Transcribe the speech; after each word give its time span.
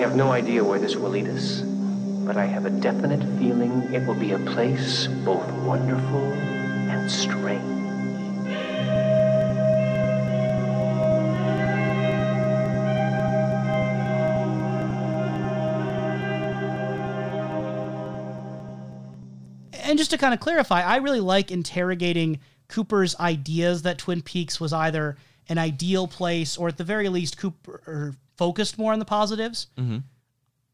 I 0.00 0.04
have 0.04 0.16
no 0.16 0.32
idea 0.32 0.64
where 0.64 0.78
this 0.78 0.96
will 0.96 1.10
lead 1.10 1.28
us, 1.28 1.60
but 1.60 2.38
I 2.38 2.46
have 2.46 2.64
a 2.64 2.70
definite 2.70 3.22
feeling 3.38 3.82
it 3.92 4.06
will 4.06 4.14
be 4.14 4.32
a 4.32 4.38
place 4.38 5.06
both 5.26 5.46
wonderful 5.62 6.32
and 6.88 7.10
strange. 7.10 7.60
And 19.74 19.98
just 19.98 20.12
to 20.12 20.16
kind 20.16 20.32
of 20.32 20.40
clarify, 20.40 20.80
I 20.80 20.96
really 20.96 21.20
like 21.20 21.50
interrogating 21.50 22.40
Cooper's 22.68 23.14
ideas 23.20 23.82
that 23.82 23.98
Twin 23.98 24.22
Peaks 24.22 24.58
was 24.58 24.72
either 24.72 25.18
an 25.50 25.58
ideal 25.58 26.08
place 26.08 26.56
or 26.56 26.68
at 26.68 26.78
the 26.78 26.84
very 26.84 27.10
least 27.10 27.36
Cooper 27.36 28.14
focused 28.40 28.78
more 28.78 28.94
on 28.94 28.98
the 28.98 29.04
positives. 29.04 29.66
Mm-hmm. 29.78 29.98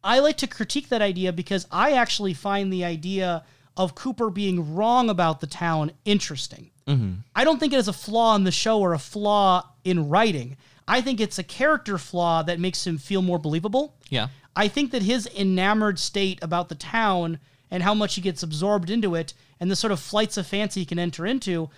I 0.04 0.20
like 0.20 0.36
to 0.36 0.46
critique 0.46 0.88
that 0.90 1.02
idea 1.02 1.32
because 1.32 1.66
I 1.72 1.94
actually 1.94 2.32
find 2.32 2.72
the 2.72 2.84
idea 2.84 3.42
of 3.76 3.96
Cooper 3.96 4.30
being 4.30 4.76
wrong 4.76 5.10
about 5.10 5.40
the 5.40 5.48
town 5.48 5.90
interesting. 6.04 6.70
Mm-hmm. 6.86 7.14
I 7.34 7.42
don't 7.42 7.58
think 7.58 7.72
it 7.72 7.78
is 7.78 7.88
a 7.88 7.92
flaw 7.92 8.36
in 8.36 8.44
the 8.44 8.52
show 8.52 8.80
or 8.80 8.94
a 8.94 9.00
flaw 9.00 9.68
in 9.82 10.08
writing. 10.08 10.56
I 10.86 11.00
think 11.00 11.20
it's 11.20 11.40
a 11.40 11.42
character 11.42 11.98
flaw 11.98 12.44
that 12.44 12.60
makes 12.60 12.86
him 12.86 12.98
feel 12.98 13.20
more 13.20 13.40
believable. 13.40 13.96
Yeah. 14.10 14.28
I 14.54 14.68
think 14.68 14.92
that 14.92 15.02
his 15.02 15.26
enamored 15.36 15.98
state 15.98 16.38
about 16.42 16.68
the 16.68 16.76
town 16.76 17.40
and 17.68 17.82
how 17.82 17.94
much 17.94 18.14
he 18.14 18.20
gets 18.20 18.44
absorbed 18.44 18.90
into 18.90 19.16
it 19.16 19.34
and 19.58 19.68
the 19.68 19.76
sort 19.76 19.92
of 19.92 19.98
flights 19.98 20.36
of 20.36 20.46
fancy 20.46 20.80
he 20.80 20.86
can 20.86 21.00
enter 21.00 21.26
into 21.26 21.68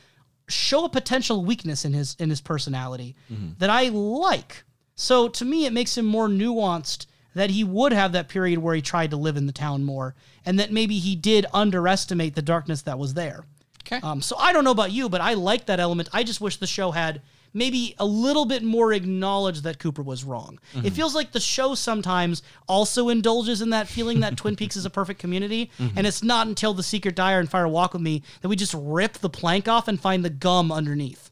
show 0.48 0.84
a 0.84 0.90
potential 0.90 1.44
weakness 1.46 1.86
in 1.86 1.94
his 1.94 2.14
in 2.18 2.28
his 2.28 2.42
personality 2.42 3.16
mm-hmm. 3.32 3.52
that 3.58 3.70
I 3.70 3.88
like. 3.88 4.64
So 5.00 5.28
to 5.28 5.44
me 5.44 5.64
it 5.64 5.72
makes 5.72 5.96
him 5.96 6.04
more 6.04 6.28
nuanced 6.28 7.06
that 7.34 7.50
he 7.50 7.62
would 7.62 7.92
have 7.92 8.10
that 8.12 8.28
period 8.28 8.58
where 8.58 8.74
he 8.74 8.82
tried 8.82 9.10
to 9.12 9.16
live 9.16 9.36
in 9.36 9.46
the 9.46 9.52
town 9.52 9.84
more 9.84 10.16
and 10.44 10.58
that 10.58 10.72
maybe 10.72 10.98
he 10.98 11.14
did 11.14 11.46
underestimate 11.54 12.34
the 12.34 12.42
darkness 12.42 12.82
that 12.82 12.98
was 12.98 13.14
there. 13.14 13.44
Okay. 13.86 14.00
Um, 14.04 14.20
so 14.20 14.36
I 14.36 14.52
don't 14.52 14.64
know 14.64 14.72
about 14.72 14.90
you, 14.90 15.08
but 15.08 15.20
I 15.20 15.34
like 15.34 15.66
that 15.66 15.78
element. 15.78 16.08
I 16.12 16.24
just 16.24 16.40
wish 16.40 16.56
the 16.56 16.66
show 16.66 16.90
had 16.90 17.22
maybe 17.54 17.94
a 17.98 18.04
little 18.04 18.44
bit 18.44 18.64
more 18.64 18.92
acknowledged 18.92 19.62
that 19.62 19.78
Cooper 19.78 20.02
was 20.02 20.24
wrong. 20.24 20.58
It 20.84 20.90
feels 20.90 21.14
like 21.14 21.30
the 21.30 21.40
show 21.40 21.76
sometimes 21.76 22.42
also 22.68 23.08
indulges 23.08 23.62
in 23.62 23.70
that 23.70 23.88
feeling 23.88 24.20
that 24.20 24.36
Twin 24.36 24.56
Peaks 24.56 24.76
is 24.76 24.84
a 24.84 24.90
perfect 24.90 25.20
community, 25.20 25.70
and 25.78 26.06
it's 26.06 26.22
not 26.22 26.48
until 26.48 26.74
The 26.74 26.82
Secret 26.82 27.14
Diary 27.14 27.40
and 27.40 27.50
Fire 27.50 27.68
Walk 27.68 27.92
with 27.92 28.02
Me 28.02 28.22
that 28.42 28.48
we 28.48 28.56
just 28.56 28.74
rip 28.76 29.14
the 29.14 29.30
plank 29.30 29.68
off 29.68 29.88
and 29.88 29.98
find 29.98 30.24
the 30.24 30.30
gum 30.30 30.70
underneath. 30.72 31.27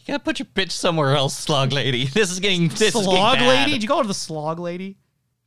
You 0.00 0.14
gotta 0.14 0.24
put 0.24 0.38
your 0.38 0.46
bitch 0.46 0.72
somewhere 0.72 1.14
else, 1.14 1.36
slog 1.36 1.72
lady. 1.72 2.06
This 2.12 2.30
is 2.30 2.40
getting 2.40 2.68
this 2.68 2.80
is 2.80 2.94
getting 2.94 3.04
slog 3.04 3.38
bad. 3.38 3.48
lady? 3.48 3.72
Did 3.72 3.82
you 3.82 3.88
call 3.88 3.98
her 4.02 4.08
the 4.08 4.14
slog 4.14 4.58
lady? 4.58 4.96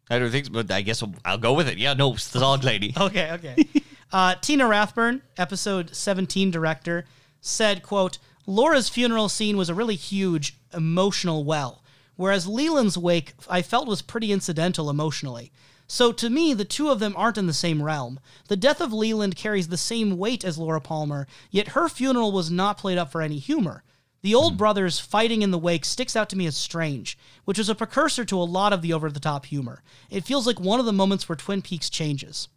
I 0.09 0.19
don't 0.19 0.31
think, 0.31 0.45
so, 0.45 0.51
but 0.51 0.69
I 0.71 0.81
guess 0.81 1.01
I'll, 1.01 1.13
I'll 1.25 1.37
go 1.37 1.53
with 1.53 1.67
it. 1.67 1.77
Yeah, 1.77 1.93
no, 1.93 2.15
slog 2.15 2.63
lady. 2.63 2.93
Okay, 2.99 3.31
okay. 3.31 3.67
uh, 4.11 4.35
Tina 4.35 4.65
Rathborne, 4.65 5.21
episode 5.37 5.95
17 5.95 6.51
director, 6.51 7.05
said, 7.41 7.83
quote, 7.83 8.19
Laura's 8.45 8.89
funeral 8.89 9.29
scene 9.29 9.57
was 9.57 9.69
a 9.69 9.73
really 9.73 9.95
huge 9.95 10.57
emotional 10.73 11.43
well, 11.45 11.83
whereas 12.15 12.47
Leland's 12.47 12.97
wake 12.97 13.33
I 13.49 13.61
felt 13.61 13.87
was 13.87 14.01
pretty 14.01 14.31
incidental 14.31 14.89
emotionally. 14.89 15.51
So 15.87 16.11
to 16.13 16.29
me, 16.29 16.53
the 16.53 16.65
two 16.65 16.89
of 16.89 16.99
them 16.99 17.13
aren't 17.17 17.37
in 17.37 17.47
the 17.47 17.53
same 17.53 17.81
realm. 17.81 18.19
The 18.47 18.55
death 18.55 18.81
of 18.81 18.93
Leland 18.93 19.35
carries 19.35 19.67
the 19.67 19.77
same 19.77 20.17
weight 20.17 20.43
as 20.43 20.57
Laura 20.57 20.81
Palmer, 20.81 21.27
yet 21.51 21.69
her 21.69 21.87
funeral 21.89 22.31
was 22.31 22.49
not 22.51 22.77
played 22.77 22.97
up 22.97 23.11
for 23.11 23.21
any 23.21 23.37
humor. 23.37 23.83
The 24.23 24.33
old 24.33 24.53
hmm. 24.53 24.57
brothers 24.57 24.99
fighting 24.99 25.41
in 25.41 25.51
the 25.51 25.59
wake 25.59 25.85
sticks 25.85 26.15
out 26.15 26.29
to 26.29 26.37
me 26.37 26.47
as 26.47 26.57
strange, 26.57 27.17
which 27.45 27.57
was 27.57 27.69
a 27.69 27.75
precursor 27.75 28.25
to 28.25 28.37
a 28.37 28.43
lot 28.43 28.73
of 28.73 28.81
the 28.81 28.93
over 28.93 29.11
the 29.11 29.19
top 29.19 29.45
humor. 29.45 29.83
It 30.09 30.23
feels 30.23 30.47
like 30.47 30.59
one 30.59 30.79
of 30.79 30.85
the 30.85 30.93
moments 30.93 31.29
where 31.29 31.35
Twin 31.35 31.61
Peaks 31.61 31.89
changes. 31.89 32.47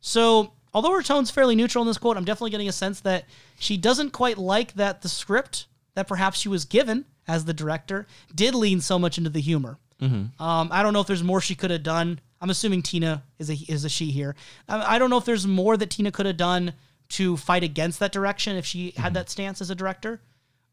So, 0.00 0.52
although 0.74 0.92
her 0.92 1.02
tone's 1.02 1.30
fairly 1.30 1.56
neutral 1.56 1.82
in 1.82 1.88
this 1.88 1.98
quote, 1.98 2.16
I'm 2.16 2.24
definitely 2.24 2.50
getting 2.50 2.68
a 2.68 2.72
sense 2.72 3.00
that 3.00 3.24
she 3.58 3.76
doesn't 3.76 4.10
quite 4.10 4.36
like 4.36 4.74
that 4.74 5.00
the 5.00 5.08
script 5.08 5.66
that 5.94 6.08
perhaps 6.08 6.38
she 6.38 6.48
was 6.48 6.64
given 6.64 7.06
as 7.26 7.44
the 7.44 7.54
director 7.54 8.06
did 8.34 8.54
lean 8.54 8.80
so 8.80 8.98
much 8.98 9.16
into 9.16 9.30
the 9.30 9.40
humor. 9.40 9.78
Mm-hmm. 10.02 10.42
Um, 10.42 10.68
I 10.70 10.82
don't 10.82 10.92
know 10.92 11.00
if 11.00 11.06
there's 11.06 11.22
more 11.22 11.40
she 11.40 11.54
could 11.54 11.70
have 11.70 11.84
done. 11.84 12.20
I'm 12.40 12.50
assuming 12.50 12.82
Tina 12.82 13.22
is 13.38 13.48
a 13.48 13.54
is 13.54 13.84
a 13.84 13.88
she 13.88 14.10
here. 14.10 14.34
I, 14.68 14.96
I 14.96 14.98
don't 14.98 15.08
know 15.08 15.16
if 15.16 15.24
there's 15.24 15.46
more 15.46 15.76
that 15.76 15.90
Tina 15.90 16.10
could 16.10 16.26
have 16.26 16.36
done 16.36 16.74
to 17.10 17.36
fight 17.36 17.62
against 17.62 18.00
that 18.00 18.12
direction 18.12 18.56
if 18.56 18.66
she 18.66 18.90
had 18.96 19.06
mm-hmm. 19.06 19.14
that 19.14 19.30
stance 19.30 19.60
as 19.60 19.70
a 19.70 19.74
director. 19.74 20.20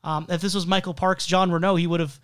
Um, 0.04 0.26
if 0.30 0.42
this 0.42 0.56
was 0.56 0.66
Michael 0.66 0.96
Parks, 0.96 1.28
Jean 1.28 1.52
Renault, 1.52 1.76
he 1.76 1.86
would 1.86 2.00
have 2.00 2.20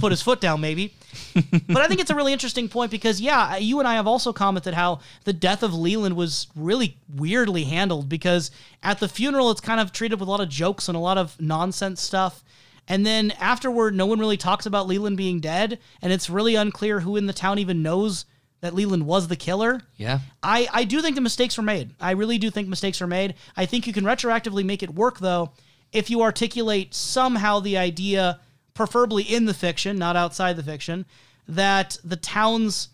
put 0.00 0.10
his 0.10 0.22
foot 0.22 0.40
down, 0.40 0.60
maybe. 0.60 0.94
But 1.68 1.82
I 1.82 1.86
think 1.86 2.00
it's 2.00 2.10
a 2.10 2.14
really 2.14 2.32
interesting 2.32 2.68
point 2.68 2.90
because, 2.90 3.20
yeah, 3.20 3.56
you 3.56 3.78
and 3.78 3.86
I 3.86 3.94
have 3.94 4.06
also 4.06 4.32
commented 4.32 4.74
how 4.74 5.00
the 5.24 5.32
death 5.32 5.62
of 5.62 5.72
Leland 5.72 6.16
was 6.16 6.48
really 6.56 6.96
weirdly 7.14 7.64
handled 7.64 8.08
because 8.08 8.50
at 8.82 8.98
the 8.98 9.08
funeral, 9.08 9.50
it's 9.50 9.60
kind 9.60 9.80
of 9.80 9.92
treated 9.92 10.18
with 10.18 10.28
a 10.28 10.30
lot 10.30 10.40
of 10.40 10.48
jokes 10.48 10.88
and 10.88 10.96
a 10.96 11.00
lot 11.00 11.16
of 11.16 11.40
nonsense 11.40 12.02
stuff. 12.02 12.42
And 12.88 13.06
then 13.06 13.30
afterward, 13.32 13.94
no 13.94 14.06
one 14.06 14.18
really 14.18 14.36
talks 14.36 14.66
about 14.66 14.88
Leland 14.88 15.16
being 15.16 15.40
dead, 15.40 15.78
and 16.02 16.12
it's 16.12 16.28
really 16.28 16.56
unclear 16.56 17.00
who 17.00 17.16
in 17.16 17.26
the 17.26 17.32
town 17.32 17.58
even 17.58 17.82
knows 17.82 18.24
that 18.60 18.74
Leland 18.74 19.06
was 19.06 19.28
the 19.28 19.36
killer. 19.36 19.80
Yeah. 19.96 20.20
I, 20.42 20.68
I 20.72 20.84
do 20.84 21.00
think 21.00 21.14
the 21.14 21.20
mistakes 21.20 21.56
were 21.56 21.64
made. 21.64 21.94
I 22.00 22.12
really 22.12 22.38
do 22.38 22.50
think 22.50 22.68
mistakes 22.68 23.00
were 23.00 23.06
made. 23.06 23.34
I 23.56 23.66
think 23.66 23.86
you 23.86 23.92
can 23.92 24.04
retroactively 24.04 24.64
make 24.64 24.82
it 24.82 24.94
work, 24.94 25.18
though, 25.18 25.52
if 25.92 26.10
you 26.10 26.22
articulate 26.22 26.94
somehow 26.94 27.60
the 27.60 27.76
idea, 27.76 28.40
preferably 28.74 29.22
in 29.22 29.44
the 29.44 29.54
fiction, 29.54 29.98
not 29.98 30.16
outside 30.16 30.56
the 30.56 30.62
fiction, 30.62 31.04
that 31.46 31.98
the 32.02 32.16
town's 32.16 32.88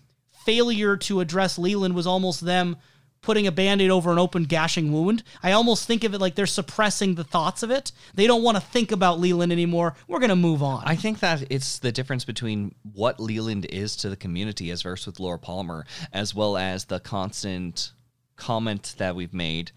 failure 0.44 0.97
to 0.97 1.20
address 1.20 1.58
Leland 1.58 1.94
was 1.94 2.06
almost 2.06 2.44
them 2.44 2.76
putting 3.20 3.47
a 3.47 3.53
band-aid 3.53 3.91
over 3.91 4.12
an 4.12 4.19
open 4.19 4.44
gashing 4.44 4.92
wound. 4.92 5.22
I 5.42 5.53
almost 5.53 5.87
think 5.87 6.04
of 6.04 6.14
it 6.14 6.20
like 6.20 6.37
they're 6.37 6.47
suppressing 6.47 7.14
the 7.16 7.25
thoughts 7.25 7.62
of 7.62 7.70
it. 7.70 7.91
They 8.14 8.26
don't 8.26 8.44
want 8.44 8.56
to 8.56 8.62
think 8.62 8.92
about 8.92 9.19
Leland 9.19 9.53
anymore. 9.53 9.94
We're 10.06 10.20
going 10.20 10.31
to 10.31 10.37
move 10.37 10.62
on. 10.62 10.84
I 10.87 10.94
think 10.94 11.19
that 11.19 11.44
it's 11.50 11.81
the 11.81 11.92
difference 11.92 12.25
between 12.25 12.75
what 12.94 13.19
Leland 13.19 13.66
is 13.66 13.97
to 13.97 14.08
the 14.08 14.16
community 14.16 14.70
as 14.70 14.82
versus 14.82 15.06
with 15.06 15.20
Laura 15.20 15.38
Palmer, 15.38 15.84
as 16.12 16.34
well 16.34 16.56
as 16.56 16.84
the 16.84 17.00
constant 17.00 17.92
comment 18.37 18.94
that 18.98 19.16
we've 19.16 19.34
made 19.34 19.72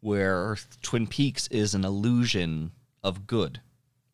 where 0.00 0.56
Twin 0.82 1.06
Peaks 1.06 1.46
is 1.48 1.74
an 1.74 1.84
illusion 1.84 2.72
of 3.02 3.26
good. 3.26 3.60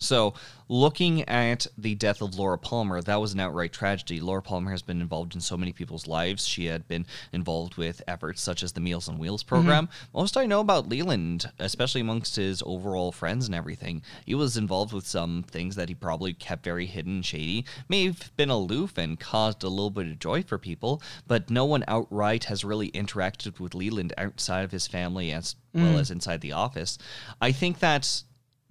So, 0.03 0.35
looking 0.69 1.23
at 1.29 1.67
the 1.77 1.95
death 1.95 2.23
of 2.23 2.35
Laura 2.35 2.59
Palmer, 2.59 3.03
that 3.03 3.21
was 3.21 3.35
an 3.35 3.41
outright 3.41 3.73
tragedy. 3.73 4.21
Laura 4.21 4.43
Palmer 4.43 4.71
has 4.71 4.83
been 4.83 5.01
involved 5.01 5.35
in 5.35 5.41
so 5.41 5.57
many 5.57 5.73
people's 5.73 6.07
lives. 6.07 6.47
She 6.47 6.67
had 6.67 6.89
been 6.89 7.07
involved 7.33 7.77
with 7.77 8.03
efforts 8.09 8.41
such 8.41 8.63
as 8.63 8.73
the 8.73 8.81
Meals 8.81 9.09
on 9.09 9.19
Wheels 9.19 9.43
mm-hmm. 9.43 9.55
program. 9.55 9.89
Most 10.15 10.37
I 10.37 10.47
know 10.47 10.61
about 10.61 10.89
Leland, 10.89 11.51
especially 11.59 12.01
amongst 12.01 12.37
his 12.37 12.63
overall 12.65 13.13
friends 13.13 13.47
and 13.47 13.55
everything, 13.55 14.03
he 14.25 14.35
was 14.35 14.57
involved 14.57 14.93
with 14.93 15.07
some 15.07 15.45
things 15.45 15.77
that 15.77 15.89
he 15.89 15.95
probably 15.95 16.33
kept 16.33 16.65
very 16.65 16.87
hidden 16.87 17.17
and 17.17 17.27
shady. 17.27 17.65
May 17.89 18.07
have 18.07 18.35
been 18.37 18.51
aloof 18.51 18.99
and 18.99 19.21
caused 19.21 19.63
a 19.63 19.69
little 19.69 19.91
bit 19.91 20.09
of 20.09 20.19
joy 20.19 20.43
for 20.43 20.59
people, 20.59 21.03
but 21.27 21.51
no 21.51 21.65
one 21.65 21.85
outright 21.87 22.45
has 22.45 22.65
really 22.65 22.91
interacted 22.91 23.61
with 23.61 23.75
Leland 23.75 24.13
outside 24.19 24.63
of 24.63 24.73
his 24.73 24.87
family 24.87 25.33
as 25.33 25.57
well 25.75 25.95
mm. 25.95 26.01
as 26.01 26.11
inside 26.11 26.41
the 26.41 26.53
office. 26.53 26.99
I 27.41 27.53
think 27.53 27.79
that 27.79 28.23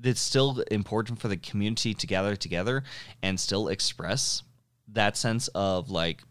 it's 0.03 0.21
still 0.21 0.59
important 0.71 1.19
for 1.19 1.27
the 1.27 1.37
community 1.37 1.93
to 1.93 2.07
gather 2.07 2.35
together 2.35 2.83
and 3.21 3.39
still 3.39 3.67
express 3.67 4.43
that 4.87 5.15
sense 5.17 5.47
of 5.55 5.89
like 5.89 6.21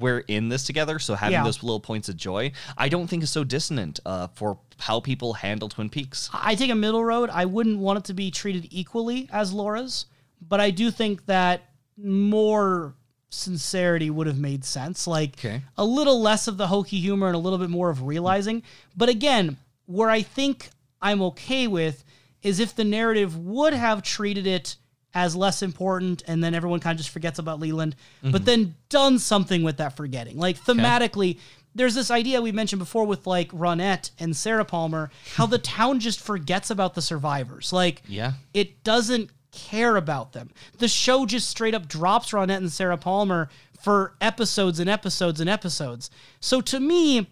we're 0.00 0.20
in 0.28 0.48
this 0.48 0.64
together 0.64 0.98
so 0.98 1.14
having 1.14 1.34
Yeah. 1.34 1.44
those 1.44 1.62
little 1.62 1.80
points 1.80 2.08
of 2.08 2.16
joy 2.16 2.52
i 2.76 2.88
don't 2.88 3.06
think 3.06 3.22
is 3.22 3.30
so 3.30 3.42
dissonant 3.44 4.00
uh, 4.04 4.26
for 4.34 4.58
how 4.78 5.00
people 5.00 5.34
handle 5.34 5.68
twin 5.68 5.88
peaks 5.88 6.28
I 6.32 6.54
take 6.54 6.70
a 6.70 6.74
middle 6.74 7.04
road. 7.04 7.30
I 7.32 7.44
wouldn't 7.46 7.78
want 7.78 7.98
it 8.00 8.04
to 8.06 8.14
be 8.14 8.30
treated 8.30 8.68
equally 8.70 9.28
as 9.32 9.52
Laura's, 9.52 10.06
but 10.40 10.60
I 10.60 10.70
do 10.70 10.90
think 10.90 11.26
that 11.26 11.62
more 11.96 12.94
sincerity 13.30 14.08
would 14.10 14.26
have 14.26 14.38
made 14.38 14.64
sense. 14.64 15.06
Like 15.06 15.32
Okay. 15.38 15.62
a 15.76 15.84
little 15.84 16.20
less 16.20 16.46
of 16.48 16.56
the 16.56 16.68
hokey 16.68 17.00
humor 17.00 17.26
and 17.26 17.36
a 17.36 17.38
little 17.38 17.58
bit 17.58 17.70
more 17.70 17.90
of 17.90 18.02
realizing. 18.02 18.62
But 18.96 19.08
again, 19.08 19.56
where 19.86 20.08
I 20.10 20.22
think 20.22 20.70
I'm 21.02 21.20
okay 21.22 21.66
with 21.66 22.04
is 22.42 22.60
if 22.60 22.74
the 22.74 22.84
narrative 22.84 23.36
would 23.36 23.72
have 23.72 24.02
treated 24.02 24.46
it 24.46 24.76
as 25.14 25.34
less 25.34 25.62
important 25.62 26.22
and 26.26 26.44
then 26.44 26.54
everyone 26.54 26.80
kind 26.80 26.94
of 26.94 26.98
just 26.98 27.10
forgets 27.10 27.38
about 27.38 27.60
Leland, 27.60 27.96
but 28.22 28.30
mm-hmm. 28.30 28.44
then 28.44 28.74
done 28.88 29.18
something 29.18 29.62
with 29.62 29.78
that 29.78 29.96
forgetting. 29.96 30.36
Like 30.38 30.58
thematically, 30.58 31.38
there's 31.74 31.94
this 31.94 32.10
idea 32.10 32.40
we 32.40 32.52
mentioned 32.52 32.78
before 32.78 33.06
with 33.06 33.26
like 33.26 33.50
Ronette 33.52 34.10
and 34.18 34.36
Sarah 34.36 34.64
Palmer, 34.64 35.10
how 35.34 35.46
the 35.46 35.58
town 35.80 36.00
just 36.00 36.20
forgets 36.20 36.70
about 36.70 36.94
the 36.94 37.02
survivors. 37.02 37.72
Like 37.72 38.02
Yeah. 38.06 38.32
it 38.52 38.84
doesn't 38.84 39.30
care 39.50 39.96
about 39.96 40.32
them. 40.32 40.50
The 40.78 40.88
show 40.88 41.26
just 41.26 41.48
straight 41.48 41.74
up 41.74 41.88
drops 41.88 42.32
Ronette 42.32 42.60
and 42.60 42.70
Sarah 42.72 42.98
Palmer 42.98 43.48
for 43.80 44.14
episodes 44.20 44.78
and 44.78 44.90
episodes 44.90 45.40
and 45.40 45.48
episodes. 45.48 46.10
So 46.40 46.60
to 46.62 46.80
me, 46.80 47.28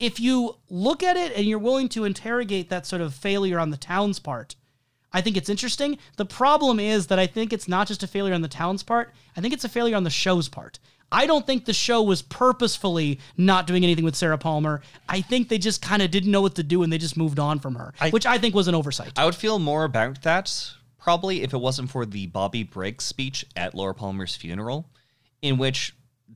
if 0.00 0.20
you 0.20 0.56
look 0.68 1.02
at 1.02 1.16
it 1.16 1.32
and 1.36 1.46
you're 1.46 1.58
willing 1.58 1.88
to 1.90 2.04
interrogate 2.04 2.68
that 2.70 2.86
sort 2.86 3.02
of 3.02 3.14
failure 3.14 3.58
on 3.58 3.70
the 3.70 3.76
town's 3.76 4.18
part, 4.18 4.56
I 5.12 5.20
think 5.20 5.36
it's 5.36 5.48
interesting. 5.48 5.98
The 6.16 6.26
problem 6.26 6.78
is 6.78 7.06
that 7.08 7.18
I 7.18 7.26
think 7.26 7.52
it's 7.52 7.68
not 7.68 7.88
just 7.88 8.02
a 8.02 8.06
failure 8.06 8.34
on 8.34 8.42
the 8.42 8.48
town's 8.48 8.82
part. 8.82 9.14
I 9.36 9.40
think 9.40 9.54
it's 9.54 9.64
a 9.64 9.68
failure 9.68 9.96
on 9.96 10.04
the 10.04 10.10
show's 10.10 10.48
part. 10.48 10.78
I 11.10 11.26
don't 11.26 11.46
think 11.46 11.64
the 11.64 11.72
show 11.72 12.02
was 12.02 12.20
purposefully 12.20 13.18
not 13.38 13.66
doing 13.66 13.82
anything 13.82 14.04
with 14.04 14.14
Sarah 14.14 14.36
Palmer. 14.36 14.82
I 15.08 15.22
think 15.22 15.48
they 15.48 15.56
just 15.56 15.80
kind 15.80 16.02
of 16.02 16.10
didn't 16.10 16.30
know 16.30 16.42
what 16.42 16.54
to 16.56 16.62
do 16.62 16.82
and 16.82 16.92
they 16.92 16.98
just 16.98 17.16
moved 17.16 17.38
on 17.38 17.58
from 17.58 17.76
her, 17.76 17.94
which 18.10 18.26
I 18.26 18.36
think 18.36 18.54
was 18.54 18.68
an 18.68 18.74
oversight. 18.74 19.12
I 19.16 19.24
would 19.24 19.34
feel 19.34 19.58
more 19.58 19.84
about 19.84 20.22
that 20.22 20.74
probably 20.98 21.42
if 21.42 21.54
it 21.54 21.58
wasn't 21.58 21.90
for 21.90 22.04
the 22.04 22.26
Bobby 22.26 22.62
Briggs 22.62 23.04
speech 23.04 23.46
at 23.56 23.74
Laura 23.74 23.94
Palmer's 23.94 24.36
funeral, 24.36 24.90
in 25.40 25.56
which 25.56 25.94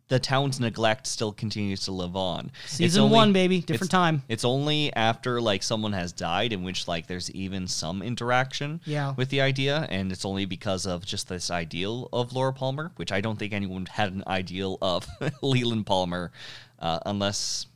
the 0.09 0.19
town's 0.19 0.61
neglect 0.61 1.07
still 1.07 1.33
continues 1.33 1.81
to 1.85 1.93
live 1.93 2.17
on. 2.17 2.51
It's 2.65 2.75
Season 2.75 3.09
one, 3.09 3.33
baby. 3.33 3.61
Different 3.61 3.85
it's- 3.85 3.89
time. 3.89 4.23
It's 4.29 4.45
only 4.45 4.93
after 4.95 5.41
like 5.41 5.63
someone 5.63 5.93
has 5.95 6.13
died 6.13 6.53
in 6.53 6.63
which 6.65 6.87
like 6.87 7.07
there's 7.07 7.31
even 7.31 7.67
some 7.67 8.03
interaction 8.03 8.81
Yeah. 8.85 9.15
with 9.17 9.31
the 9.31 9.41
idea, 9.41 9.87
and 9.91 10.13
it's 10.13 10.25
only 10.27 10.45
because 10.45 10.85
of 10.87 11.07
just 11.07 11.29
this 11.29 11.51
ideal 11.51 12.09
of 12.13 12.33
Laura 12.35 12.53
Palmer, 12.53 12.93
which 12.97 13.11
I 13.11 13.21
don't 13.23 13.39
think 13.39 13.53
anyone 13.55 13.87
had 13.87 14.13
an 14.13 14.23
ideal 14.27 14.77
of 14.83 15.07
Leland 15.43 15.87
Palmer, 15.87 16.31
uh, 16.79 16.99
unless 17.07 17.67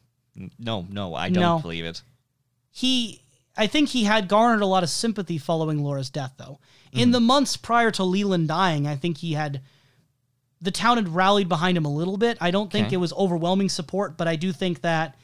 no, 0.58 0.86
no, 0.90 1.14
I 1.14 1.30
don't 1.30 1.42
No. 1.42 1.58
believe 1.60 1.86
it. 1.86 2.02
he 2.70 3.22
I 3.58 3.66
think 3.66 3.88
he 3.88 4.04
had 4.04 4.28
garnered 4.28 4.60
a 4.60 4.66
lot 4.66 4.82
of 4.82 4.90
sympathy 4.90 5.38
following 5.38 5.82
Laura's 5.82 6.10
death 6.10 6.34
though. 6.36 6.58
In 6.92 7.10
the 7.12 7.20
months 7.20 7.56
prior 7.56 7.90
to 7.92 8.04
Leland 8.04 8.48
dying, 8.48 8.86
I 8.86 8.96
think 8.96 9.18
he 9.18 9.32
had 9.32 9.62
the 10.60 10.70
town 10.70 10.96
had 10.96 11.08
rallied 11.08 11.48
behind 11.48 11.76
him 11.76 11.84
a 11.84 11.92
little 11.92 12.16
bit. 12.16 12.38
I 12.40 12.50
don't 12.50 12.70
think 12.72 12.86
Okay. 12.88 12.94
it 12.94 12.98
was 12.98 13.12
overwhelming 13.12 13.68
support, 13.68 14.16
but 14.16 14.26
I 14.28 14.36
do 14.36 14.52
think 14.52 14.80
that 14.82 15.16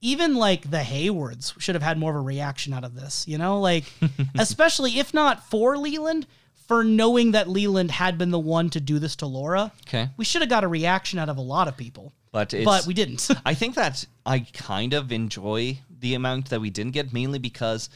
even 0.00 0.34
like 0.34 0.70
the 0.70 0.82
Haywards 0.82 1.54
should 1.58 1.74
have 1.74 1.82
had 1.82 1.98
more 1.98 2.10
of 2.10 2.16
a 2.16 2.20
reaction 2.20 2.72
out 2.72 2.84
of 2.84 2.94
this, 2.94 3.26
you 3.26 3.38
know? 3.38 3.60
Like 3.60 3.84
especially 4.38 4.98
if 4.98 5.14
not 5.14 5.48
for 5.50 5.76
Leland, 5.78 6.26
for 6.66 6.82
knowing 6.84 7.32
that 7.32 7.48
Leland 7.48 7.90
had 7.90 8.16
been 8.18 8.30
the 8.30 8.38
one 8.38 8.70
to 8.70 8.80
do 8.80 8.98
this 8.98 9.16
to 9.16 9.26
Laura. 9.26 9.70
Okay. 9.86 10.08
We 10.16 10.24
should 10.24 10.40
have 10.42 10.48
got 10.50 10.64
a 10.64 10.68
reaction 10.68 11.18
out 11.18 11.28
of 11.28 11.36
a 11.36 11.42
lot 11.42 11.68
of 11.68 11.76
people. 11.76 12.12
But 12.32 12.52
it's, 12.52 12.64
but 12.64 12.86
we 12.86 12.94
didn't. 12.94 13.28
I 13.46 13.54
think 13.54 13.74
that 13.76 14.04
I 14.26 14.40
kind 14.40 14.92
of 14.94 15.12
enjoy 15.12 15.78
the 16.00 16.14
amount 16.14 16.50
that 16.50 16.60
we 16.60 16.70
didn't 16.70 16.92
get, 16.92 17.12
mainly 17.12 17.38
because 17.38 17.88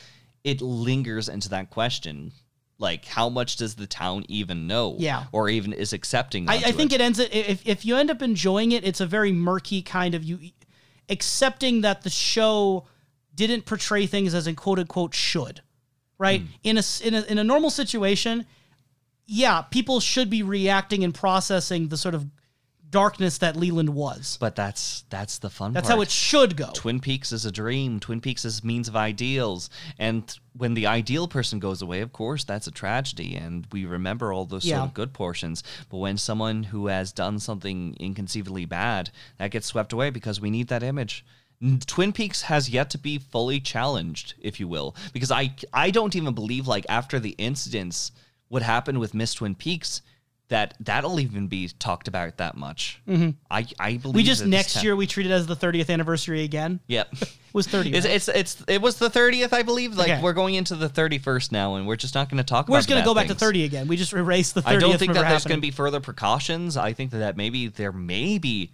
it 0.45 0.61
lingers 0.61 1.29
into 1.29 1.49
that 1.49 1.71
question. 1.71 2.33
Like, 2.79 3.05
how 3.05 3.29
much 3.29 3.57
does 3.57 3.75
the 3.75 3.87
town 3.87 4.25
even 4.29 4.67
know? 4.67 4.95
Yeah. 4.99 5.25
Or 5.33 5.49
even 5.49 5.73
is 5.73 5.93
accepting 5.93 6.49
I, 6.49 6.55
I 6.55 6.73
think 6.73 6.93
it 6.93 7.01
ends 7.01 7.19
if 7.19 7.67
if 7.67 7.85
you 7.85 7.97
end 7.97 8.11
up 8.11 8.23
enjoying 8.23 8.73
it, 8.73 8.85
it's 8.85 9.01
a 9.01 9.07
very 9.07 9.33
murky 9.33 9.83
kind 9.83 10.15
of 10.15 10.23
you 10.23 10.39
accepting 11.09 11.81
that 11.81 12.03
the 12.03 12.11
show 12.11 12.87
didn't 13.35 13.65
portray 13.67 14.07
things 14.07 14.35
as 14.35 14.47
in 14.47 14.55
quote 14.55 14.79
unquote 14.79 15.15
should, 15.15 15.61
right? 16.19 16.41
Hmm. 16.41 16.47
In 16.63 16.79
a 16.79 16.83
in 17.03 17.15
a 17.15 17.23
in 17.23 17.39
a 17.39 17.45
normal 17.45 17.71
situation, 17.71 18.47
yeah, 19.27 19.63
people 19.63 19.99
should 20.01 20.31
be 20.31 20.43
reacting 20.43 21.03
and 21.03 21.15
processing 21.15 21.89
the 21.89 21.97
sort 21.97 22.15
of 22.15 22.27
darkness 22.91 23.39
that 23.39 23.57
Leland 23.57 23.91
was. 23.91 24.37
But 24.41 24.57
that's 24.57 25.05
that's 25.11 25.39
the 25.39 25.51
fun 25.51 25.73
That's 25.73 25.89
part. 25.89 25.97
how 25.99 26.03
it 26.03 26.11
should 26.11 26.57
go. 26.57 26.71
Twin 26.75 27.01
Peaks 27.01 27.33
is 27.33 27.45
a 27.45 27.53
dream. 27.53 28.01
Twin 28.01 28.21
Peaks 28.21 28.45
is 28.45 28.65
means 28.65 28.89
of 28.89 28.97
ideals. 28.97 29.71
And 29.99 30.23
when 30.57 30.75
the 30.75 30.87
ideal 30.87 31.29
person 31.29 31.59
goes 31.59 31.83
away, 31.83 32.01
of 32.01 32.13
course, 32.13 32.45
that's 32.45 32.67
a 32.67 32.71
tragedy. 32.73 33.37
And 33.37 33.67
we 33.73 33.85
remember 33.85 34.33
all 34.33 34.45
those 34.45 34.65
Yeah. 34.65 34.77
sort 34.79 34.89
of 34.89 34.95
good 34.95 35.13
portions. 35.13 35.63
But 35.89 35.99
when 35.99 36.19
someone 36.19 36.65
who 36.65 36.87
has 36.89 37.13
done 37.13 37.39
something 37.39 37.97
inconceivably 38.01 38.65
bad, 38.65 39.11
that 39.39 39.51
gets 39.51 39.67
swept 39.67 39.93
away 39.93 40.11
because 40.11 40.41
we 40.41 40.51
need 40.51 40.69
that 40.69 40.83
image. 40.83 41.25
Twin 41.87 42.13
Peaks 42.13 42.43
has 42.43 42.71
yet 42.71 42.89
to 42.91 42.99
be 42.99 43.19
fully 43.19 43.59
challenged, 43.59 44.35
if 44.41 44.61
you 44.61 44.69
will, 44.69 44.95
because 45.13 45.33
I 45.33 45.55
I 45.73 45.91
don't 45.91 46.15
even 46.15 46.33
believe 46.33 46.69
like 46.69 46.87
after 46.89 47.19
the 47.19 47.31
incidents, 47.39 48.13
what 48.47 48.63
happened 48.63 48.99
with 49.01 49.13
Miss 49.13 49.35
Twin 49.35 49.57
Peaks, 49.57 50.01
that 50.49 50.75
that'll 50.81 51.21
even 51.21 51.47
be 51.47 51.69
talked 51.69 52.09
about 52.09 52.39
that 52.39 52.57
much. 52.57 53.01
Mm-hmm. 53.07 53.31
I 53.51 53.67
I 53.79 53.97
believe 53.99 54.15
we 54.17 54.23
just 54.23 54.47
next 54.47 54.75
ta- 54.75 54.81
year 54.81 54.97
we 54.97 55.07
treat 55.07 55.27
it 55.27 55.31
as 55.31 55.47
the 55.47 55.57
30th 55.57 55.91
anniversary 55.91 56.43
again. 56.45 56.81
Yep. 56.87 57.15
It 57.49 57.55
was 57.55 57.67
30. 57.67 57.95
It's, 57.95 58.05
it's 58.07 58.29
it's 58.29 58.65
it 58.69 58.83
was 58.83 58.97
the 58.99 59.09
thirtieth, 59.09 59.55
I 59.55 59.63
believe. 59.63 59.97
Like 59.97 60.11
Okay. 60.11 60.23
we're 60.23 60.35
going 60.35 60.55
into 60.55 60.77
the 60.77 60.89
thirty 60.89 61.17
first 61.17 61.51
now, 61.51 61.77
and 61.77 61.87
we're 61.87 61.97
just 61.97 62.15
not 62.15 62.29
going 62.29 62.37
to 62.37 62.45
talk. 62.45 62.67
About 62.67 62.69
it. 62.69 62.71
We're 62.73 62.77
about 62.77 62.79
just 62.81 62.89
gonna 62.91 63.01
bad 63.01 63.05
go 63.07 63.15
back 63.15 63.27
to 63.29 63.35
30 63.35 63.65
again. 63.65 63.89
We 63.89 63.97
just 63.97 64.13
erase 64.13 64.53
the 64.53 64.61
30th. 64.61 64.67
I 64.67 64.77
don't 64.77 64.99
think 64.99 65.15
that 65.15 65.27
there's 65.29 65.45
going 65.47 65.57
to 65.59 65.63
be 65.63 65.71
further 65.71 65.99
precautions. 65.99 66.77
I 66.77 66.93
think 66.93 67.11
that, 67.13 67.19
that 67.19 67.37
maybe 67.39 67.69
there 67.69 67.91
may 67.91 68.37
be, 68.37 68.73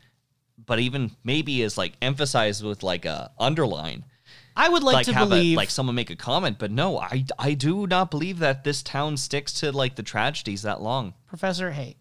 but 0.66 0.80
even 0.80 1.12
maybe 1.22 1.62
is 1.62 1.78
like 1.78 1.92
emphasized 2.02 2.64
with 2.64 2.82
like 2.82 3.04
a 3.04 3.30
underline, 3.38 4.04
I 4.56 4.68
would 4.68 4.82
like, 4.82 4.94
like, 4.94 5.06
to 5.06 5.14
have 5.14 5.28
believe 5.28 5.56
a, 5.56 5.60
like 5.60 5.70
someone 5.70 5.96
make 5.96 6.10
a 6.10 6.16
comment. 6.16 6.58
But 6.58 6.70
no, 6.70 6.98
I 6.98 7.24
I 7.38 7.54
do 7.54 7.86
not 7.86 8.10
believe 8.10 8.38
that 8.38 8.64
this 8.64 8.82
town 8.82 9.16
sticks 9.16 9.52
to 9.54 9.72
like 9.72 9.96
the 9.96 10.02
tragedies 10.02 10.62
that 10.62 10.80
long. 10.80 11.14
Professor 11.26 11.72
Hay, 11.72 11.96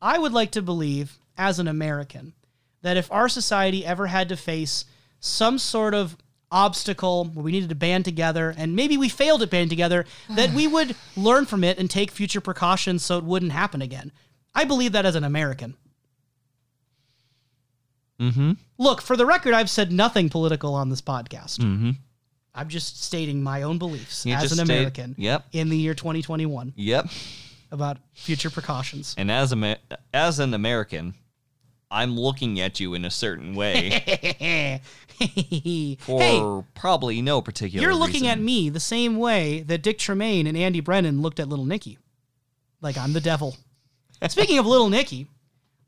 I 0.00 0.18
would 0.18 0.32
like 0.32 0.50
to 0.52 0.62
believe, 0.62 1.18
as 1.38 1.58
an 1.58 1.68
American, 1.68 2.34
that 2.82 2.96
if 2.96 3.10
our 3.12 3.28
society 3.28 3.86
ever 3.86 4.08
had 4.08 4.28
to 4.30 4.36
face 4.36 4.84
some 5.20 5.58
sort 5.58 5.94
of 5.94 6.16
obstacle 6.50 7.24
where 7.32 7.44
we 7.44 7.52
needed 7.52 7.70
to 7.70 7.74
band 7.74 8.04
together 8.04 8.54
and 8.58 8.76
maybe 8.76 8.96
we 8.96 9.08
failed 9.08 9.42
at 9.42 9.50
band 9.50 9.70
together, 9.70 10.04
that 10.30 10.50
we 10.50 10.66
would 10.66 10.96
learn 11.16 11.46
from 11.46 11.62
it 11.64 11.78
and 11.78 11.88
take 11.88 12.10
future 12.10 12.40
precautions 12.40 13.04
so 13.04 13.18
it 13.18 13.24
wouldn't 13.24 13.52
happen 13.52 13.80
again. 13.80 14.12
I 14.54 14.64
believe 14.64 14.92
that 14.92 15.06
as 15.06 15.14
an 15.14 15.24
American. 15.24 15.76
Mm-hmm. 18.20 18.52
Look, 18.82 19.00
for 19.00 19.16
the 19.16 19.24
record, 19.26 19.54
I've 19.54 19.70
said 19.70 19.92
nothing 19.92 20.28
political 20.28 20.74
on 20.74 20.88
this 20.90 21.00
podcast. 21.00 21.58
Mm-hmm. 21.58 21.90
I'm 22.54 22.68
just 22.68 23.02
stating 23.02 23.42
my 23.42 23.62
own 23.62 23.78
beliefs 23.78 24.26
You 24.26 24.34
as 24.34 24.42
just 24.42 24.58
an 24.58 24.66
state- 24.66 24.74
American 24.76 25.14
yep. 25.16 25.46
in 25.52 25.68
the 25.68 25.76
year 25.76 25.94
2021 25.94 26.72
Yep. 26.76 27.06
about 27.70 27.98
future 28.12 28.50
precautions. 28.50 29.14
And 29.16 29.30
as 29.30 29.52
a 29.52 29.76
as 30.12 30.38
an 30.38 30.52
American, 30.52 31.14
I'm 31.90 32.18
looking 32.18 32.60
at 32.60 32.80
you 32.80 32.94
in 32.94 33.04
a 33.04 33.10
certain 33.10 33.54
way 33.54 34.80
for 35.98 36.20
hey, 36.20 36.62
probably 36.74 37.22
no 37.22 37.40
particular. 37.40 37.82
you're 37.82 37.94
looking 37.94 38.22
reason. 38.22 38.28
at 38.28 38.38
me 38.40 38.68
the 38.68 38.80
same 38.80 39.16
way 39.18 39.60
that 39.60 39.82
Dick 39.82 39.98
Tremaine 39.98 40.46
and 40.46 40.56
Andy 40.56 40.80
Brennan 40.80 41.22
looked 41.22 41.38
at 41.40 41.48
Little 41.48 41.64
Nicky. 41.66 41.98
Like 42.80 42.98
I'm 42.98 43.12
the 43.12 43.20
devil. 43.20 43.56
Speaking 44.28 44.58
of 44.58 44.66
Little 44.66 44.88
Nicky, 44.90 45.26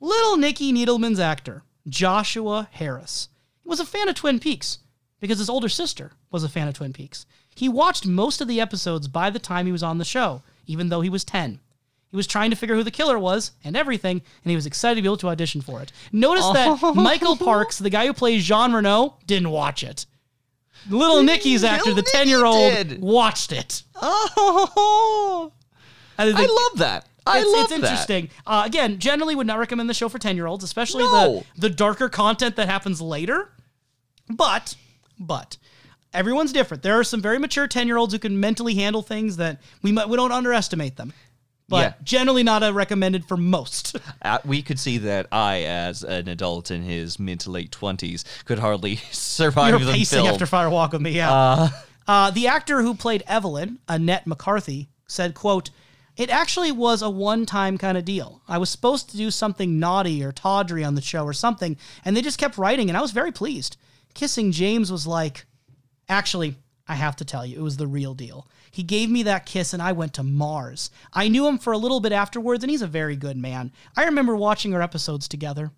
Little 0.00 0.36
Nicky 0.36 0.72
Needleman's 0.72 1.20
actor, 1.20 1.62
Joshua 1.88 2.68
Harris, 2.72 3.28
He 3.62 3.68
was 3.68 3.80
a 3.80 3.86
fan 3.86 4.08
of 4.08 4.14
Twin 4.14 4.38
Peaks 4.38 4.78
because 5.20 5.38
his 5.38 5.50
older 5.50 5.68
sister 5.68 6.12
was 6.30 6.44
a 6.44 6.48
fan 6.48 6.68
of 6.68 6.74
Twin 6.74 6.92
Peaks. 6.92 7.26
He 7.54 7.68
watched 7.68 8.06
most 8.06 8.40
of 8.40 8.48
the 8.48 8.60
episodes 8.60 9.08
by 9.08 9.30
the 9.30 9.38
time 9.38 9.66
he 9.66 9.72
was 9.72 9.82
on 9.82 9.98
the 9.98 10.04
show, 10.04 10.42
even 10.66 10.88
though 10.88 11.00
he 11.00 11.10
was 11.10 11.24
10. 11.24 11.60
He 12.10 12.16
was 12.16 12.26
trying 12.26 12.50
to 12.50 12.56
figure 12.56 12.76
who 12.76 12.82
the 12.82 12.90
killer 12.90 13.18
was 13.18 13.52
and 13.64 13.76
everything, 13.76 14.22
and 14.44 14.50
he 14.50 14.54
was 14.56 14.66
excited 14.66 14.96
to 14.96 15.02
be 15.02 15.08
able 15.08 15.16
to 15.18 15.28
audition 15.28 15.60
for 15.60 15.82
it. 15.82 15.92
Notice 16.12 16.48
that 16.50 16.78
oh. 16.82 16.94
Michael 16.94 17.36
Parks, 17.36 17.78
the 17.78 17.90
guy 17.90 18.06
who 18.06 18.12
plays 18.12 18.44
Jean 18.44 18.72
Renault, 18.72 19.16
didn't 19.26 19.50
watch 19.50 19.82
it. 19.82 20.06
Little 20.88 21.22
Nicky's 21.22 21.64
actor, 21.64 21.90
Little 21.90 22.02
the 22.02 22.10
10 22.10 22.28
year 22.28 22.44
old, 22.44 23.00
watched 23.00 23.52
it. 23.52 23.82
Oh, 23.96 25.52
I, 26.18 26.26
I 26.26 26.46
love 26.46 26.78
that. 26.78 27.08
I 27.26 27.38
it's, 27.40 27.52
love 27.52 27.64
it's 27.64 27.72
interesting. 27.72 28.30
Uh, 28.46 28.62
again, 28.66 28.98
generally 28.98 29.34
would 29.34 29.46
not 29.46 29.58
recommend 29.58 29.88
the 29.88 29.94
show 29.94 30.08
for 30.08 30.18
10 30.18 30.36
year 30.36 30.46
olds, 30.46 30.62
especially 30.64 31.04
No. 31.04 31.44
the, 31.56 31.68
the 31.68 31.70
darker 31.70 32.08
content 32.08 32.56
that 32.56 32.68
happens 32.68 33.00
later. 33.00 33.50
But, 34.28 34.74
but, 35.18 35.56
everyone's 36.12 36.52
different. 36.52 36.82
There 36.82 36.98
are 36.98 37.04
some 37.04 37.20
very 37.22 37.38
mature 37.38 37.66
10 37.66 37.86
year 37.86 37.96
olds 37.96 38.12
who 38.12 38.18
can 38.18 38.38
mentally 38.40 38.74
handle 38.74 39.02
things 39.02 39.36
that 39.38 39.60
we, 39.82 39.92
might, 39.92 40.08
we 40.08 40.16
don't 40.16 40.32
underestimate 40.32 40.96
them. 40.96 41.12
But 41.66 41.78
Yeah. 41.80 41.92
generally 42.04 42.42
not 42.42 42.62
uh, 42.62 42.72
recommended 42.74 43.24
for 43.26 43.36
most. 43.36 43.96
Uh, 44.22 44.38
we 44.46 44.62
could 44.62 44.78
see 44.78 44.96
that 44.98 45.26
I, 45.32 45.62
as 45.64 46.02
an 46.02 46.28
adult 46.28 46.70
in 46.70 46.82
his 46.82 47.18
mid 47.18 47.40
to 47.40 47.50
late 47.50 47.70
twenties, 47.70 48.24
could 48.46 48.58
hardly 48.58 48.96
survive 49.12 49.70
You're 49.70 49.80
the 49.80 49.92
pacing 49.92 50.20
film. 50.20 50.28
after 50.28 50.46
Fire 50.46 50.70
Walk 50.70 50.92
with 50.92 51.02
Me, 51.02 51.10
yeah. 51.10 51.68
Uh, 52.08 52.30
the 52.30 52.46
actor 52.46 52.80
who 52.80 52.94
played 52.94 53.22
Evelyn, 53.26 53.78
Annette 53.86 54.26
McCarthy, 54.26 54.88
said, 55.06 55.34
quote, 55.34 55.68
it 56.16 56.30
actually 56.30 56.70
was 56.72 57.02
a 57.02 57.10
one-time 57.10 57.76
kind 57.78 57.98
of 57.98 58.04
deal. 58.04 58.42
I 58.48 58.58
was 58.58 58.70
supposed 58.70 59.10
to 59.10 59.16
do 59.16 59.30
something 59.30 59.78
naughty 59.78 60.22
or 60.24 60.32
tawdry 60.32 60.84
on 60.84 60.94
the 60.94 61.00
show 61.02 61.24
or 61.24 61.32
something, 61.32 61.76
and 62.04 62.16
they 62.16 62.22
just 62.22 62.38
kept 62.38 62.58
writing, 62.58 62.88
and 62.88 62.96
I 62.96 63.00
was 63.02 63.10
very 63.10 63.32
pleased. 63.32 63.76
Kissing 64.14 64.52
James 64.52 64.92
was 64.92 65.06
like, 65.06 65.44
actually, 66.08 66.56
I 66.86 66.94
have 66.94 67.16
to 67.16 67.24
tell 67.24 67.44
you, 67.44 67.58
it 67.58 67.62
was 67.62 67.76
the 67.78 67.86
real 67.86 68.14
deal. 68.14 68.46
He 68.70 68.82
gave 68.82 69.08
me 69.10 69.22
that 69.24 69.46
kiss, 69.46 69.72
and 69.72 69.82
I 69.82 69.92
went 69.92 70.14
to 70.14 70.22
Mars. 70.22 70.90
I 71.12 71.28
knew 71.28 71.46
him 71.46 71.58
for 71.58 71.72
a 71.72 71.78
little 71.78 72.00
bit 72.00 72.12
afterwards, 72.12 72.62
and 72.62 72.70
he's 72.70 72.82
a 72.82 72.86
very 72.86 73.16
good 73.16 73.36
man. 73.36 73.72
I 73.96 74.04
remember 74.04 74.36
watching 74.36 74.74
our 74.74 74.82
episodes 74.82 75.26
together. 75.28 75.70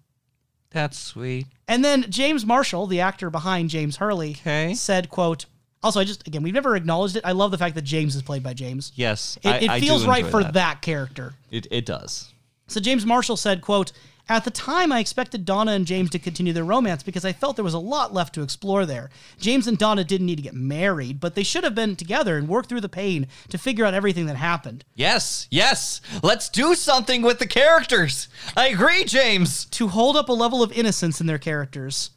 That's 0.70 0.98
sweet. 0.98 1.46
And 1.68 1.84
then 1.84 2.10
James 2.10 2.44
Marshall, 2.44 2.86
the 2.86 3.00
actor 3.00 3.30
behind 3.30 3.70
James 3.70 3.96
Hurley, 3.96 4.32
Okay. 4.40 4.74
said, 4.74 5.08
quote, 5.08 5.46
also, 5.86 6.00
I 6.00 6.04
just, 6.04 6.26
again, 6.26 6.42
we've 6.42 6.52
never 6.54 6.76
acknowledged 6.76 7.16
it. 7.16 7.24
I 7.24 7.32
love 7.32 7.50
the 7.50 7.58
fact 7.58 7.74
that 7.76 7.82
James 7.82 8.14
is 8.14 8.22
played 8.22 8.42
by 8.42 8.52
James. 8.52 8.92
Yes, 8.94 9.38
It, 9.42 9.48
I, 9.48 9.56
it 9.58 9.70
I 9.70 9.80
do 9.80 9.86
feels 9.86 10.06
right 10.06 10.18
enjoy 10.18 10.30
for 10.30 10.42
that. 10.42 10.52
that. 10.54 10.82
character. 10.82 11.32
It 11.50 11.66
it 11.70 11.86
does. 11.86 12.32
So 12.66 12.78
James 12.80 13.06
Marshall 13.06 13.36
said, 13.36 13.62
quote, 13.62 13.92
At 14.28 14.44
the 14.44 14.50
time, 14.50 14.90
I 14.90 14.98
expected 14.98 15.44
Donna 15.44 15.70
and 15.70 15.86
James 15.86 16.10
to 16.10 16.18
continue 16.18 16.52
their 16.52 16.64
romance 16.64 17.04
because 17.04 17.24
I 17.24 17.32
felt 17.32 17.54
there 17.54 17.64
was 17.64 17.74
a 17.74 17.78
lot 17.78 18.12
left 18.12 18.34
to 18.34 18.42
explore 18.42 18.84
there. 18.84 19.08
James 19.38 19.68
and 19.68 19.78
Donna 19.78 20.02
didn't 20.02 20.26
need 20.26 20.34
to 20.36 20.42
get 20.42 20.54
married, 20.54 21.20
but 21.20 21.36
they 21.36 21.44
should 21.44 21.62
have 21.62 21.76
been 21.76 21.94
together 21.94 22.36
and 22.36 22.48
worked 22.48 22.68
through 22.68 22.80
the 22.80 22.88
pain 22.88 23.28
to 23.50 23.56
figure 23.58 23.84
out 23.84 23.94
everything 23.94 24.26
that 24.26 24.34
happened. 24.34 24.84
Yes, 24.96 25.46
yes. 25.52 26.00
Let's 26.24 26.48
do 26.48 26.74
something 26.74 27.22
with 27.22 27.38
the 27.38 27.46
characters. 27.46 28.26
I 28.56 28.66
agree, 28.68 29.04
James. 29.04 29.64
To 29.66 29.86
hold 29.86 30.16
up 30.16 30.28
a 30.28 30.32
level 30.32 30.60
of 30.60 30.72
innocence 30.72 31.20
in 31.20 31.28
their 31.28 31.38
characters. 31.38 32.10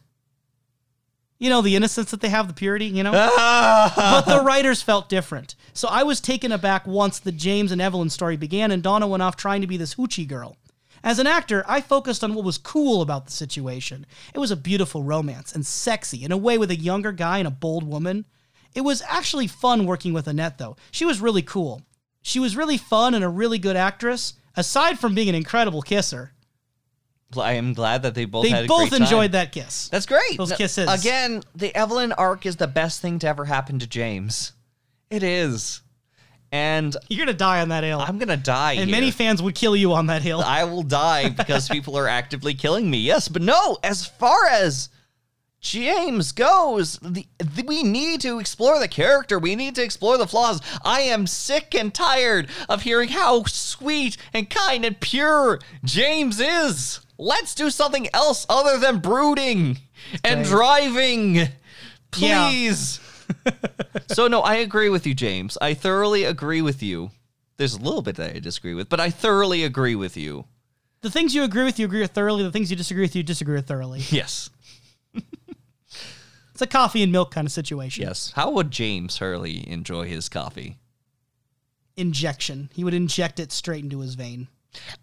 You 1.40 1.50
know, 1.50 1.62
the 1.62 1.76
innocence 1.76 2.12
that 2.12 2.20
they 2.20 2.30
have, 2.30 2.48
the 2.48 2.54
purity, 2.54 2.86
you 2.86 3.02
know? 3.02 3.12
but 3.96 4.24
the 4.24 4.44
writers 4.44 4.82
felt 4.82 5.10
different. 5.10 5.56
So 5.74 5.88
I 5.88 6.04
was 6.04 6.20
taken 6.20 6.52
aback 6.52 6.86
once 6.86 7.18
the 7.18 7.32
James 7.32 7.72
and 7.72 7.82
Evelyn 7.82 8.10
story 8.10 8.36
began 8.38 8.72
and 8.72 8.84
Donna 8.84 9.08
went 9.08 9.24
off 9.24 9.38
trying 9.38 9.62
to 9.62 9.68
be 9.68 9.78
this 9.78 9.96
hoochie 9.96 10.28
girl. 10.28 10.58
As 11.04 11.18
an 11.18 11.28
actor, 11.28 11.64
I 11.68 11.80
focused 11.80 12.24
on 12.24 12.34
what 12.34 12.44
was 12.44 12.58
cool 12.58 13.02
about 13.02 13.26
the 13.26 13.32
situation. 13.32 14.06
It 14.34 14.40
was 14.40 14.52
a 14.52 14.58
beautiful 14.58 15.04
romance 15.04 15.54
and 15.54 15.66
sexy 15.66 16.24
in 16.24 16.32
a 16.32 16.38
way 16.38 16.58
with 16.58 16.72
a 16.72 16.76
younger 16.76 17.14
guy 17.14 17.38
and 17.38 17.48
a 17.48 17.52
bold 17.52 17.88
woman. 17.88 18.26
It 18.76 18.82
was 18.82 19.02
actually 19.08 19.48
fun 19.48 19.86
working 19.86 20.14
with 20.14 20.28
Annette, 20.28 20.58
though. 20.58 20.76
She 20.92 21.06
was 21.06 21.22
really 21.22 21.42
cool. 21.42 21.84
She 22.22 22.40
was 22.40 22.58
really 22.58 22.78
fun 22.78 23.14
and 23.14 23.24
a 23.24 23.30
really 23.30 23.60
good 23.60 23.78
actress, 23.78 24.34
aside 24.56 25.00
from 25.00 25.16
being 25.16 25.30
an 25.30 25.36
incredible 25.36 25.82
kisser. 25.82 26.34
I 27.38 27.54
am 27.54 27.74
glad 27.74 28.04
that 28.04 28.16
they 28.16 28.26
both 28.26 28.44
They 28.44 28.50
had 28.50 28.66
a 28.66 28.68
both 28.68 28.94
enjoyed 28.94 29.34
that 29.34 29.52
kiss. 29.52 29.88
That's 29.90 30.06
great. 30.06 30.38
Those 30.38 30.54
kisses. 30.54 30.90
Again, 30.90 31.44
the 31.56 31.76
Evelyn 31.76 32.12
arc 32.14 32.46
is 32.46 32.56
the 32.56 32.68
best 32.68 33.02
thing 33.02 33.20
to 33.20 33.28
ever 33.28 33.46
happen 33.46 33.78
to 33.80 33.88
James. 33.88 34.54
It 35.10 35.22
is. 35.24 35.82
And 36.52 36.96
You're 37.10 37.26
gonna 37.26 37.38
die 37.38 37.62
on 37.62 37.70
that 37.70 37.84
hill. 37.84 38.00
I'm 38.00 38.18
going 38.18 38.30
to 38.30 38.38
die 38.38 38.74
and 38.74 38.90
here. 38.90 38.98
many 39.00 39.12
fans 39.12 39.42
would 39.42 39.54
kill 39.54 39.76
you 39.76 39.94
on 39.94 40.08
that 40.08 40.24
hill. 40.24 40.42
I 40.42 40.64
will 40.64 40.82
die 40.82 41.30
because 41.38 41.68
people 41.70 41.96
are 41.98 42.08
actively 42.08 42.56
killing 42.56 42.90
me. 42.90 42.98
Yes, 42.98 43.28
but 43.28 43.44
no, 43.44 43.78
as 43.84 44.08
far 44.08 44.48
as 44.48 44.90
James 45.62 46.32
goes, 46.32 46.98
the, 47.04 47.28
the- 47.38 47.64
we 47.68 47.84
need 47.84 48.22
to 48.22 48.40
explore 48.40 48.80
the 48.80 48.88
character. 48.88 49.38
We 49.38 49.56
need 49.56 49.76
to 49.76 49.84
explore 49.84 50.18
the 50.18 50.26
flaws. 50.26 50.62
I 50.84 51.02
am 51.02 51.28
sick 51.28 51.76
and 51.76 51.94
tired 51.94 52.50
of 52.68 52.82
hearing 52.82 53.10
how 53.10 53.44
sweet 53.44 54.18
and 54.34 54.50
kind 54.50 54.86
and 54.86 55.00
pure 55.00 55.60
James 55.84 56.40
is. 56.40 57.02
Let's 57.22 57.54
do 57.54 57.70
something 57.70 58.08
else 58.14 58.46
other 58.50 58.78
than 58.80 59.00
brooding 59.00 59.78
and 60.24 60.46
driving. 60.46 61.36
Yeah. 61.36 61.48
Please. 62.12 63.02
so 64.08 64.28
no, 64.28 64.40
I 64.40 64.56
agree 64.56 64.88
with 64.90 65.06
you, 65.06 65.14
James. 65.14 65.58
I 65.62 65.74
thoroughly 65.74 66.24
agree 66.24 66.62
with 66.62 66.82
you. 66.82 67.12
There's 67.58 67.76
a 67.76 67.82
little 67.82 68.02
bit 68.02 68.16
that 68.16 68.36
I 68.36 68.40
disagree 68.40 68.74
with, 68.74 68.88
but 68.88 69.02
I 69.02 69.10
thoroughly 69.10 69.66
agree 69.66 69.96
with 69.96 70.16
you. 70.16 70.46
the 71.02 71.12
things 71.12 71.36
you 71.36 71.44
agree 71.44 71.66
with, 71.66 71.78
you 71.78 71.86
agree 71.86 72.00
with 72.00 72.12
thoroughly. 72.12 72.42
The 72.44 72.52
things 72.52 72.72
you 72.72 72.78
disagree 72.78 73.04
with, 73.04 73.16
you 73.16 73.22
disagree 73.22 73.56
with 73.58 73.68
thoroughly. 73.68 74.00
Yes. 74.10 74.50
It's 75.14 76.62
a 76.62 76.68
coffee 76.68 77.04
and 77.04 77.12
milk 77.12 77.32
kind 77.32 77.48
of 77.48 77.54
situation. 77.54 78.04
Yes. 78.04 78.34
How 78.36 78.52
would 78.52 78.70
James 78.70 79.20
Hurley 79.20 79.66
enjoy 79.70 80.08
his 80.08 80.28
coffee? 80.28 80.78
Injection. 81.96 82.70
He 82.74 82.84
would 82.84 82.94
inject 82.94 83.40
it 83.40 83.54
straight 83.54 83.84
into 83.84 84.00
his 84.00 84.16
vein. 84.16 84.50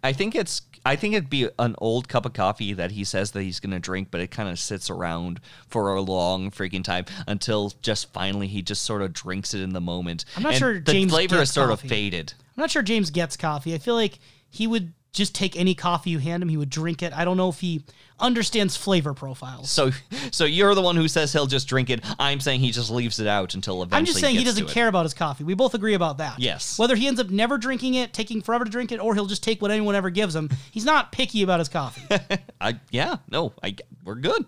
I 0.02 0.12
think 0.12 0.35
it's 0.35 0.62
I 0.87 0.97
think 0.97 1.14
it'd 1.14 1.28
be 1.28 1.49
an 1.59 1.75
old 1.78 2.09
cup 2.09 2.25
of 2.26 2.33
coffee 2.33 2.73
that 2.75 2.93
he 2.93 3.05
says 3.05 3.33
that 3.33 3.43
he's 3.43 3.61
gonna 3.61 3.81
drink, 3.81 4.09
but 4.11 4.21
it 4.21 4.31
kind 4.31 4.49
of 4.49 4.59
sits 4.59 4.88
around 4.88 5.40
for 5.69 5.95
a 5.95 6.00
long 6.00 6.50
freaking 6.50 6.85
time 6.85 7.05
until 7.26 7.73
just 7.83 8.12
finally 8.12 8.47
he 8.47 8.62
just 8.62 8.83
sort 8.85 9.02
of 9.02 9.12
drinks 9.12 9.52
it 9.52 9.61
in 9.61 9.73
the 9.73 9.81
moment. 9.81 10.25
I'm 10.37 10.43
not 10.43 10.50
And 10.52 10.59
sure 10.59 10.81
the 10.81 10.93
James 10.93 11.12
flavor 11.12 11.37
is 11.43 11.52
sort 11.52 11.71
coffee. 11.71 11.87
of 11.87 11.90
faded. 11.90 12.35
I'm 12.57 12.61
not 12.62 12.71
sure 12.71 12.83
James 12.83 13.11
gets 13.11 13.37
coffee. 13.37 13.75
I 13.75 13.78
feel 13.78 13.95
like 13.97 14.19
he 14.49 14.66
would 14.66 14.93
just 15.16 15.35
take 15.35 15.56
any 15.56 15.75
coffee 15.75 16.11
you 16.11 16.18
hand 16.18 16.42
him. 16.42 16.49
He 16.49 16.56
would 16.56 16.70
drink 16.70 17.02
it. 17.02 17.12
I 17.12 17.25
don't 17.25 17.37
know 17.37 17.49
if 17.49 17.61
he 17.61 17.82
understands 18.18 18.76
flavor 18.76 19.14
profiles. 19.14 19.70
So 19.70 19.90
so 20.30 20.44
you're 20.44 20.75
the 20.75 20.82
one 20.82 20.96
who 20.96 21.08
says 21.08 21.32
he'll 21.32 21.46
just 21.46 21.68
drink 21.68 21.90
it. 21.90 22.04
I'm 22.18 22.40
saying 22.40 22.61
he 22.61 22.70
just 22.70 22.90
leaves 22.90 23.18
it 23.20 23.26
out 23.26 23.54
until 23.54 23.82
eventually. 23.82 23.99
I'm 23.99 24.04
just 24.06 24.20
saying 24.20 24.37
he 24.37 24.44
doesn't 24.44 24.68
care 24.68 24.88
about 24.88 25.04
his 25.04 25.14
coffee. 25.14 25.44
We 25.44 25.54
both 25.54 25.75
agree 25.75 25.94
about 25.94 26.18
that. 26.18 26.38
Yes. 26.38 26.78
Whether 26.78 26.94
he 26.96 27.06
ends 27.06 27.20
up 27.20 27.30
never 27.30 27.58
drinking 27.58 27.94
it, 27.94 28.12
taking 28.12 28.42
forever 28.42 28.64
to 28.64 28.70
drink 28.70 28.92
it, 28.92 29.00
or 29.00 29.14
he'll 29.14 29.26
just 29.26 29.42
take 29.42 29.61
what 29.61 29.70
anyone 29.70 29.94
ever 29.94 30.11
gives 30.11 30.35
him, 30.35 30.50
he's 30.70 30.85
not 30.85 31.12
picky 31.12 31.42
about 31.42 31.58
his 31.58 31.68
coffee. 31.68 32.02
I 32.61 32.78
yeah, 32.90 33.16
no, 33.30 33.52
I 33.62 33.76
we're 34.04 34.14
good. 34.14 34.44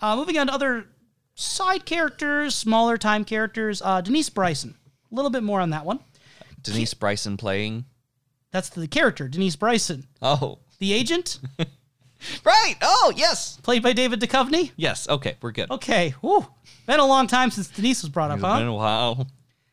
uh, 0.00 0.16
moving 0.16 0.38
on 0.38 0.48
to 0.48 0.52
other 0.52 0.86
side 1.34 1.84
characters, 1.84 2.54
smaller 2.54 2.96
time 2.96 3.24
characters. 3.24 3.82
Uh, 3.82 4.00
Denise 4.00 4.30
Bryson. 4.30 4.74
A 5.10 5.14
little 5.14 5.30
bit 5.30 5.42
more 5.42 5.60
on 5.60 5.70
that 5.70 5.84
one. 5.84 6.00
Denise 6.62 6.94
Bryson 6.94 7.36
playing. 7.36 7.84
That's 8.52 8.68
the 8.68 8.86
character, 8.88 9.28
Denise 9.28 9.56
Bryson. 9.56 10.06
Oh. 10.22 10.58
The 10.78 10.92
agent, 10.92 11.40
Right. 12.44 12.74
Oh, 12.82 13.12
yes. 13.14 13.58
played 13.62 13.82
by 13.82 13.92
David 13.92 14.20
Duchovny. 14.20 14.72
Yes. 14.76 15.08
Okay, 15.08 15.36
we're 15.40 15.52
good. 15.52 15.70
Okay, 15.70 16.14
whew. 16.22 16.46
Been 16.86 17.00
a 17.00 17.06
long 17.06 17.26
time 17.26 17.50
since 17.50 17.68
Denise 17.68 18.02
was 18.02 18.10
brought 18.10 18.30
up, 18.30 18.38
It's 18.38 18.44
huh? 18.46 18.58
been 18.58 18.68
a 18.68 18.74
while. 18.74 19.26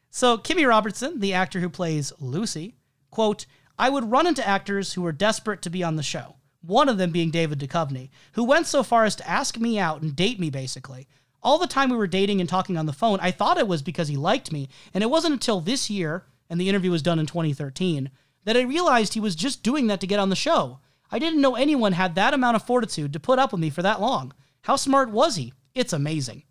So, 0.10 0.38
Kimmy 0.38 0.68
Robertson, 0.68 1.20
the 1.20 1.34
actor 1.34 1.60
who 1.60 1.70
plays 1.70 2.12
Lucy, 2.20 2.76
quote, 3.12 3.46
I 3.80 3.90
would 3.90 4.12
run 4.12 4.28
into 4.28 4.48
actors 4.48 4.94
who 4.94 5.02
were 5.02 5.12
desperate 5.12 5.62
to 5.64 5.70
be 5.70 5.84
on 5.84 5.96
the 5.96 6.04
show. 6.04 6.36
One 6.62 6.88
of 6.90 6.98
them 6.98 7.12
being 7.12 7.32
David 7.32 7.60
Duchovny, 7.60 8.10
who 8.34 8.44
went 8.44 8.68
so 8.68 8.84
far 8.84 9.06
as 9.06 9.16
to 9.18 9.30
ask 9.30 9.58
me 9.58 9.80
out 9.80 10.02
and 10.02 10.16
date 10.16 10.40
me, 10.40 10.50
basically. 10.50 11.08
All 11.42 11.58
the 11.58 11.68
time 11.68 11.90
we 11.90 11.98
were 11.98 12.08
dating 12.08 12.40
and 12.40 12.48
talking 12.50 12.78
on 12.78 12.86
the 12.86 12.94
phone, 12.94 13.20
I 13.22 13.32
thought 13.32 13.58
it 13.58 13.68
was 13.68 13.82
because 13.82 14.08
he 14.10 14.16
liked 14.16 14.52
me, 14.52 14.70
and 14.94 15.04
it 15.04 15.10
wasn't 15.10 15.34
until 15.34 15.60
this 15.60 15.90
year, 15.90 16.26
and 16.50 16.60
the 16.62 16.70
interview 16.70 16.92
was 16.92 17.02
done 17.02 17.20
in 17.20 17.26
2013, 17.26 18.10
that 18.46 18.58
I 18.58 18.62
realized 18.62 19.14
he 19.14 19.20
was 19.20 19.36
just 19.36 19.64
doing 19.64 19.88
that 19.88 20.00
to 20.02 20.08
get 20.08 20.20
on 20.20 20.30
the 20.30 20.36
show. 20.36 20.80
I 21.12 21.20
didn't 21.20 21.42
know 21.42 21.56
anyone 21.56 21.94
had 21.94 22.16
that 22.16 22.34
amount 22.34 22.56
of 22.56 22.64
fortitude 22.64 23.14
to 23.14 23.20
put 23.20 23.40
up 23.40 23.52
with 23.52 23.62
me 23.62 23.70
for 23.70 23.82
that 23.84 24.02
long. 24.02 24.34
How 24.62 24.76
smart 24.76 25.10
was 25.12 25.36
he? 25.36 25.54
It's 25.76 25.94
amazing. 25.94 26.44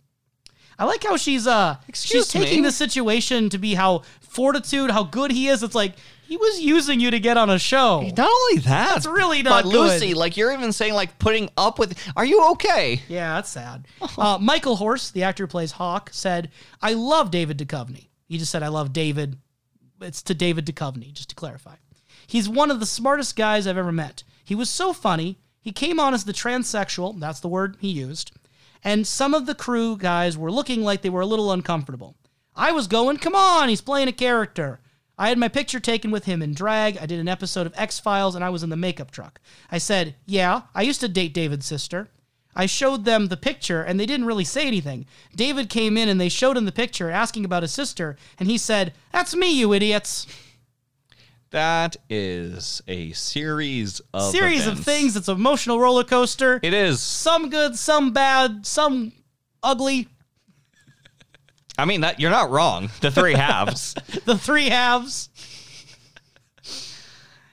I 0.78 0.84
like 0.84 1.04
how 1.04 1.16
she's 1.16 1.46
uh 1.46 1.76
Excuse 1.86 2.24
she's 2.24 2.28
taking 2.28 2.62
me? 2.62 2.68
the 2.68 2.72
situation 2.72 3.48
to 3.50 3.58
be 3.58 3.74
how 3.74 4.02
fortitude, 4.20 4.90
how 4.90 5.04
good 5.04 5.30
he 5.30 5.48
is. 5.48 5.62
It's 5.62 5.74
like 5.74 5.94
he 6.26 6.36
was 6.36 6.60
using 6.60 6.98
you 6.98 7.10
to 7.10 7.20
get 7.20 7.36
on 7.36 7.50
a 7.50 7.58
show. 7.58 8.00
Not 8.00 8.18
only 8.20 8.62
that, 8.62 8.94
That's 8.94 9.06
really 9.06 9.42
not 9.42 9.64
But 9.64 9.70
Lucy, 9.70 10.14
like 10.14 10.36
you're 10.36 10.52
even 10.52 10.72
saying, 10.72 10.94
like 10.94 11.18
putting 11.18 11.50
up 11.58 11.78
with. 11.78 11.96
Are 12.16 12.24
you 12.24 12.50
okay? 12.52 13.02
Yeah, 13.06 13.34
that's 13.34 13.50
sad. 13.50 13.86
Uh, 14.16 14.38
Michael 14.40 14.76
Horse, 14.76 15.10
the 15.10 15.24
actor 15.24 15.44
who 15.44 15.48
plays 15.48 15.72
Hawk, 15.72 16.10
said, 16.12 16.50
"I 16.80 16.94
love 16.94 17.30
David 17.30 17.58
Duchovny." 17.58 18.08
He 18.28 18.38
just 18.38 18.50
said, 18.50 18.62
"I 18.62 18.68
love 18.68 18.92
David." 18.92 19.36
It's 20.02 20.22
to 20.22 20.34
David 20.34 20.66
Duchovny, 20.66 21.12
just 21.12 21.30
to 21.30 21.34
clarify. 21.34 21.76
He's 22.26 22.48
one 22.48 22.70
of 22.70 22.80
the 22.80 22.86
smartest 22.86 23.36
guys 23.36 23.66
I've 23.66 23.76
ever 23.76 23.92
met. 23.92 24.24
He 24.44 24.54
was 24.54 24.70
so 24.70 24.92
funny. 24.92 25.38
He 25.60 25.72
came 25.72 26.00
on 26.00 26.14
as 26.14 26.24
the 26.24 26.32
transsexual. 26.32 27.18
That's 27.20 27.40
the 27.40 27.48
word 27.48 27.76
he 27.80 27.88
used. 27.88 28.32
And 28.84 29.06
some 29.06 29.32
of 29.32 29.46
the 29.46 29.54
crew 29.54 29.96
guys 29.96 30.36
were 30.36 30.50
looking 30.50 30.82
like 30.82 31.02
they 31.02 31.10
were 31.10 31.20
a 31.20 31.26
little 31.26 31.52
uncomfortable. 31.52 32.16
I 32.54 32.72
was 32.72 32.86
going, 32.86 33.18
come 33.18 33.34
on, 33.34 33.68
he's 33.68 33.80
playing 33.80 34.08
a 34.08 34.12
character. 34.12 34.80
I 35.18 35.28
had 35.28 35.38
my 35.38 35.48
picture 35.48 35.78
taken 35.78 36.10
with 36.10 36.24
him 36.24 36.42
in 36.42 36.54
drag. 36.54 36.98
I 36.98 37.06
did 37.06 37.20
an 37.20 37.28
episode 37.28 37.66
of 37.66 37.74
X 37.76 38.00
Files 38.00 38.34
and 38.34 38.44
I 38.44 38.50
was 38.50 38.62
in 38.62 38.70
the 38.70 38.76
makeup 38.76 39.10
truck. 39.10 39.40
I 39.70 39.78
said, 39.78 40.16
Yeah, 40.26 40.62
I 40.74 40.82
used 40.82 41.00
to 41.00 41.08
date 41.08 41.34
David's 41.34 41.66
sister. 41.66 42.08
I 42.54 42.66
showed 42.66 43.04
them 43.04 43.28
the 43.28 43.36
picture 43.36 43.82
and 43.82 43.98
they 43.98 44.06
didn't 44.06 44.26
really 44.26 44.44
say 44.44 44.66
anything. 44.66 45.06
David 45.34 45.68
came 45.70 45.96
in 45.96 46.08
and 46.08 46.20
they 46.20 46.28
showed 46.28 46.56
him 46.56 46.64
the 46.64 46.72
picture 46.72 47.10
asking 47.10 47.44
about 47.44 47.62
his 47.62 47.72
sister, 47.72 48.16
and 48.38 48.48
he 48.48 48.58
said, 48.58 48.92
That's 49.12 49.34
me, 49.34 49.58
you 49.58 49.72
idiots. 49.72 50.26
That 51.50 51.96
is 52.08 52.80
a 52.88 53.12
series 53.12 54.00
of 54.14 54.32
Series 54.32 54.66
of 54.66 54.80
things. 54.80 55.16
It's 55.16 55.28
an 55.28 55.36
emotional 55.36 55.78
roller 55.78 56.04
coaster. 56.04 56.58
It 56.62 56.72
is. 56.72 57.00
some 57.02 57.50
good, 57.50 57.76
some 57.76 58.12
bad, 58.12 58.64
some 58.64 59.12
ugly. 59.62 60.08
I 61.76 61.84
mean, 61.84 62.00
that 62.02 62.20
you're 62.20 62.30
not 62.30 62.50
wrong. 62.50 62.90
The 63.00 63.10
three 63.10 63.34
halves. 63.34 63.94
The 64.24 64.38
three 64.38 64.68
halves. 64.68 65.28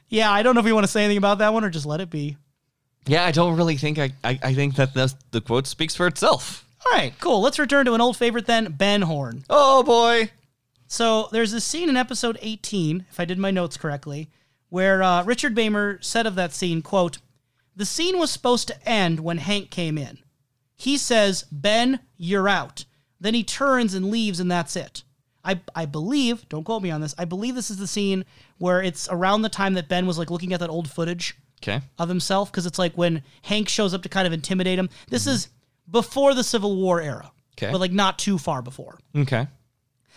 Yeah, 0.07 0.31
I 0.31 0.43
don't 0.43 0.55
know 0.55 0.59
if 0.59 0.65
we 0.65 0.73
want 0.73 0.85
to 0.85 0.91
say 0.91 1.03
anything 1.03 1.17
about 1.17 1.39
that 1.39 1.53
one 1.53 1.63
or 1.63 1.69
just 1.69 1.85
let 1.85 2.01
it 2.01 2.09
be. 2.09 2.37
Yeah, 3.05 3.25
I 3.25 3.31
don't 3.31 3.55
really 3.57 3.77
think 3.77 3.97
I. 3.97 4.11
I, 4.23 4.39
I 4.43 4.53
think 4.53 4.75
that 4.75 4.93
the, 4.93 5.13
the 5.31 5.41
quote 5.41 5.67
speaks 5.67 5.95
for 5.95 6.07
itself. 6.07 6.65
All 6.85 6.97
right, 6.97 7.13
cool. 7.19 7.41
Let's 7.41 7.59
return 7.59 7.85
to 7.85 7.93
an 7.93 8.01
old 8.01 8.17
favorite 8.17 8.45
then, 8.45 8.71
Ben 8.71 9.01
Horne. 9.01 9.43
Oh 9.49 9.83
boy. 9.83 10.31
So 10.87 11.27
there's 11.31 11.53
a 11.53 11.61
scene 11.61 11.87
in 11.87 11.97
episode 11.97 12.39
18, 12.41 13.05
if 13.11 13.19
I 13.19 13.25
did 13.25 13.37
my 13.37 13.51
notes 13.51 13.77
correctly, 13.77 14.29
where 14.69 15.03
uh, 15.03 15.23
Richard 15.23 15.55
Beymer 15.55 16.03
said 16.03 16.25
of 16.25 16.33
that 16.35 16.51
scene, 16.51 16.81
quote, 16.81 17.19
the 17.75 17.85
scene 17.85 18.17
was 18.17 18.31
supposed 18.31 18.67
to 18.69 18.89
end 18.89 19.19
when 19.19 19.37
Hank 19.37 19.69
came 19.69 19.99
in. 19.99 20.17
He 20.75 20.97
says, 20.97 21.45
Ben, 21.51 21.99
you're 22.17 22.49
out. 22.49 22.85
Then 23.19 23.35
he 23.35 23.43
turns 23.43 23.93
and 23.93 24.09
leaves, 24.09 24.39
and 24.39 24.49
that's 24.49 24.75
it. 24.75 25.03
I, 25.43 25.61
I 25.75 25.85
believe, 25.85 26.49
don't 26.49 26.63
quote 26.63 26.81
me 26.81 26.89
on 26.89 27.01
this, 27.01 27.13
I 27.17 27.25
believe 27.25 27.53
this 27.53 27.69
is 27.69 27.77
the 27.77 27.87
scene 27.87 28.25
where 28.57 28.81
it's 28.81 29.07
around 29.09 29.43
the 29.43 29.49
time 29.49 29.75
that 29.75 29.89
Ben 29.89 30.07
was 30.07 30.17
like 30.17 30.31
looking 30.31 30.53
at 30.53 30.59
that 30.59 30.69
old 30.69 30.89
footage 30.89 31.37
Okay. 31.61 31.81
of 31.97 32.07
himself, 32.09 32.51
because 32.51 32.65
it's 32.65 32.79
like 32.79 32.97
when 32.97 33.21
Hank 33.43 33.67
shows 33.69 33.93
up 33.93 34.01
to 34.03 34.09
kind 34.09 34.25
of 34.25 34.33
intimidate 34.33 34.79
him. 34.79 34.89
This 35.09 35.27
is 35.27 35.49
before 35.89 36.33
the 36.33 36.43
Civil 36.43 36.75
War 36.77 37.01
era, 37.01 37.31
Okay. 37.57 37.71
but 37.71 37.79
like 37.81 37.91
not 37.91 38.17
too 38.17 38.37
far 38.37 38.61
before. 38.61 38.97
Okay. 39.15 39.47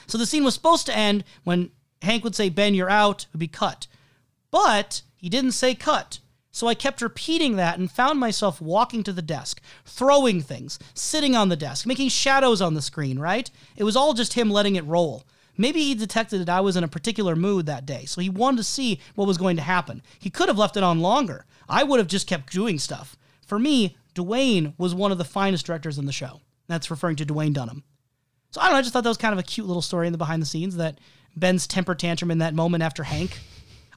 So 0.07 0.19
the 0.19 0.27
scene 0.27 0.45
was 0.45 0.55
supposed 0.55 0.87
to 0.87 0.97
end 0.97 1.25
when 1.45 1.71
Hank 2.03 2.23
would 2.25 2.35
say, 2.37 2.49
Ben, 2.49 2.75
you're 2.75 2.91
out, 2.91 3.23
it 3.25 3.29
would 3.33 3.41
be 3.41 3.49
cut. 3.49 3.87
But 4.51 5.03
he 5.17 5.29
didn't 5.29 5.53
say 5.53 5.75
cut. 5.75 6.19
So 6.55 6.67
I 6.69 6.75
kept 6.75 7.01
repeating 7.01 7.57
that 7.57 7.79
and 7.79 7.91
found 7.91 8.21
myself 8.21 8.61
walking 8.61 9.03
to 9.05 9.13
the 9.13 9.23
desk, 9.23 9.61
throwing 9.87 10.43
things, 10.43 10.79
sitting 10.93 11.35
on 11.35 11.49
the 11.49 11.57
desk, 11.57 11.87
making 11.87 12.11
shadows 12.11 12.61
on 12.61 12.75
the 12.75 12.83
screen, 12.83 13.19
right? 13.19 13.51
It 13.77 13.85
was 13.85 13.97
all 13.97 14.13
just 14.13 14.35
him 14.35 14.51
letting 14.51 14.77
it 14.77 14.85
roll. 14.85 15.25
Maybe 15.57 15.83
he 15.83 15.95
detected 15.95 16.41
that 16.41 16.49
I 16.49 16.61
was 16.61 16.77
in 16.77 16.85
a 16.85 16.89
particular 16.89 17.37
mood 17.37 17.67
that 17.67 17.87
day, 17.87 18.05
so 18.07 18.21
he 18.21 18.31
wanted 18.31 18.59
to 18.59 18.65
see 18.65 19.01
what 19.15 19.27
was 19.27 19.39
going 19.39 19.57
to 19.57 19.63
happen. 19.63 20.03
He 20.19 20.31
could 20.31 20.49
have 20.49 20.59
left 20.59 20.77
it 20.77 20.83
on 20.83 21.01
longer. 21.01 21.45
I 21.69 21.83
would 21.83 21.99
have 21.99 22.09
just 22.09 22.27
kept 22.27 22.53
doing 22.53 22.79
stuff. 22.79 23.17
For 23.47 23.59
me, 23.59 23.97
Duwayne 24.15 24.75
was 24.79 24.95
one 24.95 25.13
of 25.13 25.19
the 25.19 25.25
finest 25.25 25.67
directors 25.67 25.99
in 25.99 26.07
the 26.07 26.13
show. 26.13 26.41
That's 26.69 26.91
referring 26.91 27.17
to 27.17 27.27
Duwayne 27.27 27.53
Dunham. 27.53 27.85
So 28.51 28.61
I 28.61 28.65
don't 28.65 28.73
know, 28.73 28.79
I 28.79 28.83
just 28.83 28.93
thought 28.93 29.05
that 29.05 29.11
was 29.11 29.19
kind 29.19 29.33
of 29.33 29.39
a 29.39 29.43
cute 29.43 29.67
little 29.67 29.83
story 29.83 30.07
in 30.07 30.13
the 30.13 30.19
behind 30.19 30.43
the 30.43 30.47
scenes 30.47 30.77
that 30.77 30.99
Ben's 31.37 31.67
temper 31.67 31.95
tantrum 31.95 32.31
in 32.31 32.39
that 32.39 32.55
moment 32.55 32.83
after 32.83 33.03
Hank. 33.03 33.41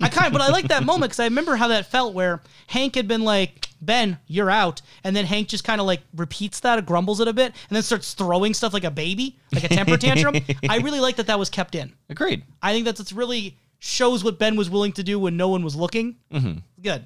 I 0.02 0.10
kind 0.10 0.28
of, 0.28 0.34
but 0.34 0.42
I 0.42 0.50
like 0.50 0.68
that 0.68 0.84
moment 0.84 1.12
because 1.12 1.20
I 1.20 1.26
remember 1.26 1.56
how 1.56 1.70
that 1.70 1.86
felt 1.86 2.14
where 2.14 2.42
Hank 2.68 2.96
had 2.96 3.08
been 3.08 3.24
like, 3.24 3.70
Ben, 3.82 4.18
you're 4.28 4.50
out. 4.50 4.82
And 5.04 5.16
then 5.16 5.26
Hank 5.26 5.48
just 5.48 5.64
kind 5.64 5.80
of 5.80 5.88
like 5.88 6.02
repeats 6.16 6.60
that, 6.62 6.86
grumbles 6.86 7.20
it 7.20 7.28
a 7.28 7.34
bit, 7.34 7.54
and 7.70 7.76
then 7.76 7.84
starts 7.84 8.14
throwing 8.14 8.54
stuff 8.54 8.74
like 8.74 8.84
a 8.84 8.92
baby, 8.92 9.38
like 9.54 9.64
a 9.64 9.70
temper 9.70 9.98
tantrum. 9.98 10.36
I 10.70 10.78
really 10.78 11.00
like 11.00 11.16
that 11.18 11.28
that 11.28 11.40
was 11.40 11.50
kept 11.50 11.76
in. 11.76 11.94
Agreed. 12.10 12.44
I 12.62 12.74
think 12.74 12.86
that's 12.86 13.00
it's 13.00 13.14
really 13.14 13.58
shows 13.80 14.24
what 14.24 14.40
Ben 14.40 14.56
was 14.56 14.70
willing 14.70 14.92
to 14.94 15.04
do 15.04 15.20
when 15.20 15.38
no 15.38 15.50
one 15.50 15.64
was 15.64 15.76
looking. 15.76 16.16
Mm-hmm. 16.32 16.60
Good. 16.82 17.06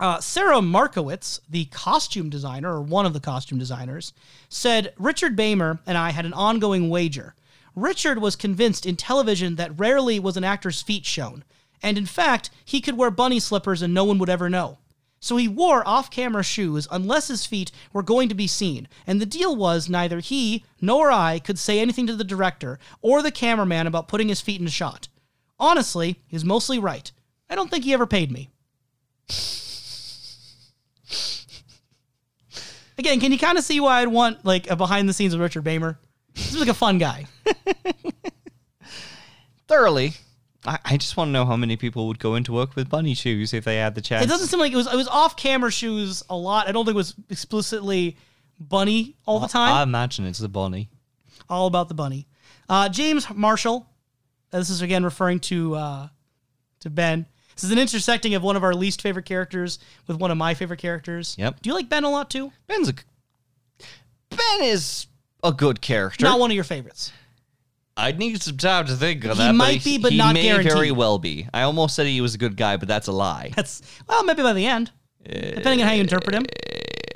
uh, 0.00 0.20
Sarah 0.20 0.62
Markowitz, 0.62 1.40
the 1.48 1.66
costume 1.66 2.30
designer, 2.30 2.74
or 2.74 2.80
one 2.80 3.06
of 3.06 3.12
the 3.12 3.20
costume 3.20 3.58
designers, 3.58 4.12
said 4.48 4.94
Richard 4.98 5.36
Beymer 5.36 5.78
and 5.86 5.98
I 5.98 6.10
had 6.10 6.24
an 6.24 6.32
ongoing 6.32 6.88
wager. 6.88 7.34
Richard 7.80 8.18
was 8.18 8.36
convinced 8.36 8.84
in 8.84 8.96
television 8.96 9.56
that 9.56 9.78
rarely 9.78 10.20
was 10.20 10.36
an 10.36 10.44
actor's 10.44 10.82
feet 10.82 11.06
shown, 11.06 11.44
and 11.82 11.96
in 11.96 12.06
fact, 12.06 12.50
he 12.64 12.80
could 12.80 12.96
wear 12.96 13.10
bunny 13.10 13.40
slippers 13.40 13.80
and 13.80 13.94
no 13.94 14.04
one 14.04 14.18
would 14.18 14.28
ever 14.28 14.50
know. 14.50 14.78
So 15.18 15.36
he 15.36 15.48
wore 15.48 15.86
off 15.86 16.10
camera 16.10 16.42
shoes 16.42 16.88
unless 16.90 17.28
his 17.28 17.44
feet 17.46 17.72
were 17.92 18.02
going 18.02 18.28
to 18.28 18.34
be 18.34 18.46
seen, 18.46 18.88
and 19.06 19.20
the 19.20 19.26
deal 19.26 19.54
was 19.54 19.88
neither 19.88 20.20
he 20.20 20.64
nor 20.80 21.10
I 21.10 21.38
could 21.38 21.58
say 21.58 21.78
anything 21.78 22.06
to 22.06 22.16
the 22.16 22.24
director 22.24 22.78
or 23.02 23.22
the 23.22 23.30
cameraman 23.30 23.86
about 23.86 24.08
putting 24.08 24.28
his 24.28 24.40
feet 24.40 24.60
in 24.60 24.66
a 24.66 24.70
shot. 24.70 25.08
Honestly, 25.58 26.20
he's 26.26 26.44
mostly 26.44 26.78
right. 26.78 27.10
I 27.48 27.54
don't 27.54 27.70
think 27.70 27.84
he 27.84 27.92
ever 27.92 28.06
paid 28.06 28.30
me. 28.30 28.50
Again, 32.98 33.20
can 33.20 33.32
you 33.32 33.38
kind 33.38 33.56
of 33.56 33.64
see 33.64 33.80
why 33.80 34.00
I'd 34.00 34.08
want 34.08 34.44
like 34.44 34.70
a 34.70 34.76
behind 34.76 35.08
the 35.08 35.14
scenes 35.14 35.32
of 35.32 35.40
Richard 35.40 35.64
Beymer? 35.64 35.96
He's 36.34 36.56
like 36.56 36.68
a 36.68 36.74
fun 36.74 36.98
guy. 36.98 37.26
Thoroughly. 39.68 40.14
I, 40.66 40.78
I 40.84 40.96
just 40.96 41.16
want 41.16 41.28
to 41.28 41.32
know 41.32 41.46
how 41.46 41.56
many 41.56 41.76
people 41.76 42.06
would 42.08 42.18
go 42.18 42.34
into 42.34 42.52
work 42.52 42.76
with 42.76 42.88
bunny 42.90 43.14
shoes 43.14 43.54
if 43.54 43.64
they 43.64 43.76
had 43.76 43.94
the 43.94 44.00
chance. 44.00 44.24
It 44.24 44.28
doesn't 44.28 44.48
seem 44.48 44.60
like 44.60 44.72
it 44.72 44.76
was 44.76 44.86
it 44.92 44.96
was 44.96 45.08
off 45.08 45.36
camera 45.36 45.70
shoes 45.70 46.22
a 46.28 46.36
lot. 46.36 46.68
I 46.68 46.72
don't 46.72 46.84
think 46.84 46.94
it 46.94 46.98
was 46.98 47.14
explicitly 47.30 48.16
bunny 48.58 49.16
all 49.26 49.38
the 49.40 49.48
time. 49.48 49.72
I 49.72 49.82
imagine 49.82 50.26
it's 50.26 50.38
the 50.38 50.48
bunny. 50.48 50.90
all 51.48 51.66
about 51.66 51.88
the 51.88 51.94
bunny. 51.94 52.26
Uh, 52.68 52.88
James 52.88 53.26
Marshall. 53.34 53.86
uh, 54.52 54.58
This 54.58 54.70
is 54.70 54.82
again 54.82 55.04
referring 55.04 55.40
to 55.40 55.74
uh, 55.76 56.08
to 56.80 56.90
Ben. 56.90 57.26
This 57.54 57.64
is 57.64 57.70
an 57.70 57.78
intersecting 57.78 58.34
of 58.34 58.42
one 58.42 58.56
of 58.56 58.64
our 58.64 58.74
least 58.74 59.02
favorite 59.02 59.26
characters 59.26 59.78
with 60.06 60.18
one 60.18 60.30
of 60.30 60.36
my 60.36 60.54
favorite 60.54 60.78
characters. 60.80 61.36
Yep. 61.38 61.62
Do 61.62 61.70
you 61.70 61.74
like 61.74 61.88
Ben 61.88 62.04
a 62.04 62.10
lot 62.10 62.30
too? 62.30 62.52
Ben's 62.66 62.88
a 62.88 62.94
Ben 64.30 64.62
is 64.62 65.06
a 65.42 65.52
good 65.52 65.80
character. 65.80 66.24
Not 66.24 66.38
one 66.38 66.50
of 66.50 66.54
your 66.54 66.64
favorites. 66.64 67.12
I'd 67.96 68.18
need 68.18 68.40
some 68.40 68.56
time 68.56 68.86
to 68.86 68.94
think 68.96 69.24
on 69.24 69.30
that. 69.30 69.36
He 69.36 69.42
that. 69.42 69.54
might 69.54 69.84
be, 69.84 69.98
but 69.98 70.12
he 70.12 70.18
not 70.18 70.34
may 70.34 70.42
guaranteed. 70.44 70.72
very 70.72 70.90
well 70.90 71.18
be. 71.18 71.48
I 71.52 71.62
almost 71.62 71.94
said 71.94 72.06
he 72.06 72.20
was 72.20 72.34
a 72.34 72.38
good 72.38 72.56
guy, 72.56 72.76
but 72.76 72.88
that's 72.88 73.08
a 73.08 73.12
lie. 73.12 73.52
That's 73.54 73.82
well, 74.08 74.24
maybe 74.24 74.42
by 74.42 74.52
the 74.54 74.66
end, 74.66 74.90
depending 75.24 75.82
on 75.82 75.88
how 75.88 75.94
you 75.94 76.00
interpret 76.00 76.34
him. 76.34 76.46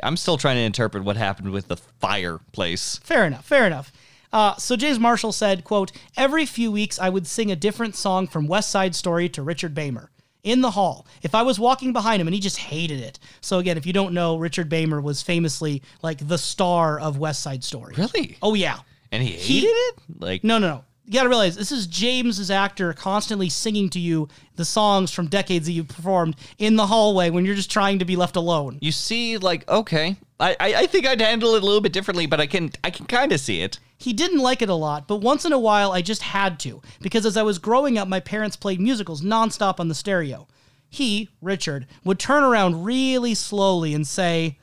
I'm 0.02 0.16
still 0.18 0.36
trying 0.36 0.56
to 0.56 0.62
interpret 0.62 1.04
what 1.04 1.16
happened 1.16 1.50
with 1.50 1.68
the 1.68 1.76
fireplace. 1.76 2.98
Fair 2.98 3.24
enough. 3.24 3.46
Fair 3.46 3.66
enough. 3.66 3.92
Uh, 4.30 4.56
so 4.56 4.76
James 4.76 4.98
Marshall 4.98 5.32
said, 5.32 5.64
"quote 5.64 5.92
Every 6.16 6.44
few 6.44 6.70
weeks, 6.70 6.98
I 6.98 7.08
would 7.08 7.26
sing 7.26 7.50
a 7.50 7.56
different 7.56 7.96
song 7.96 8.26
from 8.26 8.46
West 8.46 8.68
Side 8.68 8.94
Story 8.94 9.28
to 9.30 9.42
Richard 9.42 9.74
Beymer 9.74 10.08
in 10.44 10.60
the 10.60 10.70
hall. 10.70 11.06
If 11.22 11.34
I 11.34 11.42
was 11.42 11.58
walking 11.58 11.92
behind 11.92 12.20
him, 12.20 12.28
and 12.28 12.34
he 12.34 12.40
just 12.40 12.58
hated 12.58 13.00
it. 13.00 13.18
So 13.40 13.58
again, 13.58 13.76
if 13.76 13.84
you 13.86 13.92
don't 13.92 14.14
know, 14.14 14.36
Richard 14.36 14.70
Beymer 14.70 15.02
was 15.02 15.20
famously 15.22 15.82
like 16.02 16.26
the 16.28 16.38
star 16.38 17.00
of 17.00 17.18
West 17.18 17.42
Side 17.42 17.64
Story. 17.64 17.94
Really? 17.98 18.37
Oh 18.42 18.54
yeah. 18.54 18.78
And 19.11 19.22
he 19.22 19.30
He- 19.33 19.61
hated 19.61 19.68
it? 19.72 19.94
Like 20.20 20.44
No, 20.44 20.59
no, 20.59 20.68
no. 20.68 20.85
You 21.07 21.12
got 21.12 21.24
to 21.24 21.28
realize 21.28 21.54
this 21.54 21.70
is 21.70 21.87
James's 21.87 22.50
actor 22.50 22.94
constantly 22.94 23.50
singing 23.50 23.90
to 23.90 23.98
you 24.00 24.26
the 24.57 24.64
songs 24.64 25.11
from 25.11 25.26
decades 25.26 25.66
that 25.66 25.72
you 25.72 25.85
performed 25.85 26.35
in 26.57 26.76
the 26.76 26.87
hallway 26.87 27.28
when 27.28 27.44
you're 27.44 27.54
just 27.54 27.70
trying 27.70 27.98
to 27.98 28.07
be 28.07 28.16
left 28.16 28.37
alone. 28.37 28.78
you 28.80 28.90
see, 28.90 29.37
like, 29.37 29.68
okay. 29.68 30.16
I, 30.40 30.57
I, 30.59 30.74
I 30.74 30.87
think 30.87 31.07
I'd 31.07 31.20
handle 31.20 31.54
it 31.57 31.62
a 31.62 31.66
little 31.66 31.83
bit 31.83 31.92
differently, 31.92 32.24
but 32.26 32.40
I 32.40 32.46
can 32.46 32.70
I 32.83 32.88
can 32.90 33.04
kinda 33.07 33.37
see 33.37 33.61
it. 33.61 33.78
He 33.96 34.12
didn't 34.12 34.40
like 34.40 34.61
it 34.61 34.68
a 34.68 34.74
lot, 34.74 35.07
but 35.07 35.16
once 35.16 35.44
in 35.44 35.52
a 35.52 35.59
while 35.59 35.92
I 35.92 36.02
just 36.02 36.22
had 36.22 36.59
to, 36.61 36.83
because 37.00 37.24
as 37.24 37.37
I 37.37 37.42
was 37.42 37.59
growing 37.59 37.96
up, 37.96 38.09
my 38.09 38.20
parents 38.20 38.57
played 38.57 38.80
musicals 38.80 39.22
nonstop 39.22 39.78
on 39.80 39.88
the 39.88 39.94
stereo. 39.94 40.46
He, 40.88 41.30
Richard, 41.40 41.87
would 42.04 42.18
turn 42.18 42.44
around 42.44 42.85
really 42.85 43.35
slowly 43.35 43.94
and 43.94 44.07
say, 44.07 44.59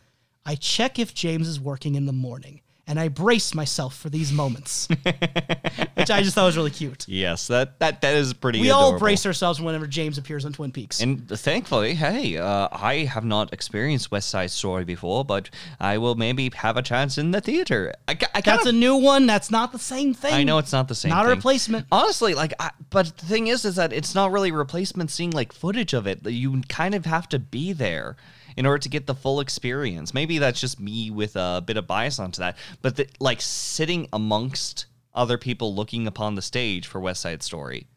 I 0.45 0.55
check 0.55 0.97
if 0.97 1.13
James 1.13 1.47
is 1.47 1.59
working 1.59 1.95
in 1.95 2.05
the 2.05 2.13
morning, 2.13 2.61
and 2.91 2.99
I 2.99 3.07
brace 3.07 3.55
myself 3.55 3.95
for 3.95 4.09
these 4.09 4.33
moments. 4.33 4.89
Which 4.89 6.11
I 6.11 6.21
just 6.23 6.35
thought 6.35 6.45
was 6.45 6.57
really 6.57 6.71
cute. 6.71 7.07
Yes, 7.07 7.47
that 7.47 7.79
that, 7.79 8.01
that 8.01 8.15
is 8.15 8.33
pretty 8.33 8.59
We 8.59 8.69
all 8.69 8.99
brace 8.99 9.25
ourselves 9.25 9.61
whenever 9.61 9.87
James 9.87 10.17
appears 10.17 10.43
on 10.43 10.51
Twin 10.51 10.73
Peaks. 10.73 10.99
And 10.99 11.25
thankfully, 11.29 11.93
hey, 11.93 12.35
uh, 12.37 12.67
I 12.69 13.05
have 13.05 13.23
not 13.23 13.53
experienced 13.53 14.11
West 14.11 14.29
Side 14.29 14.51
Story 14.51 14.83
before, 14.83 15.23
but 15.23 15.49
I 15.79 15.99
will 15.99 16.15
maybe 16.15 16.51
have 16.53 16.75
a 16.75 16.81
chance 16.81 17.17
in 17.17 17.31
the 17.31 17.39
theater. 17.39 17.93
I, 18.09 18.17
I 18.35 18.41
That's 18.41 18.63
kinda 18.63 18.69
a 18.69 18.73
new 18.73 18.97
one. 18.97 19.25
That's 19.25 19.49
not 19.49 19.71
the 19.71 19.79
same 19.79 20.13
thing. 20.13 20.33
I 20.33 20.43
know 20.43 20.57
it's 20.57 20.73
not 20.73 20.89
the 20.89 20.95
same. 20.95 21.11
Not 21.11 21.27
a 21.27 21.29
replacement. 21.29 21.87
Honestly, 21.93 22.33
like, 22.33 22.53
I, 22.59 22.71
but 22.89 23.17
the 23.17 23.25
thing 23.25 23.47
is, 23.47 23.63
is 23.63 23.77
that 23.77 23.93
it's 23.93 24.13
not 24.13 24.33
really 24.33 24.49
a 24.49 24.53
replacement. 24.53 25.11
Seeing 25.11 25.31
like 25.31 25.53
footage 25.53 25.93
of 25.93 26.07
it, 26.07 26.27
you 26.27 26.61
kind 26.67 26.93
of 26.93 27.05
have 27.05 27.29
to 27.29 27.39
be 27.39 27.71
there 27.71 28.17
in 28.57 28.65
order 28.65 28.79
to 28.79 28.89
get 28.89 29.07
the 29.07 29.15
full 29.15 29.39
experience. 29.39 30.13
Maybe 30.13 30.37
that's 30.37 30.59
just 30.59 30.79
me 30.79 31.11
with 31.11 31.35
a 31.35 31.63
bit 31.65 31.77
of 31.77 31.87
bias 31.87 32.19
onto 32.19 32.39
that, 32.39 32.57
but 32.81 32.95
the, 32.95 33.07
like 33.19 33.41
sitting 33.41 34.07
amongst 34.13 34.85
other 35.13 35.37
people 35.37 35.75
looking 35.75 36.07
upon 36.07 36.35
the 36.35 36.41
stage 36.41 36.87
for 36.87 36.99
West 36.99 37.21
Side 37.21 37.43
Story. 37.43 37.87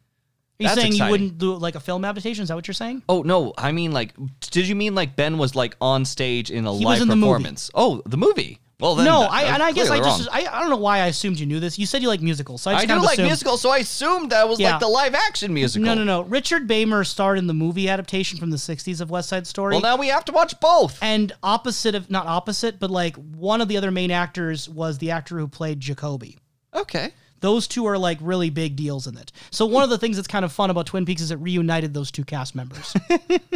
Are 0.59 0.63
you 0.63 0.67
That's 0.69 0.79
saying 0.79 0.93
exciting. 0.93 1.07
you 1.07 1.11
wouldn't 1.11 1.37
do 1.37 1.55
like 1.55 1.75
a 1.75 1.81
film 1.81 2.05
adaptation? 2.05 2.43
Is 2.43 2.47
that 2.47 2.55
what 2.55 2.67
you're 2.67 2.73
saying? 2.73 3.03
Oh 3.09 3.23
no, 3.23 3.53
I 3.57 3.73
mean 3.73 3.91
like, 3.91 4.13
did 4.39 4.67
you 4.67 4.75
mean 4.75 4.95
like 4.95 5.15
Ben 5.15 5.37
was 5.37 5.53
like 5.53 5.75
on 5.81 6.05
stage 6.05 6.49
in 6.49 6.65
a 6.65 6.73
He 6.73 6.85
live 6.85 7.01
in 7.01 7.09
the 7.09 7.15
performance? 7.15 7.69
Oh, 7.73 8.01
the 8.05 8.17
movie. 8.17 8.59
Well, 8.79 8.95
then 8.95 9.05
no, 9.05 9.21
I 9.21 9.43
and 9.43 9.63
I 9.63 9.71
guess 9.71 9.89
I 9.89 9.99
just 9.99 10.27
I, 10.29 10.45
I 10.51 10.59
don't 10.59 10.69
know 10.69 10.75
why 10.75 10.99
I 10.99 11.05
assumed 11.07 11.39
you 11.39 11.45
knew 11.45 11.61
this. 11.61 11.79
You 11.79 11.85
said 11.85 12.01
you 12.01 12.09
like 12.09 12.21
musicals, 12.21 12.61
so 12.61 12.71
I 12.71 12.73
just 12.73 12.83
I 12.83 12.87
kind 12.87 12.99
do 12.99 13.03
of 13.03 13.05
like 13.05 13.13
assumed. 13.13 13.27
musicals, 13.27 13.61
so 13.61 13.69
I 13.69 13.77
assumed 13.77 14.31
that 14.31 14.49
was 14.49 14.59
Yeah. 14.59 14.71
like 14.71 14.79
the 14.81 14.87
live 14.89 15.15
action 15.15 15.53
musical. 15.53 15.85
No, 15.85 15.93
no, 15.93 16.03
no. 16.03 16.21
Richard 16.23 16.67
Beymer 16.67 17.07
starred 17.07 17.37
in 17.37 17.47
the 17.47 17.53
movie 17.53 17.87
adaptation 17.87 18.37
from 18.37 18.51
the 18.51 18.57
'60s 18.57 18.99
of 18.99 19.09
West 19.09 19.29
Side 19.29 19.47
Story. 19.47 19.75
Well, 19.75 19.81
now 19.81 19.95
we 19.95 20.09
have 20.09 20.25
to 20.25 20.33
watch 20.33 20.59
both. 20.59 20.99
and 21.01 21.31
opposite 21.41 21.95
of 21.95 22.11
not 22.11 22.27
opposite, 22.27 22.77
but 22.79 22.91
like 22.91 23.15
one 23.15 23.61
of 23.61 23.69
the 23.69 23.77
other 23.77 23.91
main 23.91 24.11
actors 24.11 24.67
was 24.67 24.97
the 24.97 25.11
actor 25.11 25.39
who 25.39 25.47
played 25.47 25.79
Jacoby. 25.79 26.37
Okay. 26.73 27.13
Those 27.39 27.67
two 27.67 27.85
are 27.85 27.97
like 27.97 28.17
really 28.19 28.49
big 28.49 28.75
deals 28.75 29.07
in 29.07 29.17
it. 29.17 29.31
So 29.51 29.65
one 29.65 29.83
of 29.83 29.89
the 29.89 29.97
things 29.97 30.17
that's 30.17 30.27
kind 30.27 30.43
of 30.43 30.51
fun 30.51 30.69
about 30.69 30.87
Twin 30.87 31.05
Peaks 31.05 31.21
is 31.21 31.31
it 31.31 31.35
reunited 31.39 31.93
those 31.93 32.11
two 32.11 32.25
cast 32.25 32.55
members. 32.55 32.93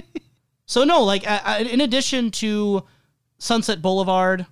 so 0.66 0.84
no, 0.86 1.04
like 1.04 1.24
in 1.62 1.82
addition 1.82 2.32
to 2.32 2.84
Sunset 3.40 3.82
Boulevard, 3.82 4.46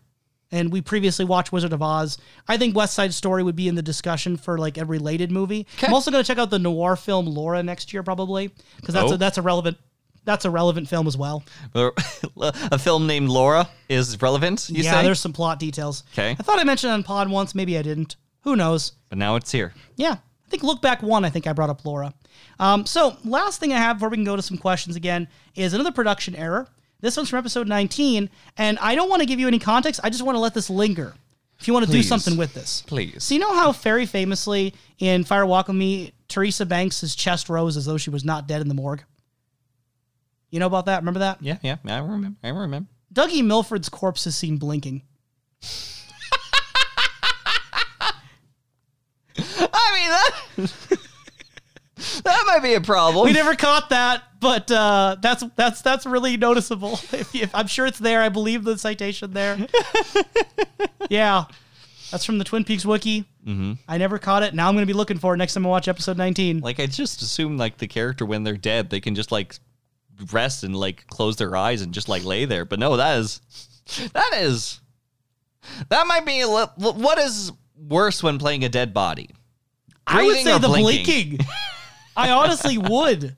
and 0.51 0.71
we 0.71 0.81
previously 0.81 1.25
watched 1.25 1.51
Wizard 1.51 1.73
of 1.73 1.81
Oz, 1.81 2.17
I 2.47 2.57
think 2.57 2.75
West 2.75 2.93
Side 2.93 3.13
Story 3.13 3.43
would 3.43 3.55
be 3.55 3.67
in 3.67 3.75
the 3.75 3.81
discussion 3.81 4.37
for 4.37 4.57
like 4.57 4.77
a 4.77 4.85
related 4.85 5.31
movie. 5.31 5.67
I'm 5.83 5.93
also 5.93 6.09
going 6.11 6.23
to 6.23 6.27
check 6.27 6.37
out 6.37 6.49
the 6.49 6.59
noir 6.59 6.95
film 6.95 7.25
Laura 7.25 7.61
next 7.63 7.91
year 7.93 8.03
probably 8.03 8.51
because 8.77 8.93
that's 8.93 9.11
Oh. 9.11 9.15
a, 9.15 9.17
that's 9.17 9.37
a 9.37 9.41
relevant 9.41 9.77
that's 10.25 10.43
a 10.43 10.49
relevant 10.49 10.89
film 10.89 11.07
as 11.07 11.15
well. 11.15 11.41
a 11.75 12.77
film 12.77 13.07
named 13.07 13.29
Laura 13.29 13.69
is 13.87 14.21
relevant. 14.21 14.69
You 14.69 14.83
yeah, 14.83 14.91
say? 14.91 15.03
there's 15.03 15.21
some 15.21 15.31
plot 15.33 15.57
details. 15.59 16.03
Okay, 16.13 16.31
I 16.31 16.43
thought 16.43 16.59
I 16.59 16.65
mentioned 16.65 16.91
it 16.91 16.95
on 16.95 17.03
Pod 17.03 17.29
once, 17.29 17.55
maybe 17.55 17.77
I 17.77 17.81
didn't. 17.81 18.17
Who 18.41 18.55
knows? 18.55 18.93
but 19.09 19.17
now 19.17 19.35
it's 19.37 19.51
here. 19.51 19.73
Yeah, 19.95 20.11
I 20.13 20.49
think 20.49 20.63
look 20.63 20.81
back 20.81 21.01
one. 21.01 21.23
I 21.23 21.29
think 21.29 21.47
I 21.47 21.53
brought 21.53 21.69
up 21.69 21.85
Laura. 21.85 22.13
Um, 22.59 22.85
so 22.85 23.15
last 23.23 23.59
thing 23.59 23.71
I 23.71 23.77
have 23.77 23.97
before 23.97 24.09
we 24.09 24.17
can 24.17 24.23
go 24.25 24.35
to 24.35 24.41
some 24.41 24.57
questions 24.57 24.95
again 24.97 25.27
is 25.55 25.73
another 25.73 25.91
production 25.91 26.35
error. 26.35 26.67
This 26.99 27.15
one's 27.15 27.29
from 27.29 27.39
episode 27.39 27.67
19, 27.67 28.29
and 28.57 28.79
I 28.79 28.95
don't 28.95 29.09
want 29.09 29.21
to 29.21 29.25
give 29.27 29.39
you 29.39 29.47
any 29.47 29.59
context. 29.59 29.99
I 30.03 30.09
just 30.09 30.23
want 30.23 30.35
to 30.35 30.39
let 30.39 30.53
this 30.53 30.69
linger. 30.69 31.13
If 31.59 31.67
you 31.67 31.73
want 31.73 31.85
to 31.87 31.91
do 31.91 32.03
something 32.03 32.37
with 32.37 32.53
this, 32.53 32.83
Please. 32.85 33.23
So 33.23 33.33
you 33.33 33.39
know 33.39 33.55
how 33.55 33.71
very 33.71 34.05
famously 34.05 34.75
in 34.99 35.23
Fire 35.23 35.45
Walk 35.45 35.67
with 35.67 35.75
Me, 35.75 36.13
Teresa 36.27 36.65
Banks' 36.67 37.15
chest 37.15 37.49
rose 37.49 37.77
as 37.77 37.85
though 37.85 37.97
she 37.97 38.11
was 38.11 38.23
not 38.23 38.47
dead 38.47 38.61
in 38.61 38.67
the 38.67 38.75
morgue. 38.75 39.03
You 40.51 40.59
know 40.59 40.67
about 40.67 40.85
that? 40.85 40.99
Remember 40.99 41.19
that? 41.21 41.41
Yeah, 41.41 41.57
yeah, 41.63 41.77
I 41.85 41.97
remember. 41.97 42.37
I 42.43 42.49
remember. 42.49 42.87
Dougie 43.13 43.43
Milford's 43.43 43.89
corpse 43.89 44.27
is 44.27 44.35
seen 44.35 44.57
blinking. 44.57 45.01
I 49.39 50.57
mean 50.57 50.67
that 50.67 50.99
that 52.23 52.43
might 52.47 52.61
be 52.61 52.75
a 52.75 52.81
problem. 52.81 53.25
We 53.25 53.33
never 53.33 53.55
caught 53.55 53.89
that, 53.89 54.23
but 54.39 54.69
uh, 54.71 55.17
that's 55.21 55.43
that's 55.55 55.81
that's 55.81 56.05
really 56.05 56.37
noticeable. 56.37 56.99
If, 57.13 57.33
if 57.33 57.55
I'm 57.55 57.67
sure 57.67 57.85
it's 57.85 57.97
there, 57.97 58.21
I 58.21 58.29
believe 58.29 58.63
the 58.63 58.77
citation 58.77 59.33
there. 59.33 59.57
yeah, 61.09 61.45
that's 62.11 62.25
from 62.25 62.37
the 62.37 62.43
Twin 62.43 62.63
Peaks 62.63 62.85
wiki. 62.85 63.25
Mm-hmm. 63.45 63.73
I 63.87 63.97
never 63.97 64.19
caught 64.19 64.43
it. 64.43 64.53
Now 64.53 64.67
I'm 64.67 64.75
going 64.75 64.83
to 64.83 64.91
be 64.91 64.97
looking 64.97 65.17
for 65.17 65.33
it 65.33 65.37
next 65.37 65.53
time 65.53 65.65
I 65.65 65.69
watch 65.69 65.87
episode 65.87 66.17
19. 66.17 66.59
Like 66.59 66.79
I 66.79 66.85
just 66.85 67.21
assume 67.21 67.57
like 67.57 67.77
the 67.77 67.87
character 67.87 68.25
when 68.25 68.43
they're 68.43 68.57
dead, 68.57 68.89
they 68.89 68.99
can 68.99 69.15
just 69.15 69.31
like 69.31 69.55
rest 70.31 70.63
and 70.63 70.75
like 70.75 71.07
close 71.07 71.37
their 71.37 71.55
eyes 71.55 71.81
and 71.81 71.93
just 71.93 72.09
like 72.09 72.23
lay 72.23 72.45
there. 72.45 72.65
But 72.65 72.79
no, 72.79 72.97
that 72.97 73.17
is 73.17 73.41
that 74.13 74.31
is 74.35 74.79
that 75.89 76.07
might 76.07 76.25
be 76.25 76.41
a 76.41 76.47
li- 76.47 76.67
what 76.77 77.17
is 77.17 77.51
worse 77.77 78.21
when 78.21 78.37
playing 78.37 78.63
a 78.63 78.69
dead 78.69 78.93
body. 78.93 79.29
I 80.05 80.23
would 80.23 80.37
say 80.37 80.57
the 80.57 80.67
blinking? 80.67 81.05
blinking. 81.05 81.39
I 82.17 82.31
honestly 82.31 82.77
would. 82.77 83.35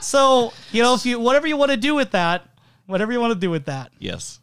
so 0.00 0.52
you 0.70 0.82
know, 0.82 0.94
if 0.94 1.04
you 1.06 1.18
whatever 1.18 1.46
you 1.46 1.56
want 1.56 1.70
to 1.70 1.76
do 1.76 1.94
with 1.94 2.12
that, 2.12 2.48
whatever 2.86 3.12
you 3.12 3.20
want 3.20 3.32
to 3.32 3.38
do 3.38 3.50
with 3.50 3.64
that. 3.66 3.92
Yes. 3.98 4.40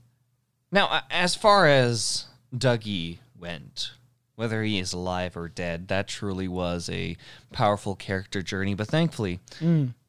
Now, 0.71 1.01
as 1.09 1.35
far 1.35 1.67
as 1.67 2.25
Dougie 2.55 3.19
went, 3.39 3.91
whether 4.35 4.63
he 4.63 4.79
is 4.79 4.93
alive 4.93 5.35
or 5.35 5.47
dead, 5.47 5.87
that 5.87 6.07
truly 6.07 6.47
was 6.47 6.89
a 6.89 7.17
powerful 7.51 7.95
character 7.95 8.41
journey. 8.41 8.75
But 8.75 8.87
thankfully, 8.87 9.39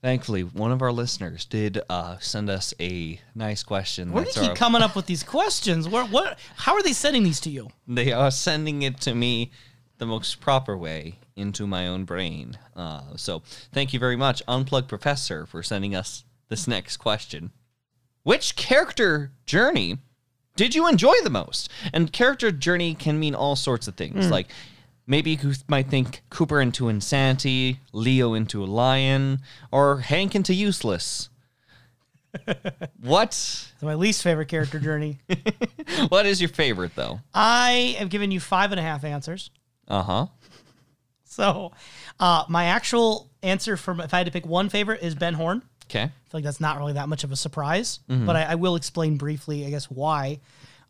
thankfully, 0.02 0.42
one 0.42 0.70
of 0.70 0.82
our 0.82 0.92
listeners 0.92 1.46
did 1.46 1.80
uh, 1.88 2.18
send 2.18 2.50
us 2.50 2.74
a 2.78 3.20
nice 3.34 3.62
question. 3.62 4.12
Where 4.12 4.24
do 4.24 4.30
you 4.40 4.48
keep 4.48 4.56
coming 4.56 4.82
up 4.82 4.94
with 4.94 5.06
these 5.06 5.22
questions? 5.22 5.88
Where 5.88 6.04
what? 6.04 6.38
How 6.56 6.74
are 6.74 6.82
they 6.82 6.92
sending 6.92 7.22
these 7.22 7.40
to 7.40 7.50
you? 7.50 7.68
they 7.88 8.12
are 8.12 8.30
sending 8.30 8.82
it 8.82 9.00
to 9.00 9.14
me 9.14 9.50
the 10.00 10.06
most 10.06 10.40
proper 10.40 10.76
way 10.76 11.18
into 11.36 11.66
my 11.66 11.86
own 11.86 12.04
brain. 12.04 12.58
Uh, 12.74 13.02
so 13.16 13.42
thank 13.70 13.92
you 13.92 14.00
very 14.00 14.16
much, 14.16 14.42
Unplugged 14.48 14.88
Professor, 14.88 15.46
for 15.46 15.62
sending 15.62 15.94
us 15.94 16.24
this 16.48 16.66
next 16.66 16.96
question. 16.96 17.52
Which 18.24 18.56
character 18.56 19.30
journey 19.46 19.98
did 20.56 20.74
you 20.74 20.88
enjoy 20.88 21.14
the 21.22 21.30
most? 21.30 21.70
And 21.92 22.12
character 22.12 22.50
journey 22.50 22.94
can 22.94 23.20
mean 23.20 23.34
all 23.34 23.56
sorts 23.56 23.86
of 23.88 23.94
things. 23.94 24.30
Like 24.30 24.48
maybe 25.06 25.38
you 25.42 25.52
might 25.68 25.88
think 25.88 26.22
Cooper 26.30 26.60
into 26.60 26.88
insanity, 26.88 27.80
Leo 27.92 28.34
into 28.34 28.64
a 28.64 28.66
lion, 28.66 29.40
or 29.70 30.00
Hank 30.00 30.34
into 30.34 30.54
useless. 30.54 31.28
what? 33.00 33.28
It's 33.30 33.82
my 33.82 33.94
least 33.94 34.22
favorite 34.22 34.48
character 34.48 34.78
journey. 34.78 35.18
What 36.08 36.24
is 36.24 36.40
your 36.40 36.48
favorite 36.48 36.92
though? 36.94 37.20
I 37.34 37.96
have 37.98 38.10
given 38.10 38.30
you 38.30 38.38
five 38.38 38.70
and 38.70 38.78
a 38.78 38.82
half 38.82 39.02
answers. 39.04 39.50
Uh 39.90 40.02
huh. 40.02 40.26
So, 41.24 41.72
uh, 42.18 42.44
my 42.48 42.66
actual 42.66 43.30
answer 43.42 43.76
for 43.76 43.92
if 44.00 44.12
I 44.12 44.18
had 44.18 44.26
to 44.26 44.32
pick 44.32 44.46
one 44.46 44.68
favorite 44.68 45.02
is 45.02 45.14
Ben 45.14 45.34
Horne. 45.34 45.62
Okay. 45.86 46.02
I 46.02 46.06
feel 46.06 46.12
like 46.34 46.44
that's 46.44 46.60
not 46.60 46.78
really 46.78 46.92
that 46.94 47.08
much 47.08 47.24
of 47.24 47.32
a 47.32 47.36
surprise, 47.36 47.98
but 48.08 48.36
I, 48.36 48.42
I 48.42 48.54
will 48.54 48.76
explain 48.76 49.16
briefly, 49.16 49.66
I 49.66 49.70
guess, 49.70 49.86
why. 49.86 50.40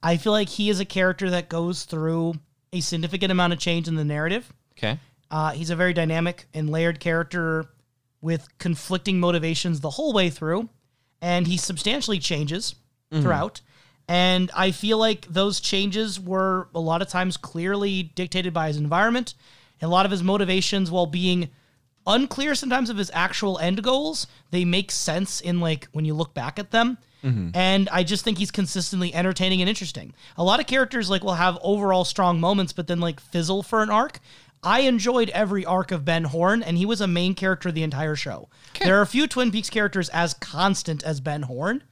I 0.03 0.17
feel 0.19 0.33
like 0.33 0.49
he 0.49 0.69
is 0.71 0.79
a 0.81 0.85
character 0.85 1.31
that 1.31 1.49
goes 1.49 1.85
through 1.85 2.35
a 2.73 2.81
significant 2.81 3.33
amount 3.33 3.53
of 3.53 3.59
change 3.59 3.89
in 3.89 3.95
the 3.97 4.05
narrative. 4.05 4.51
Okay. 4.79 4.99
Uh, 5.31 5.53
he's 5.53 5.71
a 5.71 5.77
very 5.77 5.93
dynamic 5.95 6.47
and 6.53 6.69
layered 6.71 7.01
character 7.01 7.67
with 8.21 8.47
conflicting 8.59 9.19
motivations 9.21 9.81
the 9.81 9.91
whole 9.91 10.13
way 10.13 10.29
through, 10.29 10.69
and 11.23 11.47
he 11.47 11.57
substantially 11.57 12.19
changes 12.19 12.75
throughout. 13.13 13.61
And 14.11 14.51
I 14.57 14.73
feel 14.73 14.99
like 14.99 15.25
those 15.27 15.61
changes 15.61 16.19
were 16.19 16.67
a 16.75 16.81
lot 16.81 17.01
of 17.01 17.07
times 17.07 17.37
clearly 17.37 18.03
dictated 18.03 18.53
by 18.53 18.67
his 18.67 18.77
environment, 18.77 19.35
and 19.81 19.89
a 19.89 19.93
lot 19.93 20.05
of 20.05 20.11
his 20.11 20.21
motivations, 20.21 20.91
while 20.91 21.07
being 21.07 21.49
unclear 22.09 22.57
sometimes 22.57 22.91
of 22.91 22.97
his 22.97 23.13
actual 23.15 23.57
end 23.61 23.85
goals, 23.85 24.27
they 24.51 24.65
make 24.65 24.91
sense 24.91 25.41
in 25.41 25.61
like 25.61 25.87
when 25.93 26.05
you 26.05 26.15
look 26.15 26.35
back 26.35 26.59
at 26.59 26.73
them. 26.73 26.99
Mm-hmm. 27.23 27.51
And 27.55 27.89
I 27.91 28.03
just 28.03 28.25
think 28.25 28.39
he's 28.39 28.51
consistently 28.51 29.15
entertaining 29.15 29.63
and 29.63 29.69
interesting. 29.69 30.13
A 30.37 30.43
lot 30.43 30.59
of 30.59 30.67
characters 30.67 31.09
like 31.09 31.23
will 31.23 31.35
have 31.35 31.57
overall 31.63 32.05
strong 32.05 32.41
moments, 32.41 32.73
but 32.73 32.89
then 32.89 32.99
like 32.99 33.21
fizzle 33.21 33.63
for 33.63 33.81
an 33.81 33.91
arc. 33.91 34.19
I 34.61 34.81
enjoyed 34.81 35.31
every 35.31 35.65
arc 35.65 35.93
of 35.93 36.05
Ben 36.05 36.25
Horne, 36.25 36.65
and 36.65 36.77
he 36.77 36.85
was 36.85 37.01
a 37.01 37.07
main 37.07 37.37
character 37.37 37.71
the 37.71 37.85
entire 37.85 38.17
show. 38.17 38.49
There 38.83 38.99
are 38.99 39.03
a 39.03 39.07
few 39.07 39.29
Twin 39.29 39.53
Peaks 39.53 39.71
characters 39.71 40.09
as 40.09 40.35
constant 40.35 41.05
as 41.05 41.21
Ben 41.21 41.43
Horne. 41.43 41.85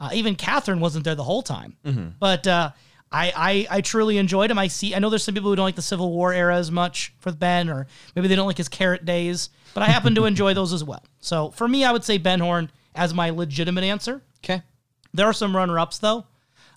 Uh, 0.00 0.10
even 0.12 0.34
Catherine 0.34 0.80
wasn't 0.80 1.04
there 1.04 1.14
the 1.14 1.24
whole 1.24 1.42
time. 1.42 1.76
But 2.18 2.46
uh, 2.46 2.70
I, 3.10 3.66
I 3.70 3.76
I 3.78 3.80
truly 3.80 4.18
enjoyed 4.18 4.50
him. 4.50 4.58
I 4.58 4.68
see. 4.68 4.94
I 4.94 4.98
know 4.98 5.10
there's 5.10 5.22
some 5.22 5.34
people 5.34 5.50
who 5.50 5.56
don't 5.56 5.66
like 5.66 5.76
the 5.76 5.82
Civil 5.82 6.10
War 6.12 6.32
era 6.32 6.56
as 6.56 6.70
much 6.70 7.14
for 7.18 7.30
Ben, 7.32 7.68
or 7.68 7.86
maybe 8.16 8.28
they 8.28 8.36
don't 8.36 8.46
like 8.46 8.56
his 8.58 8.68
carrot 8.68 9.04
days. 9.04 9.50
But 9.74 9.82
I 9.82 9.86
happen 9.86 10.14
to 10.16 10.24
enjoy 10.26 10.54
those 10.54 10.72
as 10.72 10.82
well. 10.82 11.04
So 11.20 11.50
for 11.50 11.68
me, 11.68 11.84
I 11.84 11.92
would 11.92 12.04
say 12.04 12.18
Ben 12.18 12.40
Horne 12.40 12.70
as 12.94 13.14
my 13.14 13.30
legitimate 13.30 13.84
answer. 13.84 14.22
Okay. 14.44 14.62
There 15.14 15.26
are 15.26 15.32
some 15.32 15.54
runner-ups 15.54 15.98
though. 15.98 16.26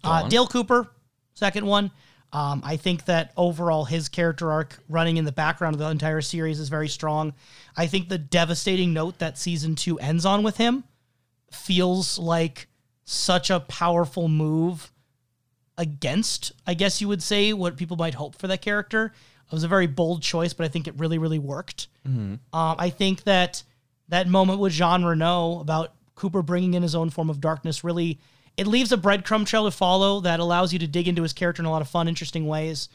Uh. 0.03 0.27
Dale 0.27 0.47
Cooper, 0.47 0.87
second 1.33 1.65
one. 1.65 1.91
Um, 2.33 2.61
I 2.65 2.75
think 2.75 3.05
that 3.05 3.31
overall 3.37 3.85
his 3.85 4.09
character 4.09 4.51
arc 4.51 4.77
running 4.89 5.15
in 5.15 5.23
the 5.23 5.31
background 5.31 5.73
of 5.75 5.79
the 5.79 5.89
entire 5.89 6.19
series 6.21 6.59
is 6.59 6.67
very 6.67 6.89
strong. 6.89 7.33
I 7.77 7.87
think 7.87 8.09
the 8.09 8.17
devastating 8.17 8.91
note 8.93 9.19
that 9.19 9.37
season 9.37 9.75
two 9.75 9.97
ends 9.99 10.25
on 10.25 10.43
with 10.43 10.57
him 10.57 10.83
feels 11.49 12.19
like 12.19 12.67
such 13.05 13.49
a 13.49 13.59
powerful 13.61 14.27
move 14.27 14.91
against, 15.77 16.51
I 16.67 16.73
guess 16.73 17.01
you 17.01 17.07
would 17.07 17.23
say, 17.23 17.53
what 17.53 17.77
people 17.77 17.97
might 17.97 18.15
hope 18.15 18.35
for 18.37 18.47
that 18.47 18.61
character. 18.61 19.13
It 19.45 19.51
was 19.51 19.63
a 19.63 19.67
very 19.67 19.87
bold 19.87 20.21
choice, 20.21 20.53
but 20.53 20.65
I 20.65 20.69
think 20.69 20.87
it 20.87 20.95
really, 20.97 21.17
really 21.17 21.39
worked. 21.39 21.87
Um, 22.53 22.75
I 22.79 22.89
think 22.89 23.23
that 23.23 23.63
that 24.09 24.27
moment 24.27 24.59
with 24.59 24.73
Jean 24.73 25.03
Renault 25.03 25.59
about 25.61 25.93
Cooper 26.15 26.41
bringing 26.41 26.73
in 26.73 26.83
his 26.83 26.95
own 26.95 27.09
form 27.09 27.29
of 27.29 27.41
darkness 27.41 27.83
really 27.83 28.19
it 28.57 28.67
leaves 28.67 28.91
a 28.91 28.97
breadcrumb 28.97 29.45
trail 29.45 29.65
to 29.65 29.71
follow 29.71 30.21
that 30.21 30.39
allows 30.39 30.71
you 30.71 30.79
to 30.79 30.87
dig 30.87 31.07
into 31.07 31.23
his 31.23 31.33
character 31.33 31.61
in 31.61 31.65
a 31.65 31.71
lot 31.71 31.81
of 31.81 31.89
fun, 31.89 32.07
interesting 32.07 32.47
ways. 32.47 32.87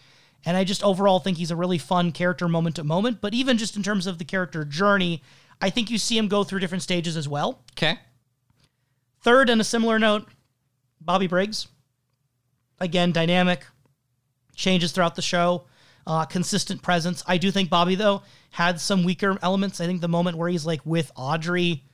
And 0.47 0.57
I 0.57 0.65
just 0.65 0.83
overall 0.83 1.19
think 1.21 1.37
he's 1.37 1.51
a 1.51 1.57
really 1.57 1.77
fun 1.77 2.13
character 2.13 2.49
moment 2.49 2.77
to 2.77 2.85
moment. 2.85 3.21
But 3.21 3.35
even 3.35 3.59
just 3.59 3.77
in 3.77 3.83
terms 3.83 4.07
of 4.07 4.17
the 4.19 4.25
character 4.25 4.65
journey, 4.65 5.23
I 5.61 5.69
think 5.69 5.91
you 5.91 5.99
see 5.99 6.17
him 6.17 6.29
go 6.29 6.45
through 6.45 6.61
different 6.61 6.83
stages 6.83 7.17
as 7.17 7.29
well. 7.29 7.63
Okay. 7.73 7.99
Third, 9.23 9.51
and 9.51 9.61
a 9.61 9.65
similar 9.65 9.99
note, 9.99 10.29
Bobby 11.01 11.27
Briggs. 11.27 11.69
Again, 12.79 13.13
dynamic, 13.13 13.67
changes 14.55 14.93
throughout 14.93 15.15
the 15.15 15.23
show, 15.23 15.67
uh, 16.07 16.25
consistent 16.25 16.83
presence. 16.83 17.23
I 17.27 17.37
do 17.37 17.51
think 17.51 17.69
Bobby, 17.69 17.95
though, 17.95 18.23
had 18.51 18.81
some 18.81 19.05
weaker 19.05 19.39
elements. 19.43 19.81
I 19.81 19.87
think 19.87 20.01
the 20.01 20.09
moment 20.09 20.39
where 20.39 20.49
he's 20.49 20.65
like 20.65 20.85
with 20.85 21.13
Audrey 21.15 21.85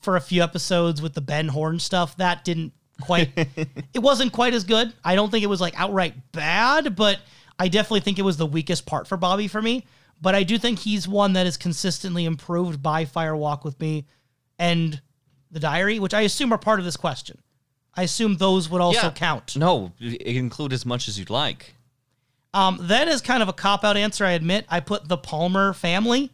for 0.00 0.16
a 0.16 0.20
few 0.20 0.42
episodes 0.42 1.02
with 1.02 1.12
the 1.12 1.20
Ben 1.20 1.48
Horne 1.48 1.78
stuff, 1.78 2.16
that 2.16 2.44
didn't 2.44 2.72
quite, 3.00 3.30
it 3.36 3.98
wasn't 3.98 4.32
quite 4.32 4.54
as 4.54 4.64
good. 4.64 4.92
I 5.04 5.14
don't 5.14 5.30
think 5.30 5.44
it 5.44 5.48
was 5.48 5.60
like 5.60 5.78
outright 5.78 6.14
bad, 6.32 6.96
but 6.96 7.20
I 7.58 7.68
definitely 7.68 8.00
think 8.00 8.18
it 8.18 8.22
was 8.22 8.38
the 8.38 8.46
weakest 8.46 8.86
part 8.86 9.06
for 9.06 9.18
Bobby 9.18 9.46
for 9.46 9.60
me. 9.60 9.84
But 10.22 10.34
I 10.34 10.42
do 10.42 10.58
think 10.58 10.78
he's 10.78 11.06
one 11.06 11.34
that 11.34 11.46
is 11.46 11.56
consistently 11.56 12.24
improved 12.24 12.82
by 12.82 13.04
Fire 13.04 13.36
Walk 13.36 13.64
with 13.64 13.78
Me 13.80 14.06
and 14.58 15.00
the 15.50 15.60
diary, 15.60 15.98
which 15.98 16.14
I 16.14 16.22
assume 16.22 16.52
are 16.52 16.58
part 16.58 16.78
of 16.78 16.84
this 16.84 16.96
question. 16.96 17.38
I 17.94 18.02
assume 18.04 18.36
those 18.36 18.68
would 18.68 18.80
also 18.80 19.06
Yeah. 19.08 19.10
count. 19.10 19.56
No, 19.56 19.92
i- 20.00 20.04
include 20.24 20.72
as 20.72 20.86
much 20.86 21.08
as 21.08 21.18
you'd 21.18 21.30
like. 21.30 21.74
Um, 22.54 22.78
that 22.82 23.08
is 23.08 23.20
kind 23.20 23.42
of 23.42 23.48
a 23.48 23.52
cop 23.52 23.84
out 23.84 23.96
answer, 23.96 24.24
I 24.24 24.32
admit. 24.32 24.66
I 24.68 24.80
put 24.80 25.08
the 25.08 25.16
Palmer 25.16 25.72
family 25.72 26.30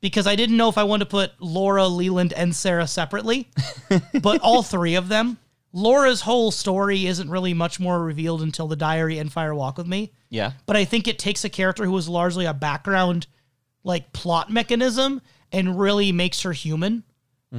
because 0.00 0.26
I 0.26 0.34
didn't 0.36 0.56
know 0.56 0.68
if 0.68 0.78
I 0.78 0.84
wanted 0.84 1.06
to 1.06 1.10
put 1.10 1.32
Laura, 1.40 1.86
Leland, 1.88 2.32
and 2.34 2.54
Sarah 2.54 2.86
separately, 2.86 3.48
but 4.22 4.40
all 4.40 4.62
three 4.62 4.94
of 4.94 5.08
them. 5.08 5.38
Laura's 5.72 6.22
whole 6.22 6.50
story 6.50 7.06
isn't 7.06 7.28
really 7.28 7.52
much 7.52 7.78
more 7.78 8.02
revealed 8.02 8.40
until 8.40 8.66
the 8.66 8.76
diary 8.76 9.18
and 9.18 9.30
Fire 9.32 9.54
Walk 9.54 9.76
with 9.78 9.86
Me. 9.86 10.12
Yeah. 10.30 10.52
but 10.66 10.76
I 10.76 10.84
think 10.84 11.06
it 11.06 11.18
takes 11.18 11.44
a 11.44 11.48
character 11.48 11.84
who 11.84 11.96
is 11.96 12.08
largely 12.08 12.46
a 12.46 12.52
background 12.54 13.26
like 13.84 14.12
plot 14.12 14.50
mechanism 14.50 15.22
and 15.52 15.78
really 15.78 16.10
makes 16.12 16.42
her 16.42 16.52
human 16.52 17.04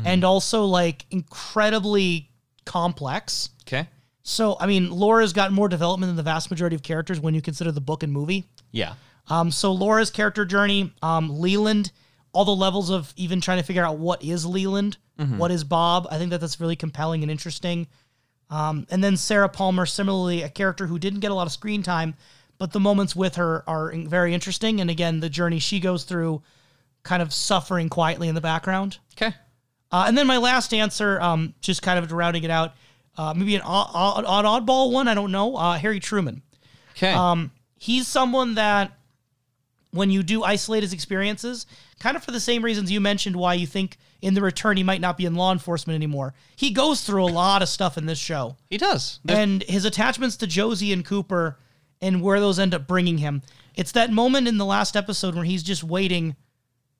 and 0.05 0.23
also 0.23 0.65
like 0.65 1.05
incredibly 1.11 2.29
complex. 2.65 3.49
Okay. 3.67 3.87
So, 4.23 4.57
I 4.59 4.67
mean, 4.67 4.91
Laura's 4.91 5.31
got 5.31 5.53
more 5.53 5.69
development 5.69 6.09
than 6.09 6.17
the 6.17 6.23
vast 6.23 6.51
majority 6.51 6.75
of 6.75 6.83
characters 6.83 7.19
when 7.19 7.33
you 7.33 7.41
consider 7.41 7.71
the 7.71 7.81
book 7.81 8.03
and 8.03 8.11
movie. 8.11 8.45
Yeah. 8.71 8.93
Um, 9.29 9.51
so 9.51 9.71
Laura's 9.71 10.09
character 10.09 10.45
journey, 10.45 10.93
um, 11.01 11.39
Leland, 11.39 11.91
all 12.33 12.45
the 12.45 12.51
levels 12.55 12.89
of 12.89 13.13
even 13.15 13.41
trying 13.41 13.57
to 13.57 13.63
figure 13.63 13.85
out 13.85 13.97
what 13.97 14.23
is 14.23 14.45
Leland, 14.45 14.97
what 15.37 15.49
is 15.49 15.63
Bob. 15.63 16.07
I 16.11 16.17
think 16.17 16.29
that 16.31 16.41
that's 16.41 16.59
really 16.59 16.75
compelling 16.75 17.23
and 17.23 17.31
interesting. 17.31 17.87
Um, 18.49 18.85
and 18.91 19.03
then 19.03 19.17
Sarah 19.17 19.49
Palmer, 19.49 19.85
similarly, 19.85 20.43
a 20.43 20.49
character 20.49 20.87
who 20.87 20.99
didn't 20.99 21.21
get 21.21 21.31
a 21.31 21.33
lot 21.33 21.47
of 21.47 21.53
screen 21.53 21.81
time, 21.81 22.15
but 22.57 22.71
the 22.71 22.79
moments 22.79 23.15
with 23.15 23.35
her 23.35 23.63
are 23.67 23.91
very 23.95 24.33
interesting. 24.33 24.79
And 24.81 24.89
again, 24.89 25.19
the 25.19 25.29
journey 25.29 25.59
she 25.59 25.79
goes 25.79 26.03
through, 26.03 26.43
kind 27.03 27.21
of 27.21 27.33
suffering 27.33 27.89
quietly 27.89 28.27
in 28.27 28.35
the 28.35 28.41
background. 28.41 28.99
Okay. 29.15 29.33
Uh, 29.91 30.05
and 30.07 30.17
then 30.17 30.27
my 30.27 30.37
last 30.37 30.73
answer, 30.73 31.19
um, 31.21 31.53
just 31.61 31.81
kind 31.81 31.97
of 31.97 32.11
rounding 32.11 32.43
it 32.43 32.51
out, 32.51 32.73
uh, 33.17 33.33
maybe 33.35 33.55
an 33.55 33.61
odd, 33.63 33.89
odd, 33.93 34.25
odd 34.25 34.45
oddball 34.65 34.91
one. 34.91 35.07
I 35.07 35.13
don't 35.13 35.31
know. 35.31 35.55
Uh, 35.55 35.77
Harry 35.77 35.99
Truman 35.99 36.41
Okay. 36.91 37.11
Um, 37.13 37.51
he's 37.79 38.07
someone 38.07 38.55
that 38.55 38.91
when 39.91 40.09
you 40.09 40.23
do 40.23 40.43
isolate 40.43 40.83
his 40.83 40.93
experiences, 40.93 41.65
kind 41.99 42.17
of 42.17 42.23
for 42.23 42.31
the 42.31 42.39
same 42.39 42.63
reasons 42.63 42.91
you 42.91 42.99
mentioned 42.99 43.35
why 43.35 43.53
you 43.53 43.65
think 43.67 43.97
in 44.21 44.33
the 44.33 44.41
return 44.41 44.77
he 44.77 44.83
might 44.83 44.99
not 44.99 45.15
be 45.17 45.25
in 45.25 45.35
law 45.35 45.51
enforcement 45.51 45.95
anymore. 45.95 46.33
He 46.55 46.71
goes 46.71 47.01
through 47.01 47.23
a 47.23 47.27
lot 47.31 47.61
of 47.61 47.69
stuff 47.69 47.97
in 47.97 48.05
this 48.07 48.17
show. 48.19 48.57
He 48.69 48.77
does. 48.77 49.19
There's- 49.23 49.41
And 49.43 49.63
his 49.63 49.85
attachments 49.85 50.35
to 50.37 50.47
Josie 50.47 50.91
and 50.91 51.05
Cooper 51.05 51.57
and 52.01 52.21
where 52.21 52.39
those 52.39 52.59
end 52.59 52.73
up 52.73 52.87
bringing 52.87 53.19
him. 53.19 53.41
It's 53.75 53.91
that 53.93 54.11
moment 54.11 54.47
in 54.47 54.57
the 54.57 54.65
last 54.65 54.95
episode 54.95 55.35
where 55.35 55.43
he's 55.45 55.63
just 55.63 55.83
waiting 55.83 56.35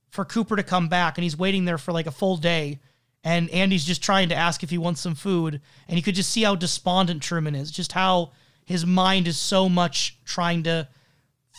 for 0.10 0.26
Cooper 0.26 0.56
to 0.56 0.64
come 0.64 0.88
back 0.88 1.18
and 1.18 1.24
he's 1.24 1.38
waiting 1.38 1.66
there 1.66 1.78
for 1.78 1.92
like 1.92 2.08
a 2.08 2.12
full 2.12 2.38
day 2.38 2.80
and 3.24 3.50
Andy's 3.50 3.86
just 3.86 4.02
trying 4.04 4.30
to 4.30 4.36
ask 4.36 4.64
if 4.64 4.70
he 4.70 4.78
wants 4.78 5.02
some 5.02 5.16
food 5.16 5.62
and 5.88 5.98
you 5.98 6.04
could 6.04 6.16
just 6.16 6.30
see 6.32 6.44
how 6.44 6.56
despondent 6.56 7.22
Truman 7.22 7.56
is, 7.56 7.72
just 7.72 7.92
how 7.92 8.32
his 8.66 8.86
mind 8.86 9.28
is 9.28 9.38
so 9.38 9.68
much 9.68 10.18
trying 10.26 10.64
to 10.64 10.88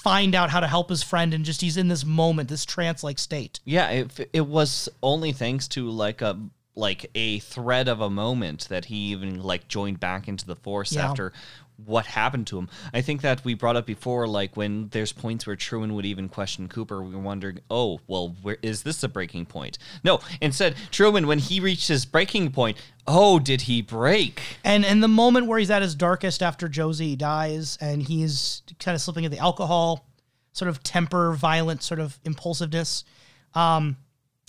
find 0.02 0.34
out 0.34 0.50
how 0.50 0.60
to 0.60 0.66
help 0.66 0.88
his 0.88 1.02
friend 1.02 1.34
and 1.34 1.44
just 1.44 1.60
he's 1.60 1.76
in 1.76 1.88
this 1.88 2.04
moment, 2.04 2.48
this 2.48 2.64
trance 2.64 3.02
like 3.02 3.18
state. 3.18 3.60
Yeah, 3.64 3.88
it, 3.90 4.30
it 4.32 4.46
was 4.46 4.88
only 5.02 5.32
thanks 5.32 5.68
to 5.68 5.88
like 5.90 6.22
a 6.22 6.38
like 6.74 7.10
a 7.16 7.40
thread 7.40 7.88
of 7.88 8.00
a 8.00 8.08
moment 8.08 8.68
that 8.68 8.84
he 8.84 8.94
even 9.10 9.42
like 9.42 9.66
joined 9.66 9.98
back 9.98 10.28
into 10.28 10.46
the 10.46 10.54
force 10.54 10.92
Yeah. 10.92 11.10
after 11.10 11.32
what 11.84 12.06
happened 12.06 12.46
to 12.48 12.58
him. 12.58 12.68
I 12.92 13.00
think 13.00 13.22
that 13.22 13.44
we 13.44 13.54
brought 13.54 13.76
up 13.76 13.86
before, 13.86 14.26
like 14.26 14.56
when 14.56 14.88
there's 14.88 15.12
points 15.12 15.46
where 15.46 15.56
Truman 15.56 15.94
would 15.94 16.04
even 16.04 16.28
question 16.28 16.68
Cooper, 16.68 17.02
we 17.02 17.14
were 17.14 17.20
wondering, 17.20 17.60
oh, 17.70 18.00
well, 18.06 18.36
where 18.42 18.58
is 18.62 18.82
this 18.82 19.02
a 19.02 19.08
breaking 19.08 19.46
point? 19.46 19.78
No, 20.02 20.20
instead, 20.40 20.74
Truman, 20.90 21.26
when 21.26 21.38
he 21.38 21.60
reached 21.60 21.88
his 21.88 22.04
breaking 22.04 22.50
point, 22.50 22.76
oh, 23.06 23.38
did 23.38 23.62
he 23.62 23.80
break? 23.80 24.40
And 24.64 24.84
and 24.84 25.02
the 25.02 25.08
moment 25.08 25.46
where 25.46 25.58
he's 25.58 25.70
at 25.70 25.82
his 25.82 25.94
darkest 25.94 26.42
after 26.42 26.68
Josie 26.68 27.16
dies 27.16 27.78
and 27.80 28.02
he's 28.02 28.62
kind 28.80 28.94
of 28.94 29.00
slipping 29.00 29.24
into 29.24 29.36
the 29.36 29.42
alcohol, 29.42 30.06
sort 30.52 30.68
of 30.68 30.82
temper, 30.82 31.32
violent 31.34 31.82
sort 31.82 32.00
of 32.00 32.18
impulsiveness. 32.24 33.04
Um, 33.54 33.96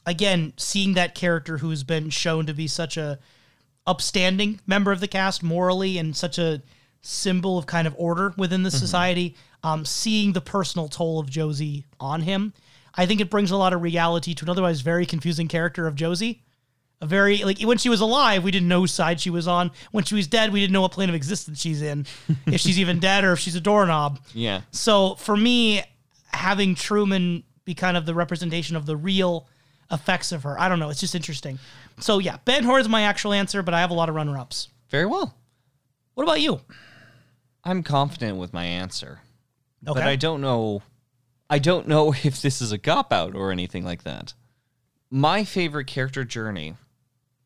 again, 0.05 0.53
seeing 0.57 0.93
that 0.95 1.13
character 1.15 1.59
who's 1.59 1.83
been 1.83 2.09
shown 2.09 2.47
to 2.47 2.53
be 2.53 2.67
such 2.67 2.97
a 2.97 3.19
upstanding 3.85 4.59
member 4.67 4.91
of 4.91 4.99
the 4.99 5.07
cast 5.07 5.41
morally 5.41 5.97
and 5.97 6.15
such 6.15 6.37
a 6.37 6.61
symbol 7.01 7.57
of 7.57 7.65
kind 7.65 7.87
of 7.87 7.95
order 7.97 8.33
within 8.37 8.63
the 8.63 8.71
society, 8.71 9.35
um, 9.63 9.85
seeing 9.85 10.33
the 10.33 10.41
personal 10.41 10.87
toll 10.87 11.19
of 11.19 11.29
Josie 11.29 11.85
on 11.99 12.21
him, 12.21 12.53
I 12.95 13.05
think 13.05 13.21
it 13.21 13.29
brings 13.29 13.51
a 13.51 13.57
lot 13.57 13.73
of 13.73 13.81
reality 13.81 14.33
to 14.33 14.45
an 14.45 14.49
otherwise 14.49 14.81
very 14.81 15.05
confusing 15.05 15.47
character 15.47 15.87
of 15.87 15.95
Josie. 15.95 16.43
A 17.01 17.05
very 17.05 17.45
like 17.45 17.61
when 17.61 17.77
she 17.77 17.87
was 17.87 18.01
alive 18.01 18.43
we 18.43 18.51
didn't 18.51 18.67
know 18.67 18.81
whose 18.81 18.91
side 18.91 19.21
she 19.21 19.29
was 19.29 19.47
on. 19.47 19.71
When 19.91 20.03
she 20.03 20.15
was 20.15 20.27
dead 20.27 20.51
we 20.51 20.59
didn't 20.59 20.73
know 20.73 20.81
what 20.81 20.91
plane 20.91 21.07
of 21.07 21.15
existence 21.15 21.61
she's 21.61 21.81
in 21.81 22.05
if 22.47 22.59
she's 22.59 22.77
even 22.77 22.99
dead 22.99 23.23
or 23.23 23.31
if 23.31 23.39
she's 23.39 23.55
a 23.55 23.61
doorknob. 23.61 24.19
Yeah. 24.33 24.61
so 24.71 25.15
for 25.15 25.37
me 25.37 25.81
having 26.33 26.75
truman 26.75 27.43
be 27.63 27.73
kind 27.73 27.95
of 27.95 28.05
the 28.05 28.13
representation 28.13 28.75
of 28.75 28.85
the 28.85 28.97
real 28.97 29.47
effects 29.91 30.33
of 30.33 30.43
her 30.43 30.59
i 30.59 30.67
don't 30.67 30.79
know 30.79 30.89
it's 30.89 30.99
just 30.99 31.15
interesting. 31.15 31.57
So 32.01 32.19
yeah 32.19 32.35
ben 32.43 32.65
hur 32.65 32.79
is 32.79 32.89
my 32.89 33.03
actual 33.03 33.31
answer 33.31 33.63
but 33.63 33.73
i 33.73 33.79
have 33.79 33.91
a 33.91 33.93
lot 33.93 34.09
of 34.09 34.15
runner-ups. 34.15 34.67
Very 34.89 35.05
well. 35.05 35.33
what 36.15 36.23
about 36.25 36.41
you 36.41 36.59
I'm 37.69 37.83
confident 37.83 38.37
with 38.37 38.51
my 38.51 38.65
answer. 38.65 39.21
Okay. 39.87 39.99
But 39.99 40.07
I 40.07 40.15
don't 40.15 40.41
know 40.41 40.81
I 41.49 41.59
don't 41.59 41.87
know 41.87 42.13
if 42.23 42.41
this 42.41 42.61
is 42.61 42.71
a 42.71 42.77
cop 42.77 43.13
out 43.13 43.35
or 43.35 43.51
anything 43.51 43.85
like 43.85 44.03
that. 44.03 44.33
My 45.11 45.43
favorite 45.43 45.87
character 45.87 46.23
journey 46.23 46.75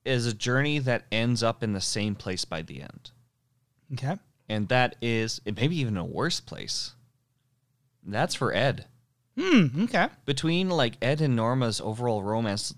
is 0.05 0.25
a 0.25 0.33
journey 0.33 0.79
that 0.79 1.05
ends 1.11 1.43
up 1.43 1.63
in 1.63 1.73
the 1.73 1.81
same 1.81 2.15
place 2.15 2.45
by 2.45 2.61
the 2.61 2.81
end. 2.81 3.11
okay 3.93 4.17
And 4.47 4.69
that 4.69 4.95
is 5.01 5.41
it 5.45 5.57
maybe 5.57 5.77
even 5.79 5.97
a 5.97 6.05
worse 6.05 6.39
place. 6.39 6.93
That's 8.05 8.35
for 8.35 8.53
Ed. 8.53 8.85
hmm 9.37 9.83
okay 9.83 10.07
Between 10.25 10.69
like 10.69 10.97
Ed 11.01 11.19
and 11.21 11.35
Norma's 11.35 11.81
overall 11.81 12.23
romance 12.23 12.73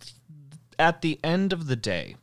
at 0.78 1.02
the 1.02 1.20
end 1.24 1.54
of 1.54 1.68
the 1.68 1.76
day, 1.76 2.16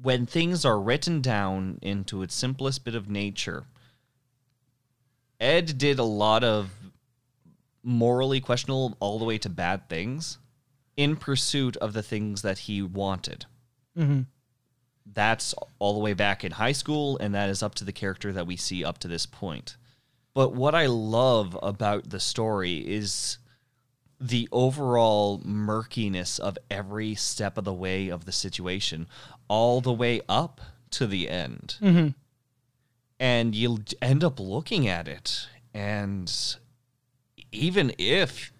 when 0.00 0.26
things 0.26 0.64
are 0.64 0.80
written 0.80 1.20
down 1.20 1.78
into 1.80 2.22
its 2.22 2.34
simplest 2.34 2.84
bit 2.84 2.94
of 2.94 3.08
nature, 3.08 3.64
Ed 5.40 5.78
did 5.78 5.98
a 5.98 6.04
lot 6.04 6.42
of 6.42 6.70
morally 7.82 8.40
questionable 8.40 8.96
all 9.00 9.18
the 9.18 9.24
way 9.24 9.38
to 9.38 9.48
bad 9.48 9.88
things 9.88 10.38
in 10.96 11.16
pursuit 11.16 11.76
of 11.76 11.92
the 11.92 12.02
things 12.02 12.42
that 12.42 12.58
he 12.60 12.82
wanted. 12.82 13.46
Mhm. 13.96 14.26
That's 15.06 15.54
all 15.78 15.94
the 15.94 16.00
way 16.00 16.12
back 16.12 16.44
in 16.44 16.52
high 16.52 16.72
school, 16.72 17.16
and 17.18 17.34
that 17.34 17.48
is 17.48 17.62
up 17.62 17.74
to 17.76 17.84
the 17.84 17.92
character 17.92 18.32
that 18.32 18.46
we 18.46 18.56
see 18.56 18.84
up 18.84 18.98
to 18.98 19.08
this 19.08 19.26
point. 19.26 19.76
But 20.34 20.54
what 20.54 20.74
I 20.74 20.86
love 20.86 21.58
about 21.62 22.10
the 22.10 22.20
story 22.20 22.86
is 22.86 23.38
the 24.20 24.48
overall 24.50 25.40
murkiness 25.44 26.38
of 26.38 26.58
every 26.70 27.14
step 27.14 27.56
of 27.56 27.64
the 27.64 27.72
way 27.72 28.08
of 28.08 28.24
the 28.24 28.32
situation, 28.32 29.06
all 29.46 29.80
the 29.80 29.92
way 29.92 30.20
up 30.28 30.60
to 30.90 31.06
the 31.06 31.28
end. 31.28 31.76
Mhm. 31.80 32.14
And 33.20 33.54
you'll 33.54 33.80
end 34.00 34.22
up 34.22 34.38
looking 34.38 34.86
at 34.86 35.08
it, 35.08 35.48
and 35.74 36.32
even 37.50 37.92
if 37.98 38.52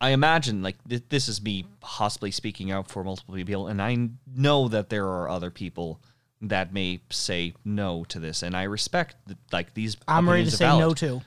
I 0.00 0.10
imagine, 0.10 0.62
like, 0.62 0.76
th- 0.86 1.04
this 1.08 1.28
is 1.28 1.42
me 1.42 1.64
possibly 1.80 2.30
speaking 2.30 2.70
out 2.70 2.90
for 2.90 3.02
multiple 3.02 3.34
people, 3.34 3.68
and 3.68 3.80
I 3.80 4.10
know 4.34 4.68
that 4.68 4.90
there 4.90 5.06
are 5.06 5.30
other 5.30 5.50
people 5.50 6.02
that 6.42 6.74
may 6.74 7.00
say 7.10 7.54
no 7.64 8.04
to 8.04 8.20
this, 8.20 8.42
and 8.42 8.54
I 8.54 8.64
respect, 8.64 9.16
th- 9.26 9.38
like, 9.50 9.72
these. 9.72 9.96
i'm 10.06 10.28
ready 10.28 10.44
to 10.44 10.50
say 10.50 10.66
valid. 10.66 10.80
no 10.80 10.94
to 10.94 11.22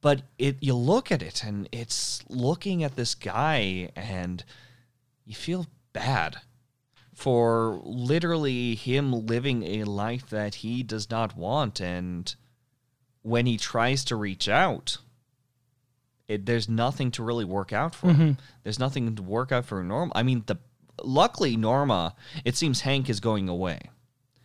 but 0.00 0.22
it 0.38 0.56
you 0.60 0.74
look 0.74 1.12
at 1.12 1.22
it 1.22 1.44
and 1.44 1.68
it's 1.72 2.22
looking 2.28 2.82
at 2.82 2.96
this 2.96 3.14
guy 3.14 3.90
and 3.94 4.44
you 5.24 5.34
feel 5.34 5.66
bad 5.92 6.38
for 7.20 7.82
literally 7.84 8.74
him 8.74 9.12
living 9.26 9.62
a 9.62 9.84
life 9.84 10.30
that 10.30 10.56
he 10.56 10.82
does 10.82 11.10
not 11.10 11.36
want 11.36 11.78
and 11.78 12.34
when 13.20 13.44
he 13.44 13.58
tries 13.58 14.04
to 14.06 14.16
reach 14.16 14.48
out 14.48 14.96
it, 16.28 16.46
there's 16.46 16.68
nothing 16.68 17.10
to 17.10 17.24
really 17.24 17.44
work 17.44 17.72
out 17.72 17.94
for 17.94 18.06
him. 18.06 18.16
Mm-hmm. 18.16 18.40
There's 18.62 18.78
nothing 18.78 19.14
to 19.16 19.22
work 19.22 19.50
out 19.52 19.66
for 19.66 19.82
norma. 19.82 20.12
I 20.14 20.22
mean 20.22 20.44
the 20.46 20.56
luckily 21.02 21.56
norma 21.56 22.14
it 22.44 22.56
seems 22.56 22.80
hank 22.80 23.10
is 23.10 23.20
going 23.20 23.48
away. 23.48 23.80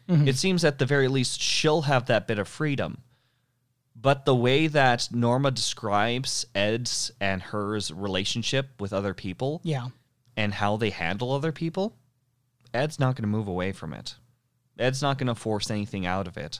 Mm-hmm. 0.10 0.28
It 0.28 0.36
seems 0.36 0.66
at 0.66 0.78
the 0.78 0.86
very 0.86 1.08
least 1.08 1.42
she'll 1.42 1.84
have 1.84 2.08
that 2.08 2.28
bit 2.28 2.40
of 2.40 2.48
freedom. 2.48 3.04
But 3.96 4.26
the 4.26 4.36
way 4.36 4.68
that 4.68 5.08
Norma 5.12 5.52
describes 5.52 6.46
Ed's 6.54 7.12
and 7.22 7.42
hers 7.42 7.92
relationship 7.92 8.82
with 8.82 8.92
other 8.92 9.14
people 9.14 9.62
yeah. 9.64 9.88
and 10.36 10.54
how 10.54 10.76
they 10.76 10.90
handle 10.90 11.32
other 11.32 11.54
people, 11.54 11.96
Ed's 12.76 13.00
not 13.00 13.16
going 13.16 13.24
to 13.24 13.28
move 13.28 13.48
away 13.48 13.72
from 13.72 13.94
it. 13.94 14.16
Ed's 14.78 15.02
not 15.02 15.18
going 15.18 15.28
to 15.28 15.36
force 15.36 15.72
anything 15.72 16.06
out 16.06 16.28
of 16.28 16.38
it. 16.38 16.60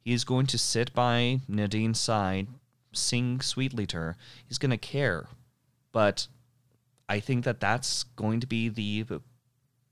He's 0.00 0.24
going 0.24 0.46
to 0.48 0.58
sit 0.58 0.92
by 0.92 1.40
Nadine's 1.48 2.00
side, 2.00 2.48
sing 2.92 3.40
sweetly 3.40 3.86
to 3.86 3.96
her. 3.96 4.16
He's 4.46 4.58
going 4.58 4.70
to 4.70 4.76
care. 4.76 5.28
But 5.92 6.26
I 7.08 7.20
think 7.20 7.44
that 7.44 7.60
that's 7.60 8.02
going 8.02 8.40
to 8.40 8.46
be 8.46 8.68
the 8.68 9.06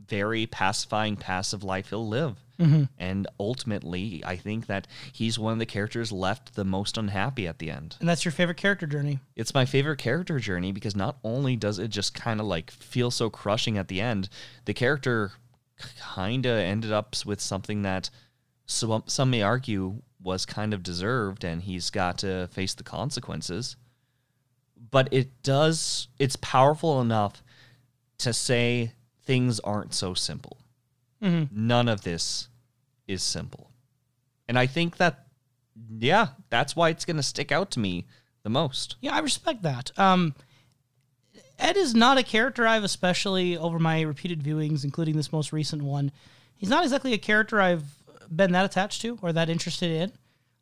very 0.06 0.46
pacifying, 0.46 1.16
passive 1.16 1.64
life 1.64 1.90
he'll 1.90 2.06
live. 2.06 2.36
Mm-hmm. 2.60 2.84
And 2.98 3.26
ultimately, 3.40 4.22
I 4.24 4.36
think 4.36 4.66
that 4.66 4.86
he's 5.12 5.38
one 5.38 5.54
of 5.54 5.58
the 5.58 5.66
characters 5.66 6.12
left 6.12 6.54
the 6.54 6.64
most 6.64 6.96
unhappy 6.96 7.48
at 7.48 7.58
the 7.58 7.70
end. 7.70 7.96
and 7.98 8.08
that's 8.08 8.24
your 8.24 8.30
favorite 8.30 8.58
character 8.58 8.86
journey 8.86 9.18
It's 9.34 9.54
my 9.54 9.64
favorite 9.64 9.98
character 9.98 10.38
journey 10.38 10.70
because 10.70 10.94
not 10.94 11.16
only 11.24 11.56
does 11.56 11.80
it 11.80 11.88
just 11.88 12.14
kind 12.14 12.38
of 12.38 12.46
like 12.46 12.70
feel 12.70 13.10
so 13.10 13.28
crushing 13.28 13.76
at 13.76 13.88
the 13.88 14.00
end, 14.00 14.28
the 14.66 14.74
character 14.74 15.32
kind 15.98 16.46
of 16.46 16.58
ended 16.58 16.92
up 16.92 17.14
with 17.26 17.40
something 17.40 17.82
that 17.82 18.10
some, 18.66 19.04
some 19.06 19.30
may 19.30 19.42
argue 19.42 20.02
was 20.22 20.46
kind 20.46 20.72
of 20.72 20.82
deserved 20.82 21.44
and 21.44 21.62
he's 21.62 21.90
got 21.90 22.18
to 22.18 22.48
face 22.48 22.74
the 22.74 22.82
consequences. 22.82 23.76
But 24.90 25.08
it 25.12 25.42
does, 25.42 26.08
it's 26.18 26.36
powerful 26.36 27.00
enough 27.00 27.42
to 28.18 28.32
say 28.32 28.92
things 29.24 29.60
aren't 29.60 29.94
so 29.94 30.14
simple. 30.14 30.58
None 31.50 31.88
of 31.88 32.02
this 32.02 32.48
is 33.08 33.22
simple. 33.22 33.70
And 34.48 34.58
I 34.58 34.66
think 34.66 34.98
that, 34.98 35.26
yeah, 35.98 36.28
that's 36.50 36.76
why 36.76 36.90
it's 36.90 37.04
going 37.04 37.16
to 37.16 37.22
stick 37.22 37.50
out 37.50 37.70
to 37.72 37.80
me 37.80 38.06
the 38.42 38.50
most. 38.50 38.96
Yeah, 39.00 39.14
I 39.14 39.20
respect 39.20 39.62
that. 39.62 39.90
Um, 39.98 40.34
Ed 41.58 41.76
is 41.76 41.94
not 41.94 42.18
a 42.18 42.22
character 42.22 42.66
I've 42.66 42.84
especially 42.84 43.56
over 43.56 43.78
my 43.78 44.02
repeated 44.02 44.42
viewings, 44.42 44.84
including 44.84 45.16
this 45.16 45.32
most 45.32 45.52
recent 45.52 45.82
one. 45.82 46.10
He's 46.56 46.68
not 46.68 46.84
exactly 46.84 47.12
a 47.12 47.18
character 47.18 47.60
I've 47.60 47.84
been 48.34 48.52
that 48.52 48.64
attached 48.64 49.02
to 49.02 49.18
or 49.22 49.32
that 49.32 49.48
interested 49.48 49.90
in. 49.90 50.12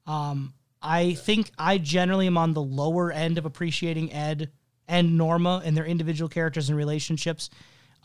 Um, 0.06 0.54
I 0.82 1.14
think 1.14 1.50
I 1.58 1.78
generally 1.78 2.26
am 2.26 2.36
on 2.36 2.54
the 2.54 2.62
lower 2.62 3.12
end 3.12 3.38
of 3.38 3.46
appreciating 3.46 4.12
Ed 4.12 4.50
and 4.88 5.16
Norma 5.16 5.62
and 5.64 5.76
their 5.76 5.86
individual 5.86 6.28
characters 6.28 6.68
and 6.68 6.76
relationships. 6.76 7.50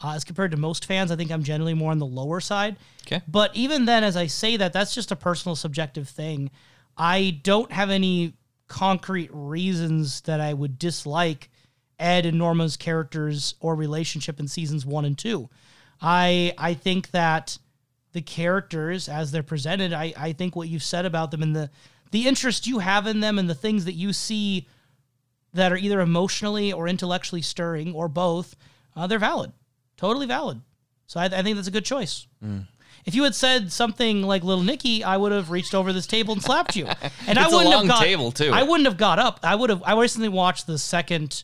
Uh, 0.02 0.14
as 0.14 0.24
compared 0.24 0.52
to 0.52 0.58
most 0.58 0.86
fans, 0.86 1.12
I 1.12 1.16
think 1.16 1.32
I'm 1.32 1.44
generally 1.44 1.74
more 1.74 1.92
on 1.92 1.98
the 1.98 2.06
lower 2.06 2.40
side. 2.40 2.78
Okay. 3.08 3.22
But 3.28 3.56
even 3.56 3.86
then, 3.86 4.04
as 4.04 4.16
I 4.16 4.28
say 4.28 4.58
that, 4.58 4.74
that's 4.74 4.94
just 4.94 5.12
a 5.12 5.16
personal, 5.16 5.56
subjective 5.56 6.08
thing. 6.08 6.52
I 6.96 7.40
don't 7.44 7.72
have 7.72 7.90
any 7.90 8.34
concrete 8.68 9.30
reasons 9.34 10.22
that 10.22 10.40
I 10.40 10.54
would 10.54 10.78
dislike 10.78 11.50
Ed 12.00 12.26
and 12.26 12.38
Norma's 12.38 12.78
characters 12.78 13.56
or 13.60 13.76
relationship 13.76 14.40
in 14.40 14.48
seasons 14.48 14.86
one 14.86 15.06
and 15.06 15.18
two. 15.18 15.50
I 16.02 16.54
I 16.58 16.74
think 16.74 17.12
that 17.12 17.58
the 18.14 18.22
characters 18.22 19.10
as 19.10 19.32
they're 19.32 19.44
presented, 19.44 19.94
I, 19.94 20.14
I 20.18 20.34
think 20.34 20.56
what 20.56 20.70
you've 20.70 20.84
said 20.84 21.06
about 21.06 21.32
them 21.32 21.44
and 21.44 21.56
the 21.56 21.70
the 22.12 22.28
interest 22.28 22.68
you 22.68 22.80
have 22.80 23.08
in 23.08 23.20
them 23.20 23.38
and 23.38 23.50
the 23.50 23.56
things 23.56 23.86
that 23.86 23.94
you 23.94 24.14
see 24.14 24.68
that 25.54 25.72
are 25.72 25.78
either 25.78 26.00
emotionally 26.02 26.72
or 26.72 26.88
intellectually 26.88 27.42
stirring 27.42 27.94
or 27.94 28.08
both, 28.08 28.56
uh, 28.96 29.08
they're 29.08 29.20
valid, 29.20 29.52
totally 29.98 30.26
valid. 30.28 30.62
So 31.08 31.20
I, 31.20 31.26
I 31.26 31.42
think 31.42 31.56
that's 31.56 31.68
a 31.68 31.72
good 31.72 31.86
choice. 31.86 32.28
If 33.06 33.16
you 33.16 33.24
had 33.24 33.36
said 33.36 33.72
something 33.72 34.24
like 34.24 34.44
Little 34.44 34.64
Nicky, 34.64 35.04
I 35.04 35.16
would 35.18 35.32
have 35.32 35.50
reached 35.50 35.74
over 35.74 35.94
this 35.94 36.06
table 36.08 36.34
and 36.34 36.44
slapped 36.44 36.76
you. 36.76 36.88
And 37.28 37.38
I 37.40 37.48
wouldn't 37.48 37.74
have 37.74 37.88
got, 37.88 38.04
table, 38.04 38.32
too. 38.32 38.52
I 38.54 38.64
wouldn't 38.64 38.88
have 38.88 38.98
got 38.98 39.20
up. 39.20 39.40
I 39.44 39.56
would 39.56 39.70
have. 39.70 39.84
I 39.86 40.00
recently 40.00 40.30
watched 40.30 40.66
the 40.68 40.78
second 40.78 41.44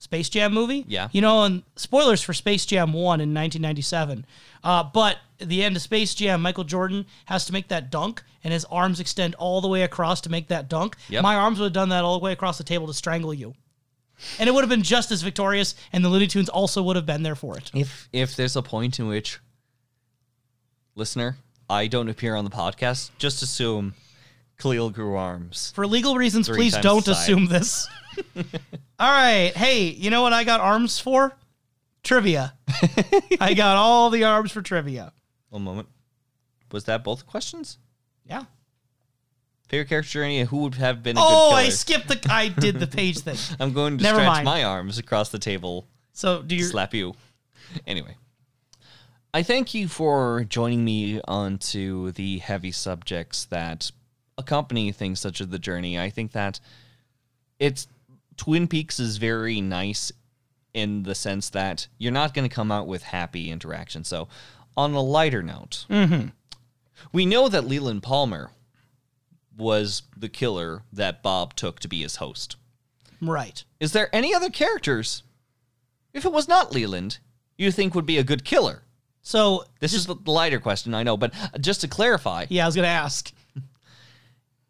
Space 0.00 0.30
Jam 0.30 0.54
movie. 0.54 0.84
Yeah. 0.88 1.08
You 1.12 1.20
know, 1.20 1.44
and 1.44 1.62
spoilers 1.76 2.22
for 2.22 2.32
Space 2.32 2.64
Jam 2.64 2.94
1 2.94 3.20
in 3.20 3.34
1997. 3.34 4.24
Uh, 4.64 4.82
but 4.82 5.18
at 5.38 5.48
the 5.48 5.62
end 5.62 5.76
of 5.76 5.82
Space 5.82 6.14
Jam, 6.14 6.40
Michael 6.40 6.64
Jordan 6.64 7.04
has 7.26 7.44
to 7.44 7.52
make 7.52 7.68
that 7.68 7.90
dunk, 7.90 8.22
and 8.42 8.52
his 8.52 8.64
arms 8.64 8.98
extend 8.98 9.34
all 9.34 9.60
the 9.60 9.68
way 9.68 9.82
across 9.82 10.22
to 10.22 10.30
make 10.30 10.48
that 10.48 10.70
dunk. 10.70 10.96
Yep. 11.10 11.22
My 11.22 11.36
arms 11.36 11.58
would 11.58 11.66
have 11.66 11.72
done 11.74 11.90
that 11.90 12.02
all 12.02 12.18
the 12.18 12.24
way 12.24 12.32
across 12.32 12.56
the 12.56 12.64
table 12.64 12.86
to 12.86 12.94
strangle 12.94 13.34
you. 13.34 13.54
And 14.38 14.48
it 14.48 14.52
would 14.52 14.62
have 14.62 14.70
been 14.70 14.82
just 14.82 15.10
as 15.10 15.20
victorious, 15.20 15.74
and 15.92 16.02
the 16.02 16.08
Looney 16.08 16.26
Tunes 16.26 16.48
also 16.48 16.82
would 16.82 16.96
have 16.96 17.06
been 17.06 17.22
there 17.22 17.34
for 17.34 17.58
it. 17.58 17.70
If 17.74 18.08
if 18.12 18.36
there's 18.36 18.56
a 18.56 18.62
point 18.62 18.98
in 18.98 19.06
which 19.06 19.38
listener, 20.94 21.36
I 21.68 21.86
don't 21.86 22.08
appear 22.08 22.36
on 22.36 22.44
the 22.44 22.50
podcast, 22.50 23.10
just 23.18 23.42
assume 23.42 23.94
Khalil 24.58 24.90
grew 24.90 25.16
arms. 25.16 25.72
For 25.74 25.86
legal 25.86 26.16
reasons, 26.16 26.48
please 26.48 26.76
don't 26.78 27.06
assume 27.06 27.46
this. 27.46 27.86
all 28.98 29.10
right. 29.10 29.52
Hey, 29.56 29.84
you 29.84 30.10
know 30.10 30.22
what 30.22 30.32
I 30.32 30.44
got 30.44 30.60
arms 30.60 30.98
for? 30.98 31.34
Trivia. 32.02 32.54
I 33.40 33.54
got 33.54 33.76
all 33.76 34.10
the 34.10 34.24
arms 34.24 34.52
for 34.52 34.62
trivia. 34.62 35.12
One 35.50 35.62
moment. 35.62 35.88
Was 36.72 36.84
that 36.84 37.04
both 37.04 37.26
questions? 37.26 37.78
Yeah. 38.24 38.44
Favorite 39.68 39.88
character 39.88 40.10
journey 40.10 40.38
and 40.40 40.48
who 40.48 40.58
would 40.58 40.74
have 40.76 41.02
been 41.02 41.16
a 41.16 41.20
Oh, 41.22 41.50
good 41.50 41.56
I 41.56 41.68
skipped 41.68 42.08
the. 42.08 42.20
I 42.30 42.48
did 42.48 42.78
the 42.80 42.86
page 42.86 43.18
thing. 43.20 43.36
I'm 43.60 43.72
going 43.72 43.98
to 43.98 44.02
Never 44.02 44.18
stretch 44.20 44.32
mind. 44.36 44.44
my 44.44 44.64
arms 44.64 44.98
across 44.98 45.28
the 45.30 45.38
table, 45.38 45.86
So 46.12 46.42
do 46.42 46.56
you? 46.56 46.64
slap 46.64 46.94
you. 46.94 47.14
Anyway. 47.86 48.16
I 49.32 49.44
thank 49.44 49.74
you 49.74 49.86
for 49.86 50.44
joining 50.48 50.84
me 50.84 51.20
onto 51.28 52.10
the 52.12 52.38
heavy 52.38 52.72
subjects 52.72 53.44
that 53.44 53.92
accompany 54.36 54.90
things 54.90 55.20
such 55.20 55.40
as 55.40 55.48
the 55.48 55.58
journey. 55.58 56.00
I 56.00 56.10
think 56.10 56.32
that 56.32 56.58
it's 57.60 57.86
Twin 58.40 58.68
Peaks 58.68 58.98
is 58.98 59.18
very 59.18 59.60
nice 59.60 60.10
in 60.72 61.02
the 61.02 61.14
sense 61.14 61.50
that 61.50 61.88
you're 61.98 62.10
not 62.10 62.32
going 62.32 62.48
to 62.48 62.54
come 62.54 62.72
out 62.72 62.86
with 62.86 63.02
happy 63.02 63.50
interaction. 63.50 64.02
So, 64.02 64.28
on 64.78 64.94
a 64.94 65.02
lighter 65.02 65.42
note, 65.42 65.84
mm-hmm. 65.90 66.28
we 67.12 67.26
know 67.26 67.50
that 67.50 67.66
Leland 67.66 68.02
Palmer 68.02 68.50
was 69.58 70.04
the 70.16 70.30
killer 70.30 70.84
that 70.90 71.22
Bob 71.22 71.54
took 71.54 71.80
to 71.80 71.88
be 71.88 72.00
his 72.00 72.16
host. 72.16 72.56
Right. 73.20 73.62
Is 73.78 73.92
there 73.92 74.08
any 74.10 74.34
other 74.34 74.48
characters, 74.48 75.22
if 76.14 76.24
it 76.24 76.32
was 76.32 76.48
not 76.48 76.72
Leland, 76.72 77.18
you 77.58 77.70
think 77.70 77.94
would 77.94 78.06
be 78.06 78.16
a 78.16 78.24
good 78.24 78.46
killer? 78.46 78.84
So 79.20 79.66
This 79.80 79.92
is 79.92 80.06
the 80.06 80.16
lighter 80.24 80.60
question, 80.60 80.94
I 80.94 81.02
know, 81.02 81.18
but 81.18 81.34
uh, 81.34 81.58
just 81.58 81.82
to 81.82 81.88
clarify, 81.88 82.46
yeah, 82.48 82.64
I 82.64 82.68
was 82.68 82.74
gonna 82.74 82.88
ask. 82.88 83.34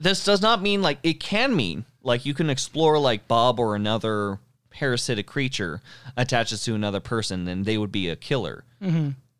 This 0.00 0.24
does 0.24 0.42
not 0.42 0.62
mean 0.62 0.82
like 0.82 0.98
it 1.02 1.20
can 1.20 1.54
mean 1.54 1.84
like 2.02 2.24
you 2.26 2.34
can 2.34 2.50
explore 2.50 2.98
like 2.98 3.28
Bob 3.28 3.60
or 3.60 3.76
another 3.76 4.38
parasitic 4.70 5.26
creature 5.26 5.82
attaches 6.16 6.64
to 6.64 6.74
another 6.74 7.00
person 7.00 7.46
and 7.46 7.64
they 7.64 7.76
would 7.76 7.92
be 7.92 8.08
a 8.08 8.16
killer. 8.16 8.64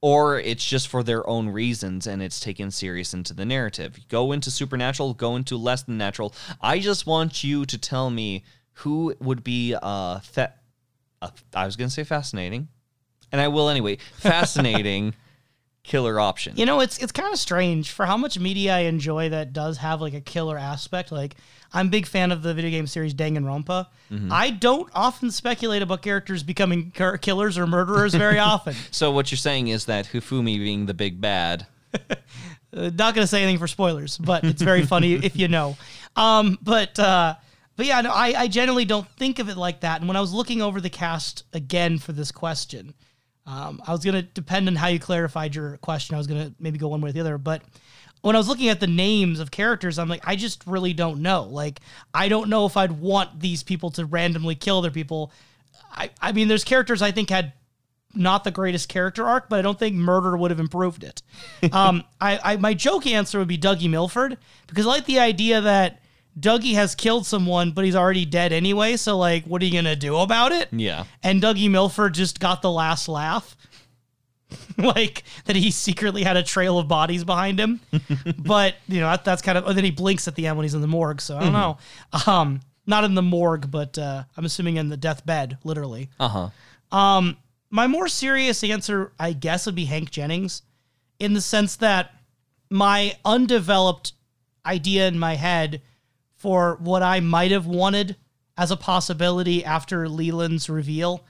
Or 0.02 0.38
it's 0.38 0.64
just 0.64 0.88
for 0.88 1.02
their 1.02 1.26
own 1.28 1.48
reasons 1.50 2.06
and 2.06 2.22
it's 2.22 2.40
taken 2.40 2.70
serious 2.70 3.12
into 3.14 3.34
the 3.34 3.44
narrative. 3.44 3.98
Go 4.08 4.32
into 4.32 4.50
supernatural, 4.50 5.14
go 5.14 5.36
into 5.36 5.56
less 5.56 5.82
than 5.82 5.98
natural. 5.98 6.34
I 6.60 6.78
just 6.78 7.06
want 7.06 7.44
you 7.44 7.64
to 7.66 7.78
tell 7.78 8.10
me 8.10 8.44
who 8.72 9.14
would 9.20 9.44
be 9.44 9.74
uh, 9.80 10.20
fa- 10.20 10.54
uh 11.20 11.30
I 11.54 11.66
was 11.66 11.76
going 11.76 11.88
to 11.88 11.94
say 11.94 12.04
fascinating, 12.04 12.68
and 13.30 13.40
I 13.40 13.48
will 13.48 13.68
anyway. 13.68 13.98
Fascinating 14.16 15.14
killer 15.82 16.20
option. 16.20 16.54
You 16.56 16.66
know, 16.66 16.80
it's 16.80 16.98
it's 16.98 17.12
kind 17.12 17.32
of 17.32 17.38
strange 17.38 17.90
for 17.90 18.06
how 18.06 18.16
much 18.16 18.38
media 18.38 18.76
I 18.76 18.80
enjoy 18.80 19.28
that 19.30 19.52
does 19.52 19.78
have 19.78 20.00
like 20.00 20.14
a 20.14 20.20
killer 20.20 20.58
aspect. 20.58 21.12
Like 21.12 21.36
I'm 21.72 21.86
a 21.88 21.90
big 21.90 22.06
fan 22.06 22.32
of 22.32 22.42
the 22.42 22.54
video 22.54 22.70
game 22.70 22.86
series 22.86 23.14
Danganronpa. 23.14 23.86
I 24.30 24.50
don't 24.50 24.90
often 24.94 25.30
speculate 25.30 25.82
about 25.82 26.02
characters 26.02 26.42
becoming 26.42 26.92
killers 27.20 27.56
or 27.56 27.66
murderers 27.66 28.14
very 28.14 28.38
often. 28.52 28.74
So 28.90 29.12
what 29.12 29.30
you're 29.30 29.38
saying 29.38 29.68
is 29.68 29.84
that 29.84 30.06
Hifumi 30.06 30.58
being 30.58 30.86
the 30.86 30.94
big 30.94 31.20
bad. 31.20 31.66
Uh, 32.72 32.82
not 32.94 33.16
going 33.16 33.24
to 33.24 33.26
say 33.26 33.42
anything 33.42 33.58
for 33.58 33.66
spoilers, 33.66 34.16
but 34.16 34.44
it's 34.44 34.62
very 34.62 34.86
funny 34.86 35.14
if 35.24 35.34
you 35.34 35.48
know. 35.48 35.76
Um, 36.14 36.56
but 36.62 36.96
uh, 37.00 37.34
but 37.74 37.86
yeah, 37.86 38.00
no, 38.00 38.10
I, 38.10 38.42
I 38.42 38.46
generally 38.46 38.84
don't 38.84 39.08
think 39.16 39.38
of 39.38 39.48
it 39.48 39.56
like 39.56 39.80
that. 39.80 40.00
And 40.00 40.06
when 40.06 40.16
I 40.16 40.20
was 40.20 40.32
looking 40.32 40.62
over 40.62 40.80
the 40.80 40.88
cast 40.88 41.42
again 41.52 41.98
for 41.98 42.12
this 42.12 42.30
question, 42.30 42.94
um, 43.50 43.82
I 43.84 43.90
was 43.90 44.04
going 44.04 44.14
to 44.14 44.22
depend 44.22 44.68
on 44.68 44.76
how 44.76 44.86
you 44.86 45.00
clarified 45.00 45.56
your 45.56 45.76
question. 45.78 46.14
I 46.14 46.18
was 46.18 46.28
going 46.28 46.46
to 46.46 46.54
maybe 46.60 46.78
go 46.78 46.86
one 46.88 47.00
way 47.00 47.10
or 47.10 47.12
the 47.12 47.20
other, 47.20 47.36
but 47.36 47.62
when 48.20 48.36
I 48.36 48.38
was 48.38 48.48
looking 48.48 48.68
at 48.68 48.78
the 48.78 48.86
names 48.86 49.40
of 49.40 49.50
characters, 49.50 49.98
I'm 49.98 50.08
like, 50.08 50.22
I 50.24 50.36
just 50.36 50.64
really 50.66 50.92
don't 50.92 51.20
know. 51.20 51.44
Like, 51.44 51.80
I 52.14 52.28
don't 52.28 52.48
know 52.48 52.66
if 52.66 52.76
I'd 52.76 52.92
want 52.92 53.40
these 53.40 53.62
people 53.64 53.90
to 53.92 54.04
randomly 54.04 54.54
kill 54.54 54.78
other 54.78 54.90
people. 54.92 55.32
I, 55.90 56.10
I 56.20 56.30
mean, 56.30 56.46
there's 56.46 56.62
characters 56.62 57.02
I 57.02 57.10
think 57.10 57.30
had 57.30 57.54
not 58.14 58.44
the 58.44 58.50
greatest 58.52 58.88
character 58.88 59.26
arc, 59.26 59.48
but 59.48 59.58
I 59.58 59.62
don't 59.62 59.78
think 59.78 59.96
murder 59.96 60.36
would 60.36 60.52
have 60.52 60.60
improved 60.60 61.02
it. 61.02 61.22
um, 61.72 62.04
I, 62.20 62.38
I 62.44 62.56
my 62.56 62.74
joke 62.74 63.06
answer 63.06 63.38
would 63.38 63.48
be 63.48 63.58
Dougie 63.58 63.90
Milford 63.90 64.36
because 64.68 64.86
I 64.86 64.90
like 64.90 65.06
the 65.06 65.18
idea 65.18 65.60
that 65.62 66.00
Dougie 66.38 66.74
has 66.74 66.94
killed 66.94 67.26
someone, 67.26 67.72
but 67.72 67.84
he's 67.84 67.96
already 67.96 68.24
dead 68.24 68.52
anyway. 68.52 68.96
So 68.96 69.16
like, 69.18 69.44
what 69.44 69.62
are 69.62 69.64
you 69.64 69.72
gonna 69.72 69.96
do 69.96 70.16
about 70.16 70.52
it? 70.52 70.68
Yeah. 70.72 71.04
And 71.22 71.42
Dougie 71.42 71.70
Milford 71.70 72.14
just 72.14 72.40
got 72.40 72.62
the 72.62 72.70
last 72.70 73.08
laugh. 73.08 73.56
like 74.76 75.22
that 75.44 75.54
he 75.54 75.70
secretly 75.70 76.24
had 76.24 76.36
a 76.36 76.42
trail 76.42 76.78
of 76.78 76.88
bodies 76.88 77.24
behind 77.24 77.60
him. 77.60 77.80
but, 78.38 78.74
you 78.88 79.00
know, 79.00 79.06
that, 79.10 79.24
that's 79.24 79.42
kind 79.42 79.56
of 79.56 79.66
and 79.66 79.76
then 79.76 79.84
he 79.84 79.90
blinks 79.90 80.26
at 80.26 80.34
the 80.34 80.46
end 80.46 80.56
when 80.56 80.64
he's 80.64 80.74
in 80.74 80.80
the 80.80 80.88
morgue, 80.88 81.20
so 81.20 81.36
I 81.36 81.40
don't 81.40 81.52
know. 81.52 81.78
Um 82.26 82.60
not 82.86 83.04
in 83.04 83.14
the 83.14 83.22
morgue, 83.22 83.70
but 83.70 83.96
uh, 83.96 84.24
I'm 84.36 84.44
assuming 84.44 84.76
in 84.76 84.90
the 84.90 84.96
deathbed, 84.96 85.56
literally. 85.64 86.10
Uh 86.18 86.28
huh. 86.28 86.96
Um, 86.96 87.36
my 87.70 87.86
more 87.86 88.08
serious 88.08 88.62
answer, 88.64 89.12
I 89.18 89.32
guess, 89.32 89.64
would 89.64 89.74
be 89.76 89.84
Hank 89.86 90.10
Jennings, 90.10 90.62
in 91.18 91.32
the 91.32 91.40
sense 91.40 91.76
that 91.76 92.12
my 92.68 93.16
undeveloped 93.24 94.12
idea 94.66 95.08
in 95.08 95.18
my 95.18 95.36
head 95.36 95.80
for 96.40 96.78
what 96.80 97.02
I 97.02 97.20
might 97.20 97.50
have 97.50 97.66
wanted 97.66 98.16
as 98.56 98.70
a 98.70 98.76
possibility 98.76 99.62
after 99.62 100.08
Leland's 100.08 100.70
reveal. 100.70 101.22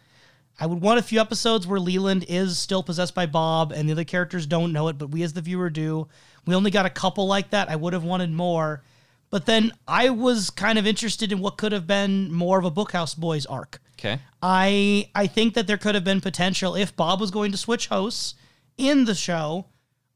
I 0.60 0.66
would 0.66 0.80
want 0.80 1.00
a 1.00 1.02
few 1.02 1.20
episodes 1.20 1.66
where 1.66 1.80
Leland 1.80 2.26
is 2.28 2.60
still 2.60 2.84
possessed 2.84 3.12
by 3.12 3.26
Bob 3.26 3.72
and 3.72 3.88
the 3.88 3.92
other 3.92 4.04
characters 4.04 4.46
don't 4.46 4.72
know 4.72 4.86
it, 4.86 4.98
but 4.98 5.10
we 5.10 5.24
as 5.24 5.32
the 5.32 5.40
viewer 5.40 5.68
do. 5.68 6.06
We 6.46 6.54
only 6.54 6.70
got 6.70 6.86
a 6.86 6.90
couple 6.90 7.26
like 7.26 7.50
that. 7.50 7.68
I 7.68 7.74
would 7.74 7.92
have 7.92 8.04
wanted 8.04 8.30
more. 8.30 8.84
But 9.30 9.46
then 9.46 9.72
I 9.88 10.10
was 10.10 10.48
kind 10.48 10.78
of 10.78 10.86
interested 10.86 11.32
in 11.32 11.40
what 11.40 11.58
could 11.58 11.72
have 11.72 11.88
been 11.88 12.32
more 12.32 12.60
of 12.60 12.64
a 12.64 12.70
Bookhouse 12.70 13.16
Boys 13.16 13.46
arc. 13.46 13.80
Okay. 13.98 14.20
I 14.40 15.10
I 15.12 15.26
think 15.26 15.54
that 15.54 15.66
there 15.66 15.76
could 15.76 15.96
have 15.96 16.04
been 16.04 16.20
potential 16.20 16.76
if 16.76 16.94
Bob 16.94 17.20
was 17.20 17.32
going 17.32 17.50
to 17.50 17.58
switch 17.58 17.88
hosts 17.88 18.36
in 18.78 19.06
the 19.06 19.14
show. 19.16 19.66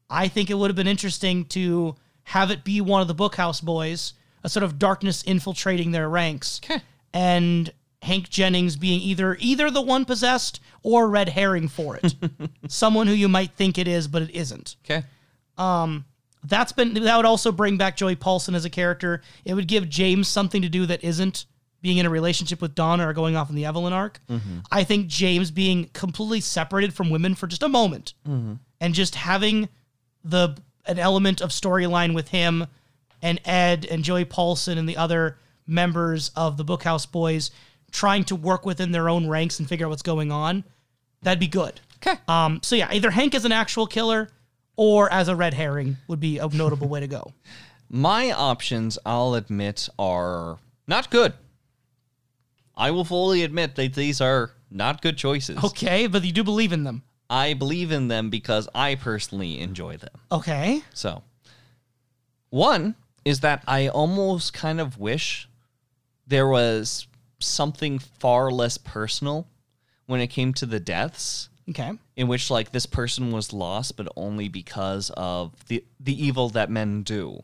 I 0.09 0.29
think 0.29 0.49
it 0.49 0.53
would 0.53 0.69
have 0.69 0.77
been 0.77 0.87
interesting 0.87 1.45
to 1.45 1.95
have 2.23 2.49
it 2.49 2.63
be 2.63 2.79
one 2.79 3.01
of 3.01 3.09
the 3.09 3.15
Bookhouse 3.15 3.61
boys, 3.61 4.13
a 4.45 4.49
sort 4.49 4.63
of 4.63 4.77
darkness 4.77 5.23
infiltrating 5.23 5.91
their 5.91 6.07
ranks, 6.07 6.61
Okay. 6.63 6.79
and 7.13 7.73
Hank 8.03 8.29
Jennings 8.29 8.75
being 8.75 9.01
either 9.01 9.35
either 9.39 9.71
the 9.71 9.81
one 9.81 10.05
possessed 10.05 10.59
or 10.83 11.09
red 11.09 11.29
herring 11.29 11.67
for 11.67 11.97
it, 12.01 12.13
someone 12.67 13.07
who 13.07 13.13
you 13.13 13.27
might 13.27 13.51
think 13.51 13.79
it 13.79 13.87
is 13.87 14.07
but 14.07 14.21
it 14.21 14.29
isn't. 14.29 14.75
Okay. 14.85 15.03
Um, 15.57 16.05
that's 16.43 16.71
been 16.71 16.93
that 16.93 17.17
would 17.17 17.25
also 17.25 17.51
bring 17.51 17.77
back 17.77 17.97
Joey 17.97 18.15
Paulson 18.15 18.53
as 18.53 18.63
a 18.65 18.69
character. 18.69 19.21
It 19.43 19.55
would 19.55 19.67
give 19.67 19.89
James 19.89 20.27
something 20.27 20.61
to 20.61 20.69
do 20.69 20.85
that 20.85 21.03
isn't 21.03 21.47
being 21.81 21.97
in 21.97 22.05
a 22.05 22.09
relationship 22.09 22.61
with 22.61 22.75
Donna 22.75 23.07
or 23.07 23.13
going 23.13 23.35
off 23.35 23.49
in 23.49 23.55
the 23.55 23.65
Evelyn 23.65 23.93
arc. 23.93 24.19
Mm-hmm. 24.29 24.59
I 24.71 24.83
think 24.83 25.07
James 25.07 25.49
being 25.49 25.89
completely 25.93 26.41
separated 26.41 26.93
from 26.93 27.09
women 27.09 27.33
for 27.33 27.47
just 27.47 27.63
a 27.63 27.69
moment 27.69 28.13
mm-hmm. 28.27 28.53
and 28.79 28.93
just 28.93 29.15
having 29.15 29.69
the 30.23 30.55
an 30.85 30.99
element 30.99 31.41
of 31.41 31.49
storyline 31.49 32.13
with 32.13 32.27
him 32.27 32.67
and 33.25 33.41
Ed 33.43 33.87
and 33.89 34.03
Joey 34.03 34.23
Paulson 34.23 34.77
and 34.77 34.87
the 34.87 34.97
other 34.97 35.39
members 35.65 36.29
of 36.35 36.57
the 36.57 36.63
Bookhouse 36.63 37.11
Boys 37.11 37.49
trying 37.91 38.23
to 38.25 38.35
work 38.35 38.67
within 38.67 38.91
their 38.91 39.09
own 39.09 39.27
ranks 39.27 39.57
and 39.57 39.67
figure 39.67 39.87
out 39.87 39.89
what's 39.89 40.03
going 40.03 40.31
on. 40.31 40.63
That'd 41.23 41.39
be 41.39 41.47
good. 41.47 41.81
Okay. 41.97 42.21
Um, 42.27 42.59
so 42.61 42.75
yeah, 42.75 42.89
either 42.93 43.09
Hank 43.09 43.33
is 43.33 43.43
an 43.43 43.51
actual 43.51 43.87
killer 43.87 44.29
or 44.75 45.11
as 45.11 45.27
a 45.27 45.35
red 45.35 45.55
herring 45.55 45.97
would 46.07 46.19
be 46.19 46.37
a 46.37 46.47
notable 46.47 46.87
way 46.87 46.99
to 46.99 47.07
go. 47.07 47.33
My 47.89 48.31
options, 48.31 48.99
I'll 49.05 49.33
admit, 49.33 49.89
are 49.97 50.59
not 50.87 51.09
good. 51.09 51.33
I 52.75 52.91
will 52.91 53.05
fully 53.05 53.43
admit 53.43 53.75
that 53.75 53.95
these 53.95 54.21
are 54.21 54.51
not 54.69 55.01
good 55.01 55.17
choices. 55.17 55.63
Okay, 55.63 56.05
but 56.05 56.23
you 56.23 56.31
do 56.31 56.43
believe 56.43 56.73
in 56.73 56.83
them. 56.83 57.03
I 57.27 57.55
believe 57.55 57.91
in 57.91 58.07
them 58.07 58.29
because 58.29 58.67
I 58.75 58.95
personally 58.95 59.59
enjoy 59.59 59.97
them. 59.97 60.13
Okay. 60.31 60.83
So, 60.93 61.23
one 62.49 62.95
is 63.25 63.41
that 63.41 63.63
I 63.67 63.87
almost 63.89 64.53
kind 64.53 64.79
of 64.79 64.97
wish 64.97 65.49
there 66.27 66.47
was 66.47 67.07
something 67.39 67.99
far 67.99 68.49
less 68.51 68.77
personal 68.77 69.47
when 70.05 70.21
it 70.21 70.27
came 70.27 70.53
to 70.53 70.65
the 70.65 70.79
deaths. 70.79 71.49
Okay. 71.67 71.93
in 72.15 72.27
which 72.27 72.51
like 72.51 72.71
this 72.71 72.85
person 72.85 73.31
was 73.31 73.51
lost 73.51 73.97
but 73.97 74.07
only 74.15 74.47
because 74.47 75.09
of 75.17 75.51
the 75.65 75.83
the 75.99 76.13
evil 76.23 76.47
that 76.49 76.69
men 76.69 77.01
do 77.01 77.41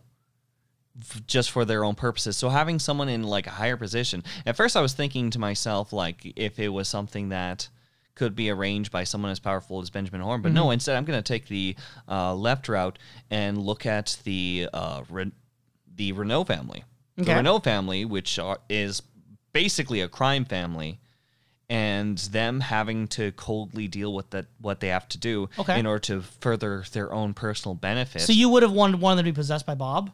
just 1.25 1.49
for 1.49 1.65
their 1.65 1.83
own 1.83 1.95
purposes. 1.95 2.37
So 2.37 2.49
having 2.49 2.77
someone 2.77 3.09
in 3.09 3.23
like 3.23 3.47
a 3.47 3.51
higher 3.51 3.77
position 3.77 4.23
at 4.45 4.55
first 4.55 4.75
i 4.77 4.81
was 4.81 4.93
thinking 4.93 5.31
to 5.31 5.39
myself 5.39 5.91
like 5.91 6.33
if 6.35 6.59
it 6.59 6.69
was 6.69 6.87
something 6.87 7.29
that 7.29 7.67
could 8.13 8.35
be 8.35 8.51
arranged 8.51 8.91
by 8.91 9.05
someone 9.05 9.31
as 9.31 9.39
powerful 9.39 9.81
as 9.81 9.89
benjamin 9.89 10.21
horne 10.21 10.41
but 10.41 10.51
no 10.51 10.69
instead 10.69 10.95
i'm 10.97 11.05
going 11.05 11.17
to 11.17 11.27
take 11.27 11.47
the 11.47 11.75
uh, 12.07 12.35
left 12.35 12.67
route 12.69 12.99
and 13.31 13.57
look 13.57 13.85
at 13.85 14.19
the 14.25 14.67
uh, 14.73 15.01
Re- 15.09 15.31
the 16.01 16.11
renault 16.13 16.45
family 16.45 16.83
the 17.15 17.21
Okay. 17.23 17.35
renault 17.35 17.59
family 17.59 18.03
which 18.05 18.39
are, 18.39 18.59
is 18.69 19.03
basically 19.53 20.01
a 20.01 20.07
crime 20.07 20.45
family 20.45 20.99
and 21.69 22.17
them 22.17 22.59
having 22.61 23.07
to 23.07 23.31
coldly 23.33 23.87
deal 23.87 24.13
with 24.13 24.29
that 24.31 24.47
what 24.59 24.79
they 24.79 24.87
have 24.87 25.07
to 25.09 25.17
do 25.17 25.47
Okay. 25.59 25.79
in 25.79 25.85
order 25.85 25.99
to 25.99 26.21
further 26.39 26.83
their 26.91 27.13
own 27.13 27.33
personal 27.33 27.75
benefit. 27.75 28.23
So 28.23 28.33
you 28.33 28.49
would 28.49 28.63
have 28.63 28.71
wanted 28.73 28.99
one 28.99 29.13
of 29.13 29.17
them 29.17 29.25
to 29.25 29.31
be 29.31 29.35
possessed 29.35 29.65
by 29.65 29.75
Bob? 29.75 30.11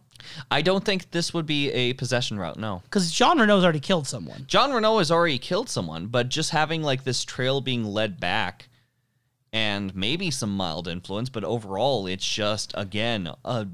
I 0.51 0.61
don't 0.61 0.83
think 0.83 1.09
this 1.11 1.33
would 1.33 1.45
be 1.45 1.71
a 1.71 1.93
possession 1.93 2.37
route. 2.37 2.57
No. 2.59 2.81
Because 2.83 3.11
Jean 3.11 3.39
Renault's 3.39 3.63
already 3.63 3.79
killed 3.79 4.07
someone. 4.07 4.43
John 4.47 4.71
Renault 4.73 4.97
has 4.99 5.09
already 5.11 5.39
killed 5.39 5.69
someone, 5.69 6.07
but 6.07 6.29
just 6.29 6.49
having 6.51 6.83
like 6.83 7.03
this 7.05 7.23
trail 7.23 7.61
being 7.61 7.83
led 7.85 8.19
back 8.19 8.67
and 9.53 9.95
maybe 9.95 10.29
some 10.29 10.55
mild 10.55 10.87
influence, 10.87 11.29
but 11.29 11.43
overall 11.43 12.05
it's 12.07 12.27
just 12.27 12.71
again 12.75 13.31
a 13.45 13.67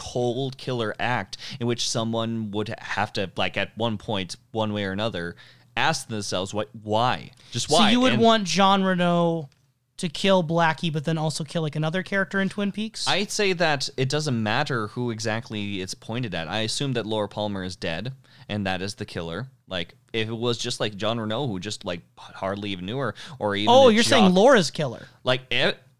cold 0.00 0.56
killer 0.56 0.94
act 0.98 1.36
in 1.60 1.66
which 1.66 1.88
someone 1.88 2.50
would 2.50 2.74
have 2.78 3.12
to 3.12 3.30
like 3.36 3.56
at 3.58 3.76
one 3.76 3.98
point 3.98 4.34
one 4.52 4.72
way 4.72 4.84
or 4.84 4.92
another 4.92 5.36
ask 5.76 6.08
themselves 6.08 6.54
what 6.54 6.68
why 6.82 7.30
just 7.52 7.68
why 7.70 7.78
So 7.78 7.92
you 7.92 8.00
would 8.00 8.14
And- 8.14 8.22
want 8.22 8.44
Jean 8.44 8.82
Renault 8.82 9.50
to 9.98 10.08
kill 10.08 10.42
Blackie, 10.42 10.90
but 10.90 11.04
then 11.04 11.18
also 11.18 11.44
kill 11.44 11.60
like 11.60 11.76
another 11.76 12.02
character 12.02 12.40
in 12.40 12.48
Twin 12.48 12.72
Peaks? 12.72 13.06
I'd 13.06 13.30
say 13.30 13.52
that 13.52 13.90
it 13.98 14.08
doesn't 14.08 14.42
matter 14.42 14.86
who 14.88 15.10
exactly 15.10 15.82
it's 15.82 15.92
pointed 15.92 16.34
at. 16.34 16.48
I 16.48 16.60
assume 16.60 16.94
that 16.94 17.04
Laura 17.04 17.28
Palmer 17.28 17.62
is 17.62 17.76
dead, 17.76 18.14
and 18.48 18.66
that 18.66 18.80
is 18.80 18.94
the 18.94 19.04
killer. 19.04 19.48
Like, 19.68 19.94
if 20.14 20.26
it 20.30 20.32
was 20.36 20.56
just 20.56 20.80
like 20.80 20.96
John 20.96 21.20
Renault, 21.20 21.48
who 21.48 21.60
just 21.60 21.84
like 21.84 22.00
hardly 22.16 22.70
even 22.70 22.86
knew 22.86 22.96
her, 22.96 23.14
or 23.38 23.54
even 23.54 23.68
oh, 23.68 23.90
you're 23.90 24.02
saying 24.02 24.32
Laura's 24.32 24.70
killer. 24.70 25.06
like 25.22 25.42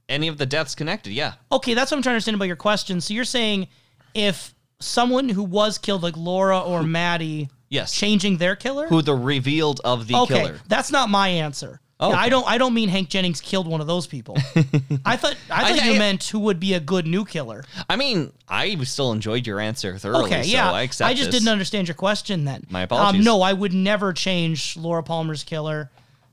any 0.09 0.28
of 0.28 0.38
the 0.38 0.46
deaths 0.46 0.74
connected, 0.74 1.12
yeah, 1.12 1.34
Okay, 1.53 1.74
that's 1.74 1.90
what 1.90 1.98
I'm 1.98 2.03
trying 2.03 2.12
to 2.12 2.16
understand 2.16 2.36
about 2.36 2.46
your 2.46 2.57
question. 2.57 3.03
So 3.03 3.12
you're 3.12 3.24
saying 3.26 3.68
if 4.15 4.55
someone 4.81 5.29
who 5.29 5.43
was 5.43 5.79
killed, 5.79 6.03
like 6.03 6.17
Laura 6.17 6.61
or 6.61 6.83
Maddie, 6.83 7.49
yes, 7.69 7.93
changing 7.93 8.39
their 8.39 8.57
killer? 8.57 8.87
who 8.89 9.03
the 9.03 9.15
revealed 9.15 9.81
of 9.85 10.07
the 10.07 10.15
okay, 10.17 10.35
killer. 10.43 10.61
that's 10.69 10.91
not 10.91 11.09
my 11.11 11.29
answer. 11.29 11.81
Oh, 12.03 12.13
I 12.13 12.31
don't. 12.31 12.49
I 12.49 12.57
don't 12.57 12.73
mean 12.73 12.89
Hank 12.89 13.11
Jennings 13.11 13.43
killed 13.43 13.69
one 13.69 13.83
of 13.83 13.87
those 13.87 14.07
people. 14.07 14.35
I 15.05 15.17
thought. 15.19 15.37
I 15.51 15.69
thought 15.69 15.81
I- 15.83 15.87
you 15.87 15.95
I- 15.97 15.99
meant 15.99 16.25
who 16.25 16.39
would 16.41 16.59
be 16.59 16.73
a 16.73 16.81
good 16.81 17.07
new 17.07 17.27
killer. 17.27 17.63
I 17.91 17.97
mean, 17.97 18.33
I 18.49 18.75
still 18.85 19.13
enjoyed 19.13 19.47
your 19.47 19.61
answer 19.61 19.99
thoroughly. 19.99 20.25
Okay, 20.25 20.43
so 20.45 20.49
yeah. 20.49 20.73
I 20.73 20.81
accept 20.83 21.07
that. 21.07 21.11
I 21.11 21.15
just 21.15 21.31
this. 21.31 21.41
didn't 21.41 21.53
understand 21.53 21.89
your 21.89 21.95
question 21.95 22.47
then. 22.47 22.65
My 22.71 22.83
apologies. 22.83 23.21
Um, 23.21 23.25
no, 23.27 23.43
I 23.43 23.53
would 23.53 23.75
never 23.75 24.15
change 24.15 24.79
Laura 24.79 25.03
Palmer's 25.03 25.45
killer. 25.45 25.91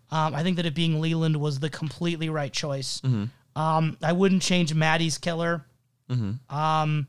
Um, 0.10 0.34
I 0.34 0.42
think 0.42 0.56
that 0.56 0.66
it 0.66 0.74
being 0.74 1.02
Leland 1.02 1.36
was 1.36 1.60
the 1.60 1.70
completely 1.70 2.30
right 2.30 2.54
choice. 2.54 3.02
Mm-hmm. 3.02 3.26
Um, 3.62 3.98
I 4.02 4.14
wouldn't 4.14 4.44
change 4.44 4.74
Maddie's 4.74 5.18
killer. 5.18 5.66
Mm-hmm. 6.10 6.56
Um, 6.56 7.08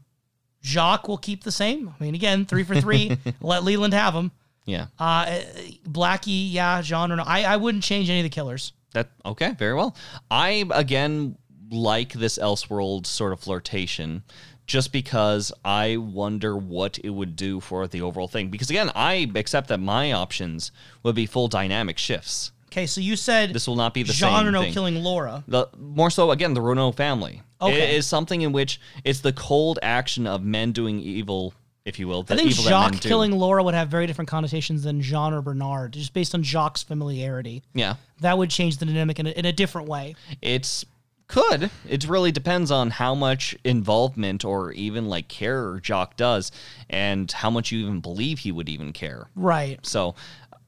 Jacques 0.64 1.08
will 1.08 1.18
keep 1.18 1.44
the 1.44 1.52
same. 1.52 1.94
I 1.98 2.02
mean, 2.04 2.14
again, 2.14 2.44
three 2.46 2.64
for 2.64 2.80
three. 2.80 3.16
Let 3.40 3.64
Leland 3.64 3.94
have 3.94 4.14
him. 4.14 4.30
Yeah, 4.64 4.86
Uh, 4.98 5.40
Blackie, 5.88 6.52
yeah, 6.52 6.82
Jean 6.82 7.08
Renault. 7.10 7.24
I, 7.26 7.44
I 7.44 7.56
wouldn't 7.56 7.82
change 7.84 8.10
any 8.10 8.20
of 8.20 8.24
the 8.24 8.28
killers. 8.28 8.72
That 8.92 9.08
okay, 9.24 9.52
very 9.58 9.74
well. 9.74 9.96
I 10.30 10.66
again 10.72 11.36
like 11.70 12.12
this 12.12 12.38
Elseworld 12.38 13.06
sort 13.06 13.32
of 13.32 13.40
flirtation 13.40 14.22
just 14.66 14.92
because 14.92 15.50
I 15.64 15.96
wonder 15.96 16.54
what 16.56 16.98
it 16.98 17.08
would 17.10 17.34
do 17.36 17.60
for 17.60 17.88
the 17.88 18.02
overall 18.02 18.28
thing. 18.28 18.50
Because 18.50 18.68
again, 18.68 18.90
I 18.94 19.30
accept 19.34 19.68
that 19.68 19.80
my 19.80 20.12
options 20.12 20.70
would 21.02 21.14
be 21.14 21.24
full 21.24 21.48
dynamic 21.48 21.96
shifts. 21.96 22.52
Okay, 22.70 22.86
so 22.86 23.00
you 23.00 23.16
said 23.16 23.52
This 23.52 23.66
will 23.66 23.76
not 23.76 23.94
be 23.94 24.02
the 24.02 24.12
Jean 24.12 24.44
same 24.44 24.52
thing. 24.62 24.72
killing 24.72 25.02
Laura. 25.02 25.42
the 25.48 25.68
more 25.78 26.10
so 26.10 26.30
again 26.30 26.54
the 26.54 26.60
Renault 26.60 26.92
family. 26.92 27.42
Okay. 27.60 27.76
It 27.76 27.94
is 27.96 28.06
something 28.06 28.42
in 28.42 28.52
which 28.52 28.80
it's 29.04 29.20
the 29.20 29.32
cold 29.32 29.78
action 29.82 30.26
of 30.26 30.42
men 30.44 30.72
doing 30.72 31.00
evil, 31.00 31.54
if 31.84 31.98
you 31.98 32.06
will. 32.06 32.22
The 32.22 32.34
I 32.34 32.36
think 32.36 32.50
Jacques 32.52 33.00
killing 33.00 33.32
Laura 33.32 33.62
would 33.64 33.74
have 33.74 33.88
very 33.88 34.06
different 34.06 34.28
connotations 34.28 34.84
than 34.84 35.00
Jean 35.00 35.32
or 35.32 35.42
Bernard, 35.42 35.92
just 35.92 36.12
based 36.12 36.34
on 36.34 36.42
Jacques' 36.42 36.78
familiarity. 36.78 37.62
Yeah. 37.74 37.94
That 38.20 38.38
would 38.38 38.50
change 38.50 38.76
the 38.76 38.86
dynamic 38.86 39.18
in 39.18 39.26
a, 39.26 39.30
in 39.30 39.44
a 39.44 39.52
different 39.52 39.88
way. 39.88 40.14
It's 40.40 40.84
could. 41.26 41.70
It 41.86 42.08
really 42.08 42.32
depends 42.32 42.70
on 42.70 42.90
how 42.90 43.14
much 43.14 43.56
involvement 43.64 44.44
or 44.44 44.72
even 44.72 45.08
like 45.08 45.28
care 45.28 45.78
Jacques 45.80 46.16
does 46.16 46.50
and 46.88 47.30
how 47.30 47.50
much 47.50 47.70
you 47.70 47.80
even 47.80 48.00
believe 48.00 48.38
he 48.40 48.52
would 48.52 48.68
even 48.68 48.92
care. 48.92 49.28
Right. 49.36 49.78
So 49.84 50.14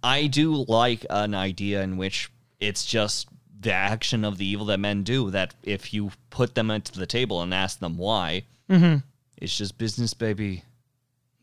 I 0.02 0.26
do 0.26 0.64
like 0.66 1.04
an 1.10 1.34
idea 1.34 1.82
in 1.82 1.96
which 1.96 2.30
it's 2.58 2.84
just 2.84 3.28
the 3.60 3.72
action 3.72 4.24
of 4.24 4.38
the 4.38 4.46
evil 4.46 4.66
that 4.66 4.80
men 4.80 5.02
do 5.02 5.30
that 5.30 5.54
if 5.62 5.92
you 5.92 6.12
put 6.30 6.54
them 6.54 6.70
into 6.70 6.98
the 6.98 7.06
table 7.06 7.42
and 7.42 7.52
ask 7.52 7.78
them 7.78 7.98
why, 7.98 8.44
mm-hmm. 8.68 8.98
it's 9.36 9.56
just 9.56 9.78
business, 9.78 10.14
baby. 10.14 10.64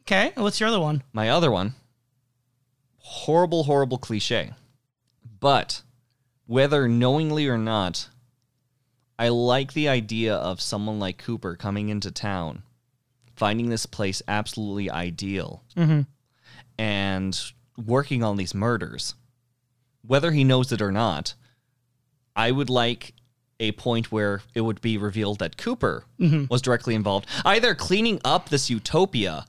Okay. 0.01 0.31
What's 0.35 0.59
your 0.59 0.69
other 0.69 0.79
one? 0.79 1.03
My 1.13 1.29
other 1.29 1.51
one, 1.51 1.75
horrible, 2.99 3.63
horrible 3.65 3.97
cliche. 3.97 4.53
But 5.39 5.83
whether 6.47 6.87
knowingly 6.87 7.47
or 7.47 7.57
not, 7.57 8.09
I 9.19 9.29
like 9.29 9.73
the 9.73 9.89
idea 9.89 10.35
of 10.35 10.61
someone 10.61 10.99
like 10.99 11.17
Cooper 11.17 11.55
coming 11.55 11.89
into 11.89 12.11
town, 12.11 12.63
finding 13.35 13.69
this 13.69 13.85
place 13.85 14.21
absolutely 14.27 14.89
ideal, 14.89 15.63
mm-hmm. 15.75 16.01
and 16.77 17.51
working 17.77 18.23
on 18.23 18.37
these 18.37 18.53
murders. 18.53 19.15
Whether 20.05 20.31
he 20.31 20.43
knows 20.43 20.71
it 20.71 20.81
or 20.81 20.91
not, 20.91 21.33
I 22.35 22.51
would 22.51 22.69
like 22.69 23.13
a 23.59 23.71
point 23.73 24.11
where 24.11 24.41
it 24.53 24.61
would 24.61 24.81
be 24.81 24.97
revealed 24.97 25.39
that 25.39 25.57
Cooper 25.57 26.05
mm-hmm. 26.19 26.45
was 26.49 26.61
directly 26.61 26.95
involved, 26.95 27.27
either 27.43 27.73
cleaning 27.75 28.21
up 28.23 28.49
this 28.49 28.69
utopia 28.69 29.45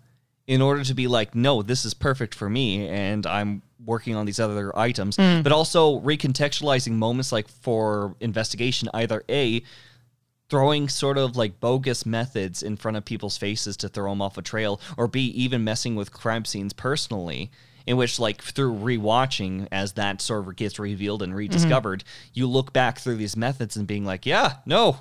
in 0.46 0.62
order 0.62 0.82
to 0.82 0.94
be 0.94 1.06
like, 1.06 1.34
no, 1.34 1.62
this 1.62 1.84
is 1.84 1.92
perfect 1.92 2.34
for 2.34 2.48
me, 2.48 2.88
and 2.88 3.26
I'm 3.26 3.62
working 3.84 4.16
on 4.16 4.24
these 4.26 4.40
other 4.40 4.76
items, 4.76 5.16
hmm. 5.16 5.42
but 5.42 5.52
also 5.52 6.00
recontextualizing 6.00 6.92
moments 6.92 7.32
like 7.32 7.48
for 7.48 8.16
investigation, 8.20 8.88
either 8.94 9.22
A, 9.28 9.62
throwing 10.48 10.88
sort 10.88 11.18
of 11.18 11.36
like 11.36 11.60
bogus 11.60 12.06
methods 12.06 12.62
in 12.62 12.76
front 12.76 12.96
of 12.96 13.04
people's 13.04 13.36
faces 13.36 13.76
to 13.76 13.88
throw 13.88 14.10
them 14.10 14.22
off 14.22 14.38
a 14.38 14.42
trail, 14.42 14.80
or 14.96 15.06
B, 15.06 15.26
even 15.26 15.64
messing 15.64 15.94
with 15.94 16.12
crime 16.12 16.46
scenes 16.46 16.72
personally. 16.72 17.50
In 17.88 17.96
which, 17.96 18.18
like, 18.18 18.42
through 18.42 18.74
rewatching, 18.74 19.66
as 19.72 19.94
that 19.94 20.20
sort 20.20 20.46
of 20.46 20.56
gets 20.56 20.78
revealed 20.78 21.22
and 21.22 21.30
mm-hmm. 21.30 21.38
rediscovered, 21.38 22.04
you 22.34 22.46
look 22.46 22.72
back 22.72 22.98
through 22.98 23.16
these 23.16 23.36
methods 23.36 23.76
and 23.76 23.86
being 23.86 24.04
like, 24.04 24.26
yeah, 24.26 24.56
no, 24.66 25.00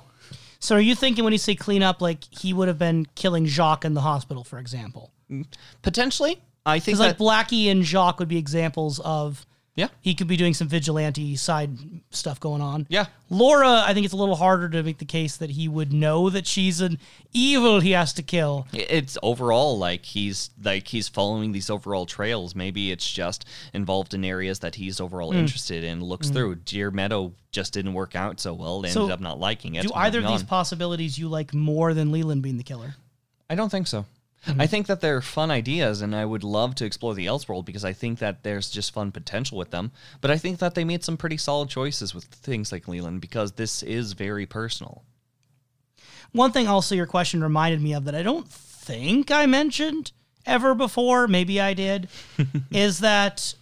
So 0.60 0.76
are 0.76 0.80
you 0.80 0.94
thinking 0.94 1.24
when 1.24 1.32
you 1.32 1.38
say 1.38 1.54
clean 1.54 1.82
up, 1.82 2.00
like 2.02 2.24
he 2.30 2.52
would 2.52 2.68
have 2.68 2.78
been 2.78 3.06
killing 3.14 3.46
Jacques 3.46 3.84
in 3.84 3.94
the 3.94 4.00
hospital, 4.00 4.44
for 4.44 4.58
example? 4.58 5.12
Mm, 5.30 5.46
potentially. 5.82 6.42
I 6.66 6.80
think 6.80 6.98
that, 6.98 7.18
like 7.18 7.18
Blackie 7.18 7.70
and 7.70 7.84
Jacques 7.84 8.18
would 8.18 8.28
be 8.28 8.38
examples 8.38 8.98
of 9.00 9.46
yeah, 9.78 9.88
he 10.00 10.14
could 10.14 10.26
be 10.26 10.36
doing 10.36 10.52
some 10.54 10.66
vigilante 10.68 11.36
side 11.36 11.70
stuff 12.10 12.40
going 12.40 12.60
on. 12.60 12.86
yeah, 12.90 13.06
Laura, 13.30 13.84
I 13.86 13.94
think 13.94 14.04
it's 14.04 14.12
a 14.14 14.16
little 14.16 14.34
harder 14.36 14.68
to 14.70 14.82
make 14.82 14.98
the 14.98 15.04
case 15.04 15.36
that 15.36 15.50
he 15.50 15.68
would 15.68 15.92
know 15.92 16.28
that 16.30 16.46
she's 16.46 16.80
an 16.80 16.98
evil 17.32 17.78
he 17.80 17.92
has 17.92 18.12
to 18.14 18.22
kill. 18.22 18.66
it's 18.72 19.16
overall 19.22 19.78
like 19.78 20.04
he's 20.04 20.50
like 20.62 20.88
he's 20.88 21.06
following 21.08 21.52
these 21.52 21.70
overall 21.70 22.06
trails 22.06 22.54
maybe 22.54 22.90
it's 22.90 23.08
just 23.10 23.44
involved 23.72 24.14
in 24.14 24.24
areas 24.24 24.58
that 24.60 24.74
he's 24.74 25.00
overall 25.00 25.30
Hmm. 25.32 25.38
interested 25.38 25.84
in 25.84 26.02
looks 26.02 26.30
through 26.30 26.56
deer 26.56 26.90
meadow 26.90 27.32
just 27.52 27.72
didn't 27.72 27.92
work 27.94 28.16
out 28.16 28.40
so 28.40 28.52
well 28.54 28.80
they 28.80 28.90
So, 28.90 29.02
ended 29.02 29.14
up 29.14 29.20
not 29.20 29.38
liking 29.38 29.74
it 29.76 29.82
Do 29.86 29.92
either 29.94 30.18
of 30.20 30.26
these 30.26 30.40
on. 30.40 30.46
possibilities 30.46 31.18
you 31.18 31.28
like 31.28 31.54
more 31.54 31.94
than 31.94 32.10
Leland 32.12 32.42
being 32.42 32.56
the 32.56 32.64
killer? 32.64 32.94
i 33.50 33.54
don't 33.54 33.70
think 33.70 33.86
so 33.86 34.04
I 34.46 34.50
mm-hmm. 34.50 34.62
think 34.66 34.86
that 34.86 35.00
they're 35.00 35.20
fun 35.20 35.50
ideas, 35.50 36.00
and 36.00 36.14
I 36.14 36.24
would 36.24 36.44
love 36.44 36.74
to 36.76 36.84
explore 36.84 37.14
the 37.14 37.26
Elseworld 37.26 37.64
because 37.64 37.84
I 37.84 37.92
think 37.92 38.20
that 38.20 38.44
there's 38.44 38.70
just 38.70 38.94
fun 38.94 39.10
potential 39.10 39.58
with 39.58 39.70
them. 39.70 39.90
But 40.20 40.30
I 40.30 40.38
think 40.38 40.58
that 40.60 40.74
they 40.74 40.84
made 40.84 41.04
some 41.04 41.16
pretty 41.16 41.36
solid 41.36 41.68
choices 41.68 42.14
with 42.14 42.24
things 42.24 42.70
like 42.70 42.88
Leland 42.88 43.20
because 43.20 43.52
this 43.52 43.82
is 43.82 44.12
very 44.12 44.46
personal. 44.46 45.02
One 46.32 46.52
thing 46.52 46.68
also 46.68 46.94
your 46.94 47.06
question 47.06 47.42
reminded 47.42 47.82
me 47.82 47.94
of 47.94 48.04
that 48.04 48.14
I 48.14 48.22
don't 48.22 48.48
think 48.48 49.30
I 49.30 49.46
mentioned 49.46 50.12
ever 50.46 50.74
before, 50.74 51.26
maybe 51.26 51.60
I 51.60 51.74
did, 51.74 52.08
is 52.70 53.00
that 53.00 53.54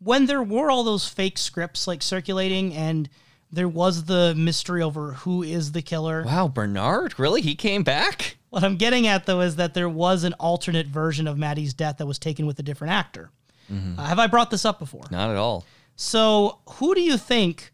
when 0.00 0.26
there 0.26 0.42
were 0.42 0.70
all 0.70 0.84
those 0.84 1.08
fake 1.08 1.38
scripts 1.38 1.86
like 1.86 2.02
circulating 2.02 2.74
and 2.74 3.08
there 3.50 3.68
was 3.68 4.04
the 4.04 4.34
mystery 4.36 4.82
over 4.82 5.12
who 5.12 5.42
is 5.42 5.72
the 5.72 5.82
killer. 5.82 6.24
Wow, 6.24 6.48
Bernard, 6.48 7.18
really? 7.18 7.40
He 7.40 7.54
came 7.54 7.84
back? 7.84 8.36
What 8.56 8.64
I'm 8.64 8.76
getting 8.76 9.06
at 9.06 9.26
though 9.26 9.42
is 9.42 9.56
that 9.56 9.74
there 9.74 9.86
was 9.86 10.24
an 10.24 10.32
alternate 10.40 10.86
version 10.86 11.28
of 11.28 11.36
Maddie's 11.36 11.74
death 11.74 11.98
that 11.98 12.06
was 12.06 12.18
taken 12.18 12.46
with 12.46 12.58
a 12.58 12.62
different 12.62 12.94
actor. 12.94 13.28
Uh, 13.70 14.02
have 14.02 14.18
I 14.18 14.28
brought 14.28 14.50
this 14.50 14.64
up 14.64 14.78
before? 14.78 15.02
Not 15.10 15.28
at 15.28 15.36
all. 15.36 15.66
So, 15.94 16.60
who 16.66 16.94
do 16.94 17.02
you 17.02 17.18
think 17.18 17.70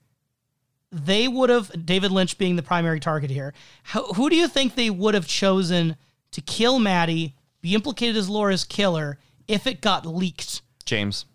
they 0.90 1.28
would 1.28 1.50
have, 1.50 1.86
David 1.86 2.10
Lynch 2.10 2.36
being 2.36 2.56
the 2.56 2.64
primary 2.64 2.98
target 2.98 3.30
here, 3.30 3.54
how, 3.84 4.06
who 4.14 4.28
do 4.28 4.34
you 4.34 4.48
think 4.48 4.74
they 4.74 4.90
would 4.90 5.14
have 5.14 5.28
chosen 5.28 5.94
to 6.32 6.40
kill 6.40 6.80
Maddie, 6.80 7.36
be 7.60 7.76
implicated 7.76 8.16
as 8.16 8.28
Laura's 8.28 8.64
killer, 8.64 9.18
if 9.46 9.68
it 9.68 9.82
got 9.82 10.04
leaked? 10.04 10.62
James. 10.84 11.26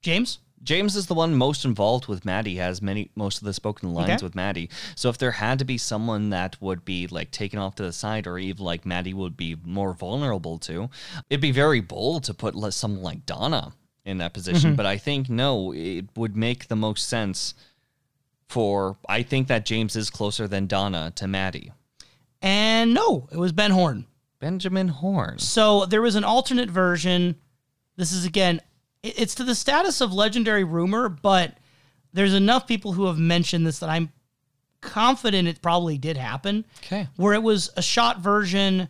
James? 0.00 0.38
James 0.64 0.96
is 0.96 1.06
the 1.06 1.14
one 1.14 1.34
most 1.34 1.64
involved 1.64 2.06
with 2.08 2.24
Maddie, 2.24 2.56
has 2.56 2.82
many 2.82 3.10
most 3.14 3.38
of 3.38 3.44
the 3.44 3.52
spoken 3.52 3.92
lines 3.92 4.10
Okay. 4.10 4.24
with 4.24 4.34
Maddie. 4.34 4.70
So 4.96 5.08
if 5.10 5.18
there 5.18 5.32
had 5.32 5.58
to 5.60 5.64
be 5.64 5.78
someone 5.78 6.30
that 6.30 6.60
would 6.60 6.84
be 6.84 7.06
like 7.06 7.30
taken 7.30 7.58
off 7.58 7.74
to 7.76 7.82
the 7.82 7.92
side, 7.92 8.26
or 8.26 8.38
even 8.38 8.64
like 8.64 8.84
Maddie 8.86 9.14
would 9.14 9.36
be 9.36 9.56
more 9.64 9.92
vulnerable 9.92 10.58
to, 10.60 10.88
it'd 11.30 11.40
be 11.40 11.52
very 11.52 11.80
bold 11.80 12.24
to 12.24 12.34
put 12.34 12.54
someone 12.72 13.02
like 13.02 13.26
Donna 13.26 13.74
in 14.04 14.18
that 14.18 14.32
position. 14.32 14.70
Mm-hmm. 14.70 14.76
But 14.76 14.86
I 14.86 14.98
think 14.98 15.28
no, 15.28 15.72
it 15.72 16.06
would 16.16 16.36
make 16.36 16.68
the 16.68 16.76
most 16.76 17.08
sense 17.08 17.54
for. 18.48 18.96
I 19.08 19.22
think 19.22 19.48
that 19.48 19.66
James 19.66 19.96
is 19.96 20.10
closer 20.10 20.48
than 20.48 20.66
Donna 20.66 21.12
to 21.16 21.26
Maddie. 21.28 21.72
And 22.42 22.92
no, 22.92 23.28
it 23.32 23.38
was 23.38 23.52
Ben 23.52 23.70
Horne. 23.70 24.06
Benjamin 24.40 24.88
Horne. 24.88 25.38
So 25.38 25.86
there 25.86 26.02
was 26.02 26.16
an 26.16 26.24
alternate 26.24 26.70
version. 26.70 27.36
This 27.96 28.12
is 28.12 28.26
again, 28.26 28.60
it's 29.04 29.34
to 29.36 29.44
the 29.44 29.54
status 29.54 30.00
of 30.00 30.12
legendary 30.12 30.64
rumor, 30.64 31.08
but 31.08 31.58
there's 32.12 32.34
enough 32.34 32.66
people 32.66 32.92
who 32.92 33.06
have 33.06 33.18
mentioned 33.18 33.66
this 33.66 33.80
that 33.80 33.90
I'm 33.90 34.10
confident 34.80 35.48
it 35.48 35.62
probably 35.62 35.98
did 35.98 36.16
happen. 36.16 36.64
Okay. 36.78 37.08
Where 37.16 37.34
it 37.34 37.42
was 37.42 37.70
a 37.76 37.82
shot 37.82 38.20
version 38.20 38.88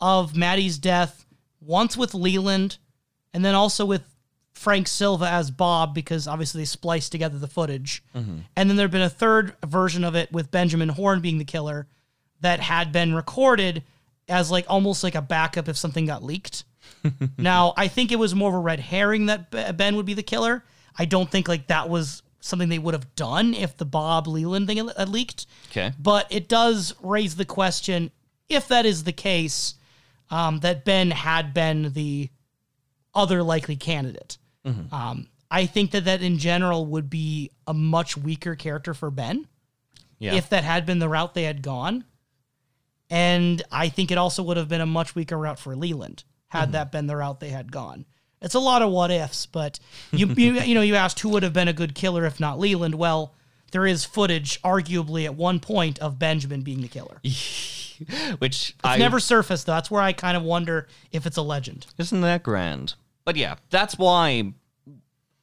of 0.00 0.36
Maddie's 0.36 0.78
death, 0.78 1.24
once 1.60 1.96
with 1.96 2.14
Leland, 2.14 2.78
and 3.32 3.44
then 3.44 3.54
also 3.54 3.86
with 3.86 4.02
Frank 4.52 4.86
Silva 4.86 5.26
as 5.26 5.50
Bob, 5.50 5.94
because 5.94 6.28
obviously 6.28 6.60
they 6.60 6.66
spliced 6.66 7.10
together 7.10 7.38
the 7.38 7.48
footage. 7.48 8.04
Mm-hmm. 8.14 8.38
And 8.56 8.68
then 8.68 8.76
there'd 8.76 8.90
been 8.90 9.02
a 9.02 9.10
third 9.10 9.56
version 9.64 10.04
of 10.04 10.14
it 10.14 10.30
with 10.30 10.50
Benjamin 10.50 10.90
Horne 10.90 11.20
being 11.20 11.38
the 11.38 11.44
killer 11.44 11.86
that 12.40 12.60
had 12.60 12.92
been 12.92 13.14
recorded 13.14 13.82
as 14.28 14.50
like 14.50 14.66
almost 14.68 15.02
like 15.02 15.14
a 15.14 15.22
backup 15.22 15.68
if 15.68 15.76
something 15.76 16.06
got 16.06 16.22
leaked. 16.22 16.64
now, 17.38 17.74
I 17.76 17.88
think 17.88 18.12
it 18.12 18.18
was 18.18 18.34
more 18.34 18.48
of 18.50 18.54
a 18.54 18.58
red 18.58 18.80
herring 18.80 19.26
that 19.26 19.76
Ben 19.76 19.96
would 19.96 20.06
be 20.06 20.14
the 20.14 20.22
killer. 20.22 20.64
I 20.98 21.04
don't 21.04 21.30
think 21.30 21.48
like 21.48 21.66
that 21.68 21.88
was 21.88 22.22
something 22.40 22.68
they 22.68 22.78
would 22.78 22.94
have 22.94 23.14
done 23.14 23.54
if 23.54 23.76
the 23.76 23.84
Bob 23.84 24.26
Leland 24.26 24.66
thing 24.66 24.76
had 24.76 25.08
leaked. 25.08 25.46
Okay. 25.70 25.92
But 25.98 26.26
it 26.30 26.48
does 26.48 26.94
raise 27.02 27.36
the 27.36 27.44
question 27.44 28.10
if 28.48 28.68
that 28.68 28.84
is 28.86 29.04
the 29.04 29.12
case, 29.12 29.74
um, 30.30 30.60
that 30.60 30.84
Ben 30.84 31.10
had 31.10 31.54
been 31.54 31.92
the 31.94 32.28
other 33.14 33.42
likely 33.42 33.76
candidate. 33.76 34.38
Um, 34.92 35.28
I 35.50 35.66
think 35.66 35.90
that 35.92 36.06
that 36.06 36.22
in 36.22 36.38
general 36.38 36.86
would 36.86 37.08
be 37.10 37.50
a 37.66 37.74
much 37.74 38.16
weaker 38.16 38.54
character 38.56 38.94
for 38.94 39.10
Ben 39.10 39.46
Yeah. 40.18 40.34
if 40.34 40.48
that 40.50 40.64
had 40.64 40.86
been 40.86 40.98
the 40.98 41.08
route 41.08 41.34
they 41.34 41.42
had 41.44 41.60
gone. 41.62 42.04
And 43.10 43.62
I 43.70 43.88
think 43.90 44.10
it 44.10 44.18
also 44.18 44.42
would 44.42 44.56
have 44.56 44.68
been 44.68 44.80
a 44.80 44.86
much 44.86 45.14
weaker 45.14 45.38
route 45.38 45.58
for 45.58 45.76
Leland 45.76 46.24
had 46.54 46.66
mm-hmm. 46.66 46.72
that 46.72 46.92
been 46.92 47.06
the 47.06 47.16
route 47.16 47.40
they 47.40 47.50
had 47.50 47.70
gone. 47.70 48.06
It's 48.40 48.54
a 48.54 48.60
lot 48.60 48.82
of 48.82 48.90
what 48.90 49.10
ifs, 49.10 49.46
but 49.46 49.80
you, 50.12 50.26
you 50.28 50.52
you 50.60 50.74
know 50.74 50.82
you 50.82 50.94
asked 50.94 51.20
who 51.20 51.30
would 51.30 51.42
have 51.42 51.52
been 51.52 51.68
a 51.68 51.72
good 51.72 51.94
killer 51.94 52.24
if 52.24 52.40
not 52.40 52.58
Leland. 52.58 52.94
Well, 52.94 53.34
there 53.72 53.86
is 53.86 54.04
footage, 54.04 54.60
arguably 54.62 55.24
at 55.24 55.34
one 55.34 55.60
point, 55.60 55.98
of 55.98 56.18
Benjamin 56.18 56.62
being 56.62 56.80
the 56.80 56.88
killer. 56.88 57.20
It's 57.96 58.40
Which 58.40 58.74
I 58.82 58.98
never 58.98 59.20
surfaced. 59.20 59.66
Though. 59.66 59.72
That's 59.72 59.88
where 59.88 60.02
I 60.02 60.12
kind 60.12 60.36
of 60.36 60.42
wonder 60.42 60.88
if 61.12 61.26
it's 61.26 61.36
a 61.36 61.42
legend. 61.42 61.86
Isn't 61.96 62.22
that 62.22 62.42
grand? 62.42 62.94
But 63.24 63.36
yeah, 63.36 63.54
that's 63.70 63.96
why 63.96 64.52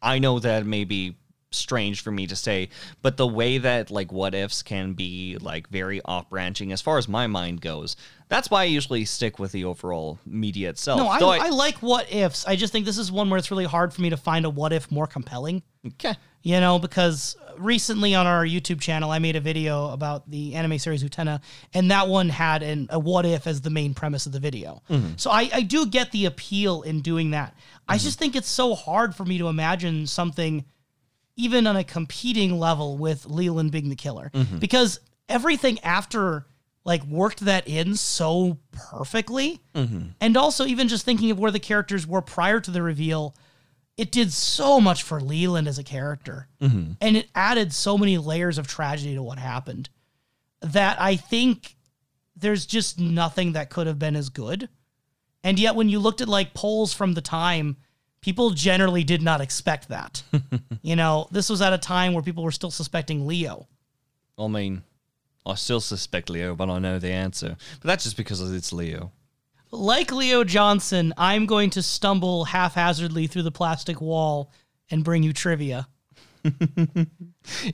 I 0.01 0.19
know 0.19 0.37
that 0.39 0.65
may 0.65 0.83
be 0.83 1.15
strange 1.51 2.01
for 2.01 2.11
me 2.11 2.27
to 2.27 2.35
say, 2.35 2.69
but 3.01 3.17
the 3.17 3.27
way 3.27 3.57
that 3.57 3.91
like 3.91 4.11
what 4.11 4.33
ifs 4.33 4.63
can 4.63 4.93
be 4.93 5.37
like 5.41 5.67
very 5.69 6.01
off 6.05 6.29
branching 6.29 6.71
as 6.71 6.81
far 6.81 6.97
as 6.97 7.07
my 7.07 7.27
mind 7.27 7.61
goes, 7.61 7.95
that's 8.29 8.49
why 8.49 8.61
I 8.61 8.65
usually 8.65 9.03
stick 9.05 9.39
with 9.39 9.51
the 9.51 9.65
overall 9.65 10.17
media 10.25 10.69
itself. 10.69 10.99
No, 10.99 11.07
I, 11.07 11.19
Though 11.19 11.29
I 11.29 11.49
like 11.49 11.77
what 11.77 12.11
ifs. 12.11 12.47
I 12.47 12.55
just 12.55 12.71
think 12.71 12.85
this 12.85 12.97
is 12.97 13.11
one 13.11 13.29
where 13.29 13.37
it's 13.37 13.51
really 13.51 13.65
hard 13.65 13.93
for 13.93 14.01
me 14.01 14.09
to 14.09 14.17
find 14.17 14.45
a 14.45 14.49
what 14.49 14.71
if 14.71 14.89
more 14.89 15.07
compelling. 15.07 15.61
okay. 15.85 16.15
you 16.41 16.59
know, 16.59 16.79
because 16.79 17.35
recently 17.57 18.15
on 18.15 18.27
our 18.27 18.45
YouTube 18.45 18.79
channel, 18.79 19.11
I 19.11 19.19
made 19.19 19.35
a 19.35 19.41
video 19.41 19.89
about 19.89 20.29
the 20.29 20.55
anime 20.55 20.79
series 20.79 21.03
Utena, 21.03 21.41
and 21.73 21.91
that 21.91 22.07
one 22.07 22.29
had 22.29 22.63
an, 22.63 22.87
a 22.89 22.99
what 22.99 23.25
if 23.25 23.47
as 23.47 23.61
the 23.61 23.69
main 23.69 23.93
premise 23.93 24.25
of 24.25 24.31
the 24.31 24.39
video. 24.39 24.81
Mm-hmm. 24.89 25.13
So 25.17 25.29
I, 25.29 25.49
I 25.53 25.61
do 25.63 25.85
get 25.85 26.11
the 26.11 26.25
appeal 26.25 26.83
in 26.83 27.01
doing 27.01 27.31
that. 27.31 27.55
I 27.87 27.95
mm-hmm. 27.97 28.03
just 28.03 28.19
think 28.19 28.37
it's 28.37 28.49
so 28.49 28.73
hard 28.75 29.13
for 29.13 29.25
me 29.25 29.37
to 29.39 29.49
imagine 29.49 30.07
something 30.07 30.63
even 31.35 31.67
on 31.67 31.77
a 31.77 31.83
competing 31.83 32.59
level 32.59 32.97
with 32.97 33.25
Leland 33.25 33.71
being 33.71 33.89
the 33.89 33.95
killer. 33.95 34.31
Mm-hmm. 34.33 34.59
Because 34.59 34.99
everything 35.29 35.79
after 35.79 36.45
like 36.83 37.03
worked 37.05 37.41
that 37.41 37.67
in 37.67 37.95
so 37.95 38.57
perfectly. 38.71 39.61
Mm-hmm. 39.75 40.09
And 40.19 40.37
also 40.37 40.65
even 40.65 40.87
just 40.87 41.05
thinking 41.05 41.31
of 41.31 41.39
where 41.39 41.51
the 41.51 41.59
characters 41.59 42.07
were 42.07 42.21
prior 42.21 42.59
to 42.59 42.71
the 42.71 42.81
reveal 42.81 43.35
it 43.97 44.11
did 44.11 44.31
so 44.31 44.79
much 44.81 45.03
for 45.03 45.21
Leland 45.21 45.67
as 45.67 45.77
a 45.77 45.83
character. 45.83 46.47
Mm-hmm. 46.59 46.93
And 47.01 47.17
it 47.17 47.29
added 47.35 47.73
so 47.73 47.97
many 47.97 48.17
layers 48.17 48.57
of 48.57 48.67
tragedy 48.67 49.15
to 49.15 49.21
what 49.21 49.37
happened 49.37 49.89
that 50.61 50.99
I 50.99 51.17
think 51.17 51.75
there's 52.35 52.65
just 52.65 52.99
nothing 52.99 53.53
that 53.53 53.69
could 53.69 53.87
have 53.87 53.99
been 53.99 54.15
as 54.15 54.29
good. 54.29 54.69
And 55.43 55.59
yet, 55.59 55.75
when 55.75 55.89
you 55.89 55.99
looked 55.99 56.21
at 56.21 56.27
like 56.27 56.53
polls 56.53 56.93
from 56.93 57.13
the 57.13 57.21
time, 57.21 57.77
people 58.21 58.51
generally 58.51 59.03
did 59.03 59.21
not 59.21 59.41
expect 59.41 59.89
that. 59.89 60.23
you 60.81 60.95
know, 60.95 61.27
this 61.31 61.49
was 61.49 61.61
at 61.61 61.73
a 61.73 61.77
time 61.77 62.13
where 62.13 62.23
people 62.23 62.43
were 62.43 62.51
still 62.51 62.71
suspecting 62.71 63.27
Leo. 63.27 63.67
I 64.37 64.47
mean, 64.47 64.83
I 65.45 65.55
still 65.55 65.81
suspect 65.81 66.29
Leo, 66.29 66.55
but 66.55 66.69
I 66.69 66.79
know 66.79 66.99
the 66.99 67.11
answer. 67.11 67.57
But 67.81 67.87
that's 67.87 68.03
just 68.03 68.17
because 68.17 68.41
it's 68.51 68.71
Leo. 68.71 69.11
Like 69.71 70.11
Leo 70.11 70.43
Johnson, 70.43 71.13
I'm 71.17 71.45
going 71.45 71.69
to 71.71 71.81
stumble 71.81 72.45
haphazardly 72.45 73.27
through 73.27 73.43
the 73.43 73.51
plastic 73.51 74.01
wall 74.01 74.51
and 74.89 75.03
bring 75.03 75.23
you 75.23 75.33
trivia. 75.33 75.87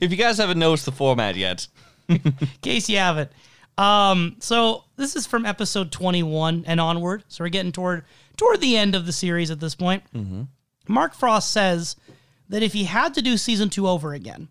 If 0.00 0.10
you 0.10 0.16
guys 0.16 0.38
haven't 0.38 0.58
noticed 0.58 0.86
the 0.86 0.92
format 0.92 1.36
yet, 1.36 1.66
in 2.08 2.32
case 2.62 2.88
you 2.88 2.96
haven't. 2.96 3.30
Um, 3.78 4.36
so 4.40 4.84
this 4.96 5.14
is 5.16 5.26
from 5.26 5.46
episode 5.46 5.92
21 5.92 6.64
and 6.66 6.80
onward. 6.80 7.24
So 7.28 7.44
we're 7.44 7.48
getting 7.50 7.72
toward 7.72 8.04
toward 8.36 8.60
the 8.60 8.76
end 8.76 8.94
of 8.94 9.06
the 9.06 9.12
series 9.12 9.50
at 9.50 9.60
this 9.60 9.74
point. 9.74 10.02
Mark 10.88 11.14
Frost 11.14 11.50
says 11.50 11.96
that 12.48 12.62
if 12.62 12.72
he 12.72 12.84
had 12.84 13.14
to 13.14 13.22
do 13.22 13.36
season 13.36 13.70
two 13.70 13.86
over 13.88 14.12
again, 14.14 14.48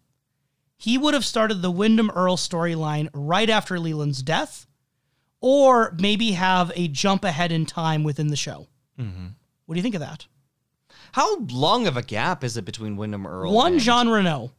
he 0.77 0.97
would 0.97 1.13
have 1.13 1.25
started 1.25 1.61
the 1.61 1.71
Windom 1.71 2.11
Earle 2.13 2.37
storyline 2.37 3.09
right 3.13 3.49
after 3.49 3.79
Leland's 3.79 4.21
death, 4.21 4.67
or 5.41 5.93
maybe 5.99 6.33
have 6.33 6.71
a 6.75 6.87
jump 6.87 7.23
ahead 7.23 7.51
in 7.51 7.65
time 7.65 8.03
within 8.03 8.27
the 8.27 8.35
show. 8.35 8.67
What 8.95 9.73
do 9.73 9.79
you 9.79 9.83
think 9.83 9.95
of 9.95 10.01
that? 10.01 10.25
how 11.13 11.39
long 11.45 11.87
of 11.87 11.97
a 11.97 12.01
gap 12.03 12.43
is 12.43 12.57
it 12.57 12.65
between 12.65 12.95
Windom 12.97 13.25
Earle? 13.25 13.51
One 13.53 13.73
and- 13.73 13.81
Jean 13.81 14.07
Renault. 14.07 14.51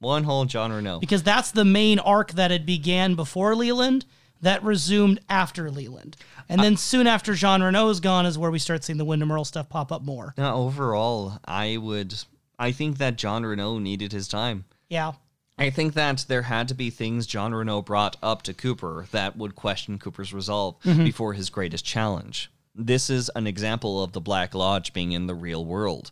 One 0.00 0.24
whole 0.24 0.44
John 0.46 0.72
Renault. 0.72 1.00
because 1.00 1.22
that's 1.22 1.50
the 1.50 1.64
main 1.64 1.98
arc 1.98 2.32
that 2.32 2.50
had 2.50 2.66
began 2.66 3.14
before 3.14 3.54
Leland 3.54 4.06
that 4.40 4.62
resumed 4.64 5.20
after 5.28 5.70
Leland. 5.70 6.16
And 6.48 6.62
then 6.62 6.76
soon 6.76 7.06
after 7.06 7.34
Jean 7.34 7.62
Renault 7.62 7.90
is 7.90 8.00
gone 8.00 8.26
is 8.26 8.36
where 8.36 8.50
we 8.50 8.58
start 8.58 8.82
seeing 8.82 8.96
the 8.96 9.04
Windom 9.04 9.30
Earle 9.30 9.44
stuff 9.44 9.68
pop 9.68 9.92
up 9.92 10.02
more. 10.02 10.34
Now, 10.36 10.56
overall, 10.56 11.38
I 11.44 11.76
would. 11.76 12.14
I 12.58 12.72
think 12.72 12.98
that 12.98 13.16
John 13.16 13.46
Renault 13.46 13.78
needed 13.78 14.12
his 14.12 14.26
time. 14.26 14.64
Yeah. 14.88 15.12
I 15.56 15.70
think 15.70 15.92
that 15.94 16.24
there 16.26 16.42
had 16.42 16.68
to 16.68 16.74
be 16.74 16.88
things 16.90 17.26
John 17.26 17.54
Renault 17.54 17.82
brought 17.82 18.16
up 18.22 18.42
to 18.42 18.54
Cooper 18.54 19.06
that 19.12 19.36
would 19.36 19.54
question 19.54 19.98
Cooper's 19.98 20.32
resolve 20.32 20.76
mm-hmm. 20.82 21.04
before 21.04 21.34
his 21.34 21.50
greatest 21.50 21.84
challenge. 21.84 22.50
This 22.74 23.10
is 23.10 23.30
an 23.36 23.46
example 23.46 24.02
of 24.02 24.12
the 24.12 24.20
Black 24.20 24.54
Lodge 24.54 24.92
being 24.92 25.12
in 25.12 25.26
the 25.26 25.34
real 25.34 25.64
world. 25.64 26.10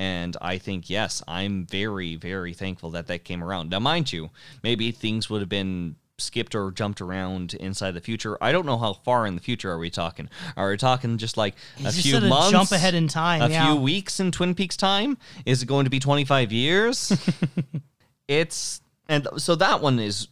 And 0.00 0.34
I 0.40 0.56
think, 0.56 0.88
yes, 0.88 1.22
I'm 1.28 1.66
very, 1.66 2.16
very 2.16 2.54
thankful 2.54 2.90
that 2.92 3.06
that 3.08 3.22
came 3.22 3.44
around. 3.44 3.68
Now, 3.68 3.80
mind 3.80 4.10
you, 4.10 4.30
maybe 4.62 4.92
things 4.92 5.28
would 5.28 5.42
have 5.42 5.50
been 5.50 5.96
skipped 6.16 6.54
or 6.54 6.70
jumped 6.70 7.02
around 7.02 7.52
inside 7.52 7.90
the 7.90 8.00
future. 8.00 8.38
I 8.42 8.50
don't 8.50 8.64
know 8.64 8.78
how 8.78 8.94
far 8.94 9.26
in 9.26 9.34
the 9.34 9.42
future 9.42 9.70
are 9.70 9.78
we 9.78 9.90
talking. 9.90 10.30
Are 10.56 10.70
we 10.70 10.78
talking 10.78 11.18
just 11.18 11.36
like 11.36 11.54
a 11.80 11.82
just 11.82 12.00
few 12.00 12.18
months? 12.18 12.50
jump 12.50 12.72
ahead 12.72 12.94
in 12.94 13.08
time, 13.08 13.42
A 13.42 13.48
yeah. 13.50 13.66
few 13.72 13.78
weeks 13.78 14.20
in 14.20 14.30
Twin 14.32 14.54
Peaks 14.54 14.74
time? 14.78 15.18
Is 15.44 15.62
it 15.62 15.66
going 15.66 15.84
to 15.84 15.90
be 15.90 16.00
25 16.00 16.50
years? 16.50 17.12
it's 18.28 18.80
and 19.06 19.28
so 19.36 19.54
that 19.56 19.82
one 19.82 19.98
is 19.98 20.28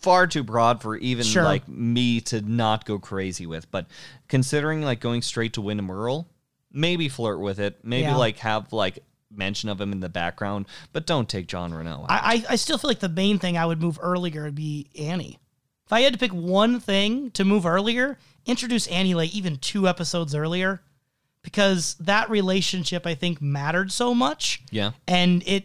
far 0.00 0.26
too 0.26 0.42
broad 0.42 0.80
for 0.80 0.96
even 0.96 1.24
Sure. 1.24 1.44
like 1.44 1.68
me 1.68 2.22
to 2.22 2.40
not 2.40 2.86
go 2.86 2.98
crazy 2.98 3.44
with. 3.46 3.70
But 3.70 3.86
considering 4.28 4.80
like 4.80 5.00
going 5.00 5.20
straight 5.20 5.52
to 5.52 5.60
Windom 5.60 5.90
Earle, 5.90 6.28
maybe 6.72 7.08
flirt 7.08 7.40
with 7.40 7.58
it. 7.60 7.78
Maybe 7.84 8.02
Yeah. 8.04 8.16
like 8.16 8.38
have 8.38 8.72
like 8.72 8.98
mention 9.34 9.68
of 9.68 9.80
him 9.80 9.92
in 9.92 10.00
the 10.00 10.08
background, 10.08 10.66
but 10.92 11.06
don't 11.06 11.28
take 11.28 11.46
John 11.48 11.72
Renault. 11.72 12.02
out. 12.02 12.10
I, 12.10 12.18
I 12.34 12.44
I 12.50 12.56
still 12.56 12.78
feel 12.78 12.88
like 12.90 13.00
the 13.00 13.08
main 13.08 13.38
thing 13.38 13.56
I 13.56 13.64
would 13.66 13.80
move 13.80 13.98
earlier 14.02 14.44
would 14.44 14.54
be 14.54 14.90
Annie. 14.98 15.38
If 15.86 15.92
I 15.92 16.00
had 16.02 16.12
to 16.12 16.18
pick 16.18 16.32
one 16.32 16.80
thing 16.80 17.30
to 17.32 17.44
move 17.44 17.66
earlier, 17.66 18.18
introduce 18.46 18.86
Annie 18.88 19.14
like 19.14 19.34
even 19.34 19.56
two 19.56 19.88
episodes 19.88 20.34
earlier, 20.34 20.82
because 21.42 21.94
that 22.00 22.30
relationship 22.30 23.06
I 23.06 23.14
think 23.14 23.40
mattered 23.42 23.90
so 23.92 24.14
much. 24.14 24.62
yeah. 24.70 24.92
And 25.08 25.42
it, 25.46 25.64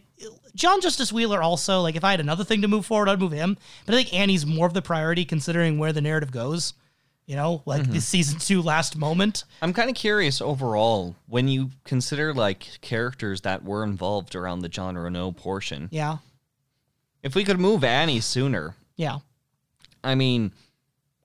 John 0.55 0.81
Justice 0.81 1.13
Wheeler 1.13 1.41
also 1.41 1.81
like 1.81 1.95
if 1.95 2.03
I 2.03 2.11
had 2.11 2.19
another 2.19 2.43
thing 2.43 2.61
to 2.63 2.67
move 2.67 2.85
forward, 2.85 3.09
I'd 3.09 3.19
move 3.19 3.31
him. 3.31 3.57
But 3.85 3.93
I 3.95 3.97
think 4.03 4.13
Annie's 4.13 4.45
more 4.45 4.65
of 4.65 4.73
the 4.73 4.81
priority 4.81 5.23
considering 5.23 5.77
where 5.77 5.93
the 5.93 6.01
narrative 6.01 6.31
goes. 6.31 6.73
You 7.27 7.35
know, 7.35 7.61
like 7.65 7.83
Mm-hmm. 7.83 7.91
this 7.91 8.05
season 8.07 8.39
two 8.39 8.61
last 8.61 8.95
moment. 8.95 9.43
I'm 9.61 9.73
kind 9.73 9.89
of 9.89 9.95
curious 9.95 10.41
overall 10.41 11.15
when 11.27 11.47
you 11.49 11.71
consider 11.83 12.33
like 12.33 12.79
characters 12.81 13.41
that 13.41 13.63
were 13.63 13.83
involved 13.83 14.33
around 14.33 14.59
the 14.61 14.69
John 14.69 14.97
Renault 14.97 15.33
portion. 15.33 15.89
Yeah, 15.91 16.17
If 17.21 17.35
we 17.35 17.43
could 17.43 17.59
move 17.59 17.83
Annie 17.83 18.21
sooner, 18.21 18.75
yeah. 18.95 19.19
I 20.03 20.15
mean, 20.15 20.53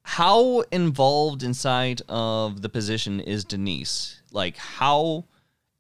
how 0.03 0.61
involved 0.73 1.45
inside 1.45 2.03
of 2.09 2.63
the 2.63 2.69
position 2.69 3.21
is 3.21 3.45
Denise? 3.45 4.21
Like, 4.33 4.57
how 4.57 5.27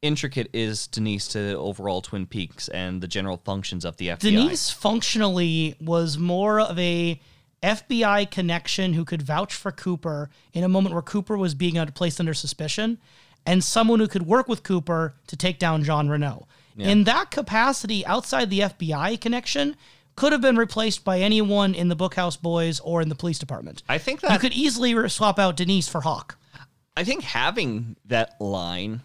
intricate 0.02 0.48
is 0.52 0.86
Denise 0.86 1.26
to 1.28 1.38
the 1.38 1.58
overall 1.58 2.00
Twin 2.00 2.26
Peaks 2.26 2.68
and 2.68 3.00
the 3.00 3.08
general 3.08 3.38
functions 3.44 3.84
of 3.84 3.96
the 3.96 4.08
FBI? 4.08 4.18
Denise 4.20 4.70
functionally 4.70 5.74
was 5.80 6.16
more 6.16 6.60
of 6.60 6.78
a 6.78 7.20
FBI 7.62 8.30
connection 8.30 8.94
who 8.94 9.04
could 9.04 9.22
vouch 9.22 9.54
for 9.54 9.70
Cooper 9.70 10.30
in 10.52 10.64
a 10.64 10.68
moment 10.68 10.94
where 10.94 11.02
Cooper 11.02 11.36
was 11.36 11.54
being 11.54 11.84
placed 11.94 12.20
under 12.20 12.34
suspicion, 12.34 12.98
and 13.46 13.62
someone 13.62 14.00
who 14.00 14.08
could 14.08 14.26
work 14.26 14.48
with 14.48 14.62
Cooper 14.62 15.14
to 15.26 15.36
take 15.36 15.58
down 15.58 15.84
John 15.84 16.08
Renault. 16.08 16.46
In 16.76 17.04
that 17.04 17.30
capacity, 17.30 18.04
outside 18.06 18.48
the 18.50 18.60
FBI 18.60 19.20
connection, 19.20 19.76
could 20.16 20.32
have 20.32 20.40
been 20.40 20.56
replaced 20.56 21.04
by 21.04 21.20
anyone 21.20 21.74
in 21.74 21.88
the 21.88 21.96
Bookhouse 21.96 22.40
Boys 22.40 22.80
or 22.80 23.02
in 23.02 23.08
the 23.08 23.14
police 23.14 23.38
department. 23.38 23.82
I 23.88 23.98
think 23.98 24.20
that 24.20 24.32
you 24.32 24.38
could 24.38 24.54
easily 24.54 25.08
swap 25.08 25.38
out 25.38 25.56
Denise 25.56 25.88
for 25.88 26.00
Hawk. 26.00 26.38
I 26.96 27.04
think 27.04 27.22
having 27.22 27.96
that 28.06 28.40
line 28.40 29.02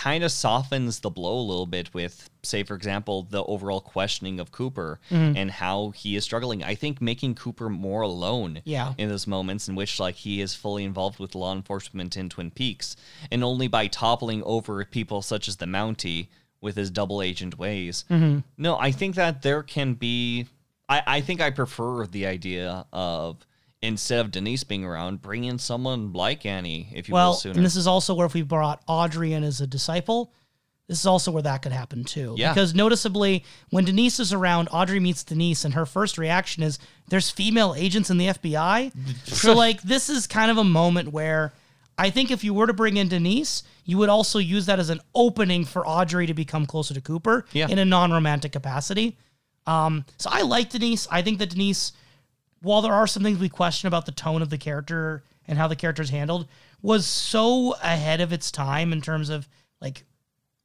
kind 0.00 0.24
of 0.24 0.32
softens 0.32 1.00
the 1.00 1.10
blow 1.10 1.38
a 1.38 1.48
little 1.50 1.66
bit 1.66 1.92
with, 1.92 2.30
say, 2.42 2.62
for 2.62 2.74
example, 2.74 3.26
the 3.28 3.44
overall 3.44 3.82
questioning 3.82 4.40
of 4.40 4.50
Cooper 4.50 4.98
Mm-hmm. 5.10 5.36
and 5.36 5.50
how 5.50 5.90
he 5.90 6.16
is 6.16 6.24
struggling. 6.24 6.62
I 6.64 6.74
think 6.74 7.02
making 7.02 7.34
Cooper 7.34 7.68
more 7.68 8.00
alone 8.02 8.62
Yeah. 8.64 8.94
in 8.96 9.08
those 9.10 9.26
moments 9.26 9.68
in 9.68 9.74
which 9.74 10.00
like 10.00 10.14
he 10.14 10.40
is 10.40 10.54
fully 10.54 10.84
involved 10.84 11.18
with 11.18 11.34
law 11.34 11.52
enforcement 11.54 12.16
in 12.16 12.28
Twin 12.30 12.50
Peaks, 12.50 12.96
and 13.30 13.44
only 13.44 13.68
by 13.68 13.88
toppling 13.88 14.42
over 14.44 14.82
people 14.86 15.20
such 15.22 15.48
as 15.48 15.56
the 15.56 15.66
Mountie 15.66 16.28
with 16.62 16.76
his 16.76 16.90
double 16.90 17.20
agent 17.20 17.58
ways. 17.58 18.04
Mm-hmm. 18.10 18.38
No, 18.56 18.78
I 18.78 18.92
think 18.92 19.14
that 19.16 19.42
there 19.42 19.62
can 19.62 19.94
be. 19.94 20.46
I, 20.88 21.02
I 21.06 21.20
think 21.20 21.40
I 21.40 21.50
prefer 21.50 22.06
the 22.06 22.24
idea 22.26 22.86
of 22.92 23.36
instead 23.82 24.20
of 24.20 24.30
Denise 24.30 24.64
being 24.64 24.84
around, 24.84 25.22
bring 25.22 25.44
in 25.44 25.58
someone 25.58 26.12
like 26.12 26.44
Annie, 26.44 26.88
if 26.94 27.08
you 27.08 27.12
will, 27.14 27.18
Well, 27.20 27.34
sooner. 27.34 27.54
and 27.56 27.64
this 27.64 27.76
is 27.76 27.86
also 27.86 28.14
where 28.14 28.26
if 28.26 28.34
we 28.34 28.42
brought 28.42 28.82
Audrey 28.86 29.32
in 29.32 29.42
as 29.42 29.60
a 29.60 29.66
disciple, 29.66 30.32
this 30.86 30.98
is 31.00 31.06
also 31.06 31.30
where 31.30 31.42
that 31.42 31.62
could 31.62 31.72
happen 31.72 32.04
too. 32.04 32.34
Yeah. 32.36 32.52
Because 32.52 32.74
noticeably, 32.74 33.44
when 33.70 33.84
Denise 33.84 34.18
is 34.20 34.32
around, 34.32 34.68
Audrey 34.72 35.00
meets 35.00 35.22
Denise, 35.24 35.64
and 35.64 35.74
her 35.74 35.86
first 35.86 36.18
reaction 36.18 36.62
is, 36.62 36.78
"There's 37.08 37.30
female 37.30 37.74
agents 37.76 38.10
in 38.10 38.18
the 38.18 38.26
FBI." 38.28 38.92
so, 39.24 39.54
like, 39.54 39.82
this 39.82 40.10
is 40.10 40.26
kind 40.26 40.50
of 40.50 40.58
a 40.58 40.64
moment 40.64 41.12
where 41.12 41.52
I 41.96 42.10
think 42.10 42.30
if 42.30 42.42
you 42.42 42.52
were 42.54 42.66
to 42.66 42.72
bring 42.72 42.96
in 42.96 43.08
Denise, 43.08 43.62
you 43.84 43.98
would 43.98 44.08
also 44.08 44.38
use 44.38 44.66
that 44.66 44.78
as 44.80 44.90
an 44.90 45.00
opening 45.14 45.64
for 45.64 45.86
Audrey 45.86 46.26
to 46.26 46.34
become 46.34 46.66
closer 46.66 46.92
to 46.94 47.00
Cooper 47.00 47.44
Yeah. 47.52 47.68
in 47.68 47.78
a 47.78 47.84
non-romantic 47.84 48.52
capacity. 48.52 49.16
Um, 49.66 50.04
so 50.16 50.28
I 50.32 50.42
like 50.42 50.70
Denise. 50.70 51.06
I 51.10 51.22
think 51.22 51.38
that 51.38 51.50
Denise 51.50 51.92
while 52.62 52.82
there 52.82 52.92
are 52.92 53.06
some 53.06 53.22
things 53.22 53.38
we 53.38 53.48
question 53.48 53.86
about 53.86 54.06
the 54.06 54.12
tone 54.12 54.42
of 54.42 54.50
the 54.50 54.58
character 54.58 55.22
and 55.46 55.58
how 55.58 55.68
the 55.68 55.76
character 55.76 56.02
is 56.02 56.10
handled, 56.10 56.46
was 56.82 57.06
so 57.06 57.74
ahead 57.82 58.20
of 58.20 58.32
its 58.32 58.50
time 58.50 58.92
in 58.92 59.00
terms 59.00 59.30
of 59.30 59.48
like 59.80 60.04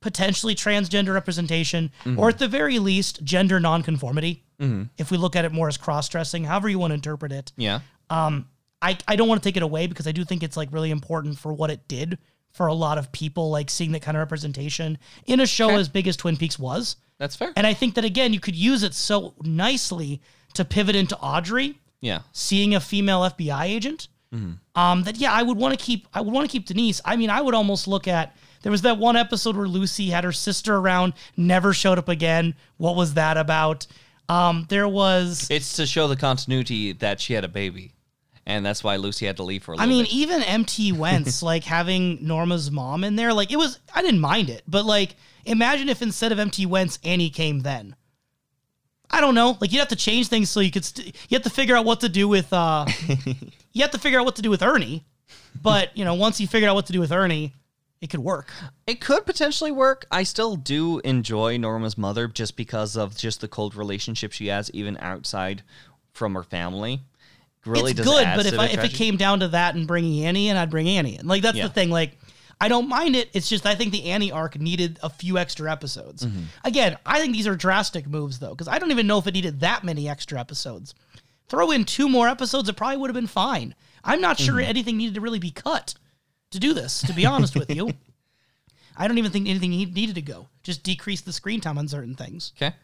potentially 0.02 0.54
transgender 0.56 1.14
representation, 1.14 1.91
mm-hmm. 2.04 2.20
or 2.20 2.30
at 2.30 2.38
the 2.38 2.48
very 2.48 2.80
least, 2.80 3.24
gender 3.24 3.60
nonconformity. 3.60 4.43
Mm-hmm. 4.60 4.84
If 4.98 5.10
we 5.10 5.18
look 5.18 5.36
at 5.36 5.46
it 5.46 5.52
more 5.52 5.68
as 5.68 5.78
cross 5.78 6.08
dressing, 6.10 6.43
however 6.43 6.70
you 6.70 6.80
want 6.80 6.91
to 6.91 6.96
interpret 6.96 7.32
it. 7.32 7.52
yeah. 7.58 7.80
Um, 8.10 8.48
I, 8.82 8.98
I 9.08 9.16
don't 9.16 9.28
want 9.28 9.41
to 9.41 9.50
take 9.50 9.58
it 9.58 9.64
away 9.64 9.88
because 9.88 10.06
I 10.06 10.12
do 10.12 10.24
think 10.24 10.43
it's 10.43 10.56
like 10.56 10.72
really 10.72 10.91
important 10.91 11.39
for 11.39 11.52
what 11.52 11.72
it 11.72 11.88
did 11.88 12.20
for 12.52 12.68
a 12.68 12.74
lot 12.74 13.00
of 13.00 13.12
people, 13.12 13.50
like 13.50 13.70
seeing 13.70 13.93
that 13.93 14.04
kind 14.04 14.16
of 14.16 14.20
representation 14.20 15.00
in 15.26 15.39
a 15.39 15.48
show 15.48 15.72
as 15.72 15.89
big 15.89 16.08
as 16.08 16.16
Twin 16.16 16.38
Peaks 16.38 16.60
was. 16.60 16.98
That's 17.18 17.36
fair. 17.36 17.52
And 17.56 17.66
I 17.66 17.74
think 17.74 17.96
that 17.96 18.06
again, 18.06 18.32
you 18.32 18.39
could 18.39 18.56
use 18.56 18.84
it 18.84 18.93
so 18.93 19.34
nicely 19.41 20.22
to 20.54 20.64
pivot 20.64 20.96
into 20.96 21.18
Audrey 21.18 21.80
yeah. 22.06 22.22
seeing 22.32 22.76
a 22.76 22.80
female 22.80 23.22
FBI 23.22 23.66
agent. 23.66 24.08
Mm-hmm. 24.34 24.80
Um, 24.80 25.03
that 25.03 25.18
yeah, 25.18 25.32
I 25.32 25.43
would 25.43 25.58
want 25.58 25.78
to 25.78 25.84
keep. 25.84 26.08
I 26.14 26.22
would 26.22 26.34
want 26.34 26.49
to 26.49 26.51
keep 26.51 26.66
Denise. 26.66 27.01
I 27.06 27.16
mean, 27.16 27.30
I 27.30 27.41
would 27.41 27.53
almost 27.53 27.88
look 27.88 28.08
at. 28.08 28.36
There 28.64 28.72
was 28.72 28.82
that 28.82 28.97
one 28.97 29.16
episode 29.16 29.56
where 29.56 29.68
Lucy 29.68 30.10
had 30.10 30.24
her 30.24 30.32
sister 30.32 30.76
around, 30.76 31.14
never 31.38 31.74
showed 31.74 31.99
up 31.99 32.10
again. 32.10 32.56
What 32.78 32.95
was 32.95 33.14
that 33.14 33.38
about? 33.38 33.86
Um, 34.28 34.66
there 34.70 34.88
was. 34.88 35.47
It's 35.49 35.74
to 35.74 35.86
show 35.86 36.08
the 36.08 36.16
continuity 36.16 36.91
that 36.93 37.22
she 37.22 37.34
had 37.34 37.43
a 37.43 37.47
baby. 37.47 37.91
And 38.47 38.66
that's 38.66 38.84
why 38.84 38.97
Lucy 38.97 39.26
had 39.26 39.38
to 39.38 39.43
leave 39.43 39.64
for 39.64 39.74
a 39.74 39.78
I 39.80 39.88
mean, 39.88 40.03
bit. 40.03 40.14
even 40.14 40.43
MT 40.43 40.91
Wentz, 40.93 41.41
like 41.41 41.64
having 41.64 42.26
Norma's 42.26 42.70
mom 42.70 43.03
in 43.03 43.16
there, 43.16 43.34
like 43.34 43.51
it 43.51 43.58
was. 43.58 43.80
I 43.93 44.01
didn't 44.01 44.20
mind 44.20 44.49
it, 44.49 44.64
but 44.68 44.86
like, 44.86 45.16
imagine 45.45 45.89
if 45.89 46.01
instead 46.01 46.32
of 46.32 46.39
MT 46.39 46.66
Wentz, 46.66 46.99
Annie 47.03 47.30
came 47.30 47.62
then. 47.62 47.95
I 49.12 49.22
don't 49.22 49.36
know. 49.36 49.58
Like 49.62 49.72
you'd 49.72 49.80
have 49.80 49.88
to 49.89 49.95
change 49.95 50.28
things 50.28 50.49
so 50.49 50.60
you 50.60 50.72
could. 50.72 50.86
St- 50.86 51.08
you 51.30 51.36
have 51.36 51.43
to 51.43 51.49
figure 51.49 51.76
out 51.76 51.86
what 51.86 51.99
to 52.01 52.10
do 52.10 52.28
with. 52.28 52.51
uh 52.51 52.86
You 53.74 53.82
have 53.82 53.91
to 53.91 53.97
figure 53.99 54.20
out 54.20 54.26
what 54.26 54.38
to 54.38 54.41
do 54.41 54.49
with 54.49 54.62
Ernie, 54.64 55.03
but 55.62 55.95
you 55.97 56.06
know, 56.06 56.14
once 56.14 56.39
you 56.39 56.47
figured 56.47 56.70
out 56.70 56.76
what 56.76 56.86
to 56.86 56.93
do 56.93 56.99
with 57.01 57.12
Ernie, 57.12 57.51
it 58.01 58.10
could 58.10 58.22
work. 58.22 58.47
It 58.88 59.01
could 59.01 59.26
potentially 59.26 59.72
work. 59.72 60.06
I 60.12 60.24
still 60.24 60.56
do 60.56 60.99
enjoy 60.99 61.58
Norma's 61.58 61.97
mother 61.97 62.28
just 62.30 62.56
because 62.56 62.95
of 62.95 63.18
just 63.18 63.41
the 63.41 63.47
cold 63.49 63.76
relationship 63.76 64.32
she 64.32 64.47
has, 64.47 64.72
even 64.72 64.97
outside 65.01 65.62
from 66.14 66.36
her 66.36 66.43
family. 66.43 67.01
Really 67.66 67.91
it's 67.91 67.99
good, 67.99 68.26
but 68.36 68.45
if 68.45 68.58
I, 68.60 68.68
if 68.68 68.84
it 68.84 68.93
came 68.93 69.18
down 69.18 69.39
to 69.41 69.47
that 69.49 69.74
and 69.76 69.88
bringing 69.88 70.24
Annie 70.24 70.49
in, 70.49 70.56
I'd 70.56 70.70
bring 70.70 70.88
Annie 70.88 71.18
in. 71.18 71.28
Like 71.28 71.41
that's 71.41 71.58
Yeah. 71.58 71.68
the 71.68 71.74
thing. 71.74 71.89
Like 71.89 72.18
I 72.62 72.68
don't 72.70 72.88
mind 72.88 73.16
it. 73.16 73.30
It's 73.34 73.49
just 73.49 73.66
I 73.66 73.76
think 73.76 73.91
the 73.91 74.06
Annie 74.06 74.32
arc 74.32 74.60
needed 74.60 74.97
a 75.03 75.10
few 75.10 75.38
extra 75.38 75.72
episodes. 75.72 76.26
Mm-hmm. 76.26 76.43
Again, 76.64 76.97
I 77.06 77.20
think 77.20 77.34
these 77.34 77.47
are 77.47 77.56
drastic 77.56 78.08
moves 78.08 78.39
though, 78.39 78.51
because 78.51 78.68
I 78.68 78.80
don't 78.80 78.91
even 78.91 79.08
know 79.08 79.18
if 79.18 79.28
it 79.28 79.34
needed 79.34 79.60
that 79.60 79.84
many 79.84 80.08
extra 80.08 80.39
episodes. 80.39 80.93
Throw 81.49 81.72
in 81.72 81.84
two 81.86 82.10
more 82.10 82.28
episodes, 82.28 82.70
it 82.70 82.76
probably 82.78 82.97
would 82.97 83.10
have 83.10 83.16
been 83.16 83.28
fine. 83.28 83.76
I'm 84.03 84.22
not 84.22 84.39
sure 84.39 84.56
Mm-hmm. 84.56 84.70
anything 84.70 84.97
needed 84.97 85.16
to 85.16 85.22
really 85.22 85.39
be 85.39 85.51
cut 85.51 85.95
to 86.51 86.60
do 86.60 86.74
this. 86.74 87.01
To 87.01 87.14
be 87.14 87.26
honest 87.26 87.56
with 87.56 87.70
you, 87.70 87.91
I 88.97 89.08
don't 89.08 89.18
even 89.18 89.32
think 89.32 89.47
anything 89.49 89.72
needed 89.72 90.16
to 90.16 90.22
go. 90.22 90.47
Just 90.64 90.84
decrease 90.84 91.22
the 91.22 91.34
screen 91.34 91.60
time 91.62 91.78
on 91.78 91.88
certain 91.88 92.16
things. 92.16 92.53
okay. 92.58 92.76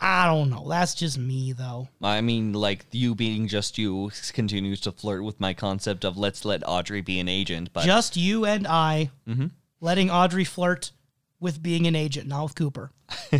I 0.00 0.26
don't 0.26 0.48
know. 0.50 0.66
That's 0.68 0.94
just 0.94 1.18
me 1.18 1.52
though. 1.52 1.88
I 2.02 2.20
mean, 2.22 2.52
like 2.54 2.86
you 2.90 3.14
being 3.14 3.48
just 3.48 3.76
you 3.78 4.10
continues 4.32 4.80
to 4.82 4.92
flirt 4.92 5.22
with 5.24 5.38
my 5.40 5.52
concept 5.54 6.04
of 6.04 6.16
let's 6.16 6.44
let 6.44 6.62
Audrey 6.66 7.00
be 7.02 7.18
an 7.20 7.28
agent, 7.28 7.70
but 7.72 7.84
Just 7.84 8.16
you 8.16 8.44
and 8.46 8.66
I 8.66 9.10
Mm-hmm. 9.28 9.46
letting 9.80 10.10
Audrey 10.10 10.44
flirt 10.44 10.92
with 11.38 11.62
being 11.62 11.86
an 11.86 11.96
agent, 11.96 12.26
not 12.28 12.42
with 12.44 12.54
Cooper. 12.54 12.90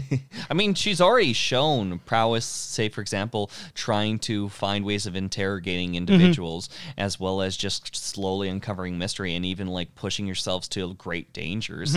I 0.51 0.55
mean, 0.55 0.73
she's 0.75 1.01
already 1.03 1.33
shown 1.35 1.99
prowess, 2.01 2.45
say, 2.47 2.89
for 2.89 3.01
example, 3.03 3.51
trying 3.75 4.19
to 4.21 4.49
find 4.49 4.85
ways 4.87 5.05
of 5.07 5.15
interrogating 5.17 5.95
individuals, 5.95 6.69
as 6.97 7.21
well 7.21 7.43
as 7.43 7.57
just 7.59 7.95
slowly 7.95 8.49
uncovering 8.49 8.97
mystery 8.99 9.35
and 9.35 9.45
even 9.45 9.67
like 9.69 9.95
pushing 9.95 10.27
yourselves 10.27 10.67
to 10.69 10.95
great 10.95 11.33
dangers. 11.35 11.97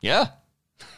Yeah. 0.00 0.28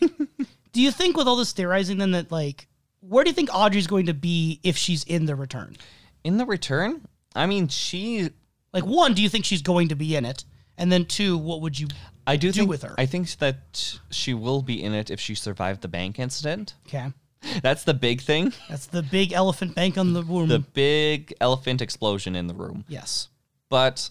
Do 0.73 0.81
you 0.81 0.91
think 0.91 1.17
with 1.17 1.27
all 1.29 1.37
this 1.37 1.53
theorizing 1.53 1.99
then 1.99 2.13
that 2.13 2.31
like 2.33 2.67
where 3.01 3.25
do 3.25 3.31
you 3.31 3.35
think 3.35 3.51
Audrey's 3.53 3.87
going 3.87 4.07
to 4.07 4.15
be 4.15 4.61
if 4.63 4.77
she's 4.77 5.05
in 5.05 5.27
the 5.27 5.35
return? 5.35 5.77
In 6.25 6.37
the 6.37 6.47
return, 6.47 7.07
I 7.35 7.47
mean, 7.47 7.69
she. 7.69 8.31
Like 8.73 8.85
one, 8.87 9.13
do 9.13 9.23
you 9.23 9.29
think 9.29 9.45
she's 9.45 9.61
going 9.63 9.89
to 9.89 9.97
be 9.97 10.17
in 10.17 10.25
it? 10.25 10.45
And 10.79 10.91
then 10.91 11.05
two, 11.05 11.37
what 11.37 11.61
would 11.61 11.79
you 11.79 11.89
I 12.27 12.37
do 12.37 12.49
do 12.53 12.61
think, 12.61 12.71
with 12.71 12.83
her? 12.83 12.95
I 12.97 13.05
think 13.07 13.29
that 13.39 13.99
she 14.11 14.33
will 14.33 14.63
be 14.63 14.83
in 14.83 14.95
it 14.95 15.11
if 15.11 15.21
she 15.21 15.35
survived 15.35 15.83
the 15.83 15.89
bank 15.89 16.19
incident. 16.19 16.75
Okay. 16.87 17.13
That's 17.61 17.83
the 17.85 17.93
big 17.93 18.21
thing. 18.21 18.53
That's 18.71 18.87
the 18.87 19.03
big 19.03 19.33
elephant 19.33 19.75
bank 19.75 19.99
on 19.99 20.13
the 20.13 20.23
room. 20.23 20.49
The 20.49 20.61
big 20.61 21.35
elephant 21.41 21.83
explosion 21.83 22.35
in 22.37 22.47
the 22.47 22.55
room. 22.55 22.85
yes. 22.89 23.29
but 23.69 24.11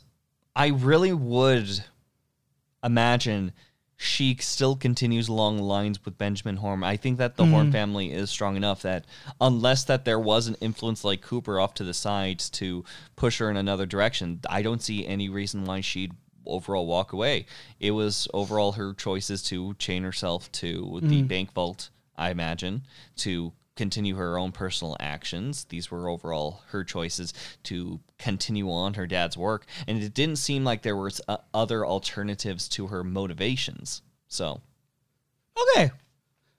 I 0.56 0.68
really 0.68 1.14
would 1.14 1.86
imagine 2.84 3.54
she 4.02 4.36
still 4.40 4.76
continues 4.76 5.28
along 5.28 5.60
lines 5.60 6.04
with 6.04 6.18
Benjamin 6.18 6.58
Horne. 6.58 6.84
I 6.84 6.98
think 6.98 7.20
that 7.20 7.36
the 7.36 7.46
Horne 7.46 7.70
mm. 7.70 7.72
family 7.72 8.12
is 8.12 8.32
strong 8.32 8.56
enough 8.56 8.82
that 8.82 9.06
unless 9.40 9.84
that 9.84 10.06
there 10.06 10.20
was 10.20 10.48
an 10.48 10.56
influence 10.60 11.04
like 11.04 11.22
Cooper 11.22 11.60
off 11.60 11.76
to 11.76 11.84
the 11.84 11.94
sides 11.94 12.50
to 12.52 12.84
push 13.16 13.38
her 13.38 13.52
in 13.52 13.58
another 13.58 13.86
direction, 13.86 14.40
I 14.50 14.64
don't 14.64 14.82
see 14.82 15.06
any 15.06 15.30
reason 15.30 15.66
why 15.66 15.82
she'd 15.82 16.14
overall 16.48 16.88
walk 16.88 17.14
away. 17.14 17.46
It 17.80 17.92
was 17.92 18.28
overall 18.34 18.72
her 18.72 18.96
choices 18.96 19.44
to 19.44 19.76
chain 19.76 20.02
herself 20.02 20.52
to 20.54 21.00
the 21.04 21.22
mm. 21.22 21.28
bank 21.28 21.54
vault, 21.54 21.92
I 22.18 22.32
imagine, 22.32 22.82
to 23.18 23.54
continue 23.82 24.14
her 24.14 24.38
own 24.38 24.52
personal 24.52 24.96
actions. 25.00 25.64
These 25.64 25.90
were 25.90 26.08
overall 26.08 26.62
her 26.68 26.84
choices 26.84 27.34
to 27.64 28.00
continue 28.20 28.70
on 28.70 28.94
her 28.94 29.08
dad's 29.08 29.36
work, 29.36 29.66
and 29.88 30.04
it 30.04 30.14
didn't 30.14 30.36
seem 30.36 30.64
like 30.64 30.84
there 30.84 30.96
was 30.96 31.20
uh, 31.28 31.38
other 31.52 31.84
alternatives 31.84 32.70
to 32.70 32.88
her 32.88 33.04
motivations. 33.04 34.04
So, 34.28 34.62
Okay. 35.76 35.90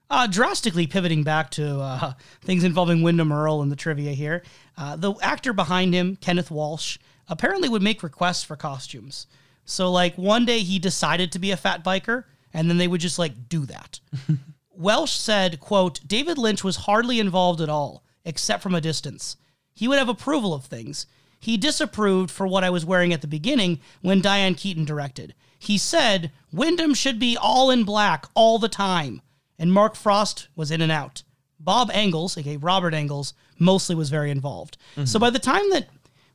Uh, 0.09 0.27
drastically 0.27 0.85
pivoting 0.85 1.23
back 1.23 1.49
to 1.51 1.79
uh, 1.79 2.13
things 2.41 2.65
involving 2.65 3.01
Windom 3.01 3.31
Earle 3.31 3.61
and 3.61 3.71
the 3.71 3.77
trivia 3.77 4.11
here. 4.11 4.43
Uh, 4.77 4.97
the 4.97 5.13
actor 5.21 5.53
behind 5.53 5.93
him, 5.93 6.17
Kenneth 6.17 6.51
Welsh, 6.51 6.97
apparently 7.29 7.69
would 7.69 7.81
make 7.81 8.03
requests 8.03 8.43
for 8.43 8.57
costumes. 8.57 9.27
So, 9.63 9.89
like, 9.89 10.17
one 10.17 10.43
day 10.43 10.59
he 10.59 10.77
decided 10.77 11.31
to 11.31 11.39
be 11.39 11.51
a 11.51 11.57
fat 11.57 11.85
biker, 11.85 12.25
and 12.53 12.69
then 12.69 12.77
they 12.77 12.87
would 12.89 12.99
just, 12.99 13.17
like, 13.17 13.47
do 13.47 13.65
that. 13.67 14.01
Welsh 14.75 15.11
said, 15.11 15.59
quote, 15.59 15.99
David 16.05 16.37
Lynch 16.37 16.63
was 16.63 16.77
hardly 16.77 17.19
involved 17.19 17.61
at 17.61 17.69
all, 17.69 18.03
except 18.25 18.63
from 18.63 18.75
a 18.75 18.81
distance. 18.81 19.37
He 19.73 19.87
would 19.87 19.99
have 19.99 20.09
approval 20.09 20.53
of 20.53 20.65
things. 20.65 21.05
He 21.39 21.57
disapproved 21.57 22.31
for 22.31 22.47
what 22.47 22.63
I 22.63 22.69
was 22.69 22.85
wearing 22.85 23.13
at 23.13 23.21
the 23.21 23.27
beginning 23.27 23.81
when 24.01 24.21
Diane 24.21 24.55
Keaton 24.55 24.85
directed. 24.85 25.33
He 25.59 25.77
said, 25.77 26.31
Windom 26.51 26.93
should 26.93 27.19
be 27.19 27.37
all 27.37 27.69
in 27.69 27.83
black 27.83 28.27
all 28.33 28.59
the 28.59 28.69
time. 28.69 29.21
And 29.59 29.71
Mark 29.71 29.95
Frost 29.95 30.47
was 30.55 30.71
in 30.71 30.81
and 30.81 30.91
out. 30.91 31.23
Bob 31.59 31.89
Engels, 31.93 32.37
aka 32.37 32.57
Robert 32.57 32.93
Engels, 32.93 33.33
mostly 33.59 33.95
was 33.95 34.09
very 34.09 34.31
involved. 34.31 34.77
Mm-hmm. 34.91 35.05
So 35.05 35.19
by 35.19 35.29
the 35.29 35.39
time 35.39 35.69
that 35.71 35.87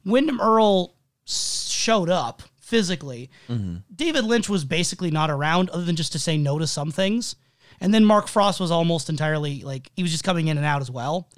Windom 0.05 0.41
Earle 0.41 0.95
showed 1.27 2.09
up 2.09 2.43
physically, 2.61 3.31
mm-hmm. 3.49 3.77
David 3.95 4.25
Lynch 4.25 4.49
was 4.49 4.65
basically 4.65 5.11
not 5.11 5.31
around 5.31 5.71
other 5.71 5.85
than 5.85 5.97
just 5.97 6.13
to 6.13 6.19
say 6.19 6.39
no 6.39 6.59
to 6.59 6.67
some 6.67 6.91
things. 6.91 7.37
And 7.81 7.95
then 7.95 8.05
Mark 8.05 8.29
Frost 8.29 8.61
was 8.61 8.71
almost 8.71 9.09
entirely 9.09 9.63
like 9.63 9.91
he 9.97 10.03
was 10.03 10.11
just 10.13 10.25
coming 10.25 10.49
in 10.49 10.57
and 10.57 10.67
out 10.67 10.81
as 10.81 10.91
well. 10.91 11.29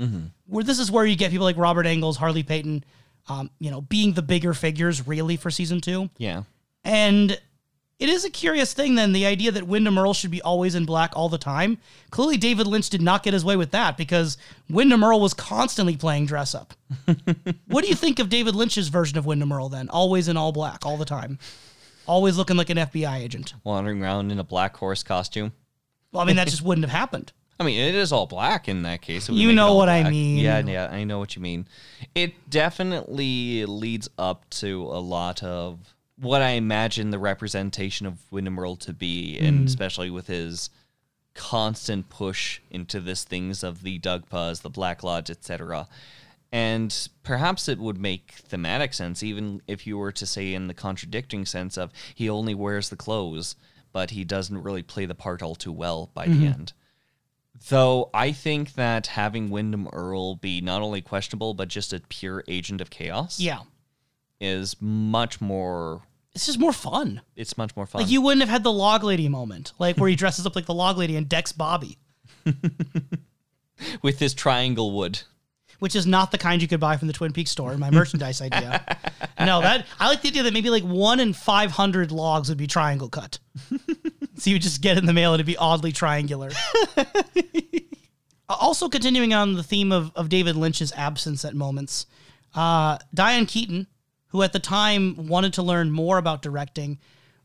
Where 0.47 0.65
this 0.65 0.79
is 0.79 0.91
where 0.91 1.05
you 1.05 1.17
get 1.17 1.31
people 1.31 1.45
like 1.45 1.57
Robert 1.57 1.87
Engels, 1.87 2.17
Harley 2.17 2.43
Peyton, 2.43 2.85
um, 3.29 3.51
you 3.59 3.71
know, 3.71 3.81
being 3.83 4.15
the 4.15 4.23
bigger 4.23 4.55
figures 4.55 5.07
really 5.07 5.37
for 5.37 5.51
season 5.51 5.81
two. 5.81 6.11
yeah. 6.19 6.43
And 6.83 7.39
it 7.99 8.09
is 8.09 8.25
a 8.25 8.31
curious 8.31 8.73
thing 8.73 8.95
then 8.95 9.13
the 9.13 9.27
idea 9.27 9.53
that 9.53 9.67
Windom 9.67 9.99
Earle 9.99 10.15
should 10.15 10.31
be 10.31 10.41
always 10.41 10.75
in 10.75 10.87
black 10.87 11.13
all 11.15 11.29
the 11.29 11.37
time. 11.37 11.77
Clearly, 12.11 12.39
David 12.39 12.67
Lynch 12.67 12.89
did 12.89 13.03
not 13.03 13.23
get 13.23 13.35
his 13.35 13.45
way 13.45 13.57
with 13.57 13.73
that 13.73 13.99
because 13.99 14.39
Windom 14.71 15.05
Earle 15.05 15.21
was 15.21 15.35
constantly 15.35 15.99
playing 15.99 16.25
dress 16.25 16.55
up. 16.55 16.73
what 17.67 17.85
do 17.85 17.89
you 17.89 17.95
think 17.95 18.19
of 18.19 18.31
David 18.31 18.55
Lynch's 18.55 18.89
version 18.89 19.19
of 19.19 19.27
Windom 19.27 19.53
Earle 19.53 19.69
then? 19.69 19.91
Always 19.91 20.29
in 20.29 20.39
all 20.39 20.51
black 20.51 20.87
all 20.87 20.97
the 20.97 21.05
time, 21.05 21.39
always 22.07 22.39
looking 22.39 22.57
like 22.57 22.71
an 22.71 22.79
FBI 22.79 23.19
agent. 23.21 23.53
Wandering 23.65 24.03
around 24.03 24.33
in 24.33 24.39
a 24.39 24.45
black 24.45 24.75
horse 24.79 25.03
costume. 25.03 25.53
Well, 26.13 26.23
I 26.23 26.27
mean 26.27 26.37
that 26.37 26.49
just 26.49 26.63
wouldn't 26.63 26.85
have 26.89 26.97
happened. 26.99 27.33
I 27.61 27.63
mean, 27.63 27.79
it 27.79 27.95
is 27.95 28.11
all 28.11 28.27
black 28.27 28.69
in 28.69 28.83
that 28.83 29.03
case. 29.03 29.29
You 29.29 29.53
know 29.53 29.75
what 29.75 29.89
I 29.91 30.09
mean. 30.09 30.39
Yeah, 30.39 30.61
yeah, 30.61 30.89
I 30.91 31.05
know 31.05 31.19
what 31.19 31.37
you 31.37 31.43
mean. 31.43 31.67
It 32.15 32.49
definitely 32.49 33.67
leads 33.67 34.09
up 34.17 34.49
to 34.51 34.83
a 34.85 34.99
lot 35.01 35.43
of 35.43 35.95
what 36.17 36.41
I 36.41 36.51
imagine 36.51 37.11
the 37.11 37.19
representation 37.19 38.07
of 38.07 38.19
Windom 38.31 38.59
Earle 38.59 38.77
to 38.77 38.93
be, 38.95 39.39
Mm. 39.41 39.47
and 39.49 39.69
especially 39.69 40.09
with 40.11 40.27
his 40.27 40.71
constant 41.35 42.09
push 42.09 42.61
into 42.71 43.01
this 43.01 43.25
things 43.25 43.63
of 43.63 43.83
the 43.83 43.99
Dugpas, 43.99 44.63
the 44.63 44.71
Black 44.71 45.03
Lodge, 45.03 45.31
etc. 45.31 45.87
And 46.53 47.09
perhaps 47.23 47.69
it 47.69 47.79
would 47.79 47.99
make 47.99 48.33
thematic 48.49 48.93
sense, 48.93 49.23
even 49.23 49.63
if 49.69 49.87
you 49.87 49.97
were 49.97 50.13
to 50.13 50.27
say 50.27 50.53
in 50.55 50.67
the 50.67 50.75
contradicting 50.75 51.47
sense 51.47 51.79
of 51.79 51.93
he 52.15 52.29
only 52.29 52.55
wears 52.55 52.89
the 52.89 52.97
clothes, 52.97 53.55
but 53.93 54.11
he 54.11 54.25
doesn't 54.25 54.63
really 54.63 54.83
play 54.83 55.07
the 55.07 55.15
part 55.15 55.43
all 55.43 55.55
too 55.55 55.73
well 55.73 56.11
by 56.15 56.27
Mm-hmm. 56.27 56.41
the 56.41 56.47
end. 56.47 56.73
Though 57.69 58.09
I 58.15 58.33
think 58.33 58.75
that 58.75 59.09
having 59.09 59.51
Windom 59.51 59.89
Earle 59.93 60.37
be 60.37 60.61
not 60.63 60.81
only 60.81 61.03
questionable, 61.03 61.53
but 61.53 61.69
just 61.69 61.93
a 61.93 62.01
pure 62.01 62.43
agent 62.49 62.81
of 62.81 62.89
chaos 62.89 63.39
Yeah, 63.39 63.61
is 64.41 64.77
much 64.81 65.41
more. 65.43 66.03
it's 66.35 66.47
just 66.47 66.59
more 66.59 66.73
fun. 66.73 67.21
It's 67.37 67.59
much 67.59 67.77
more 67.77 67.87
fun. 67.87 68.03
Like 68.03 68.11
you 68.11 68.23
wouldn't 68.23 68.41
have 68.41 68.49
had 68.49 68.63
the 68.63 68.73
log 68.73 69.05
lady 69.05 69.29
moment, 69.29 69.73
like 69.79 69.99
where 69.99 70.09
he 70.09 70.17
dresses 70.23 70.47
up 70.47 70.57
like 70.57 70.65
the 70.67 70.73
log 70.75 70.97
lady 70.97 71.17
and 71.17 71.29
decks 71.29 71.53
Bobby. 71.53 71.99
with 74.03 74.19
this 74.19 74.35
triangle 74.35 74.93
wood. 74.93 75.21
Which 75.81 75.97
is 75.97 76.07
not 76.07 76.31
the 76.31 76.39
kind 76.39 76.63
you 76.63 76.69
could 76.69 76.79
buy 76.79 76.97
from 76.97 77.09
the 77.09 77.15
Twin 77.15 77.33
Peaks 77.33 77.51
store. 77.51 77.77
My 77.77 77.91
merchandise 77.91 78.41
idea. 78.41 78.85
No, 79.39 79.61
that 79.61 79.87
I 79.99 80.09
like 80.09 80.23
the 80.23 80.29
idea 80.29 80.45
that 80.45 80.53
maybe 80.53 80.71
like 80.71 80.85
one 80.85 81.19
in 81.19 81.33
five 81.33 81.73
hundred 81.73 82.13
logs 82.13 82.49
would 82.49 82.59
be 82.59 82.69
triangle 82.69 83.09
cut. 83.09 83.39
so 84.37 84.51
you 84.51 84.55
would 84.55 84.63
just 84.63 84.81
get 84.81 84.97
in 84.97 85.07
the 85.07 85.13
mail 85.13 85.33
and 85.33 85.41
it'd 85.41 85.47
be 85.47 85.57
oddly 85.57 85.91
triangular. 85.91 86.51
also, 88.49 88.89
continuing 88.89 89.35
on 89.35 89.55
the 89.55 89.63
theme 89.63 89.91
of, 89.91 90.13
of 90.15 90.29
David 90.29 90.57
Lynch's 90.57 90.93
absence 90.93 91.45
at 91.45 91.55
moments, 91.55 92.07
uh, 92.55 92.99
Diane 93.15 93.47
Keaton, 93.47 93.87
who 94.29 94.43
at 94.43 94.53
the 94.53 94.59
time 94.59 95.29
wanted 95.29 95.55
to 95.55 95.63
learn 95.63 95.91
more 95.91 96.19
about 96.19 96.43
directing, 96.43 96.99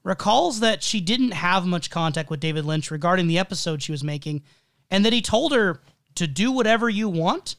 recalls 0.04 0.60
that 0.60 0.84
she 0.84 1.00
didn't 1.00 1.32
have 1.32 1.66
much 1.66 1.90
contact 1.90 2.30
with 2.30 2.40
David 2.40 2.66
Lynch 2.66 2.92
regarding 2.92 3.28
the 3.28 3.40
episode 3.40 3.82
she 3.82 3.92
was 3.92 4.04
making, 4.04 4.44
and 4.92 5.06
that 5.06 5.14
he 5.14 5.22
told 5.22 5.54
her 5.54 5.82
to 6.16 6.28
do 6.28 6.52
whatever 6.52 6.90
you 6.90 7.08
want 7.10 7.56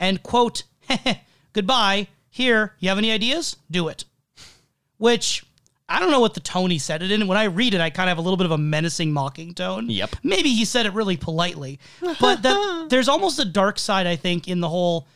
and 0.00 0.22
quote, 0.22 0.64
goodbye, 1.52 2.08
here, 2.30 2.74
you 2.80 2.88
have 2.88 2.98
any 2.98 3.12
ideas? 3.12 3.56
Do 3.70 3.88
it. 3.88 4.04
Which 4.96 5.44
I 5.88 5.98
don't 5.98 6.10
know 6.10 6.20
what 6.20 6.34
the 6.34 6.40
tone 6.40 6.70
he 6.70 6.78
said 6.78 7.02
it 7.02 7.10
in. 7.10 7.26
When 7.26 7.36
I 7.36 7.44
read 7.44 7.74
it, 7.74 7.80
I 7.80 7.90
kind 7.90 8.08
of 8.08 8.16
have 8.16 8.18
a 8.18 8.22
little 8.22 8.36
bit 8.36 8.46
of 8.46 8.52
a 8.52 8.58
menacing, 8.58 9.12
mocking 9.12 9.54
tone. 9.54 9.90
Yep. 9.90 10.16
Maybe 10.22 10.50
he 10.50 10.64
said 10.64 10.86
it 10.86 10.94
really 10.94 11.16
politely, 11.16 11.78
but 12.20 12.42
that, 12.42 12.86
there's 12.90 13.08
almost 13.08 13.38
a 13.38 13.44
dark 13.44 13.78
side, 13.78 14.06
I 14.06 14.16
think, 14.16 14.48
in 14.48 14.60
the 14.60 14.68
whole. 14.68 15.06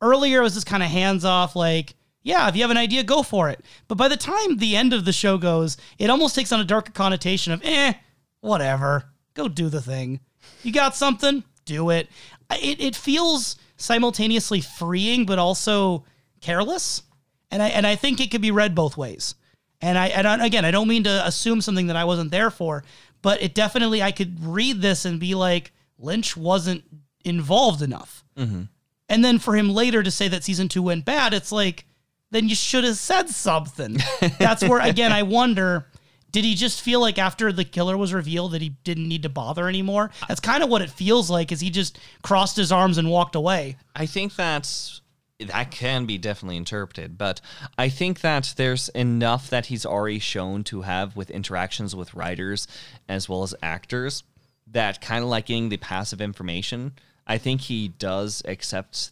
Earlier, 0.00 0.40
it 0.40 0.42
was 0.42 0.56
this 0.56 0.64
kind 0.64 0.82
of 0.82 0.88
hands 0.88 1.24
off, 1.24 1.54
like, 1.54 1.94
yeah, 2.24 2.48
if 2.48 2.56
you 2.56 2.62
have 2.62 2.72
an 2.72 2.76
idea, 2.76 3.04
go 3.04 3.22
for 3.22 3.50
it. 3.50 3.64
But 3.86 3.98
by 3.98 4.08
the 4.08 4.16
time 4.16 4.56
the 4.56 4.74
end 4.74 4.92
of 4.92 5.04
the 5.04 5.12
show 5.12 5.38
goes, 5.38 5.76
it 5.96 6.10
almost 6.10 6.34
takes 6.34 6.50
on 6.50 6.58
a 6.58 6.64
darker 6.64 6.90
connotation 6.90 7.52
of, 7.52 7.62
eh, 7.64 7.92
whatever, 8.40 9.04
go 9.34 9.46
do 9.46 9.68
the 9.68 9.80
thing. 9.80 10.18
You 10.64 10.72
got 10.72 10.96
something? 10.96 11.44
Do 11.66 11.90
it. 11.90 12.08
It, 12.50 12.80
it 12.80 12.96
feels 12.96 13.56
simultaneously 13.82 14.60
freeing, 14.60 15.26
but 15.26 15.38
also 15.38 16.04
careless. 16.40 17.02
And 17.50 17.62
I, 17.62 17.68
and 17.68 17.86
I 17.86 17.96
think 17.96 18.20
it 18.20 18.30
could 18.30 18.40
be 18.40 18.50
read 18.50 18.74
both 18.74 18.96
ways. 18.96 19.34
And 19.80 19.98
I, 19.98 20.08
and 20.08 20.26
I- 20.26 20.46
again, 20.46 20.64
I 20.64 20.70
don't 20.70 20.88
mean 20.88 21.04
to 21.04 21.26
assume 21.26 21.60
something 21.60 21.88
that 21.88 21.96
I 21.96 22.04
wasn't 22.04 22.30
there 22.30 22.50
for, 22.50 22.84
but 23.20 23.42
it 23.42 23.54
definitely, 23.54 24.02
I 24.02 24.12
could 24.12 24.42
read 24.44 24.80
this 24.80 25.04
and 25.04 25.20
be 25.20 25.34
like, 25.34 25.72
Lynch 25.98 26.36
wasn't 26.36 26.84
involved 27.24 27.82
enough. 27.82 28.24
Mm-hmm. 28.36 28.62
And 29.08 29.24
then 29.24 29.38
for 29.38 29.54
him 29.54 29.70
later 29.70 30.02
to 30.02 30.10
say 30.10 30.28
that 30.28 30.44
season 30.44 30.68
two 30.68 30.82
went 30.82 31.04
bad, 31.04 31.34
it's 31.34 31.52
like, 31.52 31.86
then 32.30 32.48
you 32.48 32.54
should 32.54 32.84
have 32.84 32.96
said 32.96 33.28
something. 33.28 33.98
That's 34.38 34.64
where, 34.64 34.80
again, 34.80 35.12
I 35.12 35.22
wonder 35.22 35.86
did 36.32 36.44
he 36.44 36.54
just 36.54 36.80
feel 36.80 37.00
like 37.00 37.18
after 37.18 37.52
the 37.52 37.64
killer 37.64 37.96
was 37.96 38.12
revealed 38.12 38.52
that 38.52 38.62
he 38.62 38.70
didn't 38.84 39.06
need 39.06 39.22
to 39.22 39.28
bother 39.28 39.68
anymore? 39.68 40.10
That's 40.26 40.40
kind 40.40 40.62
of 40.62 40.70
what 40.70 40.82
it 40.82 40.90
feels 40.90 41.30
like, 41.30 41.52
is 41.52 41.60
he 41.60 41.70
just 41.70 41.98
crossed 42.22 42.56
his 42.56 42.72
arms 42.72 42.98
and 42.98 43.10
walked 43.10 43.34
away. 43.34 43.76
I 43.94 44.06
think 44.06 44.34
that's 44.34 45.02
that 45.38 45.70
can 45.70 46.06
be 46.06 46.18
definitely 46.18 46.56
interpreted, 46.56 47.18
but 47.18 47.40
I 47.76 47.88
think 47.88 48.20
that 48.20 48.54
there's 48.56 48.88
enough 48.90 49.50
that 49.50 49.66
he's 49.66 49.84
already 49.84 50.20
shown 50.20 50.62
to 50.64 50.82
have 50.82 51.16
with 51.16 51.30
interactions 51.30 51.96
with 51.96 52.14
writers 52.14 52.68
as 53.08 53.28
well 53.28 53.42
as 53.42 53.54
actors 53.62 54.22
that 54.68 55.00
kind 55.00 55.22
of 55.24 55.30
like 55.30 55.46
getting 55.46 55.68
the 55.68 55.76
passive 55.76 56.20
information. 56.20 56.92
I 57.26 57.38
think 57.38 57.62
he 57.62 57.88
does 57.88 58.42
accept 58.44 59.10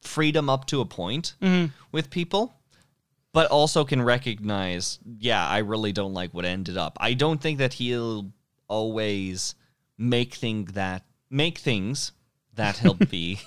freedom 0.00 0.50
up 0.50 0.66
to 0.66 0.80
a 0.80 0.84
point 0.84 1.34
mm-hmm. 1.40 1.72
with 1.92 2.10
people, 2.10 2.54
but 3.32 3.50
also 3.50 3.84
can 3.84 4.02
recognize, 4.02 4.98
yeah, 5.18 5.46
I 5.46 5.58
really 5.58 5.92
don't 5.92 6.12
like 6.14 6.32
what 6.32 6.44
ended 6.44 6.76
up. 6.76 6.96
I 7.00 7.14
don't 7.14 7.40
think 7.40 7.58
that 7.58 7.74
he'll 7.74 8.30
always 8.68 9.54
make 9.98 10.34
thing 10.34 10.64
that 10.74 11.04
make 11.30 11.58
things 11.58 12.12
that 12.54 12.78
he'll 12.78 12.94
be 13.10 13.40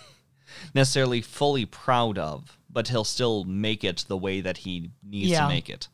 necessarily 0.73 1.21
fully 1.21 1.65
proud 1.65 2.17
of, 2.17 2.57
but 2.69 2.87
he'll 2.87 3.03
still 3.03 3.43
make 3.43 3.83
it 3.83 4.05
the 4.07 4.17
way 4.17 4.41
that 4.41 4.57
he 4.57 4.89
needs 5.03 5.29
Yeah. 5.31 5.41
to 5.43 5.47
make 5.47 5.69
it. 5.69 5.87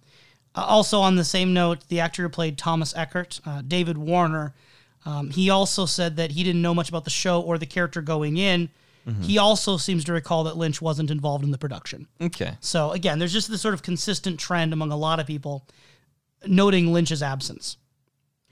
Uh, 0.55 0.65
also, 0.67 0.99
on 0.99 1.15
the 1.15 1.23
same 1.23 1.53
note, 1.53 1.87
the 1.87 1.99
actor 1.99 2.23
who 2.23 2.29
played 2.29 2.57
Thomas 2.57 2.93
Eckert, 2.95 3.39
uh, 3.45 3.61
David 3.61 3.97
Warner, 3.97 4.53
um, 5.05 5.29
he 5.31 5.49
also 5.49 5.85
said 5.85 6.17
that 6.17 6.31
he 6.31 6.43
didn't 6.43 6.61
know 6.61 6.73
much 6.75 6.89
about 6.89 7.05
the 7.05 7.09
show 7.09 7.41
or 7.41 7.57
the 7.57 7.65
character 7.65 8.01
going 8.01 8.37
in. 8.37 8.69
Mm-hmm. 9.07 9.23
He 9.23 9.37
also 9.37 9.77
seems 9.77 10.03
to 10.05 10.13
recall 10.13 10.43
that 10.45 10.57
Lynch 10.57 10.81
wasn't 10.81 11.11
involved 11.11 11.43
in 11.43 11.51
the 11.51 11.57
production. 11.57 12.07
Okay. 12.21 12.57
So 12.59 12.91
again, 12.91 13.19
there's 13.19 13.33
just 13.33 13.49
this 13.49 13.61
sort 13.61 13.73
of 13.73 13.81
consistent 13.81 14.39
trend 14.39 14.73
among 14.73 14.91
a 14.91 14.97
lot 14.97 15.19
of 15.19 15.27
people 15.27 15.67
noting 16.45 16.93
Lynch's 16.93 17.23
absence. 17.23 17.77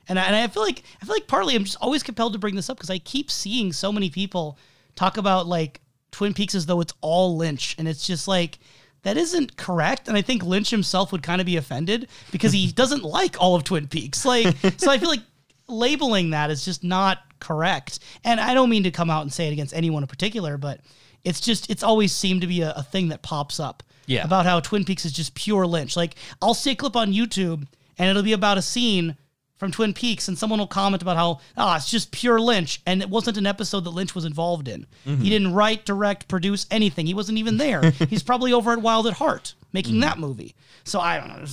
And 0.07 0.17
I, 0.19 0.23
and 0.23 0.35
I 0.35 0.47
feel 0.47 0.63
like 0.63 0.83
I 1.01 1.05
feel 1.05 1.15
like 1.15 1.27
partly 1.27 1.55
I'm 1.55 1.63
just 1.63 1.77
always 1.81 2.01
compelled 2.01 2.33
to 2.33 2.39
bring 2.39 2.55
this 2.55 2.69
up 2.69 2.77
because 2.77 2.89
I 2.89 2.97
keep 2.97 3.29
seeing 3.29 3.71
so 3.71 3.91
many 3.91 4.09
people 4.09 4.57
talk 4.95 5.17
about 5.17 5.47
like 5.47 5.81
Twin 6.11 6.33
Peaks 6.33 6.55
as 6.55 6.65
though 6.65 6.81
it's 6.81 6.93
all 7.01 7.37
Lynch, 7.37 7.75
and 7.77 7.87
it's 7.87 8.07
just 8.07 8.27
like 8.27 8.57
that 9.03 9.17
isn't 9.17 9.55
correct. 9.55 10.07
And 10.07 10.17
I 10.17 10.21
think 10.21 10.43
Lynch 10.43 10.71
himself 10.71 11.11
would 11.11 11.23
kind 11.23 11.39
of 11.39 11.45
be 11.45 11.57
offended 11.57 12.09
because 12.31 12.51
he 12.51 12.71
doesn't 12.71 13.03
like 13.03 13.39
all 13.39 13.55
of 13.55 13.63
Twin 13.63 13.87
Peaks. 13.87 14.25
Like, 14.25 14.55
so 14.77 14.91
I 14.91 14.97
feel 14.97 15.09
like 15.09 15.21
labeling 15.69 16.31
that 16.31 16.49
is 16.51 16.65
just 16.65 16.83
not 16.83 17.19
correct. 17.39 17.99
And 18.23 18.39
I 18.39 18.53
don't 18.53 18.69
mean 18.69 18.83
to 18.83 18.91
come 18.91 19.09
out 19.09 19.21
and 19.23 19.31
say 19.33 19.47
it 19.47 19.53
against 19.53 19.73
anyone 19.73 20.03
in 20.03 20.07
particular, 20.07 20.57
but 20.57 20.81
it's 21.23 21.39
just, 21.39 21.69
it's 21.69 21.83
always 21.83 22.11
seemed 22.11 22.41
to 22.41 22.47
be 22.47 22.61
a, 22.61 22.71
a 22.75 22.83
thing 22.83 23.09
that 23.09 23.21
pops 23.21 23.59
up 23.59 23.83
Yeah. 24.07 24.23
about 24.25 24.45
how 24.45 24.59
Twin 24.59 24.85
Peaks 24.85 25.05
is 25.05 25.11
just 25.13 25.35
pure 25.35 25.65
Lynch. 25.67 25.95
Like, 25.95 26.15
I'll 26.41 26.53
see 26.53 26.71
a 26.71 26.75
clip 26.75 26.95
on 26.95 27.13
YouTube 27.13 27.67
and 27.97 28.09
it'll 28.09 28.23
be 28.23 28.33
about 28.33 28.57
a 28.57 28.61
scene 28.61 29.17
from 29.57 29.71
Twin 29.73 29.93
Peaks, 29.93 30.29
and 30.29 30.37
someone 30.37 30.57
will 30.59 30.67
comment 30.67 31.01
about 31.01 31.17
how 31.17 31.41
ah, 31.57 31.75
it's 31.75 31.91
just 31.91 32.13
pure 32.13 32.39
Lynch, 32.39 32.81
and 32.85 33.01
it 33.01 33.09
wasn't 33.09 33.35
an 33.35 33.45
episode 33.45 33.81
that 33.83 33.89
Lynch 33.89 34.15
was 34.15 34.23
involved 34.23 34.69
in. 34.69 34.87
He 35.03 35.29
didn't 35.29 35.51
write, 35.53 35.83
direct, 35.85 36.29
produce 36.29 36.65
anything. 36.71 37.05
He 37.07 37.13
wasn't 37.13 37.39
even 37.39 37.57
there. 37.57 37.91
He's 38.09 38.23
probably 38.23 38.53
over 38.53 38.71
at 38.71 38.81
Wild 38.81 39.05
at 39.05 39.15
Heart 39.15 39.55
making 39.71 39.99
that 39.99 40.17
movie. 40.17 40.55
So 40.83 40.99
I 40.99 41.19
don't 41.19 41.27
know. 41.29 41.45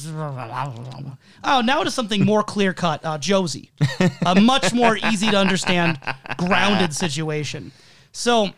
Oh, 1.44 1.60
now 1.60 1.82
to 1.82 1.90
something 1.90 2.24
more 2.24 2.42
clear 2.42 2.72
cut. 2.72 3.04
Uh, 3.04 3.18
Josie, 3.18 3.70
a 4.24 4.40
much 4.40 4.72
more 4.72 4.96
easy 5.10 5.30
to 5.30 5.36
understand, 5.36 5.98
grounded 6.38 6.94
situation. 6.94 7.72
So 8.12 8.50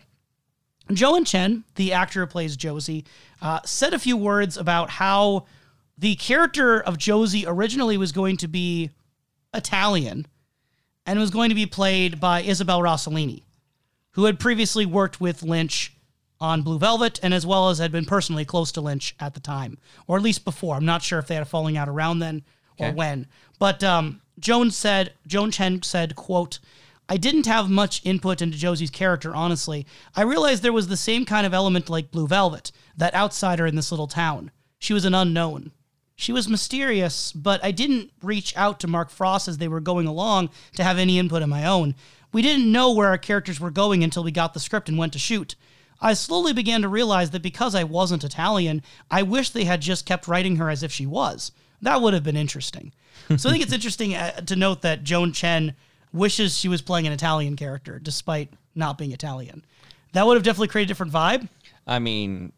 Joan 0.91 1.25
Chen, 1.25 1.63
the 1.75 1.93
actor 1.93 2.21
who 2.21 2.27
plays 2.27 2.55
Josie, 2.55 3.05
uh, 3.41 3.59
said 3.65 3.93
a 3.93 3.99
few 3.99 4.17
words 4.17 4.57
about 4.57 4.89
how 4.89 5.45
the 5.97 6.15
character 6.15 6.79
of 6.79 6.97
Josie 6.97 7.45
originally 7.45 7.97
was 7.97 8.11
going 8.11 8.37
to 8.37 8.47
be 8.47 8.89
Italian 9.53 10.25
and 11.05 11.19
was 11.19 11.29
going 11.31 11.49
to 11.49 11.55
be 11.55 11.65
played 11.65 12.19
by 12.19 12.41
Isabel 12.41 12.79
Rossellini, 12.79 13.43
who 14.11 14.25
had 14.25 14.39
previously 14.39 14.85
worked 14.85 15.19
with 15.19 15.43
Lynch 15.43 15.93
on 16.41 16.61
Blue 16.61 16.79
Velvet 16.79 17.19
and 17.21 17.33
as 17.33 17.45
well 17.45 17.69
as 17.69 17.79
had 17.79 17.91
been 17.91 18.05
personally 18.05 18.45
close 18.45 18.71
to 18.73 18.81
Lynch 18.81 19.15
at 19.19 19.33
the 19.33 19.39
time, 19.39 19.77
or 20.07 20.17
at 20.17 20.23
least 20.23 20.45
before. 20.45 20.75
I'm 20.75 20.85
not 20.85 21.01
sure 21.03 21.19
if 21.19 21.27
they 21.27 21.35
had 21.35 21.41
a 21.43 21.45
falling 21.45 21.77
out 21.77 21.89
around 21.89 22.19
then 22.19 22.43
or 22.77 22.87
Okay. 22.87 22.95
when. 22.95 23.27
But 23.59 23.83
um, 23.83 24.21
Joan 24.39 24.71
said, 24.71 25.13
Joan 25.27 25.51
Chen 25.51 25.81
said, 25.81 26.15
quote, 26.15 26.59
I 27.09 27.17
didn't 27.17 27.47
have 27.47 27.69
much 27.69 28.01
input 28.05 28.41
into 28.41 28.57
Josie's 28.57 28.91
character, 28.91 29.35
honestly. 29.35 29.85
I 30.15 30.21
realized 30.21 30.61
there 30.63 30.71
was 30.71 30.87
the 30.87 30.95
same 30.95 31.25
kind 31.25 31.45
of 31.45 31.53
element 31.53 31.89
like 31.89 32.11
Blue 32.11 32.27
Velvet, 32.27 32.71
that 32.95 33.15
outsider 33.15 33.65
in 33.65 33.75
this 33.75 33.91
little 33.91 34.07
town. 34.07 34.51
She 34.77 34.93
was 34.93 35.05
an 35.05 35.15
unknown. 35.15 35.71
She 36.15 36.31
was 36.31 36.47
mysterious, 36.47 37.31
but 37.31 37.63
I 37.63 37.71
didn't 37.71 38.11
reach 38.21 38.55
out 38.55 38.79
to 38.81 38.87
Mark 38.87 39.09
Frost 39.09 39.47
as 39.47 39.57
they 39.57 39.67
were 39.67 39.79
going 39.79 40.05
along 40.05 40.49
to 40.75 40.83
have 40.83 40.97
any 40.99 41.17
input 41.17 41.41
of 41.41 41.49
my 41.49 41.65
own. 41.65 41.95
We 42.31 42.41
didn't 42.41 42.71
know 42.71 42.93
where 42.93 43.07
our 43.07 43.17
characters 43.17 43.59
were 43.59 43.71
going 43.71 44.03
until 44.03 44.23
we 44.23 44.31
got 44.31 44.53
the 44.53 44.59
script 44.59 44.87
and 44.87 44.97
went 44.97 45.13
to 45.13 45.19
shoot. 45.19 45.55
I 46.01 46.13
slowly 46.13 46.53
began 46.53 46.81
to 46.83 46.87
realize 46.87 47.31
that 47.31 47.41
because 47.41 47.75
I 47.75 47.83
wasn't 47.83 48.23
Italian, 48.23 48.81
I 49.11 49.23
wish 49.23 49.49
they 49.49 49.65
had 49.65 49.81
just 49.81 50.05
kept 50.05 50.27
writing 50.27 50.55
her 50.57 50.69
as 50.69 50.81
if 50.83 50.91
she 50.91 51.05
was. 51.05 51.51
That 51.81 52.01
would 52.01 52.13
have 52.13 52.23
been 52.23 52.37
interesting. 52.37 52.93
So 53.37 53.49
I 53.49 53.51
think 53.51 53.63
it's 53.63 53.73
interesting 53.79 54.15
uh, 54.15 54.31
to 54.41 54.55
note 54.55 54.81
that 54.83 55.03
Joan 55.03 55.33
Chen 55.33 55.75
wishes 56.13 56.57
she 56.57 56.67
was 56.67 56.81
playing 56.81 57.05
an 57.07 57.13
Italian 57.13 57.55
character 57.55 57.99
despite 57.99 58.51
not 58.75 58.97
being 58.97 59.11
Italian. 59.11 59.65
That 60.13 60.25
would 60.25 60.35
have 60.35 60.43
definitely 60.43 60.69
created 60.69 60.87
a 60.87 60.91
different 60.93 61.11
vibe. 61.13 61.47
I 61.85 61.99
mean, 61.99 62.51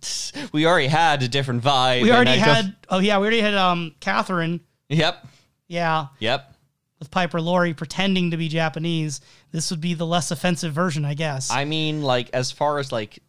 we 0.52 0.66
already 0.66 0.88
had 0.88 1.22
a 1.22 1.28
different 1.28 1.62
vibe. 1.62 2.02
We 2.02 2.10
already 2.12 2.32
don't- 2.32 2.40
had 2.40 2.76
oh 2.90 2.98
yeah, 2.98 3.18
we 3.18 3.22
already 3.22 3.40
had 3.40 3.54
um 3.54 3.94
Catherine, 4.00 4.60
Yep. 4.88 5.26
yeah, 5.68 6.06
Yep. 6.18 6.54
with 6.98 7.10
Piper 7.10 7.40
Laurie 7.40 7.74
pretending 7.74 8.30
to 8.30 8.36
be 8.36 8.48
Japanese. 8.48 9.20
This 9.52 9.70
would 9.70 9.80
be 9.80 9.94
the 9.94 10.06
less 10.06 10.30
offensive 10.30 10.72
version, 10.72 11.04
I 11.04 11.14
guess. 11.14 11.50
I 11.50 11.64
mean, 11.64 12.02
like, 12.02 12.28
as 12.32 12.50
far 12.52 12.78
as 12.78 12.92
like, 12.92 13.20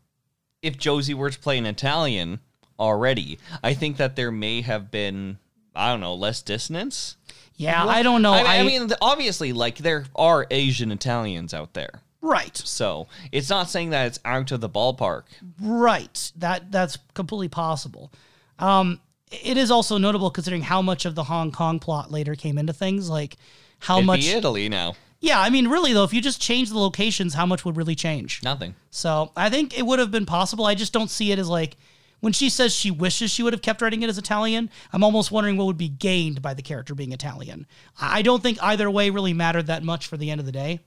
if 0.62 0.78
Josie 0.78 1.14
were 1.14 1.30
to 1.30 1.40
play 1.40 1.58
an 1.58 1.66
Italian 1.66 2.40
already, 2.80 3.40
I 3.64 3.74
think 3.74 3.98
that 3.98 4.16
there 4.16 4.32
may 4.32 4.62
have 4.62 4.92
been, 4.92 5.38
I 5.76 5.90
don't 5.92 6.00
know, 6.02 6.16
less 6.16 6.42
dissonance. 6.42 7.16
yeah, 7.56 7.86
I 7.86 8.04
don't 8.04 8.22
know. 8.22 8.34
I 8.34 8.38
mean, 8.38 8.48
I, 8.48 8.58
I 8.58 8.64
mean, 8.64 8.92
obviously, 9.02 9.54
like, 9.54 9.78
there 9.78 10.06
are 10.16 10.48
Asian 10.52 10.92
Italians 10.92 11.54
out 11.54 11.74
there. 11.74 12.02
right, 12.22 12.58
So 12.58 13.08
it's 13.32 13.50
not 13.50 13.70
saying 13.70 13.92
that 13.92 14.08
it's 14.08 14.20
out 14.26 14.52
of 14.52 14.60
the 14.60 14.70
ballpark. 14.70 15.24
right. 15.62 16.32
That 16.36 16.72
that's 16.72 16.98
completely 17.14 17.50
possible. 17.50 18.12
Um, 18.60 19.00
it 19.32 19.58
is 19.58 19.72
also 19.72 19.98
notable 19.98 20.32
considering 20.32 20.64
how 20.64 20.82
much 20.82 21.06
of 21.06 21.16
the 21.16 21.24
Hong 21.24 21.52
Kong 21.52 21.80
plot 21.80 22.12
later 22.12 22.36
came 22.36 22.58
into 22.58 22.74
things, 22.74 23.10
like 23.10 23.38
how 23.80 23.98
It'd 23.98 24.08
much. 24.08 24.26
Italy 24.26 24.68
now. 24.70 24.96
Yeah, 25.20 25.40
I 25.40 25.50
mean, 25.50 25.68
really 25.68 25.94
though, 25.94 26.04
if 26.04 26.14
you 26.14 26.22
just 26.22 26.42
change 26.42 26.70
the 26.70 26.78
locations, 26.78 27.34
how 27.34 27.46
much 27.46 27.66
would 27.66 27.78
really 27.78 27.96
change? 27.96 28.42
Nothing. 28.44 28.76
So 28.90 29.32
I 29.36 29.50
think 29.50 29.78
it 29.78 29.86
would 29.86 30.00
have 30.00 30.12
been 30.12 30.26
possible. 30.26 30.66
I 30.66 30.76
just 30.76 30.94
don't 30.94 31.10
see 31.10 31.32
it 31.32 31.40
as 31.40 31.50
like 31.50 31.76
when 32.20 32.34
she 32.34 32.50
says 32.50 32.74
she 32.74 32.92
wishes 32.92 33.32
she 33.32 33.44
would 33.44 33.54
have 33.54 33.62
kept 33.62 33.82
writing 33.82 34.04
it 34.04 34.10
as 34.10 34.18
Italian. 34.18 34.70
I'm 34.94 35.04
almost 35.04 35.32
wondering 35.32 35.58
what 35.58 35.66
would 35.66 35.78
be 35.78 35.90
gained 35.90 36.42
by 36.42 36.54
the 36.54 36.62
character 36.62 36.96
being 36.96 37.12
Italian. 37.12 37.68
I 38.00 38.22
don't 38.22 38.44
think 38.44 38.62
either 38.62 38.90
way 38.90 39.10
really 39.10 39.34
mattered 39.34 39.68
that 39.68 39.84
much 39.84 40.08
for 40.08 40.18
the 40.18 40.30
end 40.30 40.40
of 40.40 40.46
the 40.46 40.52
day. 40.52 40.82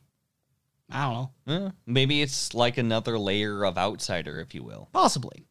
I 0.93 1.05
don't 1.05 1.15
know. 1.47 1.67
Eh, 1.67 1.71
maybe 1.87 2.23
it's 2.23 2.53
like 2.53 2.79
another 2.79 3.19
layer 3.19 3.65
of 3.65 3.79
outsider, 3.79 4.41
if 4.41 4.55
you 4.55 4.63
will. 4.65 4.89
Possibly. 4.93 5.45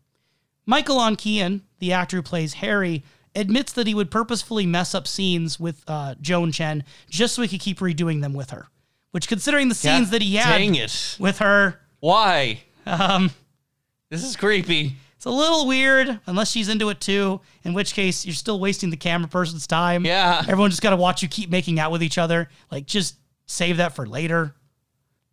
Michael 0.66 0.98
Ontkean, 0.98 1.62
the 1.80 1.94
actor 1.94 2.18
who 2.18 2.24
plays 2.24 2.54
Harry, 2.56 3.04
admits 3.36 3.74
that 3.74 3.88
he 3.88 3.94
would 3.94 4.10
purposefully 4.12 4.66
mess 4.66 4.94
up 4.96 5.08
scenes 5.08 5.60
with 5.60 5.84
uh, 5.88 6.16
Joan 6.22 6.52
Chen 6.52 6.84
just 7.10 7.36
so 7.36 7.42
he 7.42 7.48
could 7.48 7.60
keep 7.62 7.80
redoing 7.80 8.22
them 8.22 8.34
with 8.34 8.50
her. 8.52 8.68
Which, 9.12 9.28
considering 9.28 9.70
the 9.70 9.76
scenes 9.76 10.08
God 10.08 10.14
that 10.14 10.22
he 10.22 10.36
had 10.36 10.90
with 11.20 11.40
her, 11.40 11.80
Why? 12.00 12.62
um, 12.86 13.32
This 14.10 14.24
is 14.24 14.36
creepy. 14.36 14.96
It's 15.16 15.26
a 15.26 15.30
little 15.32 15.68
weird 15.68 16.20
unless 16.28 16.50
she's 16.52 16.70
into 16.70 16.88
it 16.90 17.02
too, 17.02 17.42
in 17.64 17.74
which 17.74 17.94
case 17.94 18.26
you're 18.26 18.34
still 18.34 18.60
wasting 18.60 18.90
the 18.90 18.96
camera 18.98 19.28
person's 19.28 19.68
time. 19.68 20.06
Yeah. 20.06 20.40
Everyone 20.48 20.70
just 20.70 20.82
got 20.82 20.92
to 20.92 20.96
watch 20.96 21.22
you 21.22 21.28
keep 21.28 21.50
making 21.50 21.78
out 21.80 21.92
with 21.92 22.02
each 22.02 22.18
other. 22.18 22.50
Like 22.72 22.86
just 22.86 23.16
save 23.46 23.78
that 23.78 23.96
for 23.96 24.06
later. 24.06 24.56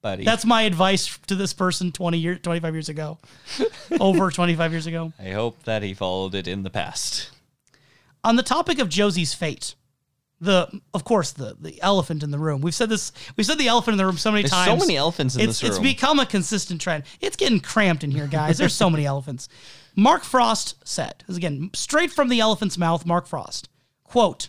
Buddy. 0.03 0.25
That's 0.25 0.45
my 0.45 0.63
advice 0.63 1.19
to 1.29 1.35
this 1.37 1.53
person 1.53 1.93
20 1.93 2.19
years 2.19 2.39
25 2.43 2.75
years 2.75 2.89
ago. 2.89 3.19
Over 4.01 4.31
25 4.31 4.73
years 4.73 4.87
ago. 4.87 5.13
I 5.21 5.31
hope 5.31 5.63
that 5.65 5.83
he 5.85 5.95
followed 5.95 6.35
it 6.35 6.49
in 6.49 6.63
the 6.65 6.71
past. 6.71 7.31
On 8.27 8.35
the 8.35 8.43
topic 8.43 8.81
of 8.81 8.89
Josie's 8.89 9.35
fate, 9.35 9.77
the 10.41 10.69
of 10.93 11.05
course 11.05 11.31
the 11.31 11.57
the 11.59 11.81
elephant 11.81 12.23
in 12.23 12.33
the 12.33 12.39
room. 12.39 12.61
We've 12.61 12.75
said 12.75 12.89
this 12.89 13.13
we've 13.37 13.47
said 13.47 13.57
the 13.57 13.69
elephant 13.69 13.95
in 13.95 13.99
the 13.99 14.05
room 14.05 14.19
so 14.19 14.31
many 14.31 14.43
There's 14.43 14.51
times. 14.51 14.67
so 14.67 14.77
many 14.87 14.97
elephants 14.97 15.37
in 15.37 15.43
it's, 15.43 15.61
this 15.61 15.71
It's 15.71 15.79
become 15.79 16.19
a 16.19 16.27
consistent 16.27 16.81
trend. 16.81 17.05
It's 17.21 17.37
getting 17.37 17.61
cramped 17.61 18.03
in 18.03 18.11
here, 18.11 18.27
guys. 18.27 18.59
There's 18.59 18.75
so 18.75 18.91
many 18.91 19.07
elephants. 19.15 19.49
Mark 19.95 20.25
Frost 20.25 20.75
said, 20.85 21.25
is 21.29 21.37
again, 21.37 21.71
straight 21.73 22.11
from 22.11 22.29
the 22.29 22.41
elephant's 22.41 22.77
mouth, 22.77 23.07
Mark 23.07 23.27
Frost, 23.27 23.71
quote, 24.05 24.49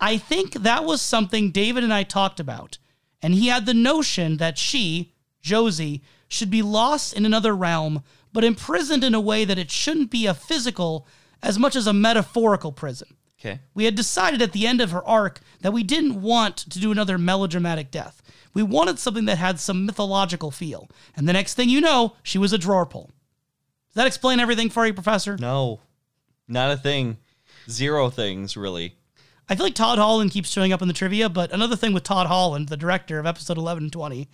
I 0.00 0.18
think 0.18 0.54
that 0.54 0.84
was 0.84 1.00
something 1.00 1.52
David 1.52 1.84
and 1.84 1.92
I 1.94 2.02
talked 2.02 2.40
about, 2.40 2.78
and 3.22 3.34
he 3.34 3.46
had 3.46 3.66
the 3.66 3.74
notion 3.74 4.38
that 4.38 4.58
she, 4.58 5.12
Josie, 5.40 6.02
should 6.26 6.50
be 6.50 6.60
lost 6.62 7.14
in 7.14 7.24
another 7.24 7.54
realm, 7.54 8.02
but 8.32 8.42
imprisoned 8.42 9.04
in 9.04 9.14
a 9.14 9.20
way 9.20 9.44
that 9.44 9.58
it 9.58 9.70
shouldn't 9.70 10.10
be 10.10 10.26
a 10.26 10.34
physical 10.34 11.06
as 11.44 11.58
much 11.58 11.76
as 11.76 11.86
a 11.86 11.92
metaphorical 11.92 12.72
prison. 12.72 13.16
Okay. 13.38 13.60
We 13.74 13.84
had 13.84 13.94
decided 13.94 14.40
at 14.40 14.52
the 14.52 14.66
end 14.66 14.80
of 14.80 14.90
her 14.90 15.04
arc 15.04 15.40
that 15.60 15.72
we 15.72 15.82
didn't 15.82 16.22
want 16.22 16.56
to 16.56 16.80
do 16.80 16.90
another 16.90 17.18
melodramatic 17.18 17.90
death. 17.90 18.22
We 18.54 18.62
wanted 18.62 18.98
something 18.98 19.26
that 19.26 19.38
had 19.38 19.60
some 19.60 19.84
mythological 19.84 20.50
feel. 20.50 20.88
And 21.16 21.28
the 21.28 21.32
next 21.32 21.54
thing 21.54 21.68
you 21.68 21.80
know, 21.80 22.16
she 22.22 22.38
was 22.38 22.52
a 22.52 22.58
drawer 22.58 22.86
pull. 22.86 23.10
Does 23.90 23.96
that 23.96 24.06
explain 24.06 24.40
everything 24.40 24.70
for 24.70 24.86
you, 24.86 24.94
Professor? 24.94 25.36
No, 25.38 25.80
not 26.48 26.70
a 26.70 26.76
thing. 26.76 27.18
Zero 27.68 28.08
things, 28.10 28.56
really. 28.56 28.96
I 29.48 29.56
feel 29.56 29.66
like 29.66 29.74
Todd 29.74 29.98
Holland 29.98 30.30
keeps 30.30 30.48
showing 30.48 30.72
up 30.72 30.80
in 30.80 30.88
the 30.88 30.94
trivia, 30.94 31.28
but 31.28 31.52
another 31.52 31.76
thing 31.76 31.92
with 31.92 32.02
Todd 32.02 32.26
Holland, 32.28 32.68
the 32.68 32.78
director 32.78 33.18
of 33.18 33.26
episode 33.26 33.58
11 33.58 33.84
and 33.84 33.92
20, 33.92 34.28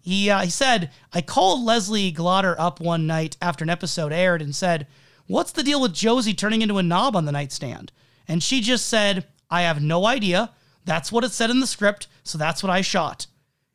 he, 0.00 0.30
uh, 0.30 0.40
he 0.40 0.48
said, 0.48 0.90
I 1.12 1.20
called 1.20 1.62
Leslie 1.62 2.10
Glatter 2.10 2.56
up 2.58 2.80
one 2.80 3.06
night 3.06 3.36
after 3.42 3.62
an 3.62 3.68
episode 3.68 4.10
aired 4.10 4.40
and 4.40 4.56
said, 4.56 4.86
What's 5.26 5.52
the 5.52 5.62
deal 5.62 5.80
with 5.80 5.94
Josie 5.94 6.34
turning 6.34 6.62
into 6.62 6.78
a 6.78 6.82
knob 6.82 7.16
on 7.16 7.24
the 7.24 7.32
nightstand? 7.32 7.92
And 8.28 8.42
she 8.42 8.60
just 8.60 8.86
said, 8.86 9.26
I 9.50 9.62
have 9.62 9.82
no 9.82 10.06
idea. 10.06 10.50
That's 10.84 11.10
what 11.10 11.24
it 11.24 11.32
said 11.32 11.50
in 11.50 11.60
the 11.60 11.66
script, 11.66 12.08
so 12.22 12.36
that's 12.36 12.62
what 12.62 12.70
I 12.70 12.82
shot. 12.82 13.26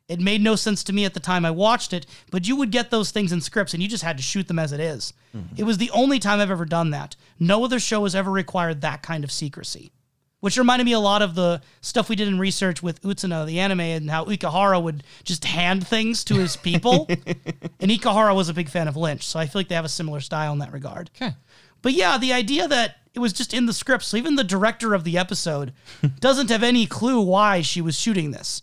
It 0.08 0.20
made 0.20 0.40
no 0.40 0.56
sense 0.56 0.82
to 0.84 0.92
me 0.92 1.04
at 1.04 1.14
the 1.14 1.20
time 1.20 1.44
I 1.44 1.52
watched 1.52 1.92
it, 1.92 2.04
but 2.30 2.46
you 2.46 2.56
would 2.56 2.72
get 2.72 2.90
those 2.90 3.12
things 3.12 3.32
in 3.32 3.40
scripts 3.40 3.74
and 3.74 3.82
you 3.82 3.88
just 3.88 4.02
had 4.02 4.16
to 4.16 4.22
shoot 4.22 4.48
them 4.48 4.58
as 4.58 4.72
it 4.72 4.80
is. 4.80 5.12
Mm-hmm. 5.36 5.54
It 5.56 5.62
was 5.64 5.78
the 5.78 5.90
only 5.92 6.18
time 6.18 6.40
I've 6.40 6.50
ever 6.50 6.64
done 6.64 6.90
that. 6.90 7.14
No 7.38 7.64
other 7.64 7.78
show 7.78 8.02
has 8.02 8.14
ever 8.14 8.30
required 8.30 8.80
that 8.80 9.02
kind 9.02 9.22
of 9.22 9.30
secrecy 9.30 9.92
which 10.40 10.56
reminded 10.56 10.84
me 10.84 10.92
a 10.92 10.98
lot 10.98 11.22
of 11.22 11.34
the 11.34 11.60
stuff 11.80 12.08
we 12.08 12.16
did 12.16 12.28
in 12.28 12.38
research 12.38 12.82
with 12.82 13.02
Utena, 13.02 13.46
the 13.46 13.60
anime, 13.60 13.80
and 13.80 14.10
how 14.10 14.24
Ikuhara 14.24 14.82
would 14.82 15.04
just 15.24 15.44
hand 15.44 15.86
things 15.86 16.24
to 16.24 16.34
his 16.34 16.56
people. 16.56 17.06
and 17.08 17.90
Ikuhara 17.90 18.34
was 18.34 18.48
a 18.48 18.54
big 18.54 18.68
fan 18.68 18.88
of 18.88 18.96
Lynch, 18.96 19.26
so 19.26 19.38
I 19.38 19.46
feel 19.46 19.60
like 19.60 19.68
they 19.68 19.74
have 19.74 19.84
a 19.84 19.88
similar 19.88 20.20
style 20.20 20.52
in 20.52 20.58
that 20.58 20.72
regard. 20.72 21.10
Okay. 21.16 21.34
But 21.82 21.92
yeah, 21.92 22.18
the 22.18 22.32
idea 22.32 22.66
that 22.68 22.96
it 23.14 23.18
was 23.18 23.32
just 23.32 23.52
in 23.54 23.66
the 23.66 23.72
script, 23.72 24.04
so 24.04 24.16
even 24.16 24.36
the 24.36 24.44
director 24.44 24.94
of 24.94 25.04
the 25.04 25.18
episode 25.18 25.72
doesn't 26.20 26.50
have 26.50 26.62
any 26.62 26.86
clue 26.86 27.20
why 27.20 27.60
she 27.60 27.80
was 27.80 27.98
shooting 27.98 28.30
this. 28.30 28.62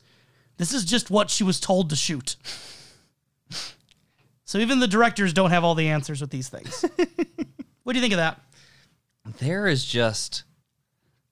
This 0.58 0.74
is 0.74 0.86
just 0.86 1.12
what 1.12 1.30
she 1.30 1.44
was 1.44 1.60
told 1.60 1.90
to 1.90 1.96
shoot. 1.96 2.36
So 4.46 4.60
even 4.60 4.80
the 4.80 4.88
directors 4.88 5.34
don't 5.34 5.50
have 5.50 5.66
all 5.66 5.76
the 5.76 5.90
answers 5.90 6.22
with 6.22 6.30
these 6.30 6.48
things. 6.48 6.86
What 7.84 7.94
do 7.94 8.00
you 8.00 8.02
think 8.02 8.14
of 8.14 8.18
that? 8.18 8.42
there 9.40 9.68
is 9.68 9.84
just 9.84 10.44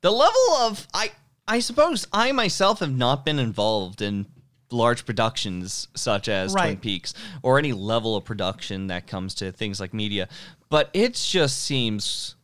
the 0.05 0.11
level 0.11 0.51
of 0.59 0.87
I 0.93 1.13
I 1.47 1.57
suppose 1.57 2.05
I 2.13 2.31
myself 2.31 2.79
have 2.79 2.95
not 2.95 3.25
been 3.25 3.39
involved 3.39 4.03
in 4.03 4.27
large 4.71 5.03
productions 5.03 5.87
such 5.95 6.29
as 6.29 6.53
Twin 6.53 6.77
Peaks 6.77 7.15
or 7.41 7.57
any 7.57 7.73
level 7.73 8.15
of 8.15 8.23
production 8.23 8.85
that 8.87 9.07
comes 9.07 9.33
to 9.35 9.51
things 9.51 9.79
like 9.79 9.95
media, 9.95 10.29
but 10.69 10.91
it 10.93 11.15
just 11.15 11.63
seems 11.63 12.35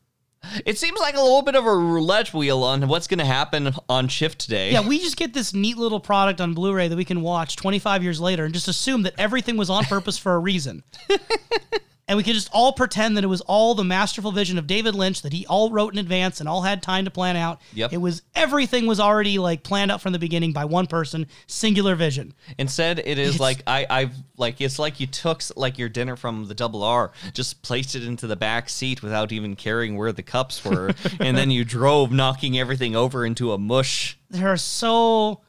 it 0.65 0.79
seems 0.79 0.99
like 0.99 1.13
a 1.13 1.21
little 1.21 1.43
bit 1.43 1.55
of 1.55 1.67
a 1.67 1.75
roulette 1.75 2.33
wheel 2.33 2.63
on 2.63 2.87
what's 2.87 3.05
going 3.05 3.19
to 3.19 3.25
happen 3.25 3.75
on 3.87 4.07
shift 4.07 4.39
today. 4.39 4.71
Yeah, 4.71 4.87
we 4.87 4.97
just 4.97 5.15
get 5.15 5.35
this 5.35 5.53
neat 5.53 5.77
little 5.77 5.99
product 5.99 6.41
on 6.41 6.55
Blu-ray 6.55 6.87
that 6.87 6.95
we 6.95 7.05
can 7.05 7.21
watch 7.21 7.57
25 7.57 8.01
years 8.01 8.19
later 8.19 8.45
and 8.45 8.55
just 8.55 8.69
assume 8.69 9.03
that 9.03 9.13
everything 9.19 9.55
was 9.55 9.69
on 9.69 9.83
purpose 9.83 10.17
for 10.17 10.33
a 10.33 10.39
reason. 10.39 10.81
and 12.11 12.17
we 12.17 12.23
can 12.23 12.33
just 12.33 12.49
all 12.51 12.73
pretend 12.73 13.15
that 13.15 13.23
it 13.23 13.27
was 13.27 13.39
all 13.39 13.73
the 13.73 13.85
masterful 13.85 14.33
vision 14.33 14.57
of 14.57 14.67
David 14.67 14.95
Lynch 14.95 15.21
that 15.21 15.31
he 15.31 15.45
all 15.45 15.71
wrote 15.71 15.93
in 15.93 15.97
advance 15.97 16.41
and 16.41 16.49
all 16.49 16.61
had 16.61 16.83
time 16.83 17.05
to 17.05 17.11
plan 17.11 17.37
out. 17.37 17.61
Yep. 17.73 17.93
It 17.93 17.99
was 17.99 18.21
everything 18.35 18.85
was 18.85 18.99
already 18.99 19.37
like 19.37 19.63
planned 19.63 19.91
out 19.91 20.01
from 20.01 20.11
the 20.11 20.19
beginning 20.19 20.51
by 20.51 20.65
one 20.65 20.87
person, 20.87 21.25
singular 21.47 21.95
vision. 21.95 22.33
Instead, 22.57 22.99
it 22.99 23.17
is 23.17 23.39
like 23.39 23.63
I, 23.65 23.87
I've 23.89 24.13
like 24.35 24.59
it's 24.59 24.77
like 24.77 24.99
you 24.99 25.07
took 25.07 25.41
like 25.55 25.77
your 25.77 25.87
dinner 25.87 26.17
from 26.17 26.49
the 26.49 26.53
double 26.53 26.83
R, 26.83 27.13
just 27.31 27.61
placed 27.61 27.95
it 27.95 28.03
into 28.03 28.27
the 28.27 28.35
back 28.35 28.67
seat 28.67 29.01
without 29.01 29.31
even 29.31 29.55
caring 29.55 29.95
where 29.95 30.11
the 30.11 30.21
cups 30.21 30.65
were, 30.65 30.93
and 31.21 31.37
then 31.37 31.49
you 31.49 31.63
drove, 31.63 32.11
knocking 32.11 32.59
everything 32.59 32.93
over 32.93 33.25
into 33.25 33.53
a 33.53 33.57
mush. 33.57 34.17
There 34.29 34.49
are 34.49 34.57
so 34.57 35.39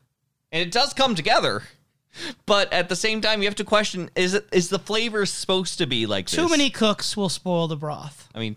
And 0.53 0.63
it 0.63 0.71
does 0.71 0.95
come 0.95 1.17
together, 1.17 1.65
but 2.47 2.73
at 2.73 2.89
the 2.89 2.97
same 2.97 3.21
time, 3.21 3.41
you 3.43 3.49
have 3.49 3.55
to 3.57 3.65
question: 3.65 4.11
is 4.17 4.35
it 4.35 4.49
is 4.53 4.69
the 4.69 4.79
flavor 4.79 5.25
supposed 5.27 5.79
to 5.79 5.87
be 5.87 6.07
like 6.07 6.27
too 6.27 6.43
this? 6.43 6.51
many 6.51 6.71
cooks 6.71 7.17
will 7.17 7.29
spoil 7.29 7.69
the 7.69 7.77
broth. 7.77 8.29
I 8.35 8.39
mean, 8.41 8.57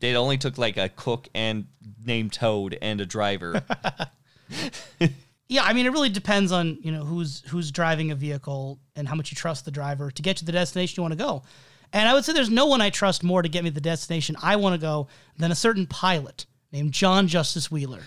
it 0.00 0.14
only 0.14 0.38
took 0.38 0.58
like 0.58 0.76
a 0.76 0.88
cook 0.88 1.28
and 1.34 1.66
named 2.04 2.32
Toad 2.32 2.76
and 2.80 3.00
a 3.00 3.06
driver. 3.06 3.62
Yeah, 5.46 5.62
I 5.64 5.74
mean, 5.74 5.84
it 5.84 5.90
really 5.92 6.08
depends 6.08 6.52
on 6.52 6.78
you 6.80 6.90
know 6.90 7.04
who's 7.04 7.42
who's 7.48 7.70
driving 7.70 8.10
a 8.10 8.14
vehicle 8.14 8.78
and 8.96 9.06
how 9.06 9.14
much 9.14 9.30
you 9.30 9.36
trust 9.36 9.66
the 9.66 9.70
driver 9.70 10.10
to 10.10 10.22
get 10.22 10.38
to 10.38 10.44
the 10.44 10.52
destination 10.52 10.94
you 10.96 11.02
want 11.02 11.12
to 11.12 11.22
go. 11.22 11.42
And 11.92 12.08
I 12.08 12.14
would 12.14 12.24
say 12.24 12.32
there's 12.32 12.48
no 12.50 12.64
one 12.66 12.80
I 12.80 12.88
trust 12.90 13.22
more 13.22 13.42
to 13.42 13.48
get 13.48 13.62
me 13.62 13.68
to 13.70 13.74
the 13.74 13.80
destination 13.80 14.36
I 14.42 14.56
want 14.56 14.74
to 14.74 14.80
go 14.80 15.06
than 15.38 15.52
a 15.52 15.54
certain 15.54 15.86
pilot 15.86 16.46
named 16.72 16.92
John 16.92 17.28
Justice 17.28 17.70
Wheeler. 17.70 18.00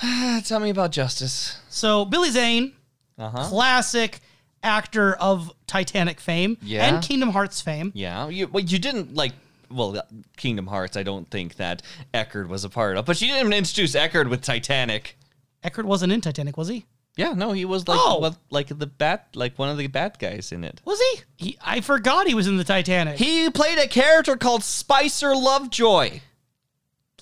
Tell 0.44 0.60
me 0.60 0.70
about 0.70 0.92
justice. 0.92 1.60
So 1.68 2.04
Billy 2.04 2.30
Zane, 2.30 2.72
Uh-huh. 3.18 3.48
classic 3.48 4.20
actor 4.66 5.14
of 5.14 5.52
Titanic 5.66 6.20
fame 6.20 6.58
Yeah. 6.60 6.86
and 6.86 7.02
Kingdom 7.04 7.30
Hearts 7.30 7.60
fame. 7.62 7.92
Yeah, 7.94 8.28
you 8.28 8.48
well, 8.48 8.62
you 8.64 8.78
didn't 8.78 9.14
like. 9.14 9.32
Well, 9.70 10.00
Kingdom 10.36 10.66
Hearts. 10.66 10.96
I 10.96 11.02
don't 11.02 11.28
think 11.30 11.56
that 11.56 11.82
Eckhardt 12.14 12.48
was 12.48 12.64
a 12.64 12.68
part 12.68 12.96
of, 12.96 13.04
but 13.06 13.16
she 13.16 13.26
didn't 13.28 13.52
introduce 13.52 13.94
Eckhardt 13.94 14.28
with 14.28 14.42
Titanic. 14.42 15.16
Eckhardt 15.64 15.86
wasn't 15.86 16.12
in 16.12 16.20
Titanic, 16.20 16.56
was 16.56 16.68
he? 16.68 16.84
Yeah, 17.16 17.32
no, 17.32 17.52
he 17.52 17.64
was 17.64 17.88
like 17.88 17.98
Oh! 18.00 18.18
what, 18.18 18.36
like 18.50 18.68
the 18.68 18.86
bat, 18.86 19.28
like 19.34 19.58
one 19.58 19.70
of 19.70 19.78
the 19.78 19.86
bad 19.86 20.18
guys 20.18 20.52
in 20.52 20.62
it. 20.64 20.82
Was 20.84 21.00
he? 21.00 21.20
he? 21.46 21.58
I 21.64 21.80
forgot 21.80 22.26
he 22.28 22.34
was 22.34 22.46
in 22.46 22.58
the 22.58 22.64
Titanic. 22.64 23.18
He 23.18 23.48
played 23.50 23.78
a 23.78 23.88
character 23.88 24.36
called 24.36 24.62
Spicer 24.62 25.34
Lovejoy. 25.34 26.20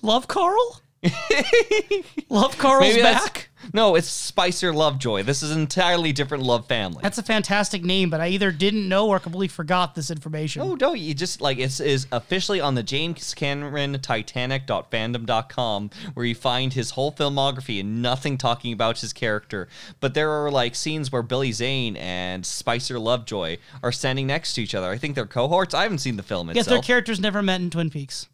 Love 0.02 0.26
Carl? 0.28 0.80
Love 2.28 2.56
Carl's 2.58 2.80
Maybe 2.82 3.02
that's- 3.02 3.22
back? 3.24 3.48
No, 3.72 3.94
it's 3.94 4.08
Spicer 4.08 4.74
Lovejoy. 4.74 5.22
This 5.22 5.42
is 5.42 5.50
an 5.50 5.58
entirely 5.62 6.12
different 6.12 6.42
love 6.44 6.66
family. 6.68 7.00
That's 7.02 7.16
a 7.16 7.22
fantastic 7.22 7.82
name, 7.82 8.10
but 8.10 8.20
I 8.20 8.28
either 8.28 8.52
didn't 8.52 8.86
know 8.90 9.08
or 9.08 9.18
completely 9.18 9.48
forgot 9.48 9.94
this 9.94 10.10
information. 10.10 10.60
Oh 10.60 10.74
no, 10.74 10.92
you 10.92 11.14
just 11.14 11.40
like 11.40 11.56
it 11.56 11.80
is 11.80 12.06
officially 12.12 12.60
on 12.60 12.74
the 12.74 12.82
James 12.82 13.32
Cameron 13.32 13.98
Titanic.fandom.com 14.02 15.90
where 16.12 16.26
you 16.26 16.34
find 16.34 16.74
his 16.74 16.90
whole 16.90 17.10
filmography 17.10 17.80
and 17.80 18.02
nothing 18.02 18.36
talking 18.36 18.72
about 18.74 18.98
his 19.00 19.14
character. 19.14 19.66
But 19.98 20.12
there 20.12 20.30
are 20.30 20.50
like 20.50 20.74
scenes 20.74 21.10
where 21.10 21.22
Billy 21.22 21.52
Zane 21.52 21.96
and 21.96 22.44
Spicer 22.44 22.98
Lovejoy 22.98 23.56
are 23.82 23.92
standing 23.92 24.26
next 24.26 24.52
to 24.54 24.62
each 24.62 24.74
other. 24.74 24.90
I 24.90 24.98
think 24.98 25.14
they're 25.14 25.24
cohorts. 25.26 25.72
I 25.72 25.84
haven't 25.84 25.98
seen 25.98 26.16
the 26.16 26.22
film 26.22 26.48
Yet 26.48 26.54
their 26.54 26.60
itself. 26.62 26.84
characters 26.84 27.18
never 27.18 27.40
met 27.42 27.62
in 27.62 27.70
Twin 27.70 27.88
Peaks. 27.88 28.28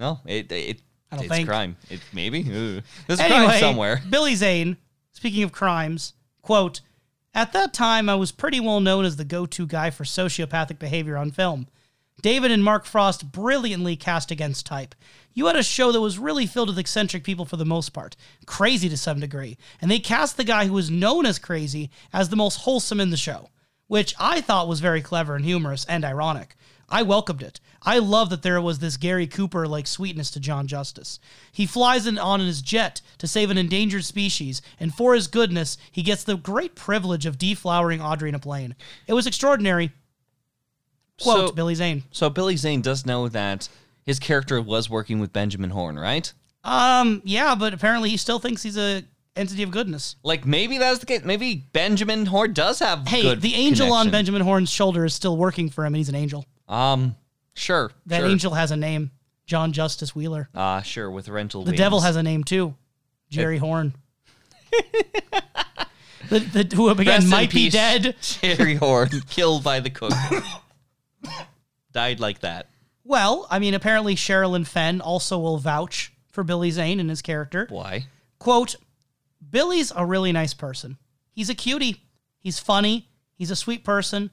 no, 0.00 0.18
it 0.26 0.50
it 0.50 0.80
I 1.12 1.16
don't 1.16 1.26
it's 1.26 1.34
think. 1.34 1.48
crime. 1.48 1.76
It 1.90 2.00
maybe 2.12 2.40
Ooh. 2.48 2.82
there's 3.06 3.20
a 3.20 3.24
Anyway, 3.24 3.44
crime 3.44 3.60
somewhere. 3.60 4.02
Billy 4.08 4.34
Zane, 4.34 4.78
speaking 5.12 5.42
of 5.42 5.52
crimes, 5.52 6.14
quote, 6.40 6.80
At 7.34 7.52
that 7.52 7.72
time, 7.74 8.08
I 8.08 8.14
was 8.14 8.32
pretty 8.32 8.58
well 8.60 8.80
known 8.80 9.04
as 9.04 9.16
the 9.16 9.24
go 9.24 9.46
to 9.46 9.66
guy 9.66 9.90
for 9.90 10.04
sociopathic 10.04 10.78
behavior 10.78 11.16
on 11.16 11.30
film. 11.30 11.68
David 12.22 12.50
and 12.50 12.62
Mark 12.62 12.84
Frost 12.84 13.32
brilliantly 13.32 13.96
cast 13.96 14.30
against 14.30 14.64
type. 14.64 14.94
You 15.34 15.46
had 15.46 15.56
a 15.56 15.62
show 15.62 15.92
that 15.92 16.00
was 16.00 16.18
really 16.18 16.46
filled 16.46 16.68
with 16.68 16.78
eccentric 16.78 17.24
people 17.24 17.44
for 17.44 17.56
the 17.56 17.64
most 17.64 17.90
part, 17.90 18.16
crazy 18.46 18.88
to 18.88 18.96
some 18.96 19.18
degree, 19.18 19.58
and 19.80 19.90
they 19.90 19.98
cast 19.98 20.36
the 20.36 20.44
guy 20.44 20.66
who 20.66 20.74
was 20.74 20.90
known 20.90 21.26
as 21.26 21.38
crazy 21.38 21.90
as 22.12 22.28
the 22.28 22.36
most 22.36 22.56
wholesome 22.60 23.00
in 23.00 23.10
the 23.10 23.16
show, 23.16 23.48
which 23.88 24.14
I 24.20 24.40
thought 24.40 24.68
was 24.68 24.80
very 24.80 25.02
clever 25.02 25.34
and 25.34 25.44
humorous 25.44 25.84
and 25.86 26.04
ironic. 26.04 26.54
I 26.92 27.02
welcomed 27.02 27.42
it. 27.42 27.58
I 27.82 27.98
love 27.98 28.30
that 28.30 28.42
there 28.42 28.60
was 28.60 28.78
this 28.78 28.96
Gary 28.98 29.26
Cooper 29.26 29.66
like 29.66 29.86
sweetness 29.86 30.30
to 30.32 30.40
John 30.40 30.66
Justice. 30.66 31.18
He 31.50 31.66
flies 31.66 32.06
in 32.06 32.18
on 32.18 32.38
his 32.40 32.60
jet 32.62 33.00
to 33.18 33.26
save 33.26 33.50
an 33.50 33.58
endangered 33.58 34.04
species, 34.04 34.60
and 34.78 34.94
for 34.94 35.14
his 35.14 35.26
goodness, 35.26 35.78
he 35.90 36.02
gets 36.02 36.22
the 36.22 36.36
great 36.36 36.74
privilege 36.76 37.24
of 37.26 37.38
deflowering 37.38 38.04
Audrey 38.04 38.28
in 38.28 38.34
a 38.34 38.38
plane. 38.38 38.76
It 39.08 39.14
was 39.14 39.26
extraordinary. 39.26 39.90
Quote 41.20 41.48
So- 41.48 41.52
Billy 41.54 41.74
Zane. 41.74 42.04
So 42.12 42.30
Billy 42.30 42.56
Zane 42.56 42.82
does 42.82 43.06
know 43.06 43.28
that 43.28 43.68
his 44.04 44.18
character 44.18 44.60
was 44.60 44.90
working 44.90 45.18
with 45.18 45.32
Benjamin 45.32 45.70
Horne, 45.70 45.98
right? 45.98 46.30
Um, 46.64 47.22
yeah, 47.24 47.54
but 47.54 47.74
apparently 47.74 48.10
he 48.10 48.16
still 48.16 48.38
thinks 48.38 48.62
he's 48.62 48.76
a 48.78 49.02
entity 49.34 49.62
of 49.62 49.70
goodness. 49.70 50.16
Like 50.22 50.46
maybe 50.46 50.78
that's 50.78 50.98
the 50.98 51.06
case. 51.06 51.24
Maybe 51.24 51.54
Benjamin 51.72 52.26
Horne 52.26 52.52
does 52.52 52.78
have 52.80 53.08
Hey, 53.08 53.34
the 53.34 53.54
angel 53.54 53.92
on. 53.92 54.10
Benjamin 54.10 54.42
Horne's 54.42 54.70
shoulder 54.70 55.04
is 55.04 55.14
still 55.14 55.36
working 55.36 55.70
for 55.70 55.84
him, 55.84 55.94
and 55.94 55.96
he's 55.96 56.08
an 56.08 56.14
angel. 56.14 56.44
Um, 56.68 57.16
sure. 57.54 57.90
That 58.06 58.20
sure. 58.20 58.28
angel 58.28 58.54
has 58.54 58.70
a 58.70 58.76
name, 58.76 59.10
John 59.46 59.72
Justice 59.72 60.14
Wheeler. 60.14 60.48
Ah, 60.54 60.82
sure. 60.82 61.10
With 61.10 61.28
rental. 61.28 61.64
The 61.64 61.72
devil 61.72 62.00
has 62.00 62.16
a 62.16 62.22
name 62.22 62.44
too, 62.44 62.74
Jerry 63.30 63.58
Horne. 63.58 63.94
the, 66.28 66.38
the 66.38 66.76
who 66.76 66.88
again 66.88 67.06
Rest 67.06 67.28
might 67.28 67.50
be 67.50 67.64
peace, 67.64 67.72
dead. 67.72 68.16
Jerry 68.20 68.74
Horne 68.74 69.10
killed 69.28 69.62
by 69.62 69.80
the 69.80 69.90
cook. 69.90 70.12
Died 71.92 72.20
like 72.20 72.40
that. 72.40 72.68
Well, 73.04 73.46
I 73.50 73.58
mean, 73.58 73.74
apparently 73.74 74.14
Sherilyn 74.14 74.66
Fenn 74.66 75.00
also 75.00 75.38
will 75.38 75.58
vouch 75.58 76.12
for 76.30 76.44
Billy 76.44 76.70
Zane 76.70 77.00
and 77.00 77.10
his 77.10 77.20
character. 77.20 77.66
Why? 77.68 78.06
Quote, 78.38 78.76
Billy's 79.50 79.92
a 79.94 80.06
really 80.06 80.32
nice 80.32 80.54
person. 80.54 80.96
He's 81.32 81.50
a 81.50 81.54
cutie. 81.54 82.04
He's 82.38 82.58
funny. 82.58 83.08
He's 83.34 83.50
a 83.50 83.56
sweet 83.56 83.84
person. 83.84 84.30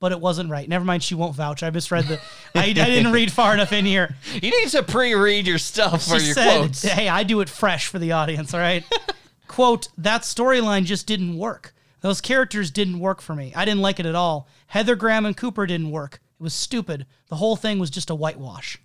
But 0.00 0.12
it 0.12 0.20
wasn't 0.20 0.50
right. 0.50 0.68
Never 0.68 0.84
mind, 0.84 1.02
she 1.02 1.16
won't 1.16 1.34
vouch. 1.34 1.62
I 1.64 1.70
misread 1.70 2.04
the. 2.06 2.20
I, 2.54 2.66
I 2.66 2.72
didn't 2.72 3.12
read 3.12 3.32
far 3.32 3.52
enough 3.54 3.72
in 3.72 3.84
here. 3.84 4.14
You 4.40 4.50
need 4.50 4.68
to 4.68 4.82
pre-read 4.84 5.46
your 5.46 5.58
stuff 5.58 6.04
for 6.06 6.20
She 6.20 6.26
your 6.26 6.34
said, 6.34 6.56
quotes. 6.58 6.82
"Hey, 6.82 7.08
I 7.08 7.24
do 7.24 7.40
it 7.40 7.48
fresh 7.48 7.88
for 7.88 7.98
the 7.98 8.12
audience. 8.12 8.54
All 8.54 8.60
right." 8.60 8.84
Quote: 9.48 9.88
That 9.98 10.22
storyline 10.22 10.84
just 10.84 11.06
didn't 11.06 11.36
work. 11.36 11.74
Those 12.00 12.20
characters 12.20 12.70
didn't 12.70 13.00
work 13.00 13.20
for 13.20 13.34
me. 13.34 13.52
I 13.56 13.64
didn't 13.64 13.80
like 13.80 13.98
it 13.98 14.06
at 14.06 14.14
all. 14.14 14.46
Heather 14.68 14.94
Graham 14.94 15.26
and 15.26 15.36
Cooper 15.36 15.66
didn't 15.66 15.90
work. 15.90 16.20
It 16.38 16.42
was 16.42 16.54
stupid. 16.54 17.06
The 17.28 17.36
whole 17.36 17.56
thing 17.56 17.80
was 17.80 17.90
just 17.90 18.08
a 18.10 18.14
whitewash. 18.14 18.78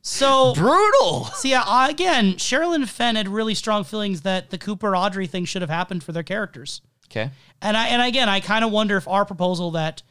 so 0.00 0.54
Brutal. 0.56 1.26
See, 1.34 1.52
uh, 1.52 1.88
again, 1.88 2.34
Sherilyn 2.34 2.88
Fenn 2.88 3.16
had 3.16 3.28
really 3.28 3.54
strong 3.54 3.84
feelings 3.84 4.22
that 4.22 4.48
the 4.50 4.56
Cooper 4.58 4.96
Audrey 4.96 5.26
thing 5.26 5.44
should 5.44 5.60
have 5.62 5.70
happened 5.70 6.02
for 6.02 6.12
their 6.12 6.22
characters. 6.22 6.80
Okay. 7.14 7.30
And 7.62 7.76
I 7.76 7.88
and 7.88 8.02
again, 8.02 8.28
I 8.28 8.40
kind 8.40 8.64
of 8.64 8.70
wonder 8.72 8.96
if 8.96 9.06
our 9.08 9.24
proposal 9.24 9.70
that 9.72 10.02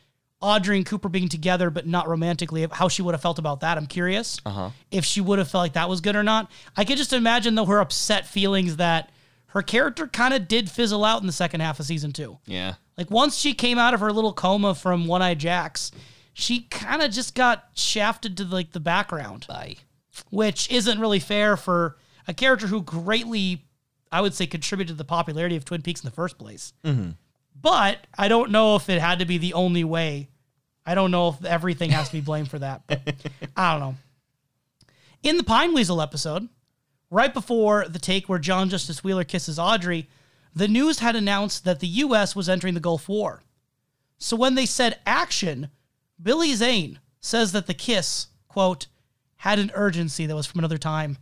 Audrey 0.42 0.76
and 0.78 0.86
Cooper 0.86 1.08
being 1.10 1.30
together 1.30 1.70
but 1.70 1.88
not 1.88 2.08
romantically, 2.08 2.68
how 2.72 2.88
she 2.90 3.02
would 3.02 3.14
have 3.14 3.22
felt 3.22 3.40
about 3.40 3.62
that. 3.62 3.78
I'm 3.78 3.86
curious 3.88 4.40
Uh-huh. 4.46 4.70
if 4.92 5.06
she 5.06 5.22
would 5.22 5.40
have 5.40 5.50
felt 5.50 5.62
like 5.64 5.74
that 5.74 5.88
was 5.90 6.02
good 6.02 6.16
or 6.16 6.24
not. 6.24 6.52
I 6.76 6.84
could 6.86 6.98
just 6.98 7.14
imagine 7.14 7.56
though 7.56 7.66
her 7.66 7.80
upset 7.80 8.28
feelings 8.28 8.76
that 8.78 9.10
her 9.48 9.62
character 9.62 10.08
kind 10.08 10.34
of 10.34 10.48
did 10.48 10.70
fizzle 10.72 11.06
out 11.06 11.22
in 11.22 11.28
the 11.28 11.34
second 11.34 11.62
half 11.62 11.80
of 11.80 11.86
season 11.86 12.12
two. 12.12 12.40
Yeah. 12.46 12.74
Like 12.98 13.10
once 13.12 13.38
she 13.38 13.54
came 13.54 13.78
out 13.78 13.94
of 13.94 14.00
her 14.00 14.12
little 14.12 14.34
coma 14.34 14.74
from 14.76 15.06
One 15.08 15.22
Eye 15.22 15.36
Jacks, 15.36 15.92
she 16.34 16.62
kind 16.62 17.02
of 17.02 17.12
just 17.12 17.36
got 17.36 17.66
shafted 17.76 18.36
to 18.38 18.46
like 18.46 18.72
the 18.72 18.80
background 18.80 19.46
Bye. 19.48 19.76
which 20.32 20.70
isn't 20.72 21.00
really 21.00 21.20
fair 21.20 21.56
for 21.56 21.98
a 22.28 22.34
character 22.34 22.68
who 22.68 22.82
greatly, 22.82 23.66
I 24.14 24.22
would 24.22 24.36
say, 24.36 24.46
contributed 24.46 24.94
to 24.94 24.98
the 24.98 25.04
popularity 25.04 25.56
of 25.56 25.66
Twin 25.66 25.82
Peaks 25.82 26.02
in 26.02 26.08
the 26.08 26.16
first 26.16 26.38
place. 26.38 26.72
Mm-hmm. 26.86 27.12
But 27.60 28.06
I 28.16 28.28
don't 28.28 28.52
know 28.52 28.76
if 28.76 28.88
it 28.88 29.02
had 29.02 29.20
to 29.20 29.26
be 29.26 29.40
the 29.40 29.56
only 29.56 29.84
way. 29.84 30.30
I 30.86 30.94
don't 30.94 31.10
know 31.10 31.30
if 31.30 31.44
everything 31.44 31.90
has 31.90 32.10
to 32.10 32.14
be 32.14 32.22
blamed 32.22 32.52
for 32.52 32.60
that. 32.60 32.84
But 32.86 33.02
I 33.58 33.72
don't 33.72 33.80
know. 33.80 33.96
In 35.24 35.38
the 35.38 35.44
Pine 35.44 35.74
Weasel 35.74 36.00
episode, 36.00 36.48
right 37.10 37.34
before 37.34 37.88
the 37.90 37.98
take 37.98 38.30
where 38.30 38.38
John 38.38 38.70
Justice 38.70 39.04
Wheeler 39.04 39.24
kisses 39.24 39.58
Audrey, 39.58 40.08
the 40.54 40.68
news 40.68 41.00
had 41.00 41.16
announced 41.16 41.66
that 41.66 41.80
the 41.80 41.88
U.S. 41.88 42.36
was 42.36 42.48
entering 42.48 42.76
the 42.76 42.80
Gulf 42.80 43.10
War. 43.10 43.42
So 44.20 44.36
when 44.36 44.54
they 44.54 44.68
said 44.68 45.00
action, 45.08 45.70
Billy 46.22 46.54
Zane 46.54 47.00
says 47.20 47.52
that 47.54 47.66
the 47.66 47.74
kiss, 47.74 48.28
quote, 48.48 48.86
had 49.38 49.58
an 49.58 49.72
urgency 49.74 50.28
that 50.28 50.36
was 50.36 50.46
from 50.46 50.60
another 50.60 50.78
time. 50.78 51.18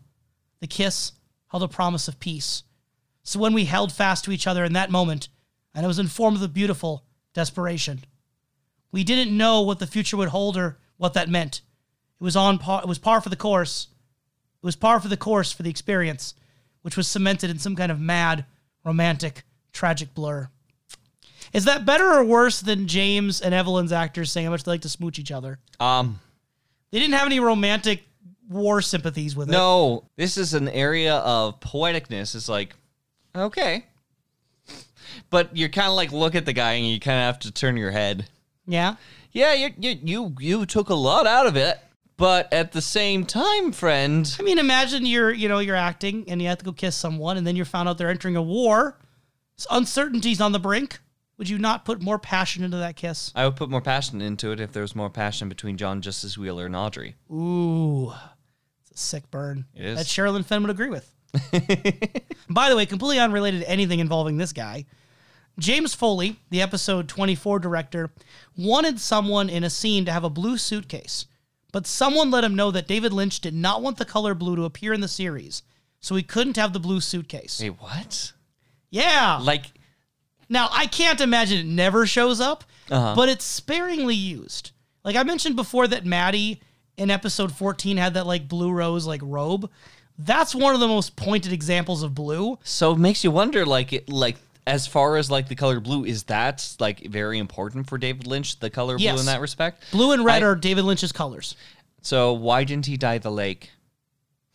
The 0.60 0.68
kiss 0.68 1.14
held 1.48 1.64
a 1.64 1.70
promise 1.70 2.10
of 2.10 2.20
peace. 2.20 2.64
So 3.24 3.40
when 3.40 3.54
we 3.54 3.66
held 3.66 3.92
fast 3.92 4.24
to 4.26 4.32
each 4.32 4.48
other 4.48 4.64
in 4.64 4.74
that 4.74 4.92
moment, 4.92 5.30
and 5.74 5.86
I 5.86 5.88
was 5.88 6.00
informed 6.00 6.36
of 6.36 6.42
the 6.42 6.48
beautiful 6.48 7.06
desperation, 7.34 8.04
we 8.92 9.04
didn't 9.04 9.36
know 9.36 9.62
what 9.62 9.80
the 9.80 9.88
future 9.88 10.18
would 10.18 10.30
hold 10.30 10.58
or 10.58 10.78
what 10.98 11.14
that 11.14 11.30
meant. 11.30 11.62
It 12.20 12.24
was 12.24 12.36
on 12.36 12.58
par, 12.58 12.82
it 12.82 12.88
was 12.88 13.00
par 13.00 13.22
for 13.22 13.30
the 13.30 13.36
course. 13.36 13.88
It 14.62 14.66
was 14.66 14.76
par 14.76 15.00
for 15.00 15.08
the 15.08 15.18
course 15.18 15.52
for 15.52 15.64
the 15.64 15.70
experience, 15.70 16.34
which 16.82 16.98
was 16.98 17.08
cemented 17.08 17.50
in 17.50 17.58
some 17.60 17.76
kind 17.76 17.92
of 17.92 18.00
mad, 18.00 18.46
romantic, 18.84 19.44
tragic 19.74 20.14
blur. 20.14 20.50
Is 21.54 21.66
that 21.66 21.86
better 21.86 22.12
or 22.12 22.24
worse 22.24 22.62
than 22.62 22.88
James 22.88 23.42
and 23.42 23.54
Evelyn's 23.54 23.92
actors 23.92 24.32
saying 24.32 24.46
how 24.46 24.52
much 24.52 24.64
they 24.64 24.72
like 24.72 24.82
to 24.82 24.90
smooch 24.90 25.20
each 25.20 25.32
other? 25.32 25.60
Um, 25.80 26.20
They 26.92 27.00
didn't 27.00 27.16
have 27.16 27.26
any 27.26 27.40
romantic 27.40 28.04
war 28.48 28.82
sympathies 28.82 29.36
with 29.36 29.50
it. 29.50 29.54
no, 29.54 30.04
this 30.18 30.38
is 30.38 30.54
an 30.54 30.68
area 30.70 31.16
of 31.16 31.60
poeticness. 31.60 32.36
It's 32.36 32.50
like, 32.50 32.76
okay. 33.36 33.86
But 35.30 35.56
you're 35.56 35.70
kind 35.70 35.88
of 35.88 35.96
like, 35.96 36.12
look 36.12 36.36
at 36.36 36.46
the 36.46 36.54
guy 36.54 36.74
and 36.74 36.88
you 36.88 37.00
kind 37.00 37.18
of 37.20 37.26
have 37.26 37.40
to 37.40 37.52
turn 37.52 37.78
your 37.78 37.92
head. 37.92 38.28
Yeah. 38.66 38.96
Yeah, 39.32 39.54
you, 39.54 39.70
you, 39.78 40.00
you, 40.04 40.36
you 40.40 40.66
took 40.66 40.90
a 40.90 40.96
lot 40.96 41.26
out 41.28 41.48
of 41.48 41.56
it. 41.56 41.78
But 42.18 42.54
at 42.54 42.72
the 42.72 42.82
same 42.82 43.26
time, 43.26 43.72
friend, 43.72 44.32
I 44.40 44.44
mean, 44.44 44.60
imagine 44.60 45.08
you're, 45.08 45.32
you 45.32 45.50
know, 45.50 45.58
you're 45.58 45.76
acting 45.76 46.26
and 46.30 46.40
you 46.40 46.50
have 46.50 46.60
to 46.60 46.66
go 46.66 46.72
kiss 46.72 46.96
someone, 46.96 47.36
and 47.36 47.48
then 47.48 47.56
you're 47.56 47.66
found 47.66 47.90
out 47.90 47.98
they're 47.98 48.12
entering 48.12 48.36
a 48.36 48.42
war. 48.44 49.00
It's 49.56 49.66
uncertainty's 49.72 50.40
on 50.40 50.52
the 50.52 50.60
brink. 50.60 51.00
Would 51.40 51.50
you 51.50 51.58
not 51.58 51.84
put 51.84 52.00
more 52.00 52.20
passion 52.20 52.64
into 52.64 52.78
that 52.78 52.96
kiss? 52.96 53.32
I 53.34 53.46
would 53.46 53.56
put 53.56 53.72
more 53.72 53.82
passion 53.82 54.22
into 54.22 54.52
it 54.52 54.60
if 54.60 54.72
there 54.72 54.84
was 54.84 54.96
more 54.96 55.10
passion 55.10 55.50
between 55.50 55.78
John 55.78 56.00
Justice 56.00 56.38
Wheeler 56.38 56.68
and 56.68 56.76
Audrey. 56.76 57.16
Ooh, 57.32 58.14
it's 58.82 58.92
a 58.92 58.98
sick 59.04 59.32
burn. 59.32 59.66
It 59.74 59.86
is. 59.86 59.98
That 59.98 60.06
Sherilyn 60.06 60.46
Fenn 60.46 60.62
would 60.62 60.70
agree 60.70 60.90
with. 60.90 61.12
By 62.50 62.70
the 62.70 62.76
way, 62.76 62.86
completely 62.86 63.20
unrelated 63.20 63.62
to 63.62 63.70
anything 63.70 64.00
involving 64.00 64.38
this 64.38 64.54
guy, 64.54 64.86
James 65.60 65.94
Foley, 65.94 66.38
the 66.50 66.62
episode 66.62 67.08
24 67.08 67.60
director, 67.60 68.12
wanted 68.58 69.00
someone 69.00 69.50
in 69.50 69.64
a 69.64 69.70
scene 69.70 70.06
to 70.06 70.12
have 70.12 70.24
a 70.24 70.30
blue 70.30 70.58
suitcase, 70.58 71.26
but 71.72 71.86
someone 71.88 72.32
let 72.32 72.44
him 72.44 72.56
know 72.56 72.72
that 72.72 72.88
David 72.88 73.14
Lynch 73.14 73.40
did 73.40 73.54
not 73.54 73.82
want 73.82 73.98
the 73.98 74.06
color 74.06 74.34
blue 74.34 74.56
to 74.56 74.64
appear 74.66 74.94
in 74.94 75.02
the 75.02 75.08
series, 75.08 75.64
so 76.00 76.16
he 76.16 76.24
couldn't 76.24 76.58
have 76.58 76.74
the 76.74 76.80
blue 76.80 77.00
suitcase. 77.00 77.60
Wait, 77.62 77.70
what? 77.82 78.34
Yeah. 78.90 79.40
Like, 79.42 79.66
Now, 80.50 80.68
I 80.72 80.86
can't 80.88 81.22
imagine 81.22 81.60
it 81.60 81.66
never 81.66 82.06
shows 82.06 82.42
up, 82.42 82.64
Uh-huh. 82.90 83.14
but 83.16 83.30
it's 83.30 83.46
sparingly 83.46 84.16
used. 84.16 84.72
Like 85.04 85.16
I 85.16 85.24
mentioned 85.24 85.56
before 85.56 85.88
that 85.88 86.06
Maddie 86.06 86.62
in 86.98 87.10
episode 87.10 87.52
14 87.54 87.98
had 87.98 88.14
that 88.16 88.28
like 88.28 88.48
blue 88.48 88.72
rose 88.72 89.08
like 89.08 89.22
robe. 89.24 89.70
That's 90.24 90.54
one 90.56 90.74
of 90.74 90.80
the 90.80 90.88
most 90.88 91.16
pointed 91.16 91.52
examples 91.54 92.04
of 92.04 92.14
blue. 92.16 92.58
so 92.64 92.92
it 92.94 92.98
makes 93.00 93.24
you 93.24 93.32
wonder, 93.32 93.66
like, 93.66 93.94
it, 93.94 94.10
like, 94.10 94.38
as 94.68 94.86
far 94.86 95.18
as 95.18 95.32
like 95.32 95.48
the 95.48 95.56
color 95.56 95.80
blue, 95.80 96.06
is 96.06 96.24
that 96.26 96.76
like 96.80 97.00
very 97.08 97.40
important 97.40 97.90
for 97.90 97.98
David 97.98 98.28
Lynch? 98.28 98.60
The 98.60 98.70
color 98.70 98.98
blue 98.98 99.08
in 99.08 99.26
that 99.26 99.42
respect. 99.42 99.84
Blue 99.92 100.12
and 100.12 100.24
red 100.24 100.44
I- 100.44 100.46
are 100.46 100.56
David 100.56 100.86
Lynch's 100.86 101.12
colors. 101.12 101.56
So 102.04 102.34
why 102.34 102.64
didn't 102.64 102.86
he 102.86 102.96
dye 102.98 103.18
the 103.18 103.32
lake? 103.32 103.72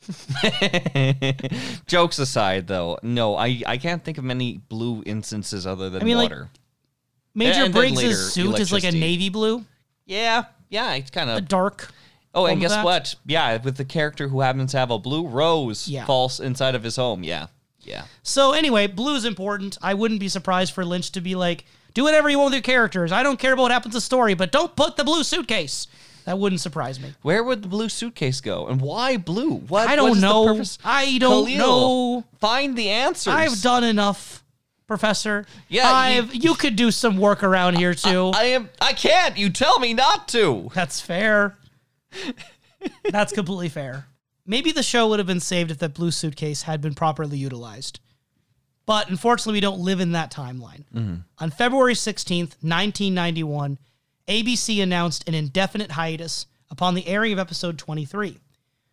Jokes 1.86 2.18
aside, 2.18 2.66
though, 2.68 2.98
no, 3.02 3.36
I 3.36 3.62
I 3.66 3.76
can't 3.78 4.04
think 4.04 4.18
of 4.18 4.24
many 4.24 4.58
blue 4.68 5.02
instances 5.04 5.66
other 5.66 5.90
than 5.90 6.02
I 6.02 6.04
mean, 6.04 6.16
like. 6.16 6.32
Major 7.34 7.64
And 7.64 7.74
Briggs' 7.74 7.96
later, 7.96 8.14
suit 8.14 8.58
is 8.58 8.72
like 8.72 8.84
a 8.84 8.92
navy 8.92 9.28
blue, 9.28 9.64
yeah, 10.06 10.44
yeah, 10.70 10.94
it's 10.94 11.10
kind 11.10 11.28
of. 11.28 11.46
dark. 11.48 11.90
Oh, 12.36 12.46
and 12.46 12.60
guess 12.60 12.70
that. 12.72 12.84
what? 12.84 13.14
Yeah, 13.26 13.56
with 13.56 13.76
the 13.76 13.84
character 13.84 14.28
who 14.28 14.40
happens 14.40 14.70
to 14.72 14.78
have 14.78 14.90
a 14.90 14.98
blue 14.98 15.26
rose 15.26 15.88
Yeah. 15.88 16.04
false 16.04 16.38
inside 16.38 16.74
of 16.74 16.82
his 16.84 16.96
home. 16.96 17.24
Yeah, 17.24 17.46
yeah. 17.80 18.04
So 18.22 18.52
anyway, 18.52 18.86
blue 18.86 19.16
is 19.16 19.24
important. 19.24 19.78
I 19.82 19.94
wouldn't 19.94 20.20
be 20.20 20.28
surprised 20.28 20.72
for 20.74 20.84
Lynch 20.84 21.10
to 21.12 21.20
be 21.20 21.34
like, 21.34 21.64
do 21.94 22.04
whatever 22.04 22.28
you 22.28 22.38
want 22.38 22.48
with 22.52 22.54
your 22.56 22.62
characters. 22.62 23.10
I 23.10 23.22
don't 23.22 23.38
care 23.38 23.54
about 23.54 23.62
what 23.62 23.72
happens 23.72 23.94
to 23.94 23.96
the 23.96 24.02
story, 24.02 24.34
but 24.34 24.52
don't 24.52 24.76
put 24.76 24.96
the 24.96 25.04
blue 25.04 25.24
suitcase. 25.24 25.86
That 26.26 26.38
wouldn't 26.38 26.60
surprise 26.60 26.98
me. 27.00 27.14
Where 27.22 27.42
would 27.44 27.62
the 27.62 27.68
blue 27.68 27.88
suitcase 27.88 28.40
go, 28.40 28.66
and 28.66 28.80
why 28.80 29.16
blue? 29.16 29.54
What? 29.54 29.88
I 29.88 29.94
don't 29.96 30.20
know. 30.20 30.60
I 30.84 31.18
don't 31.18 31.46
Khalil, 31.46 32.16
know. 32.20 32.24
Find 32.40 32.76
the 32.76 32.90
answers. 32.90 33.32
I've 33.32 33.62
done 33.62 33.84
enough, 33.84 34.42
Professor. 34.88 35.46
Yeah, 35.68 35.88
I've 35.90 36.34
you, 36.34 36.54
could 36.54 36.74
do 36.74 36.90
some 36.90 37.16
work 37.16 37.44
around 37.44 37.78
here 37.78 37.94
too. 37.94 38.32
I 38.34 38.44
am. 38.46 38.68
I 38.80 38.92
can't. 38.92 39.38
You 39.38 39.50
tell 39.50 39.78
me 39.78 39.94
not 39.94 40.26
to. 40.28 40.68
That's 40.74 41.00
fair. 41.00 41.56
That's 43.10 43.32
completely 43.32 43.68
fair. 43.68 44.06
Maybe 44.46 44.72
the 44.72 44.82
show 44.82 45.08
would 45.08 45.18
have 45.18 45.26
been 45.26 45.40
saved 45.40 45.70
if 45.70 45.78
that 45.78 45.94
blue 45.94 46.10
suitcase 46.10 46.62
had 46.62 46.80
been 46.80 46.94
properly 46.94 47.36
utilized. 47.36 48.00
But 48.86 49.10
unfortunately, 49.10 49.54
we 49.54 49.60
don't 49.60 49.80
live 49.80 49.98
in 49.98 50.12
that 50.12 50.32
timeline. 50.32 50.84
Mm-hmm. 50.94 51.16
On 51.38 51.50
February 51.50 51.94
16th, 51.94 52.62
1991, 52.62 53.78
ABC 54.28 54.82
announced 54.82 55.28
an 55.28 55.34
indefinite 55.34 55.92
hiatus 55.92 56.46
upon 56.70 56.94
the 56.94 57.06
airing 57.08 57.32
of 57.32 57.38
episode 57.38 57.78
23, 57.78 58.38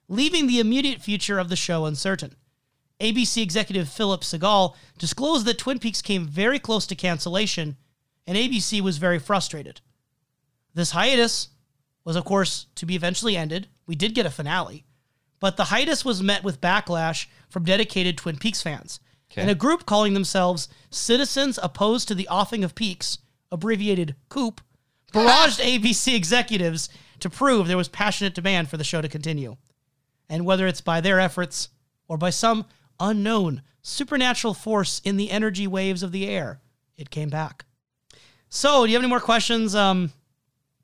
leaving 0.07 0.47
the 0.47 0.59
immediate 0.59 1.01
future 1.01 1.37
of 1.37 1.49
the 1.49 1.55
show 1.55 1.85
uncertain. 1.85 2.35
ABC 2.99 3.41
executive 3.41 3.89
Philip 3.89 4.21
Segal 4.21 4.75
disclosed 4.97 5.45
that 5.45 5.57
Twin 5.57 5.79
Peaks 5.79 6.01
came 6.01 6.25
very 6.25 6.59
close 6.59 6.87
to 6.87 6.95
cancellation, 6.95 7.77
and 8.25 8.37
ABC 8.37 8.81
was 8.81 8.97
very 8.97 9.19
frustrated. 9.19 9.81
This 10.73 10.91
hiatus 10.91 11.49
was, 12.05 12.15
of 12.15 12.25
course, 12.25 12.67
to 12.75 12.85
be 12.85 12.95
eventually 12.95 13.37
ended. 13.37 13.67
We 13.87 13.95
did 13.95 14.15
get 14.15 14.25
a 14.25 14.31
finale, 14.31 14.85
but 15.39 15.57
the 15.57 15.65
hiatus 15.65 16.03
was 16.03 16.23
met 16.23 16.43
with 16.43 16.61
backlash 16.61 17.27
from 17.49 17.63
dedicated 17.63 18.17
Twin 18.17 18.37
Peaks 18.37 18.61
fans 18.61 18.99
and 19.35 19.49
a 19.49 19.55
group 19.55 19.85
calling 19.85 20.13
themselves 20.13 20.69
Citizens 20.89 21.59
Opposed 21.61 22.07
to 22.07 22.15
the 22.15 22.27
Offing 22.27 22.63
of 22.63 22.75
Peaks, 22.75 23.19
abbreviated 23.51 24.15
COOP, 24.29 24.61
barraged 25.11 25.59
ABC 25.79 26.15
executives 26.15 26.89
to 27.19 27.29
prove 27.29 27.67
there 27.67 27.77
was 27.77 27.87
passionate 27.87 28.35
demand 28.35 28.69
for 28.69 28.77
the 28.77 28.83
show 28.83 29.01
to 29.01 29.09
continue. 29.09 29.57
And 30.29 30.45
whether 30.45 30.67
it's 30.67 30.81
by 30.81 31.01
their 31.01 31.19
efforts 31.19 31.69
or 32.07 32.17
by 32.17 32.29
some 32.29 32.65
unknown 32.99 33.61
supernatural 33.81 34.53
force 34.53 35.01
in 35.03 35.17
the 35.17 35.31
energy 35.31 35.67
waves 35.67 36.03
of 36.03 36.11
the 36.11 36.27
air, 36.27 36.61
it 36.95 37.09
came 37.09 37.29
back. 37.29 37.65
So, 38.49 38.85
do 38.85 38.91
you 38.91 38.95
have 38.95 39.03
any 39.03 39.09
more 39.09 39.19
questions 39.19 39.73
um, 39.73 40.11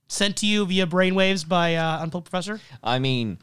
sent 0.09 0.35
to 0.37 0.45
you 0.45 0.65
via 0.65 0.85
brainwaves 0.85 1.47
by 1.47 1.75
uh, 1.75 2.01
Unplugged 2.01 2.29
Professor? 2.29 2.59
I 2.83 2.99
mean, 2.99 3.37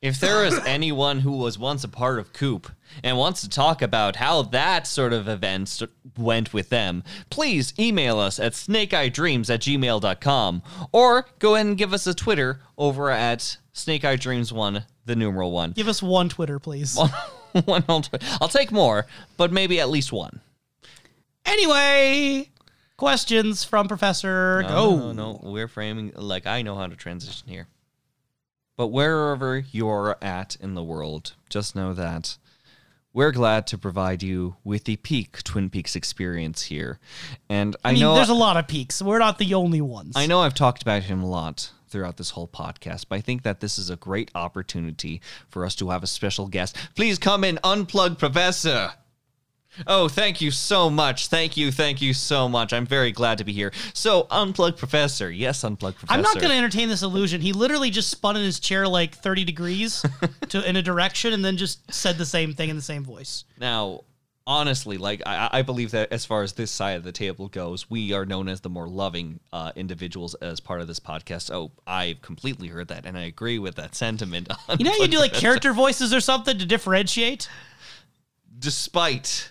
if 0.00 0.20
there 0.20 0.44
is 0.44 0.58
anyone 0.66 1.20
who 1.20 1.32
was 1.32 1.58
once 1.58 1.84
a 1.84 1.88
part 1.88 2.18
of 2.18 2.32
Coop 2.32 2.70
and 3.02 3.18
wants 3.18 3.42
to 3.42 3.48
talk 3.48 3.82
about 3.82 4.16
how 4.16 4.42
that 4.42 4.86
sort 4.86 5.12
of 5.12 5.28
event 5.28 5.68
st- 5.68 5.90
went 6.16 6.54
with 6.54 6.70
them, 6.70 7.02
please 7.30 7.74
email 7.78 8.18
us 8.18 8.38
at 8.38 8.52
snakeeyedreams 8.52 9.52
at 9.52 9.60
gmail.com 9.60 10.62
or 10.92 11.26
go 11.38 11.54
ahead 11.54 11.66
and 11.66 11.76
give 11.76 11.92
us 11.92 12.06
a 12.06 12.14
Twitter 12.14 12.60
over 12.78 13.10
at 13.10 13.58
snakeeyedreams1, 13.74 14.84
the 15.04 15.16
numeral 15.16 15.50
one. 15.50 15.72
Give 15.72 15.88
us 15.88 16.02
one 16.02 16.28
Twitter, 16.28 16.58
please. 16.58 16.98
one 17.64 17.84
on 17.88 18.02
Twitter. 18.02 18.24
I'll 18.40 18.48
take 18.48 18.70
more, 18.70 19.06
but 19.36 19.52
maybe 19.52 19.80
at 19.80 19.90
least 19.90 20.12
one. 20.12 20.40
Anyway, 21.44 22.50
questions 22.98 23.64
from 23.64 23.88
Professor. 23.88 24.62
No, 24.62 24.68
Go. 24.68 24.96
no, 24.98 25.12
no. 25.12 25.40
We're 25.42 25.68
framing 25.68 26.12
like 26.14 26.46
I 26.46 26.60
know 26.60 26.74
how 26.74 26.86
to 26.86 26.96
transition 26.96 27.48
here. 27.48 27.68
But 28.76 28.88
wherever 28.88 29.58
you're 29.58 30.16
at 30.20 30.56
in 30.60 30.74
the 30.74 30.84
world, 30.84 31.34
just 31.48 31.74
know 31.74 31.94
that 31.94 32.36
we're 33.12 33.32
glad 33.32 33.66
to 33.68 33.78
provide 33.78 34.22
you 34.22 34.56
with 34.62 34.84
the 34.84 34.96
peak 34.96 35.42
Twin 35.42 35.70
Peaks 35.70 35.96
experience 35.96 36.62
here. 36.62 37.00
And 37.48 37.74
I, 37.82 37.88
I 37.88 37.92
mean, 37.92 38.02
know 38.02 38.14
there's 38.14 38.28
a 38.28 38.34
lot 38.34 38.56
of 38.56 38.68
peaks. 38.68 39.00
We're 39.02 39.18
not 39.18 39.38
the 39.38 39.54
only 39.54 39.80
ones. 39.80 40.12
I 40.14 40.26
know 40.26 40.40
I've 40.40 40.54
talked 40.54 40.82
about 40.82 41.04
him 41.04 41.22
a 41.22 41.26
lot 41.26 41.72
throughout 41.88 42.18
this 42.18 42.30
whole 42.30 42.46
podcast, 42.46 43.06
but 43.08 43.16
I 43.16 43.20
think 43.20 43.42
that 43.42 43.60
this 43.60 43.78
is 43.78 43.90
a 43.90 43.96
great 43.96 44.30
opportunity 44.34 45.20
for 45.48 45.64
us 45.64 45.74
to 45.76 45.90
have 45.90 46.02
a 46.02 46.06
special 46.06 46.46
guest. 46.46 46.76
Please 46.94 47.18
come 47.18 47.42
in, 47.42 47.56
unplug 47.64 48.18
Professor. 48.18 48.92
Oh, 49.86 50.08
thank 50.08 50.40
you 50.40 50.50
so 50.50 50.90
much. 50.90 51.28
Thank 51.28 51.56
you, 51.56 51.70
thank 51.70 52.02
you 52.02 52.12
so 52.12 52.48
much. 52.48 52.72
I'm 52.72 52.86
very 52.86 53.12
glad 53.12 53.38
to 53.38 53.44
be 53.44 53.52
here. 53.52 53.72
So, 53.94 54.24
unplug 54.24 54.76
Professor. 54.76 55.30
Yes, 55.30 55.62
unplug 55.62 55.94
Professor. 55.94 56.06
I'm 56.08 56.22
not 56.22 56.34
going 56.36 56.50
to 56.50 56.56
entertain 56.56 56.88
this 56.88 57.02
illusion. 57.02 57.40
He 57.40 57.52
literally 57.52 57.90
just 57.90 58.10
spun 58.10 58.36
in 58.36 58.42
his 58.42 58.60
chair 58.60 58.86
like 58.88 59.14
30 59.16 59.44
degrees 59.44 60.04
to 60.48 60.68
in 60.68 60.76
a 60.76 60.82
direction 60.82 61.32
and 61.32 61.44
then 61.44 61.56
just 61.56 61.92
said 61.92 62.18
the 62.18 62.26
same 62.26 62.54
thing 62.54 62.68
in 62.70 62.76
the 62.76 62.82
same 62.82 63.04
voice. 63.04 63.44
Now, 63.60 64.02
honestly, 64.46 64.96
like 64.96 65.22
I, 65.26 65.50
I 65.52 65.62
believe 65.62 65.90
that 65.90 66.10
as 66.10 66.24
far 66.24 66.42
as 66.42 66.54
this 66.54 66.70
side 66.70 66.96
of 66.96 67.04
the 67.04 67.12
table 67.12 67.48
goes, 67.48 67.90
we 67.90 68.12
are 68.14 68.24
known 68.24 68.48
as 68.48 68.62
the 68.62 68.70
more 68.70 68.88
loving 68.88 69.40
uh, 69.52 69.72
individuals 69.76 70.34
as 70.36 70.58
part 70.58 70.80
of 70.80 70.86
this 70.86 70.98
podcast. 70.98 71.52
Oh, 71.54 71.70
I've 71.86 72.22
completely 72.22 72.68
heard 72.68 72.88
that, 72.88 73.04
and 73.06 73.16
I 73.16 73.22
agree 73.24 73.58
with 73.58 73.76
that 73.76 73.94
sentiment. 73.94 74.48
You 74.78 74.84
know, 74.84 74.92
you 74.92 75.08
do 75.08 75.18
like 75.18 75.32
character 75.32 75.72
voices 75.72 76.12
or 76.14 76.20
something 76.20 76.56
to 76.58 76.66
differentiate. 76.66 77.48
despite 78.58 79.50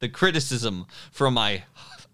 the 0.00 0.08
criticism 0.08 0.86
from 1.10 1.34
my 1.34 1.64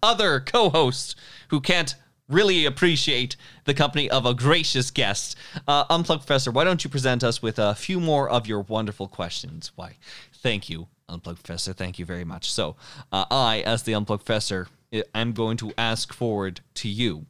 other 0.02 0.40
co-host 0.40 1.16
who 1.48 1.60
can't 1.60 1.94
really 2.28 2.64
appreciate 2.64 3.36
the 3.64 3.74
company 3.74 4.08
of 4.08 4.24
a 4.24 4.34
gracious 4.34 4.90
guest. 4.90 5.36
Uh, 5.68 5.84
Unplugged 5.90 6.26
Professor, 6.26 6.50
why 6.50 6.64
don't 6.64 6.82
you 6.82 6.90
present 6.90 7.22
us 7.22 7.42
with 7.42 7.58
a 7.58 7.74
few 7.74 8.00
more 8.00 8.28
of 8.28 8.46
your 8.46 8.60
wonderful 8.62 9.06
questions? 9.08 9.72
Why, 9.76 9.96
thank 10.34 10.68
you, 10.68 10.88
Unplugged 11.08 11.42
Professor. 11.42 11.72
Thank 11.72 11.98
you 11.98 12.04
very 12.04 12.24
much. 12.24 12.50
So, 12.50 12.76
uh, 13.12 13.26
I, 13.30 13.60
as 13.66 13.82
the 13.82 13.94
Unplugged 13.94 14.24
Professor, 14.24 14.68
I'm 15.14 15.32
going 15.32 15.56
to 15.58 15.72
ask 15.76 16.12
forward 16.12 16.60
to 16.74 16.88
you. 16.88 17.26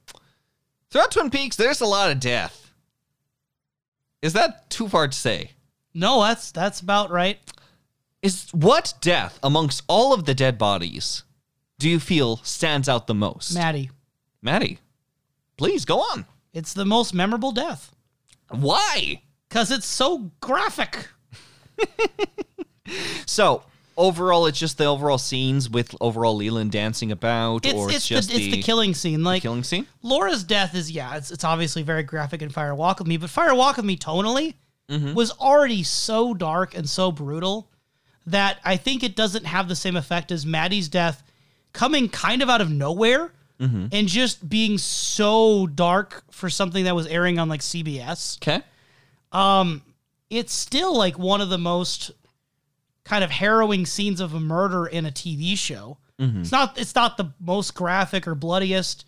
Throughout 0.90 1.12
Twin 1.12 1.30
Peaks, 1.30 1.56
there's 1.56 1.80
a 1.80 1.86
lot 1.86 2.10
of 2.10 2.20
death. 2.20 2.70
Is 4.20 4.34
that 4.34 4.70
too 4.70 4.88
far 4.88 5.08
to 5.08 5.16
say? 5.16 5.52
No, 5.94 6.22
that's 6.22 6.52
that's 6.52 6.80
about 6.80 7.10
right. 7.10 7.38
Is 8.22 8.48
what 8.52 8.94
death 9.00 9.38
amongst 9.42 9.82
all 9.88 10.14
of 10.14 10.24
the 10.24 10.34
dead 10.34 10.56
bodies 10.56 11.24
do 11.78 11.88
you 11.88 11.98
feel 11.98 12.36
stands 12.38 12.88
out 12.88 13.06
the 13.06 13.14
most? 13.14 13.54
Maddie. 13.54 13.90
Maddie, 14.40 14.78
please 15.56 15.84
go 15.84 15.98
on. 15.98 16.24
It's 16.52 16.72
the 16.72 16.84
most 16.84 17.14
memorable 17.14 17.52
death 17.52 17.94
Why? 18.50 19.22
because 19.48 19.70
it's 19.70 19.86
so 19.86 20.30
graphic. 20.40 21.08
So 23.26 23.62
overall, 23.96 24.46
it's 24.46 24.58
just 24.58 24.78
the 24.78 24.84
overall 24.84 25.18
scenes 25.18 25.70
with 25.70 25.94
overall 26.00 26.36
Leland 26.36 26.72
dancing 26.72 27.12
about, 27.12 27.64
It's 27.64 27.74
or 27.74 27.88
it's, 27.88 27.96
it's, 27.96 28.08
just 28.08 28.28
the, 28.30 28.36
it's 28.36 28.54
the 28.54 28.62
killing 28.62 28.94
scene. 28.94 29.24
Like 29.24 29.42
killing 29.42 29.64
scene. 29.64 29.86
Laura's 30.02 30.44
death 30.44 30.74
is 30.74 30.90
yeah, 30.90 31.16
it's 31.16 31.30
it's 31.30 31.44
obviously 31.44 31.82
very 31.82 32.02
graphic 32.02 32.42
in 32.42 32.50
Fire 32.50 32.74
Walk 32.74 32.98
with 32.98 33.08
Me, 33.08 33.16
but 33.16 33.30
Fire 33.30 33.54
Walk 33.54 33.76
with 33.76 33.86
Me 33.86 33.96
tonally 33.96 34.54
mm-hmm. 34.90 35.14
was 35.14 35.30
already 35.32 35.82
so 35.82 36.34
dark 36.34 36.76
and 36.76 36.88
so 36.88 37.10
brutal 37.10 37.68
that 38.26 38.58
I 38.64 38.76
think 38.76 39.02
it 39.02 39.16
doesn't 39.16 39.44
have 39.44 39.68
the 39.68 39.76
same 39.76 39.96
effect 39.96 40.30
as 40.30 40.46
Maddie's 40.46 40.88
death 40.88 41.22
coming 41.72 42.08
kind 42.08 42.42
of 42.42 42.50
out 42.50 42.60
of 42.60 42.70
nowhere 42.70 43.32
mm-hmm. 43.60 43.86
and 43.92 44.08
just 44.08 44.48
being 44.48 44.78
so 44.78 45.66
dark 45.66 46.24
for 46.30 46.50
something 46.50 46.84
that 46.84 46.94
was 46.94 47.06
airing 47.06 47.38
on 47.38 47.48
like 47.48 47.60
CBS. 47.60 48.38
Okay. 48.38 48.62
Um, 49.32 49.82
It's 50.30 50.52
still 50.52 50.96
like 50.96 51.18
one 51.18 51.40
of 51.40 51.48
the 51.48 51.58
most 51.58 52.10
kind 53.04 53.24
of 53.24 53.30
harrowing 53.30 53.86
scenes 53.86 54.20
of 54.20 54.34
a 54.34 54.40
murder 54.40 54.86
in 54.86 55.06
a 55.06 55.10
TV 55.10 55.56
show. 55.58 55.98
Mm-hmm. 56.20 56.42
It's 56.42 56.52
not 56.52 56.78
it's 56.78 56.94
not 56.94 57.16
the 57.16 57.32
most 57.40 57.74
graphic 57.74 58.28
or 58.28 58.34
bloodiest, 58.34 59.04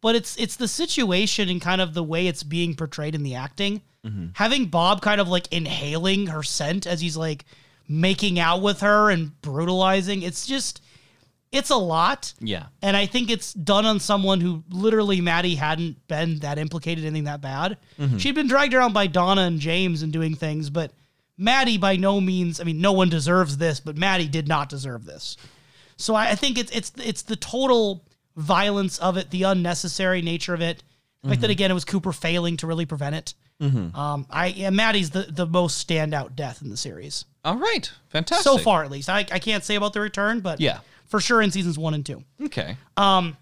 but 0.00 0.14
it's 0.14 0.36
it's 0.36 0.56
the 0.56 0.68
situation 0.68 1.48
and 1.48 1.60
kind 1.60 1.80
of 1.80 1.94
the 1.94 2.02
way 2.02 2.26
it's 2.26 2.42
being 2.42 2.74
portrayed 2.74 3.14
in 3.14 3.22
the 3.22 3.34
acting. 3.34 3.80
Mm-hmm. 4.04 4.28
Having 4.34 4.66
Bob 4.66 5.00
kind 5.00 5.20
of 5.20 5.28
like 5.28 5.50
inhaling 5.52 6.26
her 6.26 6.42
scent 6.42 6.86
as 6.86 7.00
he's 7.00 7.16
like 7.16 7.44
making 7.92 8.38
out 8.38 8.62
with 8.62 8.80
her 8.80 9.10
and 9.10 9.40
brutalizing, 9.42 10.22
it's 10.22 10.46
just 10.46 10.82
it's 11.52 11.68
a 11.68 11.76
lot. 11.76 12.32
Yeah. 12.40 12.66
And 12.80 12.96
I 12.96 13.04
think 13.04 13.30
it's 13.30 13.52
done 13.52 13.84
on 13.84 14.00
someone 14.00 14.40
who 14.40 14.64
literally 14.70 15.20
Maddie 15.20 15.54
hadn't 15.54 16.08
been 16.08 16.38
that 16.38 16.58
implicated 16.58 17.04
in 17.04 17.08
anything 17.08 17.24
that 17.24 17.42
bad. 17.42 17.76
Mm-hmm. 18.00 18.16
She'd 18.16 18.34
been 18.34 18.48
dragged 18.48 18.72
around 18.72 18.94
by 18.94 19.06
Donna 19.06 19.42
and 19.42 19.60
James 19.60 20.02
and 20.02 20.10
doing 20.10 20.34
things, 20.34 20.70
but 20.70 20.92
Maddie 21.36 21.76
by 21.76 21.96
no 21.96 22.20
means, 22.20 22.58
I 22.58 22.64
mean, 22.64 22.80
no 22.80 22.92
one 22.92 23.10
deserves 23.10 23.58
this, 23.58 23.80
but 23.80 23.98
Maddie 23.98 24.28
did 24.28 24.48
not 24.48 24.70
deserve 24.70 25.04
this. 25.04 25.36
So 25.98 26.14
I, 26.14 26.30
I 26.30 26.34
think 26.34 26.58
it's 26.58 26.72
it's 26.72 26.92
it's 26.96 27.22
the 27.22 27.36
total 27.36 28.06
violence 28.36 28.98
of 28.98 29.18
it, 29.18 29.30
the 29.30 29.42
unnecessary 29.42 30.22
nature 30.22 30.54
of 30.54 30.62
it. 30.62 30.82
The 31.22 31.28
fact 31.28 31.40
that 31.42 31.50
again 31.50 31.70
it 31.70 31.74
was 31.74 31.84
Cooper 31.84 32.12
failing 32.12 32.56
to 32.58 32.66
really 32.66 32.86
prevent 32.86 33.14
it. 33.14 33.34
Um, 33.60 34.26
I 34.28 34.46
yeah, 34.48 34.70
Maddie's 34.70 35.10
the 35.10 35.22
the 35.22 35.46
most 35.46 35.86
standout 35.86 36.34
death 36.34 36.62
in 36.62 36.68
the 36.70 36.76
series 36.76 37.24
All 37.44 37.56
right. 37.56 37.88
Fantastic. 38.08 38.42
so 38.42 38.58
far, 38.58 38.82
at 38.82 38.90
least. 38.90 39.08
I 39.08 39.20
I 39.30 39.38
can't 39.38 39.62
say 39.62 39.76
about 39.76 39.92
the 39.92 40.00
return, 40.00 40.40
but 40.40 40.58
Yeah. 40.60 40.80
for 41.06 41.20
sure 41.20 41.40
in 41.40 41.52
seasons 41.52 41.78
one 41.78 41.94
and 41.94 42.04
two. 42.04 42.24
Okay. 42.42 42.76
Um, 42.96 43.36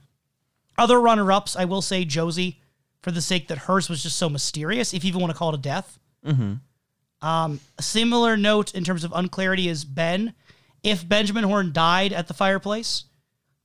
Other 0.76 1.00
runner 1.00 1.32
ups, 1.32 1.56
I 1.56 1.64
will 1.64 1.80
say 1.80 2.04
Josie, 2.04 2.60
for 3.02 3.10
the 3.12 3.22
sake 3.22 3.48
that 3.48 3.56
hers 3.58 3.88
was 3.88 4.02
just 4.02 4.18
so 4.18 4.28
mysterious, 4.28 4.92
if 4.92 5.04
you 5.04 5.08
even 5.08 5.22
want 5.22 5.32
to 5.32 5.38
call 5.38 5.50
it 5.54 5.54
a 5.54 5.62
death. 5.62 5.98
Mm-hmm. 6.26 7.26
Um, 7.26 7.60
a 7.78 7.82
similar 7.82 8.36
note 8.36 8.74
in 8.74 8.84
terms 8.84 9.04
of 9.04 9.12
unclarity 9.14 9.68
is 9.68 9.84
Ben. 9.86 10.34
If 10.82 11.06
Benjamin 11.08 11.44
Horne 11.44 11.72
died 11.72 12.12
at 12.12 12.28
the 12.28 12.34
fireplace, 12.34 13.04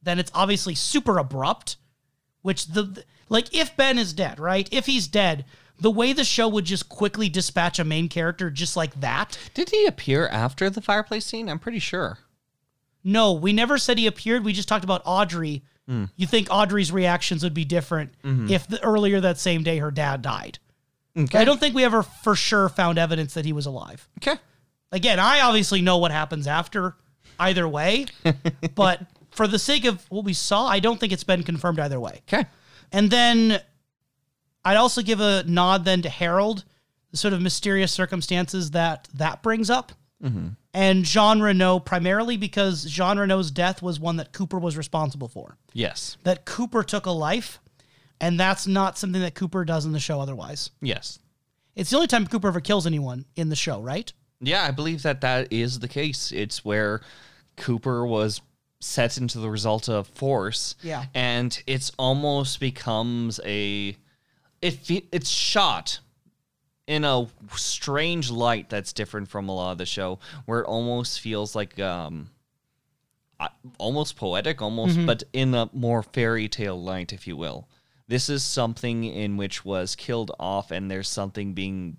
then 0.04 0.20
it's 0.20 0.32
obviously 0.34 0.74
super 0.76 1.18
abrupt. 1.18 1.76
Which 2.44 2.68
the 2.68 3.04
like, 3.30 3.54
if 3.56 3.76
Ben 3.76 3.98
is 3.98 4.14
dead, 4.14 4.40
right? 4.40 4.68
If 4.72 4.86
he's 4.86 5.08
dead, 5.08 5.46
the 5.80 5.92
way 5.92 6.14
the 6.14 6.24
show 6.24 6.48
would 6.48 6.66
just 6.66 6.90
quickly 6.90 7.30
dispatch 7.30 7.80
a 7.80 7.84
main 7.84 8.08
character 8.08 8.50
just 8.50 8.78
like 8.78 9.00
that. 9.02 9.38
Did 9.54 9.70
he 9.70 9.86
appear 9.86 10.28
after 10.28 10.70
the 10.70 10.82
fireplace 10.82 11.26
scene? 11.26 11.50
I'm 11.50 11.60
pretty 11.60 11.80
sure. 11.80 12.20
No, 13.04 13.34
we 13.34 13.54
never 13.54 13.78
said 13.78 13.98
he 13.98 14.08
appeared. 14.08 14.44
We 14.44 14.54
just 14.54 14.68
talked 14.68 14.84
about 14.84 15.02
Audrey. 15.06 15.64
Hmm. 15.88 16.06
You 16.16 16.26
think 16.26 16.48
Audrey's 16.50 16.92
reactions 16.92 17.44
would 17.44 17.54
be 17.54 17.66
different 17.66 18.14
mm-hmm. 18.24 18.50
if 18.50 18.68
the, 18.68 18.84
earlier 18.84 19.22
that 19.22 19.38
same 19.38 19.64
day 19.64 19.78
her 19.78 19.92
dad 19.92 20.22
died. 20.22 20.60
Okay. 21.18 21.38
I 21.38 21.46
don't 21.46 21.60
think 21.60 21.76
we 21.76 21.84
ever 21.84 22.04
for 22.04 22.36
sure 22.36 22.68
found 22.68 22.98
evidence 22.98 23.36
that 23.36 23.46
he 23.46 23.54
was 23.54 23.66
alive. 23.66 24.08
Okay. 24.18 24.40
Again, 24.92 25.20
I 25.20 25.42
obviously 25.42 25.82
know 25.82 25.98
what 25.98 26.12
happens 26.12 26.48
after 26.48 26.96
either 27.40 27.68
way, 27.68 28.08
but 28.76 29.02
for 29.32 29.48
the 29.48 29.60
sake 29.60 29.86
of 29.86 30.04
what 30.10 30.26
we 30.26 30.34
saw, 30.34 30.66
I 30.66 30.80
don't 30.80 31.00
think 31.00 31.14
it's 31.14 31.24
been 31.24 31.44
confirmed 31.44 31.80
either 31.80 32.00
way. 32.00 32.22
Okay. 32.28 32.46
And 32.92 33.10
then 33.10 33.62
I'd 34.64 34.78
also 34.78 35.02
give 35.02 35.20
a 35.20 35.44
nod 35.44 35.86
then 35.86 36.02
to 36.04 36.10
Harold, 36.10 36.66
the 37.12 37.18
sort 37.18 37.34
of 37.34 37.42
mysterious 37.42 37.92
circumstances 37.92 38.72
that 38.72 39.08
that 39.14 39.44
brings 39.44 39.70
up. 39.70 39.92
Mm-hmm. 40.24 40.50
And 40.74 41.06
Jean 41.06 41.40
Renault, 41.40 41.82
primarily 41.82 42.36
because 42.36 42.84
Jean 42.86 43.18
Renault's 43.18 43.52
death 43.52 43.82
was 43.82 44.00
one 44.00 44.18
that 44.18 44.34
Cooper 44.34 44.60
was 44.60 44.76
responsible 44.76 45.28
for. 45.28 45.58
Yes. 45.74 46.18
That 46.24 46.46
Cooper 46.46 46.84
took 46.84 47.06
a 47.06 47.12
life, 47.12 47.60
and 48.20 48.40
that's 48.40 48.68
not 48.68 48.98
something 48.98 49.22
that 49.22 49.36
Cooper 49.36 49.64
does 49.64 49.86
in 49.86 49.94
the 49.94 50.00
show 50.00 50.20
otherwise. 50.20 50.72
Yes. 50.82 51.20
It's 51.76 51.90
the 51.90 51.98
only 51.98 52.08
time 52.08 52.28
Cooper 52.28 52.48
ever 52.48 52.60
kills 52.60 52.88
anyone 52.88 53.26
in 53.36 53.50
the 53.50 53.56
show, 53.56 53.82
right? 53.82 54.12
Yeah, 54.42 54.64
I 54.64 54.72
believe 54.72 55.04
that 55.04 55.22
that 55.22 55.52
is 55.52 55.80
the 55.80 55.88
case. 55.88 56.32
It's 56.32 56.66
where 56.66 57.02
Cooper 57.56 58.06
was 58.06 58.42
set 58.86 59.18
into 59.18 59.40
the 59.40 59.50
result 59.50 59.90
of 59.90 60.08
force. 60.08 60.76
Yeah. 60.82 61.06
And 61.14 61.62
it's 61.66 61.92
almost 61.98 62.60
becomes 62.60 63.40
a 63.44 63.98
it 64.62 64.72
fe- 64.72 65.08
it's 65.12 65.30
shot 65.30 66.00
in 66.88 67.04
a 67.04 67.28
strange 67.56 68.30
light 68.30 68.70
that's 68.70 68.94
different 68.94 69.28
from 69.28 69.50
a 69.50 69.56
lot 69.56 69.72
of 69.72 69.78
the 69.80 69.86
show 69.86 70.20
where 70.46 70.62
it 70.62 70.66
almost 70.66 71.20
feels 71.20 71.56
like 71.56 71.80
um 71.80 72.30
almost 73.80 74.16
poetic 74.16 74.62
almost 74.62 75.04
but 75.06 75.24
in 75.34 75.54
a 75.54 75.70
more 75.74 76.02
fairy 76.02 76.48
tale 76.48 76.82
light 76.82 77.12
if 77.12 77.28
you 77.28 77.36
will 77.36 77.68
this 78.08 78.30
is 78.30 78.44
something 78.44 79.04
in 79.04 79.36
which 79.36 79.66
was 79.66 79.96
killed 79.96 80.32
off 80.40 80.72
and 80.72 80.90
there's 80.90 81.10
something 81.10 81.54
being 81.54 81.98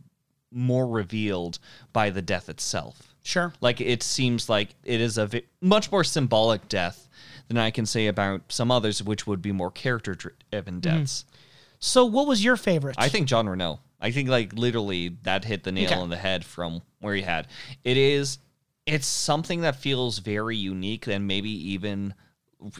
more 0.50 0.86
revealed 0.86 1.58
by 1.92 2.08
the 2.08 2.22
death 2.22 2.48
itself 2.48 3.14
Sure. 3.26 3.52
like 3.60 3.80
it 3.80 4.02
seems 4.02 4.48
like 4.48 4.68
it 4.84 5.00
is 5.00 5.18
a 5.18 5.26
vi- 5.26 5.42
much 5.60 5.90
more 5.90 6.04
symbolic 6.04 6.68
death 6.68 7.08
than 7.48 7.58
I 7.58 7.70
can 7.70 7.86
say 7.86 8.06
about 8.06 8.42
some 8.48 8.70
others, 8.70 9.02
which 9.02 9.26
would 9.26 9.42
be 9.42 9.52
more 9.52 9.70
character 9.70 10.14
driven 10.14 10.74
mm-hmm. 10.74 10.80
deaths. 10.80 11.24
So, 11.78 12.04
what 12.04 12.26
was 12.26 12.42
your 12.44 12.56
favorite? 12.56 12.96
I 12.98 13.08
think 13.08 13.28
Jean 13.28 13.48
Renault. 13.48 13.80
I 14.00 14.10
think 14.10 14.28
like 14.28 14.52
literally 14.52 15.16
that 15.22 15.44
hit 15.44 15.64
the 15.64 15.72
nail 15.72 15.86
Okay. 15.86 15.94
on 15.94 16.10
the 16.10 16.16
head 16.16 16.44
from 16.44 16.82
where 17.00 17.14
he 17.14 17.22
had. 17.22 17.48
It 17.82 17.96
is. 17.96 18.38
It's 18.84 19.06
something 19.06 19.62
that 19.62 19.76
feels 19.76 20.18
very 20.18 20.56
unique 20.56 21.08
and 21.08 21.26
maybe 21.26 21.50
even 21.72 22.14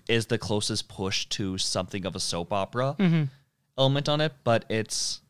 is 0.08 0.26
the 0.26 0.38
closest 0.38 0.88
push 0.88 1.26
to 1.26 1.58
something 1.58 2.06
of 2.06 2.14
a 2.14 2.20
soap 2.20 2.52
opera 2.52 2.94
mm-hmm. 2.98 3.24
element 3.76 4.08
on 4.08 4.20
it, 4.20 4.32
but 4.44 4.64
it's 4.68 5.20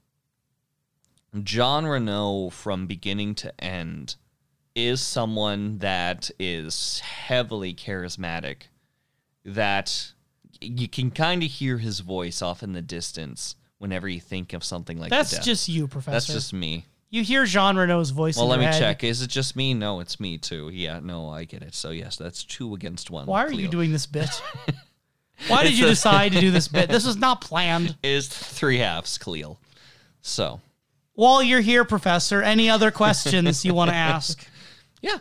Jean 1.43 1.87
Renault 1.87 2.51
from 2.51 2.87
beginning 2.87 3.35
to 3.37 3.65
end 3.65 4.17
is 4.77 5.01
someone 5.01 5.79
that 5.79 6.31
is 6.39 7.01
heavily 7.01 7.75
charismatic 7.75 8.65
that 9.45 10.13
you 10.61 10.87
can 10.87 11.11
kind 11.11 11.43
of 11.43 11.51
hear 11.51 11.79
his 11.79 12.01
voice 12.01 12.43
off 12.43 12.63
in 12.63 12.75
the 12.75 12.83
distance 12.83 13.57
whenever 13.79 14.07
you 14.07 14.21
think 14.21 14.53
of 14.53 14.63
something 14.63 14.99
like 14.99 15.11
that. 15.11 15.29
That's 15.31 15.45
just 15.45 15.69
you, 15.69 15.89
Professor. 15.89 16.13
that's 16.13 16.27
just 16.27 16.53
me. 16.53 16.85
you 17.11 17.23
hear 17.23 17.45
Jean 17.47 17.77
Renault's 17.77 18.11
voice. 18.11 18.37
Well, 18.37 18.45
in 18.47 18.51
let 18.51 18.57
your 18.57 18.69
me 18.71 18.73
head. 18.75 18.79
check. 18.81 19.05
Is 19.05 19.23
it 19.23 19.29
just 19.31 19.57
me? 19.57 19.73
No, 19.75 20.01
it's 20.01 20.21
me 20.21 20.37
too. 20.39 20.69
Yeah, 20.73 21.01
no, 21.03 21.31
I 21.31 21.45
get 21.45 21.63
it. 21.63 21.75
So 21.75 21.91
yes, 21.91 22.17
that's 22.17 22.45
two 22.45 22.75
against 22.75 23.11
one. 23.11 23.27
Why 23.27 23.45
are 23.45 23.53
you 23.53 23.69
doing 23.69 23.93
this 23.93 24.05
bit? 24.07 24.29
Why 25.49 25.63
did 25.63 25.71
It's 25.73 25.79
you 25.79 25.87
a- 25.87 25.91
decide 25.91 26.33
to 26.33 26.41
do 26.41 26.51
this 26.51 26.69
bit? 26.69 26.89
This 26.89 27.07
was 27.07 27.17
not 27.17 27.41
planned. 27.43 27.97
Is 28.03 28.27
three 28.29 28.79
halves, 28.79 29.19
Cleo. 29.19 29.59
So 30.23 30.61
While 31.13 31.43
you're 31.43 31.61
here, 31.61 31.85
Professor, 31.85 32.43
any 32.43 32.69
other 32.71 32.91
questions 32.91 33.63
you 33.65 33.75
want 33.75 33.91
to 33.91 33.97
ask? 33.97 34.47
Yeah. 35.01 35.19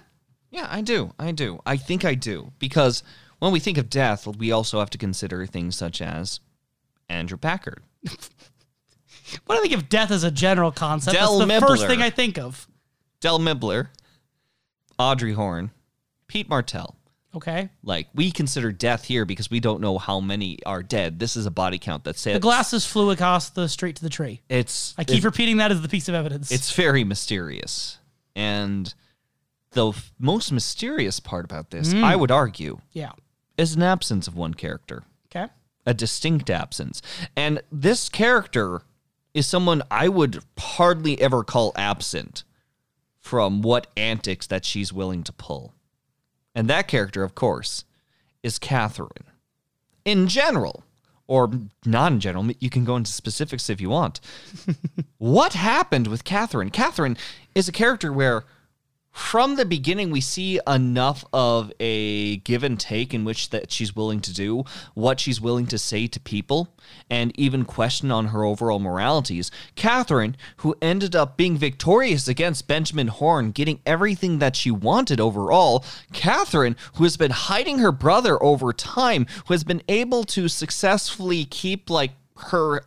Yeah, 0.51 0.67
I 0.69 0.81
do. 0.81 1.13
I 1.19 1.31
do. 1.31 1.61
I 1.65 1.77
think 1.77 2.05
I 2.05 2.15
do. 2.15 2.53
Because 2.59 3.03
when 3.39 3.51
we 3.51 3.59
think 3.59 3.77
of 3.77 3.89
death, 3.89 4.25
we 4.25 4.51
also 4.51 4.79
have 4.79 4.89
to 4.91 4.97
consider 4.97 5.45
things 5.45 5.75
such 5.75 6.01
as 6.01 6.39
Andrew 7.09 7.37
Packard, 7.37 7.83
When 9.45 9.57
I 9.57 9.61
think 9.61 9.73
of 9.73 9.89
death 9.89 10.11
as 10.11 10.23
a 10.23 10.31
general 10.31 10.71
concept, 10.71 11.15
Del 11.15 11.39
that's 11.39 11.61
the 11.61 11.67
first 11.67 11.87
thing 11.87 12.01
I 12.01 12.09
think 12.09 12.37
of. 12.37 12.67
Dell 13.21 13.39
Mibler, 13.39 13.87
Audrey 14.99 15.33
Horne, 15.33 15.71
Pete 16.27 16.47
Martell. 16.47 16.95
Okay. 17.35 17.69
Like 17.83 18.07
we 18.15 18.31
consider 18.31 18.71
death 18.71 19.03
here 19.03 19.25
because 19.25 19.49
we 19.49 19.59
don't 19.59 19.81
know 19.81 19.97
how 19.97 20.21
many 20.21 20.59
are 20.65 20.81
dead. 20.81 21.19
This 21.19 21.35
is 21.35 21.45
a 21.45 21.51
body 21.51 21.77
count 21.79 22.05
that 22.05 22.17
says 22.17 22.35
The 22.35 22.39
glasses 22.39 22.85
flew 22.85 23.09
across 23.09 23.49
the 23.49 23.67
street 23.67 23.97
to 23.97 24.03
the 24.03 24.09
tree. 24.09 24.41
It's 24.47 24.93
I 24.97 25.03
keep 25.03 25.17
it's, 25.17 25.25
repeating 25.25 25.57
that 25.57 25.71
as 25.71 25.81
the 25.81 25.89
piece 25.89 26.07
of 26.07 26.15
evidence. 26.15 26.51
it's 26.51 26.71
very 26.73 27.03
mysterious, 27.03 27.97
and 28.35 28.93
the 29.75 29.89
f- 29.89 30.11
most 30.17 30.51
mysterious 30.51 31.19
part 31.19 31.45
about 31.45 31.69
this, 31.69 31.93
Mm. 31.93 32.03
I 32.03 32.15
would 32.15 32.31
argue, 32.31 32.79
yeah. 32.91 33.11
is 33.57 33.75
an 33.75 33.83
absence 33.83 34.27
of 34.27 34.35
one 34.35 34.55
character. 34.55 35.03
Okay. 35.33 35.51
a 35.85 35.93
distinct 35.93 36.49
absence. 36.49 36.99
And 37.35 37.61
this 37.71 38.09
character 38.09 38.81
is 39.35 39.45
someone 39.45 39.83
I 39.91 40.07
would 40.09 40.41
hardly 40.57 41.21
ever 41.21 41.43
call 41.43 41.71
absent 41.75 42.43
from 43.19 43.61
what 43.61 43.87
antics 43.95 44.47
that 44.47 44.65
she's 44.65 44.91
willing 44.93 45.23
to 45.23 45.31
pull. 45.33 45.73
And 46.55 46.67
that 46.69 46.87
character, 46.87 47.21
of 47.23 47.35
course, 47.35 47.83
is 48.41 48.57
Catherine. 48.57 49.29
In 50.05 50.27
general, 50.27 50.83
or 51.27 51.51
not 51.85 52.11
in 52.13 52.19
general, 52.19 52.49
you 52.59 52.69
can 52.69 52.85
go 52.85 52.95
into 52.95 53.11
specifics 53.11 53.69
if 53.69 53.81
you 53.81 53.89
want. 53.89 54.21
what 55.17 55.53
happened 55.53 56.07
with 56.07 56.23
Catherine? 56.23 56.69
Catherine 56.69 57.17
is 57.53 57.67
a 57.67 57.71
character 57.73 58.11
where 58.13 58.45
from 59.15 59.55
the 59.55 59.65
beginning 59.65 60.11
we 60.11 60.19
see 60.19 60.59
enough 60.67 61.23
of 61.31 61.71
a 61.79 62.35
give 62.37 62.65
and 62.65 62.77
take 62.77 63.13
in 63.13 63.23
which 63.23 63.49
that 63.49 63.71
she's 63.71 63.95
willing 63.95 64.19
to 64.19 64.33
do 64.33 64.65
what 64.93 65.21
she's 65.21 65.39
willing 65.39 65.65
to 65.65 65.77
say 65.77 66.05
to 66.05 66.19
people 66.19 66.67
and 67.09 67.31
even 67.39 67.63
question 67.63 68.11
on 68.11 68.27
her 68.27 68.43
overall 68.43 68.77
moralities. 68.77 69.49
Catherine 69.75 70.35
who 70.57 70.75
ended 70.81 71.15
up 71.15 71.37
being 71.37 71.57
victorious 71.57 72.27
against 72.27 72.67
benjamin 72.67 73.07
horne 73.07 73.51
getting 73.51 73.79
everything 73.85 74.39
that 74.39 74.53
she 74.53 74.69
wanted 74.69 75.21
overall. 75.21 75.85
Catherine 76.11 76.75
who 76.95 77.05
has 77.05 77.15
been 77.15 77.31
hiding 77.31 77.79
her 77.79 77.93
brother 77.93 78.41
over 78.43 78.73
time 78.73 79.27
who 79.47 79.53
has 79.53 79.63
been 79.63 79.81
able 79.87 80.25
to 80.25 80.49
successfully 80.49 81.45
keep 81.45 81.89
like 81.89 82.11
her 82.51 82.83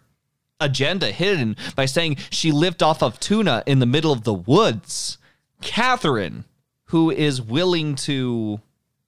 agenda 0.61 1.11
hidden 1.11 1.57
by 1.75 1.87
saying 1.87 2.19
she 2.29 2.53
lived 2.53 2.83
off 2.83 3.03
of 3.03 3.19
tuna 3.19 3.63
in 3.67 3.79
the 3.79 3.87
middle 3.87 4.13
of 4.13 4.25
the 4.25 4.35
woods 4.35 5.17
Catherine, 5.61 6.45
who 6.85 7.11
is 7.11 7.41
willing 7.43 7.95
to 7.97 8.61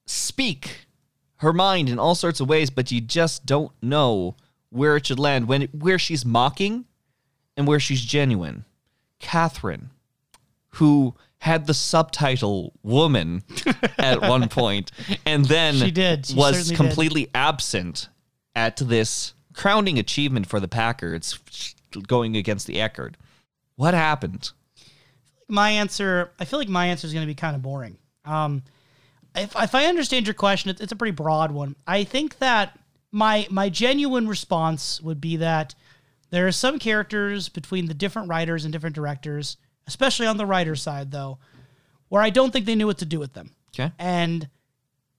speak 0.07 0.87
her 1.37 1.53
mind 1.53 1.89
in 1.89 1.99
all 1.99 2.15
sorts 2.15 2.41
of 2.41 2.49
ways, 2.49 2.71
but 2.71 2.91
you 2.91 3.01
just 3.01 3.47
don't 3.47 3.73
know 3.83 4.37
where 4.69 4.97
it 4.97 5.07
should 5.07 5.19
land 5.19 5.49
when 5.49 5.63
where 5.73 5.99
she's 5.99 6.25
mocking 6.25 6.85
and 7.57 7.67
where 7.67 7.81
she's 7.81 8.03
genuine. 8.03 8.65
Catherine, 9.19 9.91
who 10.75 11.15
had 11.39 11.67
the 11.67 11.75
subtitle 11.75 12.73
woman 12.83 13.43
at 13.99 14.21
one 14.21 14.49
point 14.49 14.91
and 15.25 15.47
then 15.47 15.75
She 15.75 15.91
did. 15.91 16.27
She 16.27 16.35
was 16.35 16.57
certainly 16.57 16.71
did. 16.71 16.77
completely 16.77 17.29
absent 17.35 18.09
at 18.55 18.77
this 18.77 19.33
crowning 19.55 19.99
achievement 19.99 20.47
for 20.47 20.61
the 20.61 20.69
Packards 20.69 21.39
going 22.07 22.37
against 22.37 22.67
the 22.67 22.81
Eckhardt. 22.81 23.17
What 23.77 23.95
happened? 23.95 24.51
My 25.51 25.71
answer 25.71 26.33
i 26.39 26.45
feel 26.45 26.59
like 26.59 26.69
my 26.69 26.87
answer 26.87 27.07
is 27.07 27.13
going 27.13 27.25
to 27.27 27.31
be 27.31 27.35
kind 27.35 27.55
of 27.57 27.63
boring 27.63 27.97
um 28.25 28.63
if, 29.35 29.55
if 29.57 29.75
i 29.75 29.87
understand 29.87 30.27
your 30.27 30.35
question 30.35 30.71
it's, 30.71 30.81
it's 30.81 30.93
a 30.93 30.97
pretty 30.97 31.15
broad 31.15 31.51
one 31.53 31.75
i 31.87 32.05
think 32.05 32.39
that 32.39 32.79
my 33.13 33.47
my 33.51 33.69
genuine 33.69 34.29
response 34.29 35.01
would 35.01 35.21
be 35.21 35.37
that 35.37 35.75
there 36.31 36.47
are 36.47 36.53
some 36.53 36.79
characters 36.79 37.49
between 37.49 37.87
the 37.87 37.95
different 37.95 38.29
writers 38.29 38.65
and 38.65 38.73
different 38.73 38.95
directors 38.95 39.57
especially 39.87 40.27
on 40.27 40.37
the 40.37 40.47
writer 40.47 40.77
side 40.77 41.11
though 41.11 41.39
where 42.09 42.23
i 42.23 42.31
don't 42.31 42.53
think 42.53 42.67
they 42.67 42.75
knew 42.75 42.87
what 42.87 42.99
to 42.99 43.05
do 43.07 43.19
with 43.19 43.33
them 43.33 43.51
Okay. 43.73 43.93
and 43.99 44.49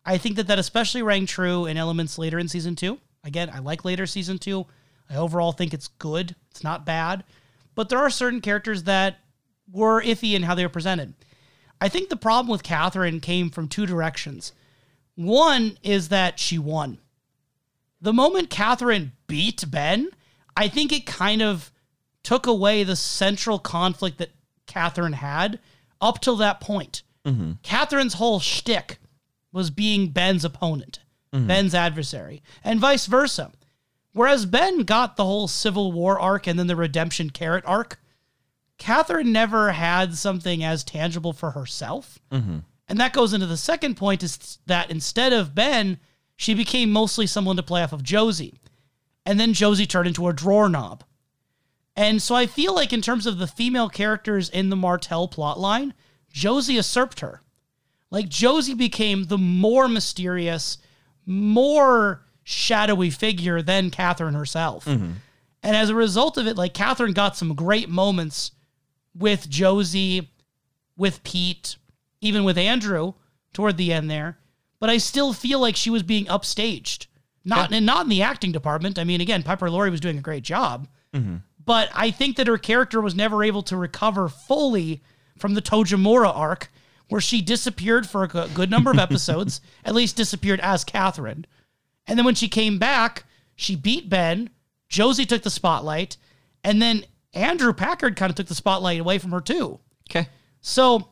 I 0.04 0.18
think 0.18 0.36
that 0.38 0.48
that 0.48 0.58
especially 0.58 1.04
rang 1.04 1.28
true 1.28 1.68
in 1.68 1.78
elements 1.78 2.18
later 2.18 2.40
in 2.40 2.48
season 2.48 2.76
two. 2.76 3.00
Again, 3.24 3.52
I 3.54 3.60
like 3.60 3.86
later 3.86 4.08
season 4.08 4.40
two. 4.40 4.66
I 5.08 5.16
overall 5.16 5.52
think 5.52 5.76
it's 5.76 5.90
good. 5.90 6.36
It's 6.50 6.64
not 6.64 6.88
bad. 6.88 7.24
But 7.76 7.90
there 7.90 8.00
are 8.00 8.10
certain 8.10 8.42
characters 8.42 8.84
that 8.86 9.20
were 9.72 10.02
iffy 10.02 10.34
in 10.34 10.44
how 10.44 10.56
they 10.56 10.64
were 10.64 10.70
presented. 10.70 11.14
I 11.80 11.90
think 11.90 12.10
the 12.10 12.16
problem 12.16 12.52
with 12.52 12.64
Catherine 12.64 13.20
came 13.20 13.50
from 13.50 13.68
two 13.68 13.86
directions. 13.86 14.54
One 15.16 15.78
is 15.84 16.10
that 16.10 16.40
she 16.40 16.58
won. 16.58 17.00
The 18.02 18.14
moment 18.14 18.50
Catherine 18.50 19.14
beat 19.28 19.64
Ben, 19.70 20.10
I 20.56 20.68
think 20.68 20.92
it 20.92 21.06
kind 21.06 21.42
of 21.42 21.72
took 22.24 22.46
away 22.46 22.84
the 22.84 22.96
central 22.96 23.60
conflict 23.60 24.18
that 24.20 24.32
Catherine 24.68 25.14
had 25.14 25.60
up 26.00 26.22
till 26.22 26.36
that 26.38 26.62
point. 26.62 27.04
Mm-hmm. 27.26 27.54
Catherine's 27.64 28.16
whole 28.16 28.40
shtick 28.40 28.98
was 29.52 29.70
being 29.70 30.10
Ben's 30.10 30.46
opponent, 30.46 31.00
mm-hmm. 31.34 31.48
Ben's 31.48 31.76
adversary, 31.76 32.42
and 32.64 32.80
vice 32.80 33.06
versa. 33.06 33.52
Whereas 34.14 34.46
Ben 34.46 34.80
got 34.80 35.16
the 35.16 35.26
whole 35.26 35.48
Civil 35.48 35.92
War 35.92 36.20
arc 36.20 36.48
and 36.48 36.58
then 36.60 36.68
the 36.68 36.76
redemption 36.76 37.30
carrot 37.30 37.64
arc, 37.66 38.00
Catherine 38.82 39.32
never 39.32 39.74
had 39.74 40.16
something 40.18 40.64
as 40.64 40.84
tangible 40.84 41.34
for 41.34 41.52
herself. 41.52 42.18
Mm-hmm. 42.32 42.58
And 42.88 43.00
that 43.00 43.14
goes 43.14 43.32
into 43.32 43.46
the 43.46 43.56
second 43.56 43.96
point 43.96 44.24
is 44.24 44.58
that 44.66 44.90
instead 44.90 45.34
of 45.34 45.54
Ben, 45.54 46.00
she 46.36 46.56
became 46.56 46.92
mostly 46.92 47.28
someone 47.28 47.58
to 47.58 47.64
play 47.64 47.84
off 47.84 47.94
of 47.94 48.02
Josie. 48.02 48.60
And 49.24 49.40
then 49.40 49.54
Josie 49.54 49.86
turned 49.86 50.08
into 50.08 50.28
a 50.28 50.34
drawer 50.34 50.68
knob. 50.68 51.04
And 51.96 52.24
so 52.24 52.34
I 52.34 52.48
feel 52.48 52.74
like 52.74 52.92
in 52.92 53.04
terms 53.04 53.28
of 53.28 53.38
the 53.38 53.46
female 53.46 53.88
characters 53.88 54.50
in 54.50 54.72
the 54.72 54.76
Martell 54.76 55.28
plotline, 55.28 55.94
Josie 56.34 56.74
usurped 56.74 57.20
her. 57.20 57.44
Like 58.10 58.30
Josie 58.30 58.74
became 58.74 59.26
the 59.26 59.38
more 59.38 59.88
mysterious, 59.88 60.80
more 61.28 62.26
shadowy 62.44 63.12
figure 63.12 63.62
than 63.62 63.92
Catherine 63.92 64.34
herself. 64.34 64.86
Mm-hmm. 64.86 65.12
And 65.62 65.76
as 65.76 65.92
a 65.92 65.96
result 65.96 66.40
of 66.40 66.48
it, 66.48 66.58
like 66.58 66.74
Catherine 66.74 67.14
got 67.14 67.38
some 67.38 67.54
great 67.54 67.88
moments 67.88 68.54
with 69.18 69.50
Josie, 69.50 70.32
with 70.98 71.24
Pete, 71.24 71.78
even 72.22 72.44
with 72.44 72.58
Andrew 72.58 73.14
toward 73.54 73.78
the 73.78 73.92
end 73.92 74.10
there. 74.10 74.38
But 74.80 74.90
I 74.90 74.98
still 74.98 75.34
feel 75.34 75.60
like 75.60 75.76
she 75.76 75.90
was 75.90 76.04
being 76.04 76.26
upstaged. 76.26 77.08
Not 77.44 77.72
and 77.72 77.86
not 77.86 78.04
in 78.04 78.10
the 78.10 78.22
acting 78.22 78.52
department. 78.52 79.00
I 79.00 79.04
mean, 79.04 79.20
again, 79.20 79.44
Piper 79.44 79.70
Laurie 79.70 79.90
was 79.90 80.00
doing 80.00 80.18
a 80.18 80.22
great 80.22 80.44
job. 80.44 80.88
Mm-hmm. 81.14 81.38
But 81.64 81.90
I 81.94 82.12
think 82.12 82.38
that 82.38 82.48
her 82.48 82.58
character 82.58 83.02
was 83.02 83.16
never 83.16 83.44
able 83.44 83.64
to 83.64 83.78
recover 83.78 84.30
fully 84.30 85.02
from 85.38 85.54
the 85.54 85.62
Tojamura 85.62 86.36
arc, 86.36 86.72
where 87.10 87.22
she 87.22 87.42
disappeared 87.42 88.08
for 88.08 88.24
a 88.24 88.28
good 88.28 88.70
number 88.70 88.92
of 88.92 89.00
episodes, 89.00 89.62
at 89.84 89.96
least 89.96 90.16
disappeared 90.16 90.60
as 90.60 90.84
Catherine. 90.84 91.46
And 92.08 92.18
then 92.18 92.26
when 92.26 92.36
she 92.36 92.48
came 92.48 92.78
back, 92.78 93.26
she 93.56 93.76
beat 93.76 94.10
Ben. 94.10 94.50
Josie 94.90 95.26
took 95.26 95.44
the 95.44 95.50
spotlight. 95.50 96.18
And 96.64 96.82
then 96.82 97.06
Andrew 97.34 97.74
Packard 97.74 98.16
kind 98.16 98.30
of 98.30 98.36
took 98.36 98.48
the 98.48 98.56
spotlight 98.56 99.00
away 99.00 99.18
from 99.18 99.32
her, 99.32 99.42
too. 99.42 99.80
Okay. 100.10 100.28
So 100.62 101.10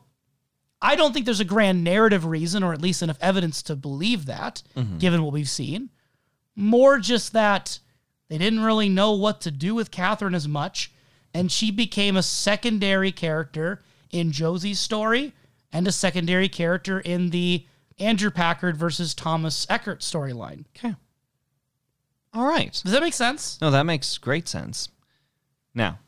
I 0.82 0.96
don't 0.96 1.12
think 1.12 1.24
there's 1.24 1.40
a 1.40 1.44
grand 1.44 1.84
narrative 1.84 2.24
reason, 2.24 2.62
or 2.62 2.72
at 2.72 2.82
least 2.82 3.02
enough 3.02 3.18
evidence 3.20 3.62
to 3.64 3.76
believe 3.76 4.26
that, 4.26 4.62
mm-hmm. 4.76 4.98
given 4.98 5.22
what 5.22 5.32
we've 5.32 5.48
seen. 5.48 5.90
More 6.56 6.98
just 6.98 7.32
that 7.32 7.78
they 8.28 8.38
didn't 8.38 8.60
really 8.60 8.88
know 8.88 9.12
what 9.12 9.40
to 9.42 9.50
do 9.50 9.74
with 9.74 9.90
Catherine 9.90 10.34
as 10.34 10.48
much, 10.48 10.92
and 11.34 11.50
she 11.50 11.70
became 11.70 12.16
a 12.16 12.22
secondary 12.22 13.12
character 13.12 13.80
in 14.10 14.32
Josie's 14.32 14.80
story 14.80 15.32
and 15.72 15.86
a 15.86 15.92
secondary 15.92 16.48
character 16.48 17.00
in 17.00 17.30
the 17.30 17.66
Andrew 17.98 18.30
Packard 18.30 18.76
versus 18.76 19.14
Thomas 19.14 19.66
Eckhardt 19.68 20.00
storyline. 20.00 20.64
Okay. 20.76 20.94
All 22.32 22.46
right. 22.46 22.72
Does 22.82 22.92
that 22.92 23.02
make 23.02 23.14
sense? 23.14 23.58
No, 23.60 23.70
that 23.70 23.84
makes 23.84 24.16
great 24.18 24.48
sense. 24.48 24.88
Now, 25.74 25.98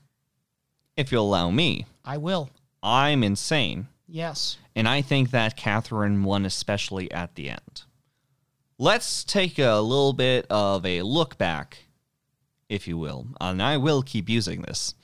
if 0.97 1.11
you'll 1.13 1.27
allow 1.27 1.51
me, 1.51 1.87
I 2.05 2.19
will. 2.19 2.51
I'm 2.83 3.23
insane, 3.23 3.89
Yes. 4.09 4.57
and 4.75 4.89
I 4.89 5.03
think 5.03 5.31
that 5.31 5.57
Catherine 5.57 6.25
won 6.25 6.45
especially 6.45 7.11
at 7.13 7.35
the 7.35 7.51
end. 7.51 7.83
Let's 8.79 9.23
take 9.23 9.59
a 9.59 9.77
little 9.81 10.13
bit 10.13 10.47
of 10.51 10.85
a 10.85 11.03
look 11.03 11.39
back, 11.39 11.79
if 12.69 12.89
you 12.89 12.99
will, 12.99 13.29
and 13.41 13.63
I 13.63 13.77
will 13.77 14.03
keep 14.03 14.29
using 14.29 14.63
this. 14.63 14.95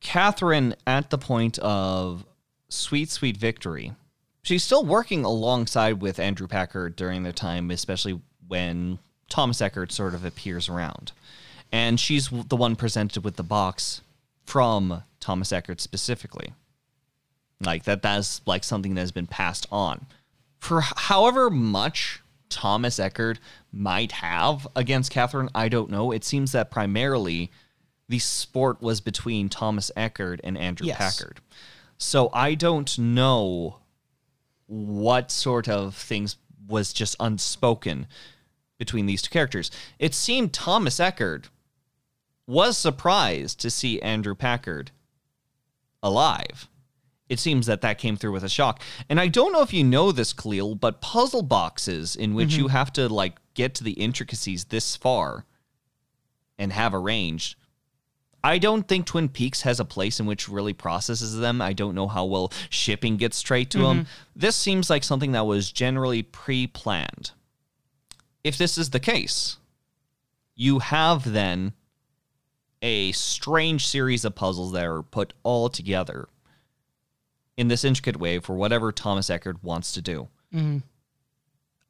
Catherine, 0.00 0.74
at 0.86 1.10
the 1.10 1.18
point 1.18 1.58
of 1.60 2.24
sweet, 2.68 3.08
sweet 3.10 3.36
victory, 3.36 3.92
she's 4.42 4.64
still 4.64 4.84
working 4.84 5.24
alongside 5.24 6.00
with 6.00 6.18
Andrew 6.18 6.46
Packard 6.48 6.96
during 6.96 7.22
their 7.22 7.32
time, 7.32 7.70
especially 7.70 8.20
when 8.46 8.98
Thomas 9.28 9.60
Eckhardt 9.62 9.92
sort 9.92 10.14
of 10.14 10.24
appears 10.24 10.68
around. 10.68 11.12
And 11.70 11.98
she's 11.98 12.28
the 12.28 12.56
one 12.56 12.76
presented 12.76 13.24
with 13.24 13.36
the 13.36 13.42
box 13.42 14.02
from 14.44 15.02
Thomas 15.20 15.52
Eckhardt 15.52 15.80
specifically. 15.80 16.52
Like 17.60 17.84
that 17.84 18.02
that's 18.02 18.40
like 18.46 18.64
something 18.64 18.94
that 18.94 19.00
has 19.00 19.12
been 19.12 19.26
passed 19.26 19.66
on. 19.70 20.06
For 20.58 20.80
however 20.80 21.48
much 21.50 22.20
Thomas 22.48 22.98
Eckhardt 22.98 23.38
might 23.72 24.12
have 24.12 24.66
against 24.76 25.10
Catherine, 25.10 25.48
I 25.54 25.68
don't 25.68 25.90
know. 25.90 26.12
It 26.12 26.24
seems 26.24 26.52
that 26.52 26.70
primarily 26.70 27.50
the 28.08 28.18
sport 28.18 28.82
was 28.82 29.00
between 29.00 29.48
Thomas 29.48 29.90
Eckhardt 29.96 30.40
and 30.44 30.58
Andrew 30.58 30.86
Yes. 30.86 30.98
Packard. 30.98 31.40
So 31.98 32.30
I 32.34 32.54
don't 32.54 32.98
know 32.98 33.78
what 34.66 35.30
sort 35.30 35.68
of 35.68 35.94
things 35.94 36.36
was 36.66 36.92
just 36.92 37.16
unspoken 37.20 38.06
between 38.78 39.06
these 39.06 39.22
two 39.22 39.30
characters. 39.30 39.70
It 39.98 40.14
seemed 40.14 40.52
Thomas 40.52 40.98
Eckhardt 40.98 41.48
was 42.46 42.76
surprised 42.76 43.60
to 43.60 43.70
see 43.70 44.00
Andrew 44.00 44.34
Packard 44.34 44.90
alive. 46.02 46.68
It 47.28 47.38
seems 47.38 47.66
that 47.66 47.80
that 47.80 47.98
came 47.98 48.16
through 48.16 48.32
with 48.32 48.44
a 48.44 48.48
shock. 48.48 48.82
And 49.08 49.18
I 49.18 49.28
don't 49.28 49.52
know 49.52 49.62
if 49.62 49.72
you 49.72 49.84
know 49.84 50.12
this, 50.12 50.32
Khalil, 50.32 50.74
but 50.74 51.00
puzzle 51.00 51.42
boxes 51.42 52.14
in 52.14 52.34
which 52.34 52.54
you 52.54 52.64
mm-hmm. 52.64 52.72
have 52.72 52.92
to 52.94 53.08
like 53.08 53.38
get 53.54 53.74
to 53.76 53.84
the 53.84 53.92
intricacies 53.92 54.66
this 54.66 54.96
far 54.96 55.46
and 56.58 56.72
have 56.72 56.94
arranged. 56.94 57.56
I 58.44 58.58
don't 58.58 58.86
think 58.88 59.06
Twin 59.06 59.28
Peaks 59.28 59.62
has 59.62 59.78
a 59.78 59.84
place 59.84 60.18
in 60.18 60.26
which 60.26 60.48
really 60.48 60.72
processes 60.72 61.38
them. 61.38 61.62
I 61.62 61.72
don't 61.72 61.94
know 61.94 62.08
how 62.08 62.24
well 62.24 62.52
shipping 62.70 63.16
gets 63.16 63.36
straight 63.36 63.70
to 63.70 63.78
them. 63.78 64.00
Mm-hmm. 64.00 64.08
This 64.34 64.56
seems 64.56 64.90
like 64.90 65.04
something 65.04 65.32
that 65.32 65.46
was 65.46 65.70
generally 65.70 66.22
pre 66.22 66.66
planned. 66.66 67.30
If 68.42 68.58
this 68.58 68.76
is 68.76 68.90
the 68.90 69.00
case, 69.00 69.58
you 70.56 70.80
have 70.80 71.32
then 71.32 71.72
a 72.82 73.12
strange 73.12 73.86
series 73.86 74.24
of 74.24 74.34
puzzles 74.34 74.72
that 74.72 74.84
are 74.84 75.02
put 75.02 75.32
all 75.44 75.68
together 75.68 76.28
in 77.56 77.68
this 77.68 77.84
intricate 77.84 78.16
way 78.16 78.38
for 78.40 78.56
whatever 78.56 78.92
Thomas 78.92 79.30
Eckhardt 79.30 79.62
wants 79.62 79.92
to 79.92 80.02
do. 80.02 80.28
Mm-hmm. 80.52 80.78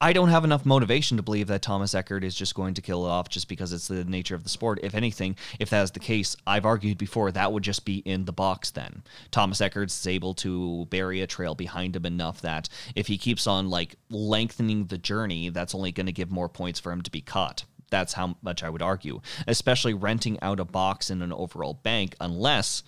I 0.03 0.13
don't 0.13 0.31
have 0.31 0.43
enough 0.43 0.67
motivation 0.67 1.17
to 1.17 1.23
believe 1.23 1.47
that 1.47 1.63
Thomas 1.63 1.95
Eckhardt 1.95 2.25
is 2.25 2.35
just 2.35 2.57
going 2.57 2.75
to 2.75 2.83
kill 2.83 3.07
it 3.07 3.09
off 3.09 3.29
just 3.29 3.47
because 3.47 3.73
it's 3.73 3.87
the 3.87 4.05
nature 4.05 4.35
of 4.35 4.43
the 4.43 4.49
sport. 4.49 4.81
If 4.83 4.97
anything, 4.97 5.37
if 5.61 5.71
that 5.71 5.85
is 5.85 5.93
the 5.93 6.01
case, 6.01 6.37
I've 6.45 6.67
argued 6.67 6.99
before 6.99 7.31
that 7.31 7.53
would 7.53 7.63
just 7.63 7.85
be 7.85 7.99
in 7.99 8.25
the 8.25 8.33
box 8.33 8.73
then. 8.73 9.05
Thomas 9.31 9.61
Eckhardt 9.61 9.93
is 9.93 10.07
able 10.09 10.35
to 10.35 10.87
bury 10.87 11.21
a 11.21 11.29
trail 11.29 11.55
behind 11.55 11.95
him 11.95 12.05
enough 12.05 12.41
that 12.41 12.69
if 12.97 13.07
he 13.07 13.17
keeps 13.17 13.47
on 13.47 13.71
like 13.71 13.95
lengthening 14.11 14.87
the 14.87 14.99
journey, 14.99 15.51
that's 15.51 15.73
only 15.73 15.93
going 15.93 16.07
to 16.07 16.13
give 16.13 16.33
more 16.33 16.49
points 16.49 16.81
for 16.81 16.91
him 16.91 17.03
to 17.03 17.11
be 17.13 17.21
caught. 17.21 17.65
That's 17.93 18.15
how 18.15 18.37
much 18.41 18.63
I 18.63 18.71
would 18.71 18.81
argue, 18.81 19.21
especially 19.47 19.93
renting 19.93 20.39
out 20.41 20.59
a 20.59 20.65
box 20.65 21.11
in 21.11 21.21
an 21.21 21.31
overall 21.31 21.75
bank, 21.75 22.17
unless 22.23 22.83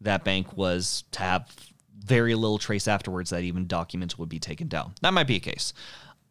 that 0.00 0.24
bank 0.24 0.56
was 0.56 1.04
to 1.12 1.20
have 1.20 1.54
very 1.96 2.34
little 2.34 2.58
trace 2.58 2.88
afterwards 2.88 3.30
that 3.30 3.44
even 3.44 3.68
documents 3.68 4.18
would 4.18 4.28
be 4.28 4.40
taken 4.40 4.66
down. 4.66 4.94
That 5.00 5.14
might 5.14 5.28
be 5.28 5.36
a 5.36 5.40
case. 5.40 5.72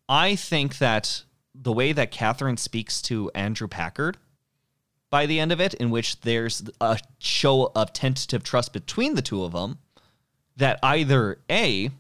I 0.10 0.36
think 0.36 0.78
that 0.80 1.24
the 1.56 1.72
way 1.72 1.94
that 1.94 2.12
Catherine 2.12 2.58
speaks 2.58 3.02
to 3.04 3.32
Andrew 3.34 3.70
Packard 3.70 4.18
by 5.10 5.26
the 5.26 5.40
end 5.40 5.54
of 5.54 5.62
it, 5.62 5.74
in 5.76 5.90
which 5.90 6.20
there's 6.20 6.70
a 6.82 6.99
show 7.20 7.72
of 7.76 7.94
tentative 7.94 8.44
trust 8.44 8.74
between 8.74 9.16
the 9.16 9.22
two 9.22 9.45
of 9.45 9.54
them, 9.54 9.78
that 10.58 10.80
either 10.84 11.40
A, 11.49 11.91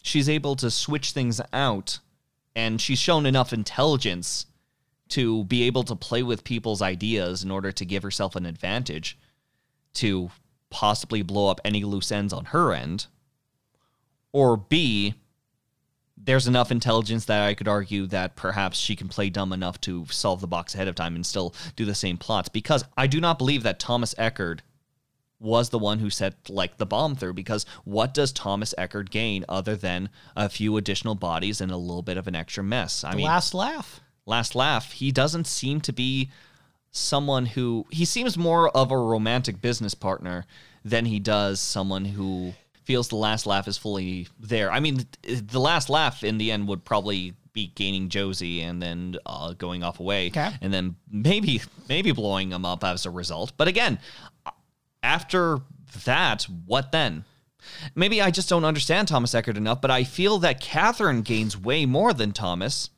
she's 0.00 0.28
able 0.28 0.54
to 0.56 0.70
switch 0.70 1.10
things 1.10 1.40
out 1.52 1.98
and 2.54 2.80
she's 2.80 3.00
shown 3.00 3.26
enough 3.26 3.52
intelligence 3.52 4.46
to 5.08 5.44
be 5.44 5.62
able 5.64 5.84
to 5.84 5.94
play 5.94 6.22
with 6.22 6.44
people's 6.44 6.82
ideas 6.82 7.44
in 7.44 7.50
order 7.50 7.72
to 7.72 7.84
give 7.84 8.02
herself 8.02 8.36
an 8.36 8.46
advantage 8.46 9.18
to 9.94 10.30
possibly 10.70 11.22
blow 11.22 11.48
up 11.48 11.60
any 11.64 11.84
loose 11.84 12.10
ends 12.10 12.32
on 12.32 12.46
her 12.46 12.72
end, 12.72 13.06
or 14.32 14.56
B, 14.56 15.14
there's 16.16 16.48
enough 16.48 16.70
intelligence 16.70 17.26
that 17.26 17.42
I 17.42 17.54
could 17.54 17.68
argue 17.68 18.06
that 18.08 18.36
perhaps 18.36 18.78
she 18.78 18.96
can 18.96 19.08
play 19.08 19.30
dumb 19.30 19.52
enough 19.52 19.80
to 19.82 20.06
solve 20.10 20.40
the 20.40 20.46
box 20.46 20.74
ahead 20.74 20.88
of 20.88 20.94
time 20.94 21.14
and 21.14 21.24
still 21.24 21.54
do 21.76 21.84
the 21.84 21.94
same 21.94 22.16
plots. 22.16 22.48
Because 22.48 22.84
I 22.96 23.06
do 23.06 23.20
not 23.20 23.38
believe 23.38 23.62
that 23.62 23.78
Thomas 23.78 24.14
Eckhardt 24.18 24.62
was 25.38 25.68
the 25.68 25.78
one 25.78 25.98
who 25.98 26.08
set 26.10 26.48
like 26.48 26.78
the 26.78 26.86
bomb 26.86 27.14
through. 27.14 27.34
Because 27.34 27.66
what 27.84 28.12
does 28.14 28.32
Thomas 28.32 28.74
Eckhardt 28.76 29.10
gain 29.10 29.44
other 29.48 29.76
than 29.76 30.08
a 30.34 30.48
few 30.48 30.76
additional 30.76 31.14
bodies 31.14 31.60
and 31.60 31.70
a 31.70 31.76
little 31.76 32.02
bit 32.02 32.16
of 32.16 32.26
an 32.26 32.34
extra 32.34 32.64
mess? 32.64 33.04
I 33.04 33.10
The 33.10 33.16
mean, 33.18 33.26
last 33.26 33.54
laugh. 33.54 34.00
Last 34.26 34.54
laugh, 34.56 34.90
he 34.92 35.12
doesn't 35.12 35.46
seem 35.46 35.80
to 35.82 35.92
be 35.92 36.30
someone 36.90 37.46
who 37.46 37.86
he 37.90 38.04
seems 38.04 38.36
more 38.36 38.68
of 38.70 38.90
a 38.90 38.98
romantic 38.98 39.60
business 39.60 39.94
partner 39.94 40.44
than 40.84 41.04
he 41.04 41.18
does 41.20 41.60
someone 41.60 42.04
who 42.04 42.52
feels 42.84 43.08
the 43.08 43.16
last 43.16 43.46
laugh 43.46 43.68
is 43.68 43.76
fully 43.78 44.26
there. 44.40 44.70
I 44.72 44.80
mean, 44.80 45.06
the 45.22 45.60
last 45.60 45.88
laugh 45.90 46.24
in 46.24 46.38
the 46.38 46.50
end 46.50 46.66
would 46.68 46.84
probably 46.84 47.34
be 47.52 47.68
gaining 47.74 48.08
Josie 48.08 48.62
and 48.62 48.82
then 48.82 49.16
uh, 49.26 49.52
going 49.54 49.82
off 49.84 50.00
away, 50.00 50.28
Okay. 50.28 50.50
and 50.60 50.72
then 50.72 50.96
maybe 51.10 51.62
maybe 51.88 52.12
blowing 52.12 52.50
him 52.50 52.64
up 52.64 52.82
as 52.84 53.06
a 53.06 53.10
result. 53.10 53.52
But 53.56 53.68
again, 53.68 53.98
after 55.02 55.60
that, 56.04 56.44
what 56.66 56.92
then? 56.92 57.24
Maybe 57.94 58.20
I 58.22 58.30
just 58.30 58.48
don't 58.48 58.64
understand 58.64 59.08
Thomas 59.08 59.34
Eckhardt 59.34 59.56
enough, 59.56 59.80
but 59.80 59.90
I 59.90 60.04
feel 60.04 60.38
that 60.38 60.60
Catherine 60.60 61.22
gains 61.22 61.56
way 61.56 61.84
more 61.86 62.12
than 62.12 62.32
Thomas 62.32 62.90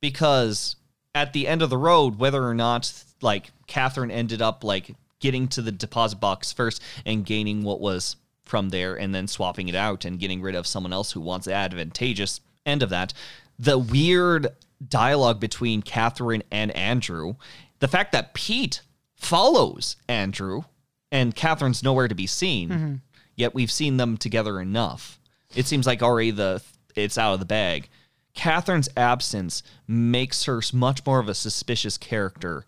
because 0.00 0.76
at 1.14 1.32
the 1.32 1.46
end 1.46 1.62
of 1.62 1.70
the 1.70 1.78
road, 1.78 2.18
whether 2.18 2.44
or 2.44 2.54
not 2.54 2.92
like 3.22 3.50
Catherine 3.66 4.10
ended 4.10 4.42
up 4.42 4.64
like 4.64 4.94
getting 5.20 5.48
to 5.48 5.62
the 5.62 5.72
deposit 5.72 6.20
box 6.20 6.52
first 6.52 6.82
and 7.04 7.26
gaining 7.26 7.62
what 7.62 7.80
was 7.80 8.16
from 8.44 8.70
there 8.70 8.94
and 8.94 9.14
then 9.14 9.26
swapping 9.28 9.68
it 9.68 9.74
out 9.74 10.04
and 10.04 10.18
getting 10.18 10.40
rid 10.40 10.54
of 10.54 10.66
someone 10.66 10.92
else 10.92 11.12
who 11.12 11.20
wants 11.20 11.46
the 11.46 11.52
advantageous 11.52 12.40
end 12.64 12.82
of 12.82 12.90
that, 12.90 13.12
the 13.58 13.78
weird 13.78 14.48
dialogue 14.86 15.40
between 15.40 15.82
Catherine 15.82 16.42
and 16.50 16.70
Andrew, 16.72 17.34
the 17.80 17.88
fact 17.88 18.12
that 18.12 18.34
Pete 18.34 18.82
follows 19.16 19.96
Andrew 20.08 20.62
and 21.10 21.34
Catherine's 21.34 21.82
nowhere 21.82 22.08
to 22.08 22.14
be 22.14 22.26
seen, 22.26 22.68
mm-hmm. 22.68 22.94
yet 23.34 23.54
we've 23.54 23.70
seen 23.70 23.96
them 23.96 24.16
together 24.16 24.60
enough. 24.60 25.18
It 25.54 25.66
seems 25.66 25.86
like 25.86 26.02
already 26.02 26.30
the 26.30 26.62
it's 26.94 27.18
out 27.18 27.34
of 27.34 27.40
the 27.40 27.46
bag. 27.46 27.88
Catherine's 28.38 28.88
absence 28.96 29.64
makes 29.88 30.44
her 30.44 30.60
much 30.72 31.04
more 31.04 31.18
of 31.18 31.28
a 31.28 31.34
suspicious 31.34 31.98
character 31.98 32.64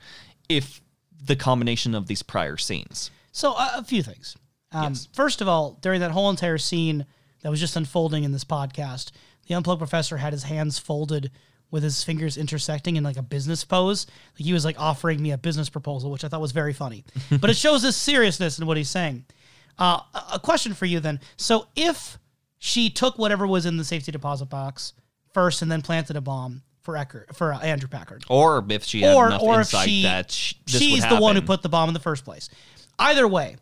if 0.48 0.80
the 1.24 1.36
combination 1.36 1.94
of 1.94 2.09
these 2.09 2.22
prior 2.24 2.56
scenes. 2.56 3.10
So 3.30 3.55
uh, 3.56 3.70
a 3.76 3.84
few 3.84 4.02
things. 4.02 4.36
Um, 4.72 4.92
Yes. 4.94 5.09
First 5.12 5.40
of 5.40 5.47
all, 5.48 5.78
during 5.80 6.01
that 6.01 6.10
whole 6.10 6.28
entire 6.28 6.59
scene 6.59 7.06
that 7.42 7.51
was 7.51 7.60
just 7.60 7.76
unfolding 7.76 8.24
in 8.24 8.32
this 8.32 8.42
podcast, 8.44 9.12
the 9.47 9.55
unplugged 9.55 9.78
professor 9.78 10.16
had 10.16 10.32
his 10.32 10.42
hands 10.42 10.78
folded 10.78 11.30
with 11.70 11.84
his 11.84 12.02
fingers 12.02 12.36
intersecting 12.36 12.97
in 12.97 13.05
like 13.05 13.16
a 13.16 13.22
business 13.22 13.62
pose. 13.64 14.09
Like 14.34 14.44
he 14.44 14.52
was 14.52 14.64
like 14.64 14.78
offering 14.80 15.22
me 15.22 15.30
a 15.30 15.38
business 15.38 15.68
proposal, 15.70 16.10
which 16.10 16.24
I 16.24 16.28
thought 16.28 16.40
was 16.40 16.51
very 16.52 16.72
funny. 16.72 17.05
but 17.40 17.48
it 17.48 17.56
shows 17.56 17.82
his 17.82 17.94
seriousness 17.94 18.59
in 18.59 18.66
what 18.66 18.76
he's 18.76 18.90
saying. 18.90 19.24
Uh, 19.78 20.01
a- 20.14 20.24
a 20.34 20.38
question 20.40 20.74
for 20.74 20.86
you 20.86 20.98
then. 20.98 21.20
So 21.36 21.68
if 21.76 22.18
she 22.59 22.90
took 22.90 23.18
whatever 23.18 23.47
was 23.47 23.66
in 23.66 23.76
the 23.76 23.84
safety 23.84 24.10
deposit 24.10 24.47
box 24.47 24.94
first 25.32 25.62
and 25.62 25.70
then 25.70 25.82
planted 25.82 26.16
a 26.16 26.20
bomb 26.20 26.62
for 26.82 26.97
Eckhardt, 26.97 27.35
for 27.36 27.52
uh, 27.52 27.59
Andrew 27.61 27.89
Packard, 27.89 28.24
Or 28.28 28.65
if 28.69 28.85
she 28.85 29.02
had 29.02 29.15
or 29.15 29.27
enough 29.27 29.43
or 29.43 29.59
insight 29.59 29.89
she 29.89 30.02
that 30.02 30.31
sh- 30.31 30.55
this 30.66 30.81
she's 30.81 31.07
the 31.07 31.19
one 31.20 31.36
who 31.36 31.43
put 31.43 31.62
the 31.62 31.69
bomb 31.69 31.89
in 31.89 31.94
the 31.94 32.01
first 32.01 32.24
place. 32.24 32.48
Either 32.98 33.28
way, 33.28 33.57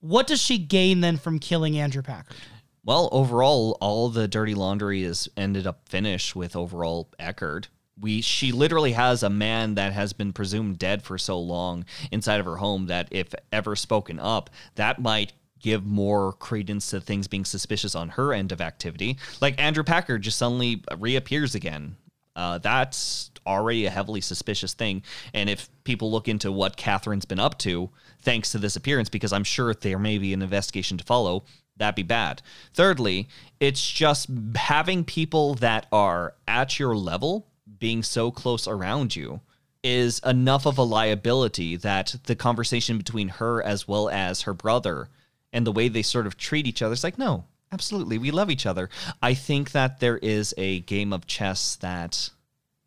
what 0.00 0.26
does 0.26 0.40
she 0.40 0.58
gain 0.58 1.00
then 1.00 1.16
from 1.16 1.38
killing 1.38 1.78
Andrew 1.78 2.02
Packard? 2.02 2.36
Well, 2.84 3.08
overall, 3.12 3.76
all 3.80 4.08
the 4.08 4.28
dirty 4.28 4.54
laundry 4.54 5.02
is 5.02 5.28
ended 5.36 5.66
up 5.66 5.88
finished 5.88 6.34
with 6.36 6.56
overall 6.56 7.08
Eckhardt. 7.18 7.68
We 8.00 8.20
she 8.20 8.52
literally 8.52 8.92
has 8.92 9.22
a 9.22 9.28
man 9.28 9.74
that 9.74 9.92
has 9.92 10.12
been 10.12 10.32
presumed 10.32 10.78
dead 10.78 11.02
for 11.02 11.18
so 11.18 11.38
long 11.38 11.84
inside 12.12 12.38
of 12.38 12.46
her 12.46 12.56
home 12.56 12.86
that 12.86 13.08
if 13.10 13.34
ever 13.50 13.74
spoken 13.74 14.20
up, 14.20 14.50
that 14.76 15.00
might 15.00 15.32
give 15.60 15.84
more 15.84 16.32
credence 16.34 16.90
to 16.90 17.00
things 17.00 17.28
being 17.28 17.44
suspicious 17.44 17.94
on 17.94 18.10
her 18.10 18.32
end 18.32 18.52
of 18.52 18.60
activity. 18.60 19.18
Like 19.40 19.60
Andrew 19.60 19.84
Packard 19.84 20.22
just 20.22 20.38
suddenly 20.38 20.82
reappears 20.98 21.54
again. 21.54 21.96
Uh, 22.36 22.58
that's 22.58 23.30
already 23.46 23.86
a 23.86 23.90
heavily 23.90 24.20
suspicious 24.20 24.74
thing. 24.74 25.02
And 25.34 25.50
if 25.50 25.68
people 25.84 26.10
look 26.10 26.28
into 26.28 26.52
what 26.52 26.76
Catherine's 26.76 27.24
been 27.24 27.40
up 27.40 27.58
to, 27.58 27.90
thanks 28.22 28.52
to 28.52 28.58
this 28.58 28.76
appearance, 28.76 29.08
because 29.08 29.32
I'm 29.32 29.44
sure 29.44 29.74
there 29.74 29.98
may 29.98 30.18
be 30.18 30.32
an 30.32 30.42
investigation 30.42 30.98
to 30.98 31.04
follow, 31.04 31.44
that'd 31.76 31.96
be 31.96 32.02
bad. 32.02 32.42
Thirdly, 32.74 33.28
it's 33.58 33.90
just 33.90 34.28
having 34.54 35.04
people 35.04 35.54
that 35.56 35.86
are 35.90 36.34
at 36.46 36.78
your 36.78 36.96
level 36.96 37.48
being 37.78 38.02
so 38.02 38.30
close 38.30 38.68
around 38.68 39.16
you 39.16 39.40
is 39.82 40.20
enough 40.20 40.66
of 40.66 40.78
a 40.78 40.82
liability 40.82 41.76
that 41.76 42.14
the 42.24 42.34
conversation 42.34 42.98
between 42.98 43.28
her 43.28 43.62
as 43.62 43.86
well 43.86 44.08
as 44.08 44.42
her 44.42 44.54
brother 44.54 45.08
and 45.52 45.66
the 45.66 45.72
way 45.72 45.88
they 45.88 46.02
sort 46.02 46.26
of 46.26 46.36
treat 46.36 46.66
each 46.66 46.82
other 46.82 46.92
is 46.92 47.04
like, 47.04 47.18
no, 47.18 47.44
absolutely, 47.72 48.18
we 48.18 48.30
love 48.30 48.50
each 48.50 48.66
other. 48.66 48.88
I 49.22 49.34
think 49.34 49.72
that 49.72 50.00
there 50.00 50.18
is 50.18 50.54
a 50.56 50.80
game 50.80 51.12
of 51.12 51.26
chess 51.26 51.76
that 51.76 52.30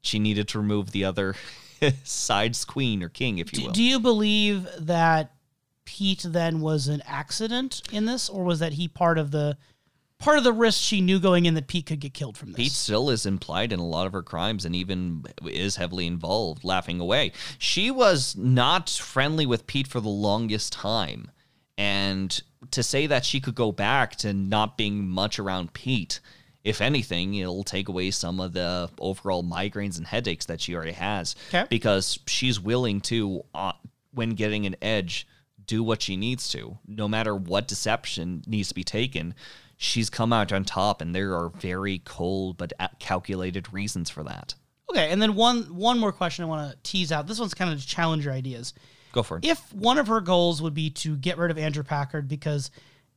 she 0.01 0.19
needed 0.19 0.47
to 0.49 0.59
remove 0.59 0.91
the 0.91 1.05
other 1.05 1.35
side's 2.03 2.65
queen 2.65 3.03
or 3.03 3.09
king, 3.09 3.37
if 3.39 3.51
you 3.53 3.59
Do, 3.59 3.65
will. 3.65 3.71
do 3.73 3.83
you 3.83 3.99
believe 3.99 4.67
that 4.79 5.33
Pete 5.85 6.25
then 6.27 6.61
was 6.61 6.87
an 6.87 7.01
accident 7.05 7.81
in 7.91 8.05
this, 8.05 8.29
or 8.29 8.43
was 8.43 8.59
that 8.59 8.73
he 8.73 8.87
part 8.87 9.17
of 9.17 9.31
the 9.31 9.57
part 10.19 10.37
of 10.37 10.43
the 10.43 10.53
risk 10.53 10.79
she 10.79 11.01
knew 11.01 11.19
going 11.19 11.45
in 11.47 11.55
that 11.55 11.67
Pete 11.67 11.87
could 11.87 11.99
get 11.99 12.13
killed 12.13 12.37
from 12.37 12.49
this? 12.51 12.57
Pete 12.57 12.71
still 12.71 13.09
is 13.09 13.25
implied 13.25 13.73
in 13.73 13.79
a 13.79 13.85
lot 13.85 14.05
of 14.05 14.13
her 14.13 14.21
crimes 14.21 14.65
and 14.65 14.75
even 14.75 15.25
is 15.45 15.75
heavily 15.75 16.05
involved, 16.05 16.63
laughing 16.63 16.99
away. 16.99 17.31
She 17.57 17.89
was 17.89 18.35
not 18.35 18.89
friendly 18.89 19.47
with 19.47 19.65
Pete 19.65 19.87
for 19.87 19.99
the 19.99 20.09
longest 20.09 20.71
time. 20.71 21.31
And 21.77 22.39
to 22.69 22.83
say 22.83 23.07
that 23.07 23.25
she 23.25 23.39
could 23.39 23.55
go 23.55 23.71
back 23.71 24.15
to 24.17 24.33
not 24.33 24.77
being 24.77 25.07
much 25.07 25.39
around 25.39 25.73
Pete 25.73 26.19
If 26.63 26.79
anything, 26.79 27.33
it'll 27.33 27.63
take 27.63 27.89
away 27.89 28.11
some 28.11 28.39
of 28.39 28.53
the 28.53 28.89
overall 28.99 29.43
migraines 29.43 29.97
and 29.97 30.05
headaches 30.05 30.45
that 30.45 30.61
she 30.61 30.75
already 30.75 30.91
has. 30.91 31.35
'Kay. 31.49 31.65
Because 31.69 32.19
she's 32.27 32.59
willing 32.59 33.01
to, 33.01 33.43
uh, 33.55 33.73
when 34.13 34.31
getting 34.31 34.65
an 34.67 34.75
edge, 34.81 35.25
do 35.65 35.81
what 35.81 36.01
she 36.03 36.15
needs 36.15 36.49
to. 36.49 36.77
No 36.85 37.07
matter 37.07 37.35
what 37.35 37.67
deception 37.67 38.43
needs 38.45 38.67
to 38.69 38.75
be 38.75 38.83
taken, 38.83 39.33
she's 39.75 40.09
come 40.09 40.31
out 40.31 40.51
on 40.51 40.63
top, 40.63 41.01
and 41.01 41.15
there 41.15 41.33
are 41.33 41.49
very 41.49 41.99
cold 41.99 42.57
but 42.57 42.73
calculated 42.99 43.73
reasons 43.73 44.09
for 44.09 44.23
that. 44.23 44.53
Okay, 44.89 45.09
and 45.09 45.21
then 45.21 45.35
one 45.35 45.75
one 45.75 45.97
more 45.97 46.11
question 46.11 46.43
I 46.43 46.47
want 46.47 46.71
to 46.71 46.77
tease 46.83 47.11
out. 47.11 47.25
This 47.25 47.39
one's 47.39 47.53
kind 47.53 47.71
of 47.73 47.83
challenge 47.83 48.25
your 48.25 48.33
ideas. 48.33 48.73
Go 49.11 49.23
for 49.23 49.37
it. 49.37 49.45
If 49.45 49.73
one 49.73 49.97
of 49.97 50.07
her 50.07 50.21
goals 50.21 50.61
would 50.61 50.73
be 50.73 50.89
to 50.91 51.15
get 51.15 51.37
rid 51.37 51.51
of 51.51 51.57
Andrew 51.57 51.83
Packard 51.83 52.27
because 52.27 52.71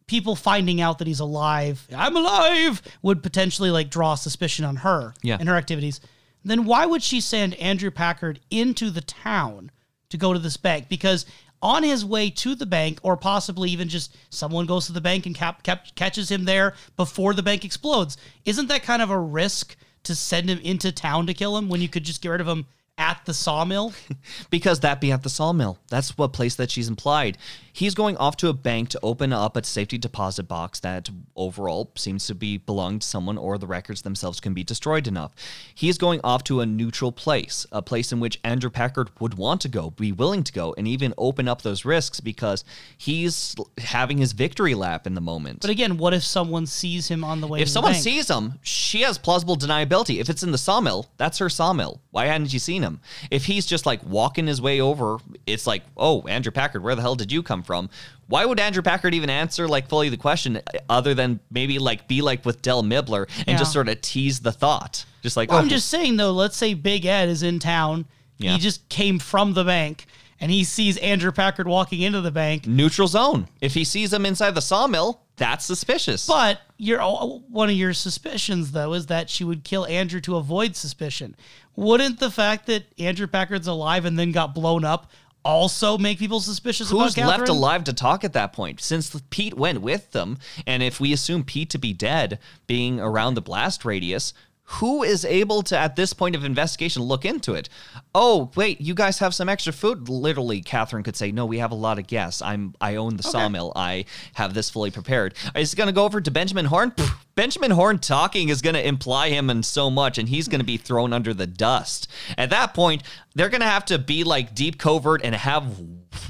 people 0.06 0.36
finding 0.36 0.80
out 0.80 0.98
that 0.98 1.06
he's 1.06 1.20
alive, 1.20 1.86
I'm 1.96 2.16
alive, 2.16 2.82
would 3.02 3.22
potentially 3.22 3.70
like 3.70 3.90
draw 3.90 4.14
suspicion 4.16 4.64
on 4.64 4.76
her 4.76 5.14
Yeah. 5.22 5.36
and 5.40 5.48
her 5.48 5.56
activities, 5.56 6.00
then 6.44 6.64
why 6.64 6.84
would 6.84 7.02
she 7.02 7.20
send 7.20 7.54
Andrew 7.54 7.90
Packard 7.90 8.40
into 8.50 8.90
the 8.90 9.00
town 9.00 9.70
to 10.10 10.16
go 10.18 10.32
to 10.32 10.38
this 10.38 10.56
bank? 10.58 10.88
Because 10.88 11.24
on 11.62 11.82
his 11.82 12.04
way 12.04 12.28
to 12.28 12.54
the 12.54 12.66
bank, 12.66 12.98
or 13.02 13.16
possibly 13.16 13.70
even 13.70 13.88
just 13.88 14.14
someone 14.28 14.66
goes 14.66 14.84
to 14.84 14.92
the 14.92 15.00
bank 15.00 15.24
and 15.24 15.34
cap, 15.34 15.62
cap, 15.62 15.86
catches 15.94 16.30
him 16.30 16.44
there 16.44 16.74
before 16.96 17.32
the 17.32 17.42
bank 17.42 17.64
explodes, 17.64 18.18
isn't 18.44 18.66
that 18.68 18.82
kind 18.82 19.00
of 19.00 19.08
a 19.08 19.18
risk 19.18 19.74
to 20.02 20.14
send 20.14 20.50
him 20.50 20.58
into 20.58 20.92
town 20.92 21.26
to 21.26 21.32
kill 21.32 21.56
him 21.56 21.70
when 21.70 21.80
you 21.80 21.88
could 21.88 22.04
just 22.04 22.20
get 22.20 22.28
rid 22.28 22.42
of 22.42 22.46
him 22.48 22.66
at 22.98 23.24
the 23.24 23.34
sawmill? 23.34 23.92
Because 24.50 24.80
that 24.80 25.00
be 25.00 25.12
at 25.12 25.22
the 25.22 25.28
sawmill. 25.28 25.78
That's 25.88 26.16
what 26.16 26.32
place 26.32 26.54
that 26.56 26.70
she's 26.70 26.88
implied. 26.88 27.38
He's 27.72 27.94
going 27.94 28.16
off 28.18 28.36
to 28.36 28.48
a 28.48 28.52
bank 28.52 28.88
to 28.90 29.00
open 29.02 29.32
up 29.32 29.56
a 29.56 29.64
safety 29.64 29.98
deposit 29.98 30.44
box 30.44 30.78
that 30.80 31.10
overall 31.34 31.90
seems 31.96 32.26
to 32.28 32.34
be 32.34 32.56
belonging 32.56 33.00
to 33.00 33.06
someone 33.06 33.36
or 33.36 33.58
the 33.58 33.66
records 33.66 34.02
themselves 34.02 34.38
can 34.38 34.54
be 34.54 34.62
destroyed 34.62 35.08
enough. 35.08 35.34
He 35.74 35.88
is 35.88 35.98
going 35.98 36.20
off 36.22 36.44
to 36.44 36.60
a 36.60 36.66
neutral 36.66 37.10
place, 37.10 37.66
a 37.72 37.82
place 37.82 38.12
in 38.12 38.20
which 38.20 38.38
Andrew 38.44 38.70
Packard 38.70 39.10
would 39.18 39.34
want 39.34 39.60
to 39.62 39.68
go, 39.68 39.90
be 39.90 40.12
willing 40.12 40.44
to 40.44 40.52
go, 40.52 40.72
and 40.78 40.86
even 40.86 41.12
open 41.18 41.48
up 41.48 41.62
those 41.62 41.84
risks 41.84 42.20
because 42.20 42.64
he's 42.96 43.56
having 43.78 44.18
his 44.18 44.32
victory 44.32 44.74
lap 44.74 45.06
in 45.06 45.14
the 45.14 45.20
moment. 45.20 45.60
But 45.60 45.70
again, 45.70 45.96
what 45.96 46.14
if 46.14 46.22
someone 46.22 46.66
sees 46.66 47.08
him 47.08 47.24
on 47.24 47.40
the 47.40 47.48
way? 47.48 47.60
if 47.60 47.68
someone 47.68 47.94
sees 47.94 48.30
him, 48.30 48.54
she 48.62 49.02
has 49.02 49.18
plausible 49.18 49.56
deniability. 49.56 50.20
If 50.20 50.30
it's 50.30 50.44
in 50.44 50.52
the 50.52 50.58
sawmill, 50.58 51.10
that's 51.16 51.38
her 51.38 51.48
sawmill. 51.48 52.00
Why 52.12 52.26
hadn't 52.26 52.52
you 52.52 52.60
seen 52.60 52.83
him? 52.84 53.00
If 53.30 53.44
he's 53.46 53.66
just 53.66 53.86
like 53.86 54.00
walking 54.04 54.46
his 54.46 54.60
way 54.62 54.80
over, 54.80 55.18
it's 55.46 55.66
like, 55.66 55.82
oh, 55.96 56.22
Andrew 56.28 56.52
Packard, 56.52 56.82
where 56.84 56.94
the 56.94 57.02
hell 57.02 57.14
did 57.16 57.32
you 57.32 57.42
come 57.42 57.62
from? 57.62 57.90
Why 58.28 58.44
would 58.44 58.60
Andrew 58.60 58.82
Packard 58.82 59.14
even 59.14 59.28
answer 59.30 59.66
like 59.66 59.88
fully 59.88 60.08
the 60.08 60.16
question 60.16 60.60
other 60.88 61.14
than 61.14 61.40
maybe 61.50 61.78
like 61.78 62.06
be 62.08 62.22
like 62.22 62.44
with 62.44 62.62
Dell 62.62 62.82
Mibler 62.82 63.28
and 63.38 63.48
Yeah. 63.48 63.56
just 63.56 63.72
sort 63.72 63.88
of 63.88 64.00
tease 64.00 64.40
the 64.40 64.52
thought? 64.52 65.04
Just 65.22 65.36
like, 65.36 65.50
Well, 65.50 65.58
oh, 65.58 65.62
I'm 65.62 65.68
just 65.68 65.88
saying 65.88 66.16
though. 66.16 66.32
Let's 66.32 66.56
say 66.56 66.74
Big 66.74 67.04
Ed 67.06 67.28
is 67.28 67.42
in 67.42 67.58
town. 67.58 68.06
Yeah. 68.38 68.52
He 68.52 68.58
just 68.58 68.88
came 68.88 69.18
from 69.18 69.54
the 69.54 69.64
bank, 69.64 70.06
and 70.40 70.50
he 70.50 70.64
sees 70.64 70.96
Andrew 70.98 71.32
Packard 71.32 71.66
walking 71.68 72.00
into 72.00 72.20
the 72.20 72.30
bank. 72.32 72.66
neutral 72.66 73.08
zone. 73.08 73.48
If 73.60 73.74
he 73.74 73.84
sees 73.84 74.12
him 74.12 74.26
inside 74.26 74.54
the 74.54 74.60
sawmill, 74.62 75.20
that's 75.36 75.64
suspicious. 75.64 76.26
But 76.26 76.60
your 76.76 77.00
one 77.00 77.68
of 77.68 77.74
your 77.74 77.92
suspicions 77.92 78.72
though 78.72 78.92
is 78.92 79.06
that 79.06 79.30
she 79.30 79.44
would 79.44 79.64
kill 79.64 79.86
Andrew 79.86 80.20
to 80.22 80.36
avoid 80.36 80.76
suspicion. 80.76 81.36
Wouldn't 81.76 82.20
the 82.20 82.30
fact 82.30 82.66
that 82.66 82.84
Andrew 82.98 83.26
Packard's 83.26 83.66
alive 83.66 84.04
and 84.04 84.18
then 84.18 84.32
got 84.32 84.54
blown 84.54 84.84
up 84.84 85.10
also 85.44 85.98
make 85.98 86.18
people 86.18 86.40
suspicious 86.40 86.90
about 86.90 87.04
Who's 87.04 87.16
left 87.18 87.48
alive 87.48 87.84
to 87.84 87.92
talk 87.92 88.24
at 88.24 88.32
that 88.32 88.52
point? 88.52 88.80
Since 88.80 89.20
Pete 89.30 89.54
went 89.54 89.82
with 89.82 90.12
them, 90.12 90.38
and 90.66 90.82
if 90.82 91.00
we 91.00 91.12
assume 91.12 91.44
Pete 91.44 91.70
to 91.70 91.78
be 91.78 91.92
dead, 91.92 92.38
being 92.66 92.98
around 92.98 93.34
the 93.34 93.42
blast 93.42 93.84
radius, 93.84 94.32
who 94.64 95.02
is 95.02 95.24
able 95.24 95.62
to, 95.62 95.78
at 95.78 95.94
this 95.94 96.12
point 96.14 96.34
of 96.34 96.44
investigation, 96.44 97.02
look 97.02 97.24
into 97.24 97.54
it? 97.54 97.68
Oh, 98.14 98.50
wait, 98.56 98.80
you 98.80 98.94
guys 98.94 99.18
have 99.18 99.34
some 99.34 99.48
extra 99.48 99.72
food. 99.72 100.08
Literally, 100.08 100.62
Catherine 100.62 101.02
could 101.02 101.16
say, 101.16 101.32
"No, 101.32 101.44
we 101.44 101.58
have 101.58 101.70
a 101.70 101.76
lot 101.76 101.98
of 101.98 102.06
guests. 102.06 102.40
I'm, 102.40 102.74
I 102.80 102.96
own 102.96 103.16
the 103.16 103.22
sawmill. 103.22 103.72
I 103.76 104.06
have 104.34 104.54
this 104.54 104.70
fully 104.70 104.90
prepared." 104.90 105.34
Is 105.54 105.72
it 105.72 105.76
going 105.76 105.88
to 105.88 105.92
go 105.92 106.04
over 106.04 106.20
to 106.20 106.30
Benjamin 106.30 106.64
Horne? 106.66 106.94
Benjamin 107.34 107.72
Horne 107.72 107.98
talking 107.98 108.48
is 108.48 108.62
going 108.62 108.74
to 108.74 108.86
imply 108.86 109.28
him 109.28 109.50
in 109.50 109.62
so 109.62 109.90
much, 109.90 110.18
and 110.18 110.28
he's 110.28 110.48
going 110.48 110.60
to 110.60 110.66
be 110.66 110.76
thrown 110.76 111.12
under 111.12 111.34
the 111.34 111.46
dust. 111.46 112.08
At 112.38 112.50
that 112.50 112.74
point, 112.74 113.02
they're 113.34 113.48
going 113.48 113.60
to 113.60 113.66
have 113.66 113.84
to 113.86 113.98
be 113.98 114.24
like 114.24 114.54
deep 114.54 114.78
covert 114.78 115.20
and 115.24 115.34
have 115.34 115.78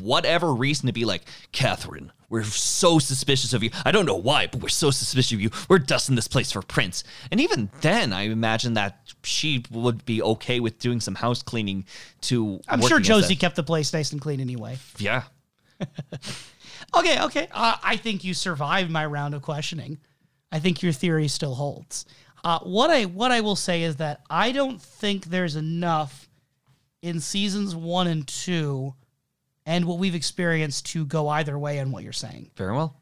whatever 0.00 0.52
reason 0.54 0.86
to 0.86 0.92
be 0.92 1.04
like, 1.04 1.22
Catherine, 1.52 2.10
we're 2.34 2.42
so 2.42 2.98
suspicious 2.98 3.52
of 3.52 3.62
you. 3.62 3.70
I 3.84 3.92
don't 3.92 4.06
know 4.06 4.16
why, 4.16 4.48
but 4.48 4.60
we're 4.60 4.68
so 4.68 4.90
suspicious 4.90 5.30
of 5.30 5.40
you. 5.40 5.50
We're 5.68 5.78
dusting 5.78 6.16
this 6.16 6.26
place 6.26 6.50
for 6.50 6.62
prints. 6.62 7.04
And 7.30 7.40
even 7.40 7.70
then, 7.80 8.12
I 8.12 8.22
imagine 8.22 8.74
that 8.74 9.14
she 9.22 9.64
would 9.70 10.04
be 10.04 10.20
okay 10.20 10.58
with 10.58 10.80
doing 10.80 11.00
some 11.00 11.14
house 11.14 11.44
cleaning 11.44 11.84
to. 12.22 12.60
I'm 12.66 12.80
sure 12.82 12.98
Josie 12.98 13.36
kept 13.36 13.54
the 13.54 13.62
place 13.62 13.92
nice 13.92 14.10
and 14.10 14.20
clean 14.20 14.40
anyway. 14.40 14.78
Yeah. 14.98 15.22
Okay, 16.96 17.20
okay. 17.22 17.48
Uh, 17.50 17.76
I 17.82 17.96
think 17.96 18.22
you 18.22 18.34
survived 18.34 18.90
my 18.90 19.04
round 19.04 19.34
of 19.34 19.42
questioning. 19.42 19.98
I 20.52 20.60
think 20.60 20.80
your 20.80 20.92
theory 20.92 21.26
still 21.26 21.54
holds. 21.56 22.06
Uh, 22.44 22.60
what 22.60 22.90
I 22.90 23.04
what 23.06 23.32
I 23.32 23.40
will 23.40 23.56
say 23.56 23.82
is 23.82 23.96
that 23.96 24.20
I 24.30 24.52
don't 24.52 24.80
think 24.80 25.24
there's 25.24 25.56
enough 25.56 26.28
in 27.02 27.18
seasons 27.18 27.74
one 27.74 28.06
and 28.06 28.26
two, 28.28 28.94
and 29.66 29.84
what 29.84 29.98
we've 29.98 30.14
experienced 30.14 30.86
to 30.86 31.04
go 31.06 31.28
either 31.28 31.58
way 31.58 31.80
on 31.80 31.90
what 31.90 32.04
you're 32.04 32.12
saying. 32.12 32.50
Very 32.56 32.72
well. 32.72 33.00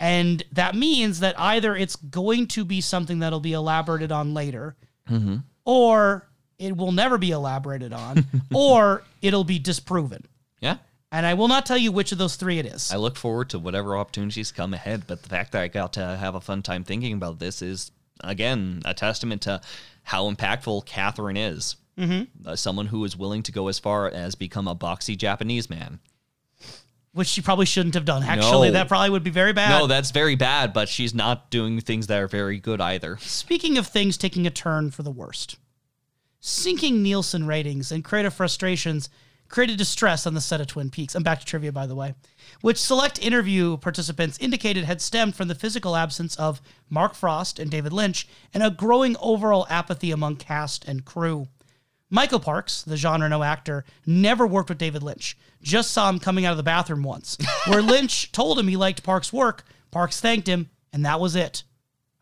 And 0.00 0.44
that 0.52 0.74
means 0.74 1.20
that 1.20 1.38
either 1.38 1.74
it's 1.74 1.96
going 1.96 2.46
to 2.48 2.64
be 2.64 2.80
something 2.80 3.18
that'll 3.18 3.40
be 3.40 3.52
elaborated 3.52 4.12
on 4.12 4.32
later, 4.32 4.76
mm-hmm. 5.10 5.38
or 5.64 6.28
it 6.58 6.76
will 6.76 6.92
never 6.92 7.18
be 7.18 7.32
elaborated 7.32 7.92
on, 7.92 8.24
or 8.54 9.02
it'll 9.22 9.44
be 9.44 9.58
disproven. 9.58 10.24
Yeah. 10.60 10.76
And 11.10 11.24
I 11.24 11.34
will 11.34 11.48
not 11.48 11.66
tell 11.66 11.78
you 11.78 11.90
which 11.90 12.12
of 12.12 12.18
those 12.18 12.36
three 12.36 12.58
it 12.58 12.66
is. 12.66 12.92
I 12.92 12.96
look 12.96 13.16
forward 13.16 13.50
to 13.50 13.58
whatever 13.58 13.96
opportunities 13.96 14.52
come 14.52 14.74
ahead. 14.74 15.04
But 15.06 15.22
the 15.22 15.28
fact 15.28 15.52
that 15.52 15.62
I 15.62 15.68
got 15.68 15.94
to 15.94 16.16
have 16.16 16.34
a 16.34 16.40
fun 16.40 16.62
time 16.62 16.84
thinking 16.84 17.14
about 17.14 17.38
this 17.38 17.62
is, 17.62 17.90
again, 18.22 18.82
a 18.84 18.92
testament 18.94 19.42
to 19.42 19.60
how 20.02 20.30
impactful 20.30 20.84
Catherine 20.84 21.36
is. 21.36 21.76
Mm-hmm. 21.98 22.48
Uh, 22.48 22.54
someone 22.56 22.86
who 22.86 23.04
is 23.04 23.16
willing 23.16 23.42
to 23.42 23.52
go 23.52 23.68
as 23.68 23.78
far 23.78 24.08
as 24.08 24.34
become 24.34 24.68
a 24.68 24.76
boxy 24.76 25.16
Japanese 25.16 25.68
man. 25.68 25.98
which 27.12 27.26
she 27.28 27.40
probably 27.40 27.66
shouldn't 27.66 27.94
have 27.94 28.04
done. 28.04 28.22
Actually, 28.22 28.68
No. 28.68 28.74
that 28.74 28.86
probably 28.86 29.10
would 29.10 29.24
be 29.24 29.30
very 29.30 29.52
bad. 29.52 29.70
No, 29.70 29.86
that's 29.88 30.12
very 30.12 30.36
bad, 30.36 30.72
but 30.72 30.88
she's 30.88 31.12
not 31.12 31.50
doing 31.50 31.80
things 31.80 32.06
that 32.06 32.20
are 32.22 32.28
very 32.28 32.60
good 32.60 32.80
either. 32.80 33.16
Speaking 33.20 33.76
of 33.76 33.88
things 33.88 34.16
taking 34.16 34.46
a 34.46 34.50
turn 34.50 34.92
for 34.92 35.02
the 35.02 35.10
worst, 35.10 35.56
sinking 36.40 37.02
Nielsen 37.02 37.46
ratings 37.46 37.90
and 37.90 38.04
creative 38.04 38.34
frustrations 38.34 39.08
created 39.48 39.78
distress 39.78 40.26
on 40.26 40.34
the 40.34 40.40
set 40.40 40.60
of 40.60 40.66
Twin 40.66 40.90
Peaks. 40.90 41.14
I'm 41.14 41.22
back 41.22 41.40
to 41.40 41.46
trivia, 41.46 41.72
by 41.72 41.86
the 41.86 41.94
way, 41.96 42.14
which 42.60 42.76
select 42.78 43.18
interview 43.18 43.78
participants 43.78 44.38
indicated 44.38 44.84
had 44.84 45.00
stemmed 45.00 45.34
from 45.34 45.48
the 45.48 45.54
physical 45.54 45.96
absence 45.96 46.36
of 46.36 46.60
Mark 46.90 47.14
Frost 47.14 47.58
and 47.58 47.70
David 47.70 47.92
Lynch 47.92 48.28
and 48.52 48.62
a 48.62 48.70
growing 48.70 49.16
overall 49.20 49.66
apathy 49.70 50.10
among 50.10 50.36
cast 50.36 50.84
and 50.84 51.04
crew. 51.04 51.48
Michael 52.10 52.40
Parks, 52.40 52.82
the 52.82 52.96
Jean 52.96 53.20
Renault 53.20 53.42
actor, 53.42 53.84
never 54.06 54.46
worked 54.46 54.70
with 54.70 54.78
David 54.78 55.02
Lynch. 55.02 55.36
Just 55.60 55.90
saw 55.90 56.08
him 56.08 56.18
coming 56.18 56.46
out 56.46 56.52
of 56.52 56.56
the 56.56 56.62
bathroom 56.62 57.02
once, 57.02 57.36
where 57.66 57.82
Lynch 57.82 58.32
told 58.32 58.58
him 58.58 58.68
he 58.68 58.76
liked 58.76 59.02
Parks' 59.02 59.32
work. 59.32 59.64
Parks 59.90 60.20
thanked 60.20 60.48
him, 60.48 60.70
and 60.92 61.04
that 61.04 61.20
was 61.20 61.36
it. 61.36 61.64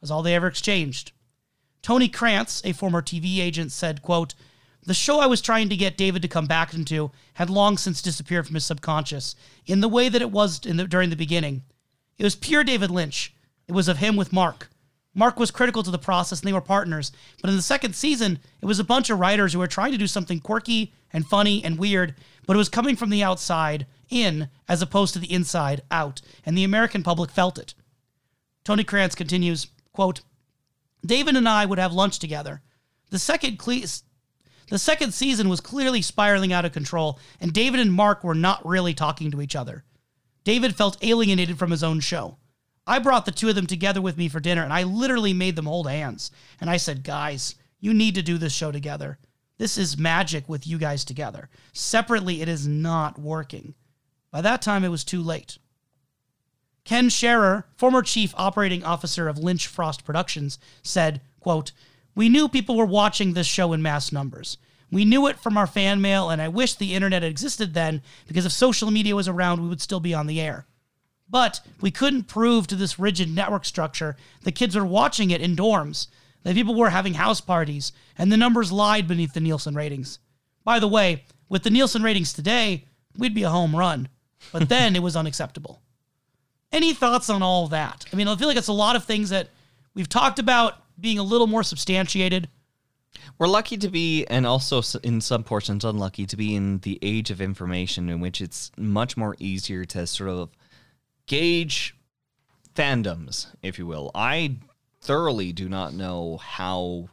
That's 0.01 0.11
all 0.11 0.23
they 0.23 0.35
ever 0.35 0.49
exchanged. 0.49 1.13
Tony 1.83 2.09
Krantz, 2.09 2.63
a 2.65 2.73
former 2.73 3.01
TV 3.01 3.39
agent, 3.39 3.71
said, 3.71 4.03
quote, 4.03 4.35
The 4.85 4.95
show 4.95 5.21
I 5.21 5.27
was 5.27 5.41
trying 5.41 5.69
to 5.69 5.77
get 5.77 5.97
David 5.97 6.23
to 6.23 6.29
come 6.29 6.47
back 6.47 6.75
into 6.75 7.13
had 7.35 7.49
long 7.49 7.79
since 7.79 8.03
disappeared 8.03 8.47
from 8.47 8.55
his 8.55 8.65
subconscious 8.65 9.37
in 9.67 9.81
the 9.81 9.89
way 9.89 10.09
that 10.09 10.23
it 10.23 10.33
was 10.33 10.67
in 10.67 10.79
the, 10.79 10.89
during 10.89 11.11
the 11.11 11.17
beginning. 11.17 11.63
It 12.19 12.25
was 12.25 12.35
pure 12.35 12.65
David 12.65 12.91
Lynch. 12.91 13.35
It 13.69 13.73
was 13.73 13.87
of 13.87 13.99
him 13.99 14.17
with 14.17 14.33
Mark. 14.33 14.69
Mark 15.17 15.41
was 15.41 15.51
critical 15.51 15.83
to 15.83 15.91
the 15.91 15.99
process 15.99 16.41
and 16.41 16.47
they 16.47 16.53
were 16.53 16.61
partners. 16.61 17.11
But 17.41 17.49
in 17.49 17.57
the 17.57 17.63
second 17.63 17.97
season, 17.97 18.39
it 18.61 18.67
was 18.67 18.79
a 18.79 18.85
bunch 18.85 19.09
of 19.09 19.19
writers 19.19 19.55
who 19.55 19.59
were 19.59 19.67
trying 19.67 19.93
to 19.93 19.99
do 19.99 20.07
something 20.07 20.41
quirky 20.41 20.93
and 21.11 21.27
funny 21.27 21.65
and 21.65 21.79
weird, 21.79 22.15
but 22.47 22.55
it 22.55 22.59
was 22.59 22.69
coming 22.69 22.97
from 22.97 23.09
the 23.09 23.23
outside 23.23 23.87
in 24.11 24.51
as 24.69 24.83
opposed 24.83 25.15
to 25.15 25.19
the 25.19 25.33
inside 25.33 25.81
out, 25.91 26.21
and 26.45 26.57
the 26.57 26.65
American 26.65 27.03
public 27.03 27.31
felt 27.31 27.59
it. 27.59 27.73
Tony 28.63 28.85
Krantz 28.85 29.15
continues, 29.15 29.69
quote, 29.95 30.21
David 31.05 31.35
and 31.35 31.49
I 31.49 31.65
would 31.65 31.79
have 31.79 31.95
lunch 31.95 32.19
together. 32.19 32.61
The 33.11 33.19
second 33.19 33.59
cle- 33.59 33.87
the 34.69 34.79
second 34.79 35.15
season 35.15 35.49
was 35.49 35.61
clearly 35.61 36.03
spiraling 36.03 36.53
out 36.53 36.65
of 36.67 36.73
control, 36.73 37.19
and 37.41 37.55
David 37.55 37.81
and 37.81 37.93
Mark 37.93 38.23
were 38.23 38.35
not 38.35 38.67
really 38.67 38.93
talking 38.93 39.31
to 39.31 39.41
each 39.41 39.57
other. 39.57 39.85
David 40.45 40.77
felt 40.77 41.03
alienated 41.03 41.59
from 41.59 41.71
his 41.71 41.83
own 41.83 42.01
show. 42.01 42.37
I 42.87 42.99
brought 43.01 43.25
the 43.25 43.33
two 43.33 43.49
of 43.49 43.55
them 43.55 43.67
together 43.67 44.01
with 44.01 44.17
me 44.17 44.29
for 44.29 44.41
dinner, 44.41 44.63
and 44.63 44.73
I 44.73 44.85
literally 44.85 45.33
made 45.33 45.57
them 45.57 45.67
hold 45.67 45.89
hands. 45.89 46.31
And 46.61 46.71
I 46.71 46.77
said, 46.77 47.03
Guys, 47.03 47.57
you 47.81 47.93
need 47.93 48.15
to 48.15 48.23
do 48.23 48.39
this 48.39 48.53
show 48.53 48.71
together. 48.71 49.19
This 49.59 49.79
is 49.79 49.99
magic 49.99 50.49
with 50.49 50.67
you 50.67 50.79
guys 50.79 51.05
together. 51.05 51.49
Separately, 51.73 52.43
it 52.43 52.49
is 52.49 52.67
not 52.67 53.19
working. 53.19 53.75
By 54.31 54.43
that 54.43 54.63
time, 54.63 54.85
it 54.85 54.91
was 54.91 55.03
too 55.03 55.23
late. 55.23 55.59
Ken 56.85 57.09
Scherer, 57.09 57.67
former 57.77 58.03
chief 58.03 58.33
operating 58.37 58.85
officer 58.85 59.29
of 59.29 59.39
Lynch 59.39 59.67
Frost 59.67 60.05
Productions, 60.05 60.59
said, 60.83 61.21
quote, 61.41 61.73
We 62.15 62.29
knew 62.29 62.49
people 62.49 62.77
were 62.77 62.87
watching 62.87 63.33
this 63.33 63.47
show 63.47 63.73
in 63.73 63.83
mass 63.83 64.13
numbers. 64.13 64.59
We 64.93 65.05
knew 65.05 65.27
it 65.27 65.41
from 65.41 65.57
our 65.57 65.67
fan 65.67 66.01
mail, 66.01 66.31
and 66.31 66.41
I 66.41 66.49
wish 66.49 66.75
the 66.75 66.95
internet 66.95 67.25
existed 67.25 67.75
then, 67.75 68.03
because 68.29 68.47
if 68.47 68.53
social 68.53 68.93
media 68.93 69.17
was 69.17 69.27
around, 69.27 69.61
we 69.61 69.69
would 69.69 69.81
still 69.81 69.99
be 69.99 70.15
on 70.15 70.29
the 70.29 70.41
air. 70.41 70.67
But 71.29 71.61
we 71.81 71.91
couldn't 71.91 72.25
prove 72.25 72.67
to 72.69 72.77
this 72.77 72.99
rigid 72.99 73.35
network 73.35 73.65
structure 73.65 74.17
that 74.43 74.53
kids 74.53 74.77
were 74.77 74.87
watching 74.87 75.31
it 75.31 75.41
in 75.41 75.57
dorms, 75.57 76.07
that 76.45 76.55
people 76.55 76.75
were 76.75 76.91
having 76.91 77.15
house 77.15 77.41
parties, 77.41 77.93
and 78.17 78.31
the 78.31 78.37
numbers 78.37 78.71
lied 78.71 79.09
beneath 79.09 79.33
the 79.33 79.41
Nielsen 79.41 79.75
ratings. 79.75 80.21
By 80.65 80.79
the 80.79 80.89
way, 80.89 81.25
with 81.49 81.63
the 81.63 81.71
Nielsen 81.71 82.03
ratings 82.03 82.33
today, 82.33 82.85
we'd 83.17 83.35
be 83.35 83.43
a 83.43 83.51
home 83.51 83.75
run. 83.75 84.09
But 84.53 84.69
then 84.69 84.95
it 84.95 85.03
was 85.03 85.17
unacceptable. 85.17 85.83
Any 86.73 86.95
thoughts 86.95 87.31
on 87.31 87.43
all 87.43 87.69
that? 87.69 88.05
I 88.13 88.17
mean, 88.17 88.29
I 88.29 88.37
feel 88.37 88.49
like 88.49 88.57
it's 88.57 88.69
a 88.69 88.73
lot 88.73 88.97
of 88.97 89.05
things 89.05 89.31
that 89.31 89.49
we've 89.95 90.09
talked 90.09 90.39
about 90.39 90.75
being 90.99 91.19
a 91.19 91.23
little 91.23 91.47
more 91.47 91.63
substantiated. 91.63 92.49
We're 93.39 93.49
lucky 93.49 93.77
to 93.79 93.89
be, 93.89 94.27
and 94.27 94.47
also 94.47 94.83
in 95.03 95.21
some 95.21 95.43
portions 95.43 95.85
unlucky 95.85 96.27
to 96.27 96.37
be 96.37 96.55
in 96.55 96.79
the 96.79 96.99
age 97.03 97.31
of 97.31 97.41
information 97.41 98.09
in 98.09 98.21
which 98.21 98.41
it's 98.41 98.71
much 98.77 99.17
more 99.17 99.37
easier 99.39 99.85
to 99.87 100.07
sort 100.07 100.31
of 100.31 100.51
gauge 101.27 101.97
fandoms, 102.75 103.49
if 103.63 103.79
you 103.79 103.87
will. 103.87 104.11
I 104.15 104.57
thoroughly 105.01 105.53
do 105.53 105.69
not 105.69 105.95
know 105.95 106.39
how 106.39 107.09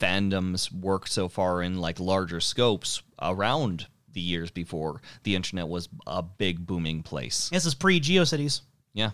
fandoms 0.00 0.72
work 0.72 1.06
so 1.06 1.28
far 1.28 1.62
in 1.62 1.78
like 1.78 1.98
larger 2.00 2.40
scopes 2.40 3.02
around 3.20 3.86
the 4.12 4.20
years 4.20 4.50
before 4.50 5.00
the 5.24 5.34
internet 5.34 5.68
was 5.68 5.88
a 6.06 6.22
big 6.22 6.66
booming 6.66 7.02
place. 7.02 7.48
This 7.50 7.66
is 7.66 7.74
pre 7.74 8.00
GeoCities. 8.00 8.60
Yeah. 8.92 9.10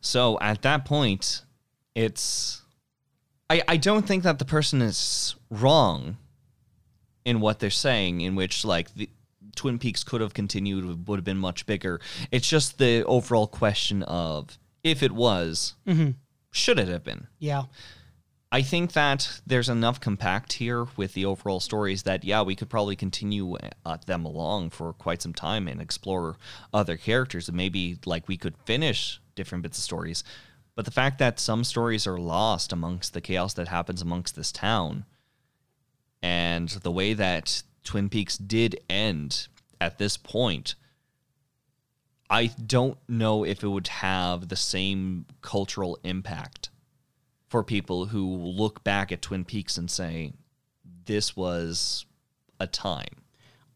So 0.00 0.38
at 0.40 0.62
that 0.62 0.84
point, 0.84 1.42
it's 1.94 2.62
I 3.48 3.62
I 3.68 3.76
don't 3.76 4.06
think 4.06 4.24
that 4.24 4.38
the 4.38 4.44
person 4.44 4.82
is 4.82 5.36
wrong 5.50 6.16
in 7.24 7.40
what 7.40 7.60
they're 7.60 7.70
saying, 7.70 8.20
in 8.20 8.34
which 8.34 8.64
like 8.64 8.92
the 8.94 9.08
Twin 9.54 9.78
Peaks 9.78 10.04
could 10.04 10.20
have 10.20 10.34
continued 10.34 11.06
would 11.06 11.16
have 11.16 11.24
been 11.24 11.38
much 11.38 11.66
bigger. 11.66 12.00
It's 12.30 12.48
just 12.48 12.78
the 12.78 13.04
overall 13.04 13.46
question 13.46 14.02
of 14.04 14.58
if 14.82 15.02
it 15.02 15.12
was, 15.12 15.74
should 16.50 16.78
it 16.78 16.88
have 16.88 17.04
been? 17.04 17.28
Yeah. 17.38 17.64
I 18.54 18.60
think 18.60 18.92
that 18.92 19.40
there's 19.46 19.70
enough 19.70 19.98
compact 19.98 20.52
here 20.54 20.86
with 20.96 21.14
the 21.14 21.24
overall 21.24 21.58
stories 21.58 22.02
that 22.02 22.22
yeah, 22.22 22.42
we 22.42 22.54
could 22.54 22.68
probably 22.68 22.96
continue 22.96 23.56
uh, 23.86 23.96
them 24.04 24.26
along 24.26 24.70
for 24.70 24.92
quite 24.92 25.22
some 25.22 25.32
time 25.32 25.66
and 25.66 25.80
explore 25.80 26.36
other 26.74 26.98
characters 26.98 27.48
and 27.48 27.56
maybe 27.56 27.98
like 28.04 28.28
we 28.28 28.36
could 28.36 28.54
finish 28.66 29.20
different 29.34 29.62
bits 29.62 29.78
of 29.78 29.84
stories. 29.84 30.22
But 30.74 30.84
the 30.84 30.90
fact 30.90 31.18
that 31.18 31.40
some 31.40 31.64
stories 31.64 32.06
are 32.06 32.18
lost 32.18 32.72
amongst 32.72 33.14
the 33.14 33.22
chaos 33.22 33.54
that 33.54 33.68
happens 33.68 34.02
amongst 34.02 34.36
this 34.36 34.52
town 34.52 35.06
and 36.22 36.68
the 36.68 36.92
way 36.92 37.14
that 37.14 37.62
Twin 37.84 38.08
Peaks 38.08 38.38
did 38.38 38.80
end 38.88 39.48
at 39.80 39.98
this 39.98 40.16
point 40.16 40.74
I 42.32 42.46
don't 42.46 42.96
know 43.10 43.44
if 43.44 43.62
it 43.62 43.68
would 43.68 43.88
have 43.88 44.48
the 44.48 44.56
same 44.56 45.26
cultural 45.42 45.98
impact 46.02 46.70
for 47.48 47.62
people 47.62 48.06
who 48.06 48.26
look 48.26 48.82
back 48.82 49.12
at 49.12 49.20
Twin 49.20 49.44
Peaks 49.44 49.76
and 49.76 49.90
say, 49.90 50.32
this 51.04 51.36
was 51.36 52.06
a 52.58 52.66
time. 52.66 53.20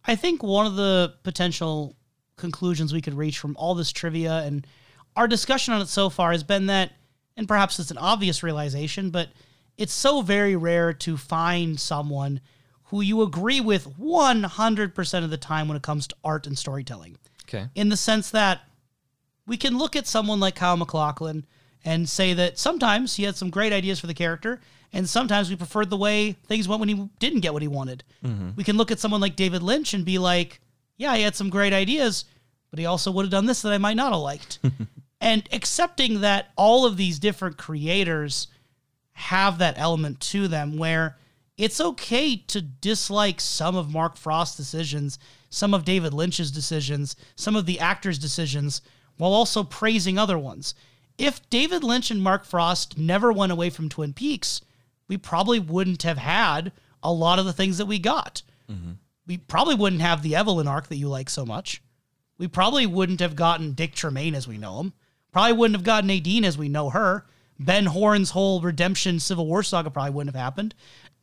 I 0.06 0.16
think 0.16 0.42
one 0.42 0.64
of 0.64 0.74
the 0.74 1.16
potential 1.22 1.96
conclusions 2.36 2.94
we 2.94 3.02
could 3.02 3.12
reach 3.12 3.38
from 3.38 3.54
all 3.58 3.74
this 3.74 3.92
trivia 3.92 4.38
and 4.38 4.66
our 5.16 5.28
discussion 5.28 5.74
on 5.74 5.82
it 5.82 5.88
so 5.88 6.08
far 6.08 6.32
has 6.32 6.42
been 6.42 6.64
that, 6.66 6.92
and 7.36 7.46
perhaps 7.46 7.78
it's 7.78 7.90
an 7.90 7.98
obvious 7.98 8.42
realization, 8.42 9.10
but 9.10 9.28
it's 9.76 9.92
so 9.92 10.22
very 10.22 10.56
rare 10.56 10.94
to 10.94 11.18
find 11.18 11.78
someone 11.78 12.40
who 12.86 13.00
you 13.00 13.22
agree 13.22 13.60
with 13.60 13.98
100% 13.98 15.24
of 15.24 15.30
the 15.30 15.36
time 15.36 15.68
when 15.68 15.76
it 15.76 15.82
comes 15.82 16.06
to 16.06 16.16
art 16.24 16.46
and 16.46 16.56
storytelling. 16.58 17.16
Okay. 17.48 17.68
in 17.76 17.90
the 17.90 17.96
sense 17.96 18.30
that 18.30 18.62
we 19.46 19.56
can 19.56 19.78
look 19.78 19.94
at 19.94 20.08
someone 20.08 20.40
like 20.40 20.56
Kyle 20.56 20.76
MacLachlan 20.76 21.46
and 21.84 22.08
say 22.08 22.34
that 22.34 22.58
sometimes 22.58 23.14
he 23.14 23.22
had 23.22 23.36
some 23.36 23.50
great 23.50 23.72
ideas 23.72 24.00
for 24.00 24.08
the 24.08 24.14
character, 24.14 24.60
and 24.92 25.08
sometimes 25.08 25.48
we 25.48 25.54
preferred 25.54 25.88
the 25.88 25.96
way 25.96 26.32
things 26.32 26.66
went 26.66 26.80
when 26.80 26.88
he 26.88 27.08
didn't 27.20 27.40
get 27.40 27.52
what 27.52 27.62
he 27.62 27.68
wanted. 27.68 28.02
Mm-hmm. 28.24 28.50
We 28.56 28.64
can 28.64 28.76
look 28.76 28.90
at 28.90 28.98
someone 28.98 29.20
like 29.20 29.36
David 29.36 29.62
Lynch 29.62 29.94
and 29.94 30.04
be 30.04 30.18
like, 30.18 30.60
yeah, 30.96 31.14
he 31.14 31.22
had 31.22 31.36
some 31.36 31.50
great 31.50 31.72
ideas, 31.72 32.24
but 32.70 32.80
he 32.80 32.86
also 32.86 33.12
would 33.12 33.22
have 33.22 33.30
done 33.30 33.46
this 33.46 33.62
that 33.62 33.72
I 33.72 33.78
might 33.78 33.96
not 33.96 34.12
have 34.12 34.20
liked. 34.20 34.58
and 35.20 35.48
accepting 35.52 36.22
that 36.22 36.50
all 36.56 36.84
of 36.84 36.96
these 36.96 37.20
different 37.20 37.56
creators 37.56 38.48
have 39.12 39.58
that 39.58 39.78
element 39.78 40.18
to 40.20 40.48
them 40.48 40.76
where 40.76 41.16
it's 41.56 41.80
okay 41.80 42.36
to 42.36 42.60
dislike 42.60 43.40
some 43.40 43.76
of 43.76 43.92
Mark 43.92 44.16
Frost's 44.16 44.56
decisions, 44.56 45.18
some 45.48 45.72
of 45.72 45.84
David 45.84 46.12
Lynch's 46.12 46.50
decisions, 46.50 47.16
some 47.34 47.56
of 47.56 47.66
the 47.66 47.80
actors' 47.80 48.18
decisions, 48.18 48.82
while 49.16 49.32
also 49.32 49.62
praising 49.64 50.18
other 50.18 50.38
ones. 50.38 50.74
If 51.18 51.48
David 51.48 51.82
Lynch 51.82 52.10
and 52.10 52.22
Mark 52.22 52.44
Frost 52.44 52.98
never 52.98 53.32
went 53.32 53.52
away 53.52 53.70
from 53.70 53.88
Twin 53.88 54.12
Peaks, 54.12 54.60
we 55.08 55.16
probably 55.16 55.58
wouldn't 55.58 56.02
have 56.02 56.18
had 56.18 56.72
a 57.02 57.12
lot 57.12 57.38
of 57.38 57.46
the 57.46 57.52
things 57.52 57.78
that 57.78 57.86
we 57.86 57.98
got. 57.98 58.42
Mm-hmm. 58.70 58.92
We 59.26 59.38
probably 59.38 59.74
wouldn't 59.74 60.02
have 60.02 60.22
the 60.22 60.36
Evelyn 60.36 60.68
arc 60.68 60.88
that 60.88 60.96
you 60.96 61.08
like 61.08 61.30
so 61.30 61.46
much. 61.46 61.82
We 62.38 62.48
probably 62.48 62.86
wouldn't 62.86 63.20
have 63.20 63.34
gotten 63.34 63.72
Dick 63.72 63.94
Tremayne 63.94 64.34
as 64.34 64.46
we 64.46 64.58
know 64.58 64.80
him. 64.80 64.92
Probably 65.32 65.54
wouldn't 65.54 65.76
have 65.76 65.84
gotten 65.84 66.08
Nadine 66.08 66.44
as 66.44 66.58
we 66.58 66.68
know 66.68 66.90
her. 66.90 67.24
Ben 67.58 67.86
Horne's 67.86 68.30
whole 68.30 68.60
redemption 68.60 69.18
Civil 69.18 69.46
War 69.46 69.62
saga 69.62 69.90
probably 69.90 70.12
wouldn't 70.12 70.34
have 70.34 70.42
happened. 70.42 70.74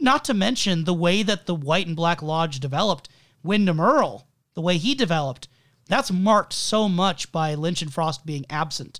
Not 0.04 0.24
to 0.26 0.36
mention 0.36 0.84
the 0.84 0.94
way 0.94 1.24
that 1.24 1.48
the 1.48 1.56
White 1.56 1.88
and 1.88 1.96
Black 1.96 2.22
Lodge 2.22 2.60
developed. 2.60 3.10
Windom 3.42 3.80
Earle, 3.80 4.28
the 4.54 4.62
way 4.62 4.78
he 4.78 4.94
developed, 4.94 5.48
that's 5.88 6.12
marked 6.12 6.54
so 6.54 6.88
much 6.88 7.32
by 7.32 7.56
Lynch 7.56 7.82
and 7.82 7.92
Frost 7.92 8.26
being 8.26 8.46
absent. 8.50 9.00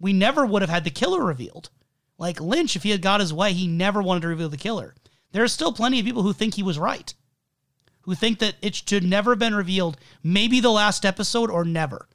We 0.00 0.14
never 0.14 0.46
would 0.46 0.62
have 0.62 0.70
had 0.70 0.84
the 0.84 0.90
killer 0.90 1.22
revealed. 1.22 1.68
Like 2.16 2.40
Lynch, 2.40 2.76
if 2.76 2.82
he 2.82 2.90
had 2.90 3.02
got 3.02 3.20
his 3.20 3.34
way, 3.34 3.52
he 3.52 3.66
never 3.66 4.02
wanted 4.02 4.20
to 4.22 4.28
reveal 4.28 4.48
the 4.48 4.56
killer. 4.56 4.94
There 5.32 5.44
are 5.44 5.48
still 5.48 5.72
plenty 5.72 6.00
of 6.00 6.06
people 6.06 6.22
who 6.22 6.32
think 6.32 6.54
he 6.54 6.62
was 6.62 6.78
right 6.78 7.12
who 8.06 8.14
think 8.14 8.38
that 8.38 8.54
it 8.62 8.74
should 8.74 9.02
never 9.02 9.32
have 9.32 9.38
been 9.40 9.54
revealed, 9.54 9.98
maybe 10.22 10.60
the 10.60 10.70
last 10.70 11.04
episode 11.04 11.50
or 11.50 11.64
never. 11.64 12.08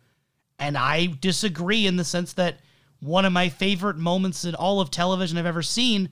And 0.57 0.77
I 0.77 1.07
disagree 1.19 1.85
in 1.85 1.97
the 1.97 2.05
sense 2.05 2.33
that 2.33 2.61
one 3.01 3.25
of 3.25 3.33
my 3.33 3.49
favorite 3.49 3.97
moments 3.97 4.45
in 4.45 4.55
all 4.55 4.79
of 4.79 4.89
television 4.89 5.37
I've 5.37 5.45
ever 5.45 5.61
seen 5.61 6.09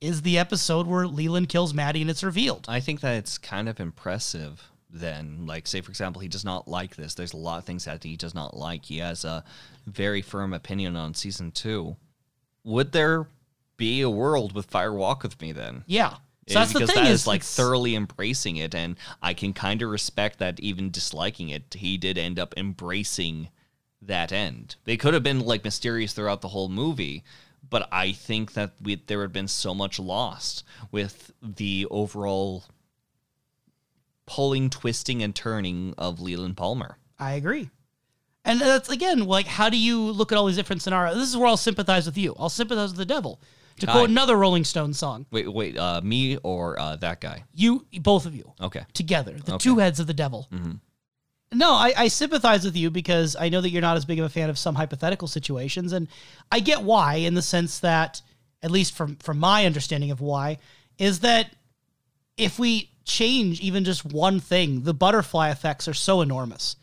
is 0.00 0.22
the 0.22 0.38
episode 0.38 0.86
where 0.86 1.06
Leland 1.06 1.48
kills 1.48 1.74
Maddie 1.74 2.00
and 2.00 2.10
it's 2.10 2.24
revealed. 2.24 2.66
I 2.68 2.80
think 2.80 3.00
that 3.00 3.16
it's 3.16 3.38
kind 3.38 3.68
of 3.68 3.80
impressive 3.80 4.70
then. 4.88 5.46
Like, 5.46 5.66
say, 5.66 5.80
for 5.80 5.90
example, 5.90 6.22
he 6.22 6.28
does 6.28 6.44
not 6.44 6.68
like 6.68 6.96
this. 6.96 7.14
There's 7.14 7.34
a 7.34 7.38
lot 7.38 7.58
of 7.58 7.64
things 7.64 7.84
that 7.84 8.02
he 8.02 8.16
does 8.16 8.34
not 8.34 8.56
like. 8.56 8.86
He 8.86 8.98
has 8.98 9.24
a 9.24 9.44
very 9.86 10.22
firm 10.22 10.52
opinion 10.52 10.96
on 10.96 11.14
season 11.14 11.50
two. 11.50 11.96
Would 12.64 12.92
there 12.92 13.26
be 13.76 14.00
a 14.00 14.10
world 14.10 14.52
with 14.52 14.66
Fire 14.66 14.92
Walk 14.92 15.22
with 15.22 15.40
Me 15.40 15.52
then? 15.52 15.84
Yeah. 15.86 16.16
So 16.48 16.58
that's 16.58 16.72
the 16.72 16.80
because 16.80 16.94
thing 16.94 17.04
that 17.04 17.10
is 17.10 17.20
is 17.22 17.26
like 17.26 17.42
thoroughly 17.42 17.94
embracing 17.94 18.56
it, 18.56 18.74
and 18.74 18.96
I 19.22 19.34
can 19.34 19.52
kind 19.52 19.82
of 19.82 19.90
respect 19.90 20.38
that. 20.40 20.58
Even 20.58 20.90
disliking 20.90 21.50
it, 21.50 21.74
he 21.74 21.96
did 21.96 22.18
end 22.18 22.40
up 22.40 22.54
embracing 22.56 23.50
that 24.02 24.32
end. 24.32 24.74
They 24.84 24.96
could 24.96 25.14
have 25.14 25.22
been 25.22 25.40
like 25.40 25.62
mysterious 25.62 26.12
throughout 26.12 26.40
the 26.40 26.48
whole 26.48 26.68
movie, 26.68 27.22
but 27.70 27.88
I 27.92 28.12
think 28.12 28.52
that 28.54 28.72
we, 28.82 28.96
there 28.96 29.22
had 29.22 29.32
been 29.32 29.48
so 29.48 29.74
much 29.74 29.98
lost 29.98 30.64
with 30.92 31.30
the 31.42 31.86
overall 31.90 32.64
pulling, 34.26 34.70
twisting, 34.70 35.22
and 35.22 35.34
turning 35.34 35.94
of 35.98 36.20
Leland 36.20 36.56
Palmer. 36.56 36.96
I 37.18 37.32
agree. 37.34 37.70
And 38.44 38.60
that's 38.60 38.88
again, 38.88 39.20
like, 39.26 39.46
how 39.46 39.68
do 39.68 39.76
you 39.78 40.00
look 40.00 40.32
at 40.32 40.38
all 40.38 40.46
these 40.46 40.56
different 40.56 40.82
scenarios? 40.82 41.16
This 41.16 41.28
is 41.28 41.36
where 41.36 41.46
I'll 41.46 41.56
sympathize 41.56 42.06
with 42.06 42.16
you. 42.16 42.34
I'll 42.38 42.48
sympathize 42.48 42.90
with 42.90 42.98
the 42.98 43.04
devil. 43.06 43.40
To 43.80 43.86
quote 43.86 44.10
another 44.10 44.36
Rolling 44.36 44.64
Stone 44.64 44.92
song, 44.92 45.24
Wait, 45.30 45.50
wait, 45.50 45.78
uh, 45.78 46.02
me 46.02 46.36
or 46.42 46.78
uh, 46.78 46.96
that 46.96 47.20
guy? 47.20 47.44
you, 47.54 47.86
both 48.00 48.26
of 48.26 48.34
you, 48.34 48.52
Okay. 48.60 48.82
together, 48.92 49.32
the 49.32 49.54
Okay. 49.54 49.62
two 49.62 49.78
heads 49.78 49.98
of 50.00 50.06
the 50.06 50.12
devil. 50.14 50.48
No, 51.52 51.72
I, 51.72 51.92
I 51.96 52.08
sympathize 52.08 52.64
with 52.64 52.76
you 52.76 52.90
because 52.90 53.34
I 53.34 53.48
know 53.48 53.60
that 53.60 53.70
you're 53.70 53.82
not 53.82 53.96
as 53.96 54.04
big 54.04 54.20
of 54.20 54.24
a 54.24 54.28
fan 54.28 54.50
of 54.50 54.58
some 54.58 54.76
hypothetical 54.76 55.26
situations, 55.26 55.92
and 55.92 56.06
I 56.50 56.60
get 56.60 56.82
why 56.82 57.16
in 57.16 57.34
the 57.34 57.42
sense 57.42 57.80
that, 57.80 58.22
at 58.62 58.70
least 58.70 58.94
from 58.94 59.16
from 59.16 59.38
my 59.38 59.66
understanding 59.66 60.10
of 60.10 60.20
why, 60.20 60.58
is 60.98 61.20
that 61.20 61.50
if 62.36 62.58
we 62.58 62.90
change 63.04 63.60
even 63.60 63.84
just 63.84 64.04
one 64.04 64.38
thing, 64.38 64.82
the 64.82 64.94
butterfly 64.94 65.50
effects 65.50 65.88
are 65.88 65.94
so 65.94 66.20
enormous. 66.20 66.76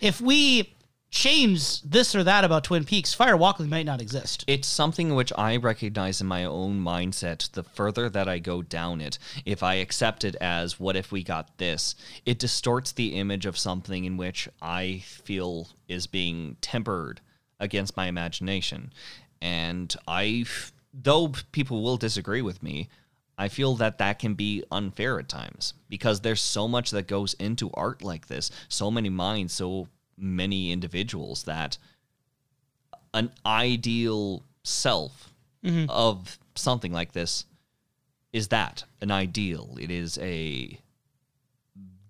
If 0.00 0.20
we 0.20 0.74
change 1.12 1.82
this 1.82 2.14
or 2.14 2.24
that 2.24 2.42
about 2.42 2.64
Twin 2.64 2.84
Peaks, 2.84 3.12
Fire 3.12 3.36
Walkley 3.36 3.68
might 3.68 3.84
not 3.86 4.00
exist. 4.00 4.44
It's 4.46 4.66
something 4.66 5.14
which 5.14 5.30
I 5.36 5.56
recognize 5.56 6.22
in 6.22 6.26
my 6.26 6.44
own 6.44 6.80
mindset. 6.80 7.52
The 7.52 7.62
further 7.62 8.08
that 8.08 8.28
I 8.28 8.38
go 8.38 8.62
down 8.62 9.02
it, 9.02 9.18
if 9.44 9.62
I 9.62 9.74
accept 9.74 10.24
it 10.24 10.34
as 10.40 10.80
what 10.80 10.96
if 10.96 11.12
we 11.12 11.22
got 11.22 11.58
this, 11.58 11.94
it 12.24 12.38
distorts 12.38 12.92
the 12.92 13.14
image 13.14 13.44
of 13.44 13.58
something 13.58 14.06
in 14.06 14.16
which 14.16 14.48
I 14.62 15.02
feel 15.04 15.68
is 15.86 16.06
being 16.06 16.56
tempered 16.62 17.20
against 17.60 17.96
my 17.96 18.06
imagination. 18.06 18.90
And 19.42 19.94
I, 20.08 20.46
though 20.94 21.34
people 21.52 21.82
will 21.82 21.98
disagree 21.98 22.42
with 22.42 22.62
me, 22.62 22.88
I 23.36 23.48
feel 23.48 23.74
that 23.76 23.98
that 23.98 24.18
can 24.18 24.32
be 24.32 24.64
unfair 24.72 25.18
at 25.18 25.28
times 25.28 25.74
because 25.90 26.20
there's 26.20 26.40
so 26.40 26.66
much 26.66 26.90
that 26.92 27.06
goes 27.06 27.34
into 27.34 27.70
art 27.74 28.02
like 28.02 28.28
this, 28.28 28.50
so 28.68 28.90
many 28.90 29.10
minds, 29.10 29.52
so 29.52 29.88
many 30.22 30.72
individuals 30.72 31.42
that 31.44 31.76
an 33.12 33.30
ideal 33.44 34.44
self 34.62 35.32
mm-hmm. 35.64 35.90
of 35.90 36.38
something 36.54 36.92
like 36.92 37.12
this 37.12 37.44
is 38.32 38.48
that 38.48 38.84
an 39.00 39.10
ideal. 39.10 39.76
It 39.78 39.90
is 39.90 40.18
a 40.18 40.78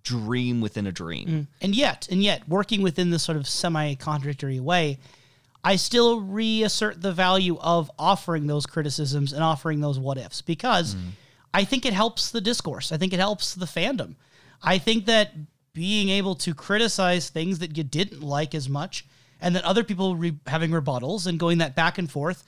dream 0.05 0.61
within 0.61 0.87
a 0.87 0.93
dream. 0.93 1.29
Mm. 1.29 1.47
And 1.61 1.75
yet, 1.75 2.09
and 2.11 2.23
yet, 2.23 2.49
working 2.49 2.83
within 2.83 3.11
this 3.11 3.23
sort 3.23 3.37
of 3.37 3.47
semi-contradictory 3.47 4.61
way, 4.61 4.99
I 5.65 5.77
still 5.77 6.21
reassert 6.21 7.01
the 7.01 7.13
value 7.13 7.57
of 7.59 7.91
offering 7.99 8.47
those 8.47 8.67
criticisms 8.67 9.33
and 9.33 9.43
offering 9.43 9.81
those 9.81 9.99
what 9.99 10.19
ifs 10.19 10.43
because 10.43 10.95
mm. 10.95 11.11
I 11.55 11.65
think 11.65 11.87
it 11.87 11.93
helps 11.93 12.31
the 12.31 12.41
discourse. 12.41 12.91
I 12.93 12.97
think 12.97 13.13
it 13.13 13.21
helps 13.21 13.55
the 13.55 13.67
fandom. 13.67 14.17
I 14.63 14.79
think 14.79 15.07
that 15.07 15.33
being 15.75 16.09
able 16.09 16.35
to 16.37 16.55
criticize 16.55 17.31
things 17.31 17.59
that 17.61 17.77
you 17.77 17.85
didn't 17.85 18.23
like 18.23 18.55
as 18.55 18.69
much 18.69 19.07
and 19.43 19.57
then 19.57 19.65
other 19.65 19.83
people 19.85 20.17
re- 20.17 20.39
having 20.47 20.71
rebuttals 20.71 21.27
and 21.27 21.39
going 21.39 21.59
that 21.59 21.75
back 21.75 21.99
and 21.99 22.11
forth, 22.11 22.45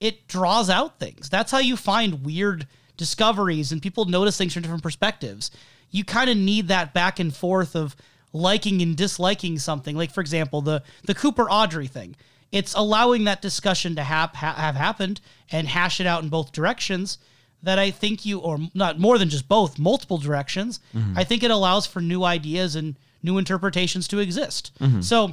it 0.00 0.28
draws 0.28 0.70
out 0.70 0.98
things. 0.98 1.28
That's 1.28 1.50
how 1.50 1.58
you 1.58 1.76
find 1.76 2.24
weird 2.24 2.66
discoveries 2.96 3.72
and 3.72 3.82
people 3.82 4.04
notice 4.04 4.38
things 4.38 4.52
from 4.52 4.62
different 4.62 4.82
perspectives. 4.82 5.50
You 5.90 6.04
kind 6.04 6.30
of 6.30 6.36
need 6.36 6.68
that 6.68 6.94
back 6.94 7.18
and 7.18 7.34
forth 7.34 7.74
of 7.74 7.96
liking 8.32 8.80
and 8.82 8.96
disliking 8.96 9.58
something. 9.58 9.96
Like 9.96 10.12
for 10.12 10.20
example, 10.20 10.60
the 10.60 10.82
the 11.04 11.14
Cooper 11.14 11.50
Audrey 11.50 11.88
thing. 11.88 12.14
It's 12.50 12.74
allowing 12.74 13.24
that 13.24 13.42
discussion 13.42 13.96
to 13.96 14.02
hap- 14.02 14.36
ha- 14.36 14.54
have 14.54 14.74
happened 14.74 15.20
and 15.50 15.68
hash 15.68 16.00
it 16.00 16.06
out 16.06 16.22
in 16.22 16.28
both 16.30 16.52
directions. 16.52 17.18
That 17.62 17.78
I 17.78 17.90
think 17.90 18.24
you, 18.24 18.38
or 18.38 18.58
not 18.72 19.00
more 19.00 19.18
than 19.18 19.28
just 19.28 19.48
both, 19.48 19.78
multiple 19.78 20.18
directions. 20.18 20.78
Mm-hmm. 20.94 21.18
I 21.18 21.24
think 21.24 21.42
it 21.42 21.50
allows 21.50 21.86
for 21.86 22.00
new 22.00 22.22
ideas 22.22 22.76
and 22.76 22.96
new 23.22 23.36
interpretations 23.36 24.06
to 24.08 24.20
exist. 24.20 24.70
Mm-hmm. 24.80 25.00
So 25.00 25.32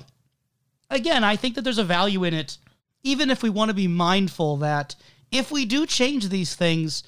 again, 0.89 1.23
I 1.23 1.35
think 1.35 1.53
that 1.55 1.61
there's 1.61 1.77
a 1.77 1.83
value 1.83 2.23
in 2.23 2.33
it, 2.33 2.57
even 3.03 3.29
if 3.29 3.43
we 3.43 3.49
want 3.51 3.69
to 3.69 3.75
be 3.75 3.87
mindful 3.87 4.57
that 4.57 4.95
if 5.31 5.51
we 5.51 5.65
do 5.65 5.85
change 5.85 6.29
these 6.29 6.55
things, 6.55 7.03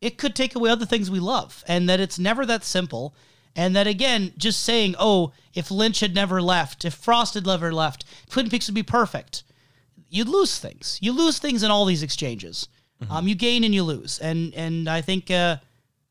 it 0.00 0.18
could 0.18 0.34
take 0.34 0.54
away 0.56 0.70
other 0.70 0.86
things 0.86 1.10
we 1.10 1.20
love, 1.20 1.62
and 1.68 1.88
that 1.88 2.00
it's 2.00 2.18
never 2.18 2.44
that 2.46 2.64
simple. 2.64 3.14
And 3.54 3.74
that 3.74 3.86
again, 3.86 4.34
just 4.36 4.62
saying, 4.62 4.96
oh, 4.98 5.32
if 5.54 5.70
Lynch 5.70 6.00
had 6.00 6.14
never 6.14 6.42
left, 6.42 6.84
if 6.84 6.92
Frost 6.92 7.34
had 7.34 7.46
never 7.46 7.72
left, 7.72 8.04
Twin 8.28 8.50
Peaks 8.50 8.68
would 8.68 8.74
be 8.74 8.82
perfect. 8.82 9.44
You'd 10.10 10.28
lose 10.28 10.58
things. 10.58 10.98
You 11.00 11.12
lose 11.12 11.38
things 11.38 11.62
in 11.62 11.70
all 11.70 11.86
these 11.86 12.02
exchanges. 12.02 12.68
Um, 13.10 13.28
you 13.28 13.34
gain 13.34 13.62
and 13.64 13.74
you 13.74 13.82
lose, 13.82 14.18
and 14.18 14.54
and 14.54 14.88
I 14.88 15.00
think 15.02 15.30
uh, 15.30 15.56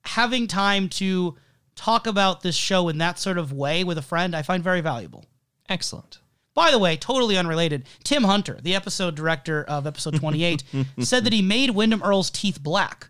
having 0.04 0.48
time 0.48 0.88
to 0.90 1.36
talk 1.76 2.08
about 2.08 2.42
this 2.42 2.56
show 2.56 2.90
in 2.90 2.98
that 3.00 3.20
sort 3.20 3.38
of 3.38 3.52
way 3.52 3.84
with 3.84 3.98
a 3.98 4.02
friend, 4.02 4.36
I 4.36 4.42
find 4.44 4.64
very 4.64 4.82
valuable. 4.82 5.26
Excellent. 5.68 6.20
By 6.54 6.72
the 6.72 6.80
way, 6.80 6.96
totally 6.96 7.38
unrelated, 7.38 7.86
Tim 8.04 8.24
Hunter, 8.24 8.60
the 8.62 8.76
episode 8.76 9.16
director 9.16 9.64
of 9.66 9.86
episode 9.86 10.16
28, 10.16 10.64
said 11.00 11.26
that 11.26 11.34
he 11.34 11.42
made 11.42 11.72
Windom 11.72 12.02
Earle's 12.02 12.30
teeth 12.30 12.64
black 12.64 13.10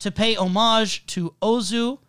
to 0.00 0.10
pay 0.10 0.34
homage 0.34 1.06
to 1.06 1.34
Ozu 1.40 2.00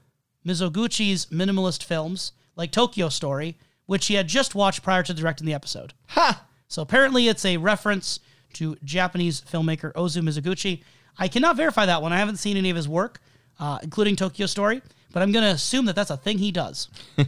Mizoguchi's 0.45 1.27
minimalist 1.27 1.83
films, 1.83 2.33
like 2.57 2.71
Tokyo 2.71 3.07
Story, 3.07 3.57
which 3.85 4.07
he 4.07 4.15
had 4.15 4.27
just 4.27 4.55
watched 4.55 4.83
prior 4.83 5.03
to 5.03 5.13
directing 5.13 5.47
the 5.47 5.53
episode. 5.53 5.93
Ha! 6.09 6.45
So 6.67 6.81
apparently 6.81 7.27
it's 7.27 7.45
a 7.45 7.57
reference 7.57 8.19
to 8.53 8.75
Japanese 8.83 9.41
filmmaker 9.41 9.93
Ozu 9.93 10.21
Mizoguchi. 10.21 10.83
I 11.17 11.27
cannot 11.27 11.55
verify 11.57 11.85
that 11.85 12.01
one. 12.01 12.11
I 12.13 12.17
haven't 12.17 12.37
seen 12.37 12.57
any 12.57 12.69
of 12.69 12.75
his 12.75 12.87
work, 12.87 13.21
uh, 13.59 13.79
including 13.83 14.15
Tokyo 14.15 14.45
Story, 14.47 14.81
but 15.11 15.21
I'm 15.21 15.31
going 15.31 15.43
to 15.45 15.51
assume 15.51 15.85
that 15.85 15.95
that's 15.95 16.09
a 16.09 16.17
thing 16.17 16.37
he 16.39 16.51
does. 16.51 16.89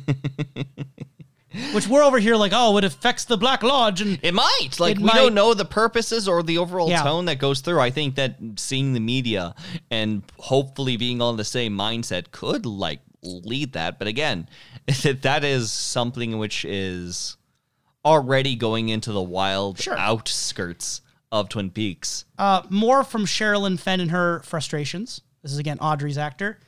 Which 1.74 1.88
we're 1.88 2.04
over 2.04 2.20
here 2.20 2.36
like, 2.36 2.52
oh, 2.54 2.76
it 2.78 2.84
affects 2.84 3.24
the 3.24 3.38
Black 3.38 3.64
Lodge, 3.64 4.02
and 4.02 4.20
It 4.22 4.34
might. 4.34 4.72
Like 4.78 4.94
It 4.96 4.98
we 4.98 5.06
might. 5.06 5.16
don't 5.16 5.34
know 5.34 5.54
the 5.54 5.64
purposes 5.64 6.28
or 6.28 6.44
the 6.44 6.58
overall 6.58 6.90
Yeah. 6.90 7.04
tone 7.04 7.26
that 7.26 7.40
goes 7.40 7.62
through. 7.62 7.80
I 7.80 7.92
think 7.92 8.16
that 8.16 8.36
seeing 8.58 8.92
the 8.92 9.00
media 9.00 9.56
and 9.90 10.24
hopefully 10.38 10.98
being 10.98 11.22
on 11.22 11.38
the 11.38 11.46
same 11.46 11.74
mindset 11.78 12.32
could 12.32 12.66
like 12.66 13.00
lead 13.24 13.72
that. 13.74 13.98
But 14.00 14.10
again, 14.10 14.50
that 15.22 15.46
is 15.46 15.72
something 15.72 16.38
which 16.38 16.66
is 16.66 17.38
already 18.04 18.56
going 18.58 18.90
into 18.90 19.14
the 19.14 19.22
wild 19.22 19.80
Sure. 19.80 19.98
outskirts 19.98 21.00
of 21.40 21.50
Twin 21.50 21.70
Peaks. 21.72 22.26
Uh, 22.38 22.64
more 22.70 23.04
from 23.04 23.26
Sherilyn 23.26 23.80
Fenn 23.80 24.00
and 24.00 24.12
her 24.12 24.42
frustrations. 24.44 25.22
This 25.44 25.52
is 25.52 25.58
again 25.60 25.78
Audrey's 25.80 26.18
actor. 26.18 26.60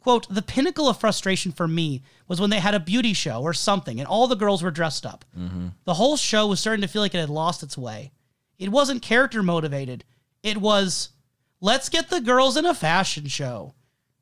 Quote, 0.00 0.26
the 0.28 0.42
pinnacle 0.42 0.86
of 0.88 0.98
frustration 1.00 1.50
for 1.50 1.66
me 1.66 2.02
was 2.28 2.38
when 2.40 2.50
they 2.50 2.60
had 2.60 2.74
a 2.74 2.80
beauty 2.80 3.14
show 3.14 3.40
or 3.42 3.54
something 3.54 3.98
and 3.98 4.06
all 4.06 4.26
the 4.26 4.36
girls 4.36 4.62
were 4.62 4.70
dressed 4.70 5.06
up. 5.06 5.24
The 5.84 5.94
whole 5.94 6.16
show 6.18 6.46
was 6.46 6.60
starting 6.60 6.82
to 6.82 6.88
feel 6.88 7.00
like 7.00 7.14
it 7.14 7.20
had 7.20 7.30
lost 7.30 7.62
its 7.62 7.78
way. 7.78 8.12
It 8.58 8.68
wasn't 8.68 9.00
character 9.02 9.42
motivated. 9.42 10.04
It 10.42 10.58
was, 10.58 11.08
let's 11.62 11.88
get 11.88 12.10
the 12.10 12.20
girls 12.20 12.58
in 12.58 12.66
a 12.66 12.74
fashion 12.74 13.28
show. 13.28 13.72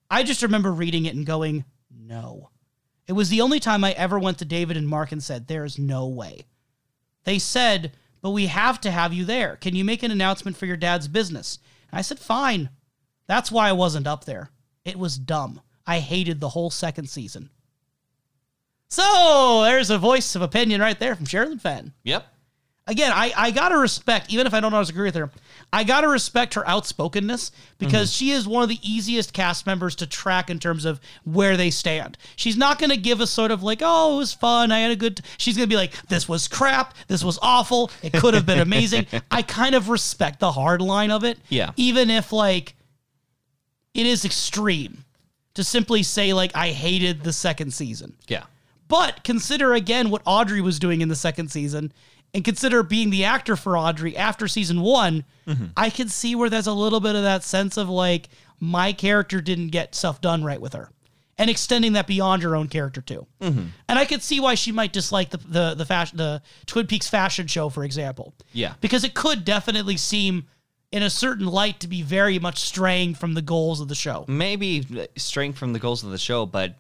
I 0.09 0.23
just 0.23 0.43
remember 0.43 0.73
reading 0.73 1.07
it 1.07 1.17
and 1.17 1.27
going, 1.27 1.65
no. 1.91 2.51
It 3.09 3.15
was 3.15 3.29
the 3.29 3.41
only 3.41 3.59
time 3.59 3.83
I 3.83 3.91
ever 3.93 4.21
went 4.21 4.39
to 4.39 4.45
David 4.45 4.77
and 4.77 4.87
Mark 4.87 5.11
and 5.11 5.23
said, 5.23 5.49
there's 5.49 5.81
no 5.81 6.07
way. 6.07 6.45
They 7.25 7.41
said, 7.41 7.93
but 8.23 8.31
we 8.31 8.47
have 8.47 8.81
to 8.83 8.91
have 8.91 9.13
you 9.13 9.25
there. 9.25 9.57
Can 9.57 9.75
you 9.75 9.85
make 9.85 10.03
an 10.03 10.11
announcement 10.11 10.57
for 10.57 10.67
your 10.67 10.77
dad's 10.77 11.09
business? 11.09 11.59
And 11.91 11.99
I 11.99 12.03
said, 12.03 12.19
fine. 12.19 12.71
That's 13.27 13.53
why 13.53 13.69
I 13.69 13.73
wasn't 13.73 14.07
up 14.07 14.25
there. 14.25 14.51
It 14.85 14.99
was 14.99 15.19
dumb. 15.19 15.61
I 15.87 15.99
hated 15.99 16.41
the 16.41 16.49
whole 16.49 16.71
second 16.71 17.09
season. 17.09 17.51
So 18.89 19.63
there's 19.65 19.91
a 19.91 19.99
voice 19.99 20.35
of 20.35 20.43
opinion 20.43 20.81
right 20.81 20.99
there 20.99 21.17
from 21.17 21.27
Sherilyn 21.27 21.61
Fenn. 21.61 21.93
Yep. 22.05 22.27
Again, 22.87 23.13
I, 23.15 23.33
I 23.37 23.51
gotta 23.51 23.79
respect, 23.79 24.33
even 24.33 24.47
if 24.47 24.55
I 24.55 24.61
don't 24.61 24.75
always 24.75 24.91
agree 24.91 25.05
with 25.05 25.15
her, 25.15 25.31
I 25.73 25.85
gotta 25.85 26.09
respect 26.09 26.55
her 26.55 26.69
outspokenness 26.69 27.51
because 27.79 28.11
mm-hmm. 28.11 28.25
she 28.25 28.31
is 28.31 28.47
one 28.47 28.63
of 28.63 28.69
the 28.69 28.79
easiest 28.83 29.33
cast 29.33 29.67
members 29.67 29.95
to 29.97 30.07
track 30.07 30.51
in 30.51 30.59
terms 30.59 30.85
of 30.85 31.01
where 31.25 31.57
they 31.57 31.71
stand. 31.71 32.19
She's 32.37 32.57
not 32.57 32.79
gonna 32.79 32.97
give 32.97 33.21
a 33.21 33.27
sort 33.27 33.51
of 33.51 33.63
like, 33.63 33.81
oh, 33.83 34.15
it 34.15 34.19
was 34.19 34.35
fun, 34.35 34.71
I 34.71 34.81
had 34.81 34.91
a 34.91 34.97
good. 34.97 35.17
T-. 35.17 35.23
She's 35.39 35.57
gonna 35.57 35.67
be 35.67 35.77
like, 35.77 35.95
this 36.09 36.29
was 36.29 36.47
crap, 36.47 36.95
this 37.09 37.25
was 37.25 37.39
awful, 37.41 37.91
it 38.03 38.13
could 38.13 38.35
have 38.35 38.45
been 38.45 38.61
amazing. 38.61 39.07
I 39.31 39.41
kind 39.43 39.75
of 39.75 39.89
respect 39.89 40.41
the 40.41 40.53
hard 40.53 40.83
line 40.83 41.11
of 41.11 41.25
it. 41.25 41.39
Yeah. 41.49 41.71
Even 41.77 42.11
if 42.11 42.33
like 42.33 42.77
it 43.95 44.07
is 44.07 44.25
extreme 44.25 45.05
to 45.55 45.65
simply 45.65 46.03
say 46.03 46.33
like 46.33 46.55
I 46.55 46.69
hated 46.69 47.23
the 47.23 47.33
second 47.33 47.73
season. 47.73 48.15
Yeah. 48.29 48.45
But 48.89 49.25
consider 49.25 49.73
again 49.73 50.11
what 50.11 50.21
Audrey 50.27 50.61
was 50.61 50.79
doing 50.79 51.01
in 51.01 51.09
the 51.09 51.17
second 51.17 51.51
season, 51.51 51.93
and 52.35 52.45
consider 52.45 52.83
being 52.83 53.11
the 53.11 53.25
actor 53.25 53.57
for 53.57 53.77
Audrey 53.77 54.17
after 54.17 54.49
season 54.49 54.81
one. 54.81 55.25
I 55.77 55.91
can 55.91 56.09
see 56.09 56.35
where 56.35 56.49
there's 56.49 56.67
a 56.67 56.73
little 56.73 57.01
bit 57.01 57.15
of 57.15 57.23
that 57.25 57.43
sense 57.45 57.77
of 57.77 57.89
like 57.89 58.29
my 58.61 58.93
character 58.93 59.41
didn't 59.41 59.69
get 59.69 59.95
stuff 59.95 60.21
done 60.21 60.43
right 60.45 60.61
with 60.61 60.73
her, 60.73 60.89
and 61.37 61.51
extending 61.51 61.95
that 61.95 62.07
beyond 62.07 62.43
her 62.43 62.55
own 62.57 62.69
character 62.69 63.01
too. 63.01 63.27
And 63.41 63.73
I 63.89 64.05
could 64.05 64.23
see 64.23 64.39
why 64.41 64.55
she 64.55 64.73
might 64.73 64.93
dislike 64.93 65.31
the 65.31 65.39
the 65.39 65.75
the 65.75 65.85
fashion 65.85 66.17
the 66.19 66.43
Twin 66.67 66.87
Peaks 66.87 67.09
fashion 67.09 67.47
show, 67.49 67.69
for 67.69 67.85
example. 67.85 68.35
Yeah. 68.53 68.75
because 68.81 69.05
it 69.05 69.15
could 69.15 69.45
definitely 69.45 69.97
seem 69.97 70.47
in 70.93 71.03
a 71.03 71.11
certain 71.11 71.47
light 71.47 71.81
to 71.81 71.89
be 71.89 72.03
very 72.03 72.39
much 72.39 72.59
straying 72.61 73.15
from 73.15 73.33
the 73.35 73.43
goals 73.43 73.81
of 73.81 73.89
the 73.89 73.95
show. 73.95 74.25
maybe 74.29 75.09
straying 75.17 75.55
from 75.55 75.73
the 75.73 75.79
goals 75.79 76.05
of 76.05 76.11
the 76.11 76.19
show, 76.19 76.45
but 76.47 76.77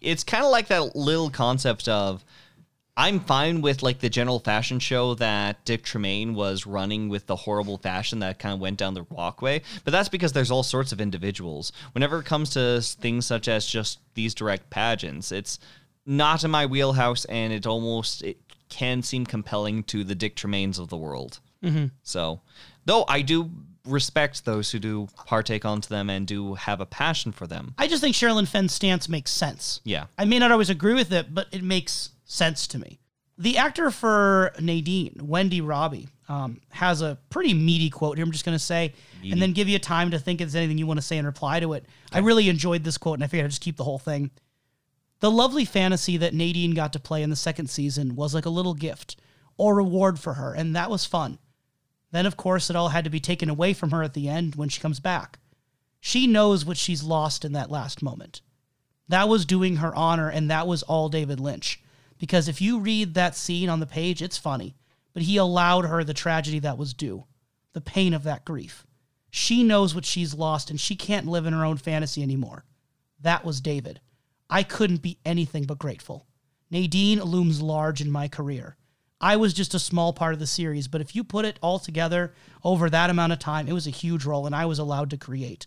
it's 0.00 0.24
kind 0.24 0.44
of 0.44 0.50
like 0.50 0.66
that 0.68 0.96
little 0.96 1.30
concept 1.30 1.88
of 1.88 2.24
I'm 2.96 3.20
fine 3.20 3.62
with 3.62 3.82
like 3.82 4.00
the 4.00 4.10
general 4.10 4.38
fashion 4.38 4.78
show 4.78 5.14
that 5.14 5.64
Dick 5.64 5.82
Tremayne 5.82 6.34
was 6.34 6.66
running 6.66 7.08
with 7.08 7.26
the 7.26 7.36
horrible 7.36 7.78
fashion 7.78 8.18
that 8.18 8.38
kind 8.38 8.52
of 8.52 8.60
went 8.60 8.78
down 8.78 8.92
the 8.94 9.04
walkway, 9.04 9.62
but 9.84 9.92
that's 9.92 10.10
because 10.10 10.32
there's 10.32 10.50
all 10.50 10.62
sorts 10.62 10.92
of 10.92 11.00
individuals. 11.00 11.72
Whenever 11.92 12.20
it 12.20 12.26
comes 12.26 12.50
to 12.50 12.82
things 12.82 13.24
such 13.24 13.48
as 13.48 13.66
just 13.66 13.98
these 14.14 14.34
direct 14.34 14.68
pageants, 14.68 15.32
it's 15.32 15.58
not 16.04 16.44
in 16.44 16.50
my 16.50 16.66
wheelhouse, 16.66 17.24
and 17.26 17.52
it 17.52 17.66
almost 17.66 18.22
it 18.22 18.38
can 18.68 19.02
seem 19.02 19.24
compelling 19.24 19.84
to 19.84 20.04
the 20.04 20.14
Dick 20.14 20.36
Tremaynes 20.36 20.78
of 20.78 20.88
the 20.88 20.96
world. 20.96 21.40
Mm-hmm. 21.62 21.86
So, 22.02 22.40
though 22.84 23.04
I 23.08 23.22
do 23.22 23.50
respect 23.86 24.44
those 24.44 24.70
who 24.70 24.78
do 24.78 25.08
partake 25.26 25.64
onto 25.64 25.88
them 25.88 26.08
and 26.08 26.26
do 26.26 26.54
have 26.54 26.80
a 26.80 26.86
passion 26.86 27.32
for 27.32 27.46
them. 27.46 27.74
I 27.78 27.88
just 27.88 28.00
think 28.00 28.14
Sherilyn 28.14 28.46
Fenn's 28.46 28.72
stance 28.72 29.08
makes 29.08 29.30
sense. 29.30 29.80
Yeah. 29.84 30.06
I 30.16 30.24
may 30.24 30.38
not 30.38 30.52
always 30.52 30.70
agree 30.70 30.94
with 30.94 31.12
it, 31.12 31.34
but 31.34 31.48
it 31.50 31.64
makes 31.64 32.10
sense 32.32 32.66
to 32.68 32.78
me. 32.78 32.98
The 33.38 33.58
actor 33.58 33.90
for 33.90 34.52
Nadine, 34.60 35.20
Wendy 35.22 35.60
Robie, 35.60 36.08
um, 36.28 36.60
has 36.70 37.02
a 37.02 37.18
pretty 37.30 37.54
meaty 37.54 37.90
quote 37.90 38.16
here. 38.16 38.24
I'm 38.24 38.32
just 38.32 38.44
going 38.44 38.56
to 38.56 38.64
say, 38.64 38.94
and 39.22 39.40
then 39.40 39.52
give 39.52 39.68
you 39.68 39.78
time 39.78 40.10
to 40.10 40.18
think 40.18 40.40
if 40.40 40.46
there's 40.46 40.56
anything 40.56 40.78
you 40.78 40.86
want 40.86 40.98
to 40.98 41.06
say 41.06 41.18
in 41.18 41.26
reply 41.26 41.60
to 41.60 41.72
it. 41.72 41.86
I 42.12 42.18
really 42.18 42.48
enjoyed 42.48 42.84
this 42.84 42.98
quote, 42.98 43.14
and 43.14 43.24
I 43.24 43.26
figured 43.26 43.46
I'd 43.46 43.50
just 43.50 43.62
keep 43.62 43.76
the 43.76 43.84
whole 43.84 43.98
thing. 43.98 44.30
The 45.20 45.30
lovely 45.30 45.64
fantasy 45.64 46.16
that 46.18 46.34
Nadine 46.34 46.74
got 46.74 46.92
to 46.94 47.00
play 47.00 47.22
in 47.22 47.30
the 47.30 47.36
second 47.36 47.68
season 47.68 48.16
was 48.16 48.34
like 48.34 48.46
a 48.46 48.50
little 48.50 48.74
gift, 48.74 49.16
or 49.56 49.74
reward 49.74 50.18
for 50.18 50.34
her, 50.34 50.52
and 50.54 50.74
that 50.74 50.90
was 50.90 51.06
fun. 51.06 51.38
Then, 52.10 52.26
of 52.26 52.36
course, 52.36 52.70
it 52.70 52.76
all 52.76 52.90
had 52.90 53.04
to 53.04 53.10
be 53.10 53.20
taken 53.20 53.48
away 53.48 53.72
from 53.72 53.90
her 53.90 54.02
at 54.02 54.14
the 54.14 54.28
end 54.28 54.56
when 54.56 54.68
she 54.68 54.80
comes 54.80 55.00
back. 55.00 55.38
She 56.00 56.26
knows 56.26 56.64
what 56.64 56.76
she's 56.76 57.02
lost 57.02 57.44
in 57.44 57.52
that 57.52 57.70
last 57.70 58.02
moment. 58.02 58.40
That 59.08 59.28
was 59.28 59.46
doing 59.46 59.76
her 59.76 59.94
honor, 59.94 60.28
and 60.28 60.50
that 60.50 60.66
was 60.66 60.82
all 60.82 61.08
David 61.08 61.40
Lynch. 61.40 61.81
Because 62.22 62.46
if 62.46 62.60
you 62.60 62.78
read 62.78 63.14
that 63.14 63.34
scene 63.34 63.68
on 63.68 63.80
the 63.80 63.84
page, 63.84 64.22
it's 64.22 64.38
funny, 64.38 64.76
but 65.12 65.24
he 65.24 65.36
allowed 65.36 65.86
her 65.86 66.04
the 66.04 66.14
tragedy 66.14 66.60
that 66.60 66.78
was 66.78 66.94
due, 66.94 67.24
the 67.72 67.80
pain 67.80 68.14
of 68.14 68.22
that 68.22 68.44
grief. 68.44 68.86
She 69.28 69.64
knows 69.64 69.92
what 69.92 70.04
she's 70.04 70.32
lost, 70.32 70.70
and 70.70 70.78
she 70.78 70.94
can't 70.94 71.26
live 71.26 71.46
in 71.46 71.52
her 71.52 71.64
own 71.64 71.78
fantasy 71.78 72.22
anymore. 72.22 72.64
That 73.20 73.44
was 73.44 73.60
David. 73.60 74.00
I 74.48 74.62
couldn't 74.62 75.02
be 75.02 75.18
anything 75.24 75.64
but 75.64 75.80
grateful. 75.80 76.28
Nadine 76.70 77.20
looms 77.20 77.60
large 77.60 78.00
in 78.00 78.12
my 78.12 78.28
career. 78.28 78.76
I 79.20 79.34
was 79.34 79.52
just 79.52 79.74
a 79.74 79.80
small 79.80 80.12
part 80.12 80.32
of 80.32 80.38
the 80.38 80.46
series, 80.46 80.86
but 80.86 81.00
if 81.00 81.16
you 81.16 81.24
put 81.24 81.44
it 81.44 81.58
all 81.60 81.80
together 81.80 82.34
over 82.62 82.88
that 82.88 83.10
amount 83.10 83.32
of 83.32 83.40
time, 83.40 83.66
it 83.66 83.72
was 83.72 83.88
a 83.88 83.90
huge 83.90 84.24
role, 84.24 84.46
and 84.46 84.54
I 84.54 84.66
was 84.66 84.78
allowed 84.78 85.10
to 85.10 85.16
create. 85.16 85.66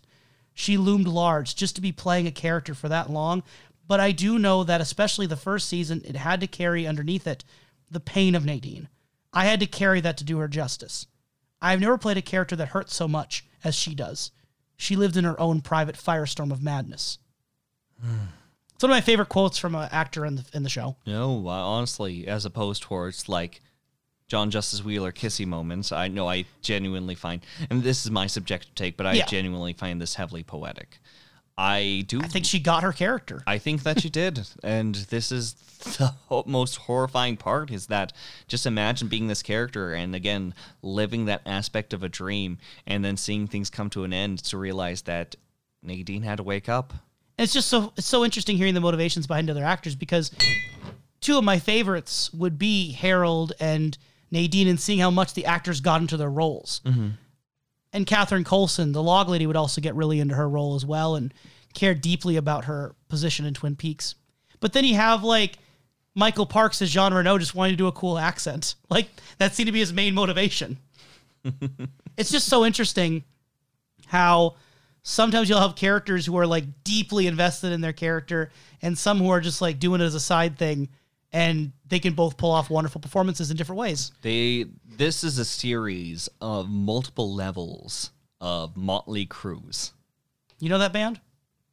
She 0.54 0.78
loomed 0.78 1.06
large 1.06 1.54
just 1.54 1.74
to 1.74 1.82
be 1.82 1.92
playing 1.92 2.26
a 2.26 2.32
character 2.32 2.74
for 2.74 2.88
that 2.88 3.10
long, 3.10 3.42
but 3.86 4.00
I 4.00 4.12
do 4.12 4.38
know 4.38 4.64
that, 4.64 4.80
especially 4.80 5.26
the 5.26 5.36
first 5.36 5.68
season, 5.68 6.02
it 6.04 6.16
had 6.16 6.40
to 6.40 6.46
carry 6.46 6.86
underneath 6.86 7.26
it 7.26 7.44
the 7.90 8.00
pain 8.00 8.34
of 8.34 8.44
Nadine. 8.44 8.88
I 9.32 9.44
had 9.44 9.60
to 9.60 9.66
carry 9.66 10.00
that 10.00 10.16
to 10.18 10.24
do 10.24 10.38
her 10.38 10.48
justice. 10.48 11.06
I've 11.60 11.80
never 11.80 11.98
played 11.98 12.16
a 12.16 12.22
character 12.22 12.56
that 12.56 12.68
hurts 12.68 12.94
so 12.94 13.06
much 13.08 13.44
as 13.64 13.74
she 13.74 13.94
does. 13.94 14.30
She 14.76 14.96
lived 14.96 15.16
in 15.16 15.24
her 15.24 15.38
own 15.40 15.60
private 15.60 15.96
firestorm 15.96 16.50
of 16.52 16.62
madness. 16.62 17.18
It's 18.02 18.82
one 18.82 18.90
of 18.90 18.96
my 18.96 19.00
favorite 19.00 19.30
quotes 19.30 19.56
from 19.56 19.74
an 19.74 19.88
actor 19.90 20.26
in 20.26 20.36
the 20.36 20.44
in 20.52 20.62
the 20.62 20.68
show. 20.68 20.96
No, 21.06 21.46
uh, 21.48 21.50
honestly, 21.50 22.26
as 22.26 22.44
opposed 22.44 22.82
towards 22.82 23.26
like 23.28 23.62
John 24.28 24.50
Justice 24.50 24.84
Wheeler 24.84 25.12
kissy 25.12 25.46
moments, 25.46 25.92
I 25.92 26.08
know 26.08 26.28
I 26.28 26.44
genuinely 26.60 27.14
find, 27.14 27.40
and 27.70 27.82
this 27.82 28.04
is 28.04 28.10
my 28.10 28.26
subjective 28.26 28.74
take, 28.74 28.96
but 28.98 29.06
I 29.06 29.14
Yeah. 29.14 29.26
genuinely 29.26 29.72
find 29.72 30.00
this 30.00 30.16
heavily 30.16 30.42
poetic. 30.42 30.98
I 31.58 32.04
do. 32.06 32.20
I 32.20 32.28
think 32.28 32.44
she 32.44 32.58
got 32.58 32.82
her 32.82 32.92
character. 32.92 33.42
I 33.46 33.58
think 33.58 33.82
that 33.84 34.00
she 34.02 34.10
did, 34.10 34.46
and 34.62 34.94
this 34.94 35.32
is 35.32 35.54
the 35.98 36.12
most 36.46 36.76
horrifying 36.76 37.38
part: 37.38 37.70
is 37.70 37.86
that 37.86 38.12
just 38.46 38.66
imagine 38.66 39.08
being 39.08 39.28
this 39.28 39.42
character 39.42 39.94
and 39.94 40.14
again 40.14 40.54
living 40.82 41.24
that 41.26 41.40
aspect 41.46 41.94
of 41.94 42.02
a 42.02 42.08
dream, 42.10 42.58
and 42.86 43.02
then 43.04 43.16
seeing 43.16 43.46
things 43.46 43.70
come 43.70 43.88
to 43.90 44.04
an 44.04 44.12
end 44.12 44.40
to 44.44 44.58
realize 44.58 45.02
that 45.02 45.34
Nadine 45.82 46.22
had 46.22 46.36
to 46.36 46.42
wake 46.42 46.68
up. 46.68 46.92
And 47.38 47.44
it's 47.44 47.54
just 47.54 47.68
so 47.68 47.92
it's 47.96 48.06
so 48.06 48.22
interesting 48.24 48.58
hearing 48.58 48.74
the 48.74 48.80
motivations 48.80 49.26
behind 49.26 49.48
other 49.48 49.64
actors 49.64 49.94
because 49.94 50.30
two 51.20 51.38
of 51.38 51.44
my 51.44 51.58
favorites 51.58 52.32
would 52.34 52.58
be 52.58 52.92
Harold 52.92 53.54
and 53.60 53.96
Nadine, 54.30 54.68
and 54.68 54.78
seeing 54.78 54.98
how 54.98 55.10
much 55.10 55.32
the 55.32 55.46
actors 55.46 55.80
got 55.80 56.02
into 56.02 56.18
their 56.18 56.30
roles. 56.30 56.82
Mm-hmm. 56.84 57.08
And 57.96 58.06
Catherine 58.06 58.44
Coulson, 58.44 58.92
the 58.92 59.02
log 59.02 59.30
lady, 59.30 59.46
would 59.46 59.56
also 59.56 59.80
get 59.80 59.94
really 59.94 60.20
into 60.20 60.34
her 60.34 60.46
role 60.46 60.74
as 60.74 60.84
well 60.84 61.16
and 61.16 61.32
care 61.72 61.94
deeply 61.94 62.36
about 62.36 62.66
her 62.66 62.94
position 63.08 63.46
in 63.46 63.54
Twin 63.54 63.74
Peaks. 63.74 64.14
But 64.60 64.74
then 64.74 64.84
you 64.84 64.96
have 64.96 65.24
like 65.24 65.56
Michael 66.14 66.44
Parks 66.44 66.82
as 66.82 66.90
Jean 66.90 67.14
Renault 67.14 67.38
just 67.38 67.54
wanting 67.54 67.72
to 67.72 67.78
do 67.78 67.86
a 67.86 67.92
cool 67.92 68.18
accent. 68.18 68.74
Like 68.90 69.08
that 69.38 69.54
seemed 69.54 69.68
to 69.68 69.72
be 69.72 69.80
his 69.80 69.94
main 69.94 70.14
motivation. 70.14 70.76
it's 72.18 72.30
just 72.30 72.48
so 72.48 72.66
interesting 72.66 73.24
how 74.06 74.56
sometimes 75.02 75.48
you'll 75.48 75.60
have 75.60 75.74
characters 75.74 76.26
who 76.26 76.36
are 76.36 76.46
like 76.46 76.64
deeply 76.84 77.26
invested 77.26 77.72
in 77.72 77.80
their 77.80 77.94
character 77.94 78.50
and 78.82 78.98
some 78.98 79.18
who 79.18 79.30
are 79.30 79.40
just 79.40 79.62
like 79.62 79.78
doing 79.78 80.02
it 80.02 80.04
as 80.04 80.14
a 80.14 80.20
side 80.20 80.58
thing 80.58 80.90
and 81.32 81.72
they 81.88 81.98
can 81.98 82.14
both 82.14 82.36
pull 82.36 82.50
off 82.50 82.70
wonderful 82.70 83.00
performances 83.00 83.50
in 83.50 83.56
different 83.56 83.78
ways. 83.78 84.12
They 84.22 84.66
this 84.96 85.22
is 85.24 85.38
a 85.38 85.44
series 85.44 86.28
of 86.40 86.68
multiple 86.68 87.34
levels 87.34 88.10
of 88.40 88.76
Motley 88.76 89.26
Crues. 89.26 89.92
You 90.58 90.68
know 90.68 90.78
that 90.78 90.92
band? 90.92 91.20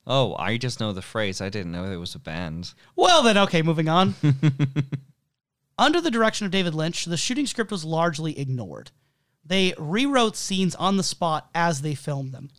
Oh, 0.06 0.36
I 0.36 0.58
just 0.58 0.80
know 0.80 0.92
the 0.92 1.02
phrase. 1.02 1.40
I 1.40 1.50
didn't 1.50 1.72
know 1.72 1.88
there 1.88 2.00
was 2.00 2.16
a 2.16 2.20
band. 2.20 2.74
Well, 2.96 3.24
then, 3.24 3.38
okay, 3.38 3.62
moving 3.62 3.88
on. 3.88 4.16
Under 5.78 6.02
the 6.02 6.12
direction 6.12 6.46
of 6.46 6.52
David 6.52 6.76
Lynch, 6.76 7.06
the 7.06 7.18
shooting 7.18 7.48
script 7.48 7.72
was 7.72 7.86
largely 7.86 8.38
ignored. 8.38 8.92
They 9.46 9.74
rewrote 9.78 10.36
scenes 10.36 10.76
on 10.76 10.98
the 10.98 11.04
spot 11.04 11.50
as 11.56 11.82
they 11.82 11.96
filmed 11.96 12.34
them. 12.34 12.50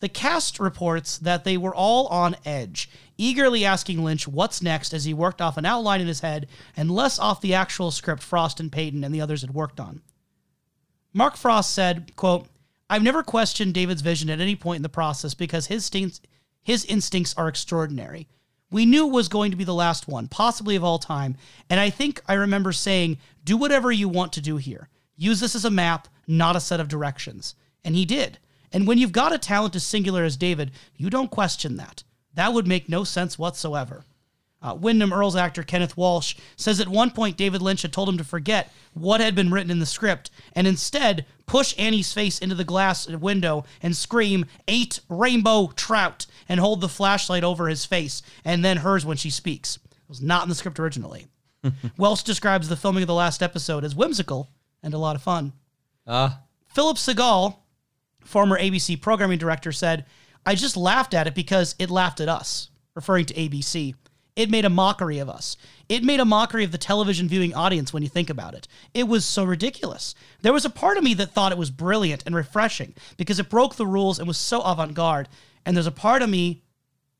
The 0.00 0.08
cast 0.08 0.60
reports 0.60 1.18
that 1.18 1.44
they 1.44 1.56
were 1.56 1.74
all 1.74 2.06
on 2.08 2.36
edge, 2.44 2.90
eagerly 3.18 3.64
asking 3.64 4.02
Lynch 4.02 4.26
what's 4.26 4.62
next 4.62 4.94
as 4.94 5.04
he 5.04 5.12
worked 5.12 5.42
off 5.42 5.56
an 5.56 5.66
outline 5.66 6.00
in 6.00 6.06
his 6.06 6.20
head 6.20 6.46
and 6.76 6.90
less 6.90 7.18
off 7.18 7.40
the 7.40 7.54
actual 7.54 7.90
script 7.90 8.22
Frost 8.22 8.60
and 8.60 8.72
Peyton 8.72 9.04
and 9.04 9.14
the 9.14 9.20
others 9.20 9.42
had 9.42 9.52
worked 9.52 9.80
on. 9.80 10.00
Mark 11.12 11.36
Frost 11.36 11.74
said, 11.74 12.14
quote, 12.16 12.46
I've 12.88 13.02
never 13.02 13.22
questioned 13.22 13.74
David's 13.74 14.02
vision 14.02 14.30
at 14.30 14.40
any 14.40 14.56
point 14.56 14.76
in 14.76 14.82
the 14.82 14.88
process 14.88 15.34
because 15.34 15.66
his, 15.66 15.90
his 16.62 16.84
instincts 16.86 17.34
are 17.36 17.48
extraordinary. 17.48 18.28
We 18.70 18.86
knew 18.86 19.08
it 19.08 19.12
was 19.12 19.28
going 19.28 19.50
to 19.50 19.56
be 19.56 19.64
the 19.64 19.74
last 19.74 20.08
one, 20.08 20.28
possibly 20.28 20.76
of 20.76 20.84
all 20.84 20.98
time, 20.98 21.36
and 21.68 21.80
I 21.80 21.90
think 21.90 22.22
I 22.26 22.34
remember 22.34 22.72
saying, 22.72 23.18
do 23.44 23.56
whatever 23.56 23.90
you 23.90 24.08
want 24.08 24.32
to 24.34 24.42
do 24.42 24.58
here. 24.58 24.88
Use 25.16 25.40
this 25.40 25.54
as 25.54 25.64
a 25.64 25.70
map, 25.70 26.06
not 26.26 26.54
a 26.54 26.60
set 26.60 26.78
of 26.78 26.88
directions. 26.88 27.54
And 27.84 27.94
he 27.94 28.04
did. 28.04 28.38
And 28.72 28.86
when 28.86 28.98
you've 28.98 29.12
got 29.12 29.32
a 29.32 29.38
talent 29.38 29.74
as 29.74 29.84
singular 29.84 30.22
as 30.22 30.36
David, 30.36 30.70
you 30.96 31.08
don't 31.08 31.30
question 31.30 31.76
that. 31.76 32.04
That 32.34 32.52
would 32.52 32.66
make 32.66 32.88
no 32.88 33.04
sense 33.04 33.38
whatsoever. 33.38 34.04
Uh, 34.60 34.74
Windom 34.74 35.12
Earle's 35.12 35.36
actor 35.36 35.62
Kenneth 35.62 35.96
Welsh 35.96 36.34
says 36.56 36.80
at 36.80 36.88
one 36.88 37.12
point 37.12 37.36
David 37.36 37.62
Lynch 37.62 37.82
had 37.82 37.92
told 37.92 38.08
him 38.08 38.18
to 38.18 38.24
forget 38.24 38.72
what 38.92 39.20
had 39.20 39.36
been 39.36 39.52
written 39.52 39.70
in 39.70 39.78
the 39.78 39.86
script 39.86 40.30
and 40.52 40.66
instead 40.66 41.26
push 41.46 41.74
Annie's 41.78 42.12
face 42.12 42.40
into 42.40 42.56
the 42.56 42.64
glass 42.64 43.06
window 43.06 43.64
and 43.82 43.96
scream, 43.96 44.46
Eight 44.66 44.98
rainbow 45.08 45.68
trout, 45.76 46.26
and 46.48 46.58
hold 46.58 46.80
the 46.80 46.88
flashlight 46.88 47.44
over 47.44 47.68
his 47.68 47.84
face 47.84 48.20
and 48.44 48.64
then 48.64 48.78
hers 48.78 49.06
when 49.06 49.16
she 49.16 49.30
speaks. 49.30 49.76
It 49.76 50.08
was 50.08 50.20
not 50.20 50.42
in 50.42 50.48
the 50.48 50.54
script 50.56 50.80
originally. 50.80 51.28
Welsh 51.96 52.24
describes 52.24 52.68
the 52.68 52.76
filming 52.76 53.04
of 53.04 53.08
the 53.08 53.14
last 53.14 53.42
episode 53.42 53.84
as 53.84 53.94
whimsical 53.94 54.48
and 54.82 54.92
a 54.92 54.98
lot 54.98 55.14
of 55.16 55.22
fun. 55.22 55.52
Ah, 56.06 56.40
Philip 56.66 56.96
Segal, 56.96 57.56
former 58.24 58.58
ABC 58.58 59.00
programming 59.00 59.38
director, 59.38 59.70
said, 59.72 60.04
I 60.46 60.54
just 60.54 60.76
laughed 60.76 61.14
at 61.14 61.26
it 61.26 61.34
because 61.34 61.74
it 61.78 61.90
laughed 61.90 62.20
at 62.20 62.28
us, 62.28 62.70
referring 62.94 63.26
to 63.26 63.34
ABC. 63.34 63.94
It 64.36 64.50
made 64.50 64.64
a 64.64 64.70
mockery 64.70 65.18
of 65.18 65.28
us. 65.28 65.56
It 65.88 66.04
made 66.04 66.20
a 66.20 66.24
mockery 66.24 66.62
of 66.62 66.70
the 66.70 66.78
television 66.78 67.28
viewing 67.28 67.54
audience 67.54 67.92
when 67.92 68.04
you 68.04 68.08
think 68.08 68.30
about 68.30 68.54
it. 68.54 68.68
It 68.94 69.08
was 69.08 69.24
so 69.24 69.42
ridiculous. 69.42 70.14
There 70.42 70.52
was 70.52 70.64
a 70.64 70.70
part 70.70 70.96
of 70.96 71.02
me 71.02 71.12
that 71.14 71.32
thought 71.32 71.50
it 71.50 71.58
was 71.58 71.72
brilliant 71.72 72.22
and 72.24 72.36
refreshing 72.36 72.94
because 73.16 73.40
it 73.40 73.50
broke 73.50 73.74
the 73.74 73.86
rules 73.86 74.18
and 74.20 74.28
was 74.28 74.38
so 74.38 74.60
avant 74.60 74.94
garde. 74.94 75.28
And 75.66 75.76
there's 75.76 75.88
a 75.88 75.92
part 75.92 76.22
of 76.22 76.30
me 76.30 76.62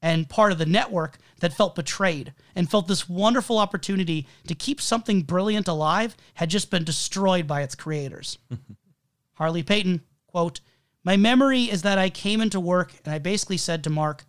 and 0.00 0.28
part 0.28 0.52
of 0.52 0.58
the 0.58 0.66
network 0.66 1.18
that 1.40 1.52
felt 1.52 1.74
betrayed 1.74 2.34
and 2.54 2.70
felt 2.70 2.86
this 2.86 3.08
wonderful 3.08 3.58
opportunity 3.58 4.28
to 4.46 4.54
keep 4.54 4.80
something 4.80 5.22
brilliant 5.22 5.66
alive 5.66 6.16
had 6.34 6.50
just 6.50 6.70
been 6.70 6.84
destroyed 6.84 7.46
by 7.46 7.62
its 7.62 7.74
creators. 7.74 8.38
Harley 9.34 9.64
Peyton, 9.64 10.02
quote, 10.28 10.60
My 11.08 11.16
memory 11.16 11.62
is 11.62 11.80
that 11.82 11.96
I 11.96 12.10
came 12.10 12.42
into 12.42 12.60
work 12.60 12.92
and 13.02 13.14
I 13.14 13.18
basically 13.18 13.56
said 13.56 13.82
to 13.84 13.88
Mark, 13.88 14.26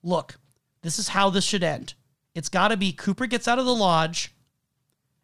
Look, 0.00 0.38
this 0.80 0.96
is 0.96 1.08
how 1.08 1.28
this 1.28 1.42
should 1.42 1.64
end. 1.64 1.94
It's 2.36 2.48
got 2.48 2.68
to 2.68 2.76
be 2.76 2.92
Cooper 2.92 3.26
gets 3.26 3.48
out 3.48 3.58
of 3.58 3.64
the 3.64 3.74
lodge, 3.74 4.32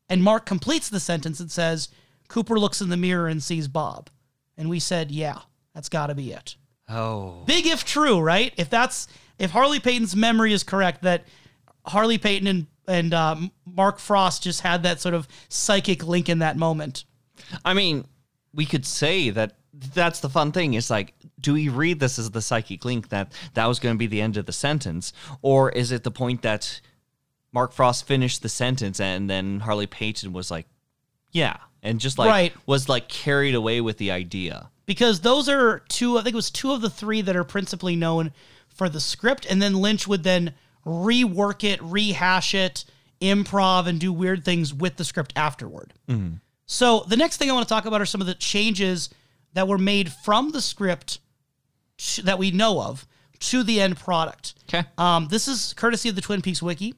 and 0.08 0.20
Mark 0.20 0.46
completes 0.46 0.88
the 0.88 0.98
sentence 0.98 1.38
and 1.38 1.48
says, 1.48 1.90
Cooper 2.26 2.58
looks 2.58 2.80
in 2.80 2.88
the 2.88 2.96
mirror 2.96 3.28
and 3.28 3.40
sees 3.40 3.68
Bob. 3.68 4.10
And 4.58 4.68
we 4.68 4.80
said, 4.80 5.12
Yeah, 5.12 5.38
that's 5.72 5.88
got 5.88 6.08
to 6.08 6.16
be 6.16 6.32
it. 6.32 6.56
oh, 6.88 7.44
Big 7.46 7.68
if 7.68 7.84
true, 7.84 8.18
right? 8.18 8.52
If 8.56 8.68
that's 8.68 9.06
if 9.38 9.52
Harley 9.52 9.78
Peyton's 9.78 10.16
memory 10.16 10.52
is 10.52 10.64
correct, 10.64 11.02
that 11.02 11.22
Harley 11.84 12.18
Peyton 12.18 12.48
and 12.48 12.66
and 12.88 13.14
uh, 13.14 13.36
Mark 13.64 14.00
Frost 14.00 14.42
just 14.42 14.62
had 14.62 14.82
that 14.82 15.00
sort 15.00 15.14
of 15.14 15.28
psychic 15.50 16.04
link 16.04 16.28
in 16.28 16.40
that 16.40 16.56
moment. 16.56 17.04
I 17.64 17.74
mean, 17.74 18.06
we 18.52 18.66
could 18.66 18.84
say 18.84 19.30
that 19.30 19.56
that's 19.94 20.20
the 20.20 20.28
fun 20.28 20.52
thing. 20.52 20.74
Is 20.74 20.90
like, 20.90 21.14
do 21.40 21.52
we 21.54 21.68
read 21.68 22.00
this 22.00 22.18
as 22.18 22.30
the 22.30 22.42
psychic 22.42 22.84
link 22.84 23.08
that 23.10 23.32
that 23.54 23.66
was 23.66 23.78
going 23.78 23.94
to 23.94 23.98
be 23.98 24.06
the 24.06 24.20
end 24.20 24.36
of 24.36 24.46
the 24.46 24.52
sentence, 24.52 25.12
or 25.42 25.70
is 25.70 25.92
it 25.92 26.02
the 26.02 26.10
point 26.10 26.42
that 26.42 26.80
Mark 27.52 27.72
Frost 27.72 28.06
finished 28.06 28.42
the 28.42 28.48
sentence 28.48 29.00
and 29.00 29.28
then 29.30 29.60
Harley 29.60 29.86
Peyton 29.86 30.32
was 30.32 30.50
like, 30.50 30.66
yeah, 31.32 31.56
and 31.82 32.00
just 32.00 32.18
like 32.18 32.28
Right. 32.28 32.52
was 32.66 32.88
like 32.88 33.08
carried 33.08 33.54
away 33.54 33.80
with 33.80 33.98
the 33.98 34.10
idea. 34.10 34.70
because 34.86 35.20
those 35.20 35.48
are 35.48 35.80
two. 35.88 36.16
I 36.18 36.22
think 36.22 36.34
it 36.34 36.36
was 36.36 36.50
two 36.50 36.72
of 36.72 36.80
the 36.80 36.90
three 36.90 37.20
that 37.22 37.36
are 37.36 37.44
principally 37.44 37.96
known 37.96 38.32
for 38.68 38.88
the 38.88 39.00
script, 39.00 39.46
and 39.48 39.60
then 39.60 39.74
Lynch 39.74 40.06
would 40.06 40.22
then 40.22 40.54
rework 40.86 41.64
it, 41.64 41.82
rehash 41.82 42.54
it, 42.54 42.84
improv, 43.20 43.86
and 43.86 43.98
do 43.98 44.12
weird 44.12 44.44
things 44.44 44.72
with 44.72 44.96
the 44.96 45.04
script 45.04 45.32
afterward. 45.34 45.92
Mm-hmm. 46.08 46.36
So 46.66 47.04
the 47.08 47.16
next 47.16 47.36
thing 47.38 47.50
I 47.50 47.52
want 47.52 47.66
to 47.66 47.72
talk 47.74 47.84
about 47.86 48.00
are 48.00 48.06
some 48.06 48.20
of 48.20 48.26
the 48.26 48.34
changes 48.34 49.08
that 49.56 49.66
were 49.66 49.78
made 49.78 50.12
from 50.12 50.50
the 50.50 50.60
script 50.60 51.18
to, 51.96 52.22
that 52.22 52.38
we 52.38 52.50
know 52.50 52.78
of 52.82 53.06
to 53.40 53.62
the 53.62 53.80
end 53.80 53.96
product. 53.96 54.52
Okay. 54.68 54.86
Um, 54.98 55.28
this 55.28 55.48
is 55.48 55.72
courtesy 55.72 56.10
of 56.10 56.14
the 56.14 56.20
Twin 56.20 56.42
Peaks 56.42 56.62
wiki, 56.62 56.94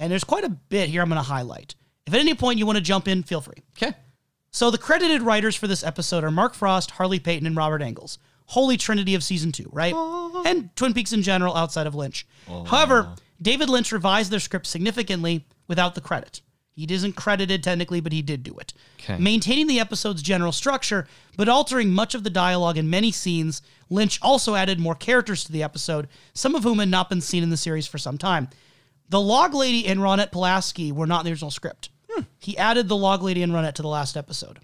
and 0.00 0.10
there's 0.10 0.24
quite 0.24 0.42
a 0.42 0.48
bit 0.48 0.88
here 0.88 1.02
I'm 1.02 1.08
going 1.08 1.20
to 1.20 1.22
highlight. 1.22 1.76
If 2.04 2.12
at 2.12 2.18
any 2.18 2.34
point 2.34 2.58
you 2.58 2.66
want 2.66 2.78
to 2.78 2.82
jump 2.82 3.06
in, 3.06 3.22
feel 3.22 3.40
free. 3.40 3.62
Okay. 3.80 3.94
So 4.50 4.72
the 4.72 4.78
credited 4.78 5.22
writers 5.22 5.54
for 5.54 5.68
this 5.68 5.84
episode 5.84 6.24
are 6.24 6.32
Mark 6.32 6.54
Frost, 6.54 6.90
Harley 6.90 7.20
Peyton, 7.20 7.46
and 7.46 7.56
Robert 7.56 7.80
Engels. 7.80 8.18
Holy 8.46 8.76
trinity 8.76 9.14
of 9.14 9.22
season 9.22 9.52
two, 9.52 9.70
right? 9.72 9.94
And 10.44 10.74
Twin 10.74 10.94
Peaks 10.94 11.12
in 11.12 11.22
general 11.22 11.56
outside 11.56 11.86
of 11.86 11.94
Lynch. 11.94 12.26
However, 12.66 13.14
David 13.40 13.68
Lynch 13.68 13.92
revised 13.92 14.32
their 14.32 14.40
script 14.40 14.66
significantly 14.66 15.46
without 15.68 15.94
the 15.94 16.00
credit. 16.00 16.42
He 16.76 16.84
isn't 16.92 17.14
credited 17.14 17.62
technically, 17.62 18.00
but 18.00 18.12
he 18.12 18.20
did 18.20 18.42
do 18.42 18.56
it. 18.58 18.74
Okay. 19.00 19.16
Maintaining 19.18 19.68
the 19.68 19.78
episode's 19.78 20.22
general 20.22 20.50
structure, 20.50 21.06
but 21.36 21.48
altering 21.48 21.90
much 21.92 22.14
of 22.16 22.24
the 22.24 22.30
dialogue 22.30 22.76
in 22.76 22.90
many 22.90 23.12
scenes, 23.12 23.62
Lynch 23.90 24.18
also 24.20 24.56
added 24.56 24.80
more 24.80 24.96
characters 24.96 25.44
to 25.44 25.52
the 25.52 25.62
episode, 25.62 26.08
some 26.32 26.54
of 26.56 26.64
whom 26.64 26.80
had 26.80 26.88
not 26.88 27.08
been 27.08 27.20
seen 27.20 27.42
in 27.44 27.50
the 27.50 27.56
series 27.56 27.86
for 27.86 27.98
some 27.98 28.18
time. 28.18 28.48
The 29.08 29.20
Log 29.20 29.54
Lady 29.54 29.86
and 29.86 30.00
Ronette 30.00 30.32
Pulaski 30.32 30.90
were 30.90 31.06
not 31.06 31.20
in 31.20 31.26
the 31.26 31.30
original 31.32 31.50
script. 31.52 31.90
Hmm. 32.10 32.22
He 32.40 32.58
added 32.58 32.88
the 32.88 32.96
Log 32.96 33.22
Lady 33.22 33.42
and 33.42 33.52
Ronette 33.52 33.74
to 33.74 33.82
the 33.82 33.88
last 33.88 34.16
episode, 34.16 34.58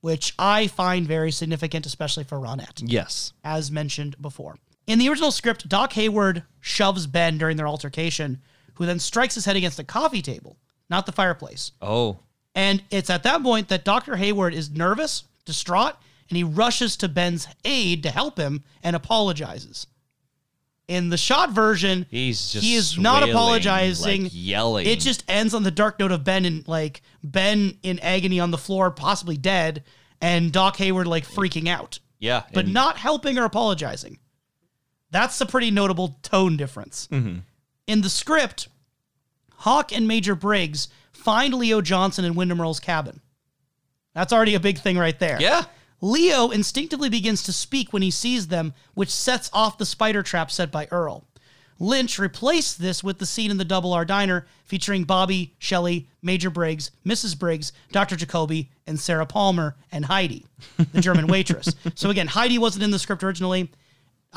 which 0.00 0.34
I 0.38 0.68
find 0.68 1.06
very 1.06 1.32
significant, 1.32 1.84
especially 1.86 2.24
for 2.24 2.38
Ronette 2.38 2.82
Yes. 2.86 3.32
as 3.42 3.70
mentioned 3.72 4.20
before. 4.22 4.56
In 4.86 4.98
the 4.98 5.08
original 5.08 5.32
script, 5.32 5.68
Doc 5.68 5.92
Hayward 5.94 6.44
shoves 6.60 7.06
Ben 7.06 7.38
during 7.38 7.56
their 7.56 7.66
altercation, 7.68 8.40
who 8.74 8.86
then 8.86 8.98
strikes 9.00 9.34
his 9.34 9.44
head 9.44 9.56
against 9.56 9.78
a 9.80 9.84
coffee 9.84 10.22
table, 10.22 10.56
not 10.90 11.06
the 11.06 11.12
fireplace. 11.12 11.72
Oh. 11.82 12.18
And 12.54 12.82
it's 12.90 13.10
at 13.10 13.22
that 13.22 13.42
point 13.42 13.68
that 13.68 13.84
Dr. 13.84 14.16
Hayward 14.16 14.54
is 14.54 14.70
nervous, 14.70 15.24
distraught, 15.44 15.94
and 16.28 16.36
he 16.36 16.44
rushes 16.44 16.96
to 16.98 17.08
Ben's 17.08 17.46
aid 17.64 18.02
to 18.02 18.10
help 18.10 18.38
him 18.38 18.64
and 18.82 18.94
apologizes. 18.96 19.86
In 20.88 21.10
the 21.10 21.18
shot 21.18 21.50
version, 21.52 22.06
He's 22.10 22.50
just 22.50 22.64
he 22.64 22.74
is 22.74 22.98
not 22.98 23.22
apologizing, 23.28 24.22
like 24.24 24.32
yelling. 24.34 24.86
It 24.86 25.00
just 25.00 25.22
ends 25.28 25.52
on 25.52 25.62
the 25.62 25.70
dark 25.70 25.98
note 26.00 26.12
of 26.12 26.24
Ben 26.24 26.46
and 26.46 26.66
like 26.66 27.02
Ben 27.22 27.76
in 27.82 27.98
agony 27.98 28.40
on 28.40 28.50
the 28.50 28.56
floor, 28.58 28.90
possibly 28.90 29.36
dead, 29.36 29.84
and 30.22 30.50
Doc 30.50 30.76
Hayward 30.78 31.06
like 31.06 31.26
freaking 31.28 31.68
out 31.68 31.98
Yeah. 32.18 32.44
but 32.54 32.64
and- 32.64 32.74
not 32.74 32.96
helping 32.96 33.38
or 33.38 33.44
apologizing. 33.44 34.18
That's 35.10 35.38
a 35.42 35.46
pretty 35.46 35.70
notable 35.70 36.18
tone 36.22 36.56
difference. 36.56 37.06
Mm-hmm. 37.12 37.40
In 37.86 38.00
the 38.00 38.10
script, 38.10 38.68
Hawk 39.58 39.92
and 39.92 40.06
Major 40.06 40.34
Briggs 40.34 40.88
find 41.12 41.54
Leo 41.54 41.80
Johnson 41.80 42.24
in 42.24 42.34
Windom 42.34 42.60
Earle's 42.60 42.80
cabin. 42.80 43.20
That's 44.14 44.32
already 44.32 44.54
a 44.54 44.60
big 44.60 44.78
thing 44.78 44.96
right 44.96 45.18
there. 45.18 45.38
Yeah. 45.40 45.64
Leo 46.00 46.50
instinctively 46.50 47.08
begins 47.08 47.42
to 47.42 47.52
speak 47.52 47.92
when 47.92 48.02
he 48.02 48.10
sees 48.10 48.48
them, 48.48 48.72
which 48.94 49.10
sets 49.10 49.50
off 49.52 49.78
the 49.78 49.86
spider 49.86 50.22
trap 50.22 50.50
set 50.50 50.70
by 50.70 50.86
Earl. 50.90 51.24
Lynch 51.80 52.18
replaced 52.18 52.80
this 52.80 53.04
with 53.04 53.18
the 53.18 53.26
scene 53.26 53.50
in 53.50 53.56
the 53.56 53.64
Double 53.64 53.92
R 53.92 54.04
Diner 54.04 54.46
featuring 54.64 55.04
Bobby, 55.04 55.54
Shelley, 55.58 56.08
Major 56.22 56.50
Briggs, 56.50 56.90
Mrs. 57.06 57.38
Briggs, 57.38 57.72
Dr. 57.92 58.16
Jacoby, 58.16 58.70
and 58.86 58.98
Sarah 58.98 59.26
Palmer, 59.26 59.76
and 59.92 60.04
Heidi, 60.04 60.46
the 60.92 61.00
German 61.00 61.26
waitress. 61.26 61.74
so 61.94 62.10
again, 62.10 62.26
Heidi 62.26 62.58
wasn't 62.58 62.84
in 62.84 62.90
the 62.90 62.98
script 62.98 63.22
originally. 63.22 63.70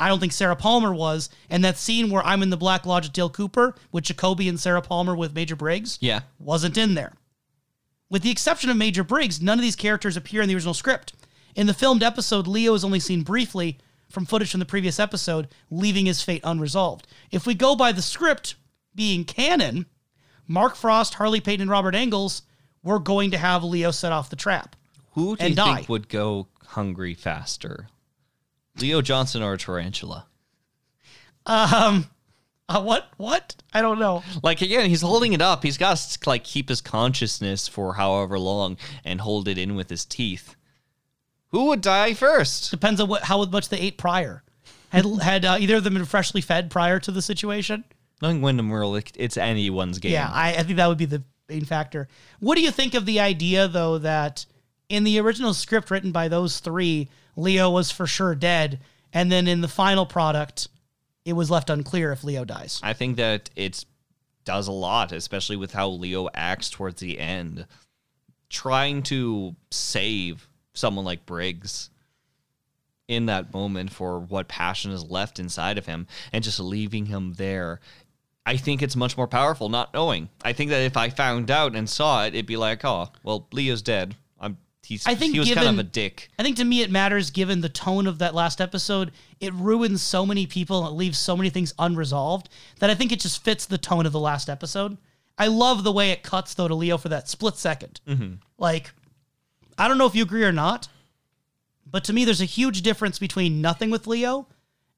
I 0.02 0.08
don't 0.08 0.18
think 0.18 0.32
Sarah 0.32 0.56
Palmer 0.56 0.92
was. 0.92 1.30
And 1.48 1.64
that 1.64 1.78
scene 1.78 2.10
where 2.10 2.22
I'm 2.26 2.42
in 2.42 2.50
the 2.50 2.56
Black 2.56 2.84
Lodge 2.86 3.06
at 3.06 3.12
Dale 3.12 3.30
Cooper 3.30 3.74
with 3.92 4.04
Jacoby 4.04 4.48
and 4.48 4.58
Sarah 4.58 4.82
Palmer 4.82 5.14
with 5.14 5.34
Major 5.34 5.56
Briggs 5.56 5.98
Yeah. 6.00 6.20
wasn't 6.38 6.76
in 6.76 6.94
there. 6.94 7.12
With 8.10 8.22
the 8.22 8.30
exception 8.30 8.68
of 8.68 8.76
Major 8.76 9.04
Briggs, 9.04 9.40
none 9.40 9.58
of 9.58 9.62
these 9.62 9.76
characters 9.76 10.16
appear 10.16 10.42
in 10.42 10.48
the 10.48 10.54
original 10.54 10.74
script. 10.74 11.14
In 11.54 11.66
the 11.66 11.74
filmed 11.74 12.02
episode, 12.02 12.46
Leo 12.46 12.74
is 12.74 12.84
only 12.84 13.00
seen 13.00 13.22
briefly 13.22 13.78
from 14.08 14.26
footage 14.26 14.50
from 14.50 14.60
the 14.60 14.66
previous 14.66 14.98
episode, 15.00 15.48
leaving 15.70 16.06
his 16.06 16.22
fate 16.22 16.42
unresolved. 16.44 17.06
If 17.30 17.46
we 17.46 17.54
go 17.54 17.74
by 17.76 17.92
the 17.92 18.02
script 18.02 18.56
being 18.94 19.24
canon, 19.24 19.86
Mark 20.46 20.76
Frost, 20.76 21.14
Harley 21.14 21.40
Peyton, 21.40 21.62
and 21.62 21.70
Robert 21.70 21.94
Engels 21.94 22.42
were 22.82 22.98
going 22.98 23.30
to 23.30 23.38
have 23.38 23.64
Leo 23.64 23.90
set 23.90 24.12
off 24.12 24.28
the 24.28 24.36
trap. 24.36 24.76
Who 25.12 25.36
do 25.36 25.42
and 25.44 25.50
you 25.50 25.56
die. 25.56 25.74
think 25.76 25.88
would 25.88 26.08
go 26.08 26.48
hungry 26.68 27.14
faster? 27.14 27.88
Leo 28.80 29.02
Johnson 29.02 29.42
or 29.42 29.54
a 29.54 29.58
tarantula? 29.58 30.26
Um, 31.46 32.06
uh, 32.68 32.82
what? 32.82 33.08
What? 33.16 33.56
I 33.74 33.82
don't 33.82 33.98
know. 33.98 34.22
Like 34.42 34.62
again, 34.62 34.88
he's 34.88 35.02
holding 35.02 35.32
it 35.32 35.42
up. 35.42 35.62
He's 35.62 35.78
got 35.78 35.96
to 35.98 36.18
like 36.30 36.44
keep 36.44 36.68
his 36.68 36.80
consciousness 36.80 37.68
for 37.68 37.94
however 37.94 38.38
long 38.38 38.76
and 39.04 39.20
hold 39.20 39.48
it 39.48 39.58
in 39.58 39.74
with 39.74 39.90
his 39.90 40.04
teeth. 40.04 40.54
Who 41.48 41.66
would 41.66 41.80
die 41.80 42.14
first? 42.14 42.70
Depends 42.70 43.00
on 43.00 43.08
what 43.08 43.24
how 43.24 43.44
much 43.44 43.68
they 43.68 43.78
ate 43.78 43.98
prior. 43.98 44.42
Had 44.90 45.04
had 45.20 45.44
uh, 45.44 45.56
either 45.58 45.76
of 45.76 45.84
them 45.84 45.94
been 45.94 46.04
freshly 46.04 46.40
fed 46.40 46.70
prior 46.70 46.98
to 47.00 47.10
the 47.10 47.22
situation? 47.22 47.84
Knowing 48.20 48.40
Windom 48.40 48.70
Earle, 48.72 48.96
it- 48.96 49.12
it's 49.16 49.36
anyone's 49.36 49.98
game. 49.98 50.12
Yeah, 50.12 50.30
I, 50.32 50.54
I 50.54 50.62
think 50.62 50.76
that 50.76 50.86
would 50.86 50.98
be 50.98 51.06
the 51.06 51.24
main 51.48 51.64
factor. 51.64 52.08
What 52.40 52.54
do 52.54 52.62
you 52.62 52.70
think 52.70 52.94
of 52.94 53.04
the 53.04 53.18
idea, 53.18 53.66
though, 53.68 53.98
that 53.98 54.46
in 54.92 55.04
the 55.04 55.18
original 55.18 55.54
script 55.54 55.90
written 55.90 56.12
by 56.12 56.28
those 56.28 56.60
three, 56.60 57.08
Leo 57.34 57.70
was 57.70 57.90
for 57.90 58.06
sure 58.06 58.34
dead, 58.34 58.78
and 59.10 59.32
then 59.32 59.48
in 59.48 59.62
the 59.62 59.68
final 59.68 60.04
product, 60.04 60.68
it 61.24 61.32
was 61.32 61.50
left 61.50 61.70
unclear 61.70 62.12
if 62.12 62.22
Leo 62.22 62.44
dies? 62.44 62.78
I 62.82 62.92
think 62.92 63.16
that 63.16 63.48
it 63.56 63.86
does 64.44 64.68
a 64.68 64.72
lot, 64.72 65.10
especially 65.12 65.56
with 65.56 65.72
how 65.72 65.88
Leo 65.88 66.28
acts 66.34 66.68
towards 66.68 67.00
the 67.00 67.18
end, 67.18 67.64
trying 68.50 69.02
to 69.04 69.56
save 69.70 70.46
someone 70.74 71.06
like 71.06 71.24
Briggs 71.24 71.88
in 73.08 73.26
that 73.26 73.54
moment 73.54 73.90
for 73.90 74.20
what 74.20 74.46
passion 74.46 74.90
is 74.90 75.10
left 75.10 75.38
inside 75.38 75.78
of 75.78 75.86
him 75.86 76.06
and 76.34 76.44
just 76.44 76.60
leaving 76.60 77.06
him 77.06 77.32
there. 77.38 77.80
I 78.44 78.58
think 78.58 78.82
it's 78.82 78.96
much 78.96 79.16
more 79.16 79.28
powerful 79.28 79.70
not 79.70 79.94
knowing. 79.94 80.28
I 80.44 80.52
think 80.52 80.68
that 80.68 80.82
if 80.82 80.98
I 80.98 81.08
found 81.08 81.50
out 81.50 81.74
and 81.74 81.88
saw 81.88 82.26
it, 82.26 82.34
it'd 82.34 82.44
be 82.44 82.58
like, 82.58 82.84
oh, 82.84 83.08
well, 83.22 83.48
Leo's 83.52 83.80
dead. 83.80 84.16
He's. 84.84 85.06
I 85.06 85.14
think 85.14 85.34
he 85.34 85.40
was 85.40 85.52
kind 85.52 85.68
of 85.68 85.78
a 85.78 85.84
dick. 85.84 86.30
I 86.38 86.42
think 86.42 86.56
to 86.56 86.64
me 86.64 86.82
it 86.82 86.90
matters 86.90 87.30
given 87.30 87.60
the 87.60 87.68
tone 87.68 88.06
of 88.06 88.18
that 88.18 88.34
last 88.34 88.60
episode. 88.60 89.12
It 89.40 89.54
ruins 89.54 90.02
so 90.02 90.26
many 90.26 90.46
people 90.46 90.84
and 90.84 90.94
it 90.94 90.96
leaves 90.96 91.18
so 91.18 91.36
many 91.36 91.50
things 91.50 91.72
unresolved 91.78 92.48
that 92.80 92.90
I 92.90 92.94
think 92.94 93.12
it 93.12 93.20
just 93.20 93.44
fits 93.44 93.66
the 93.66 93.78
tone 93.78 94.06
of 94.06 94.12
the 94.12 94.20
last 94.20 94.48
episode. 94.48 94.98
I 95.38 95.46
love 95.46 95.84
the 95.84 95.92
way 95.92 96.10
it 96.10 96.22
cuts 96.22 96.54
though 96.54 96.68
to 96.68 96.74
Leo 96.74 96.98
for 96.98 97.08
that 97.08 97.28
split 97.28 97.54
2nd 97.54 98.00
mm-hmm. 98.06 98.34
Like, 98.58 98.92
I 99.78 99.88
don't 99.88 99.98
know 99.98 100.06
if 100.06 100.14
you 100.14 100.22
agree 100.22 100.44
or 100.44 100.52
not, 100.52 100.88
but 101.88 102.04
to 102.04 102.12
me 102.12 102.24
there's 102.24 102.40
a 102.40 102.46
huge 102.46 102.82
difference 102.82 103.18
between 103.18 103.60
nothing 103.60 103.90
with 103.90 104.06
Leo 104.06 104.48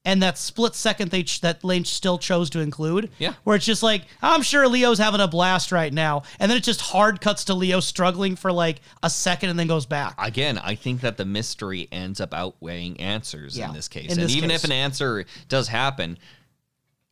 and 0.04 0.22
that 0.22 0.36
split 0.36 0.74
second 0.74 1.10
they 1.10 1.22
ch- 1.22 1.40
that 1.40 1.64
Lynch 1.64 1.86
still 1.88 2.18
chose 2.18 2.50
to 2.50 2.60
include. 2.60 3.10
Yeah. 3.18 3.34
Where 3.44 3.56
it's 3.56 3.64
just 3.64 3.82
like, 3.82 4.02
I'm 4.22 4.42
sure 4.42 4.68
Leo's 4.68 4.98
having 4.98 5.20
a 5.20 5.28
blast 5.28 5.72
right 5.72 5.92
now. 5.92 6.24
And 6.38 6.50
then 6.50 6.58
it 6.58 6.64
just 6.64 6.80
hard 6.82 7.20
cuts 7.20 7.44
to 7.44 7.54
Leo 7.54 7.80
struggling 7.80 8.36
for 8.36 8.52
like 8.52 8.80
a 9.02 9.08
second 9.10 9.50
and 9.50 9.58
then 9.58 9.66
goes 9.66 9.86
back. 9.86 10.14
Again, 10.18 10.58
I 10.58 10.74
think 10.74 11.00
that 11.00 11.16
the 11.16 11.24
mystery 11.24 11.88
ends 11.90 12.20
up 12.20 12.34
outweighing 12.34 13.00
answers 13.00 13.56
Yeah, 13.56 13.68
in 13.68 13.74
this 13.74 13.88
case. 13.88 14.06
in 14.06 14.12
and 14.12 14.22
this 14.28 14.36
even 14.36 14.50
case. 14.50 14.60
if 14.60 14.64
an 14.64 14.72
answer 14.72 15.24
does 15.48 15.68
happen, 15.68 16.18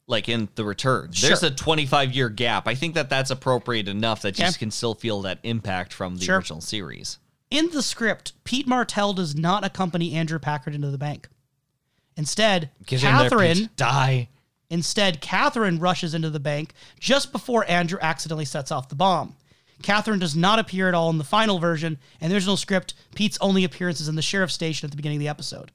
like 0.06 0.28
in 0.28 0.48
the 0.56 0.64
return, 0.64 1.10
there's 1.20 1.40
Sure. 1.40 1.48
a 1.48 1.50
25 1.50 2.12
year 2.12 2.28
gap. 2.28 2.68
I 2.68 2.74
think 2.74 2.94
that 2.94 3.08
that's 3.08 3.30
appropriate 3.30 3.88
enough 3.88 4.22
that 4.22 4.38
you 4.38 4.52
can 4.58 4.70
still 4.70 4.94
feel 4.94 5.22
that 5.22 5.38
impact 5.42 5.92
from 5.92 6.16
the 6.16 6.24
Sure. 6.24 6.36
original 6.38 6.60
series. 6.60 7.18
In 7.50 7.70
the 7.70 7.82
script, 7.82 8.32
Pete 8.44 8.66
Martell 8.66 9.12
does 9.14 9.34
not 9.34 9.64
accompany 9.64 10.12
Andrew 10.14 10.38
Packard 10.38 10.74
into 10.74 10.90
the 10.90 10.98
bank. 10.98 11.28
Instead, 12.16 12.70
there, 12.86 12.98
Catherine 12.98 13.70
die. 13.76 14.28
instead 14.70 15.20
Catherine 15.20 15.78
rushes 15.78 16.14
into 16.14 16.30
the 16.30 16.40
bank 16.40 16.72
just 17.00 17.32
before 17.32 17.68
Andrew 17.70 17.98
accidentally 18.02 18.44
sets 18.44 18.70
off 18.70 18.88
the 18.88 18.94
bomb. 18.94 19.34
Catherine 19.82 20.18
does 20.20 20.36
not 20.36 20.58
appear 20.58 20.86
at 20.88 20.94
all 20.94 21.10
in 21.10 21.18
the 21.18 21.24
final 21.24 21.58
version, 21.58 21.98
and 22.20 22.30
the 22.30 22.36
original 22.36 22.56
script, 22.56 22.94
Pete's 23.16 23.38
only 23.40 23.64
appearance 23.64 24.00
is 24.00 24.08
in 24.08 24.14
the 24.14 24.22
sheriff's 24.22 24.54
station 24.54 24.86
at 24.86 24.90
the 24.92 24.96
beginning 24.96 25.16
of 25.16 25.20
the 25.20 25.28
episode. 25.28 25.72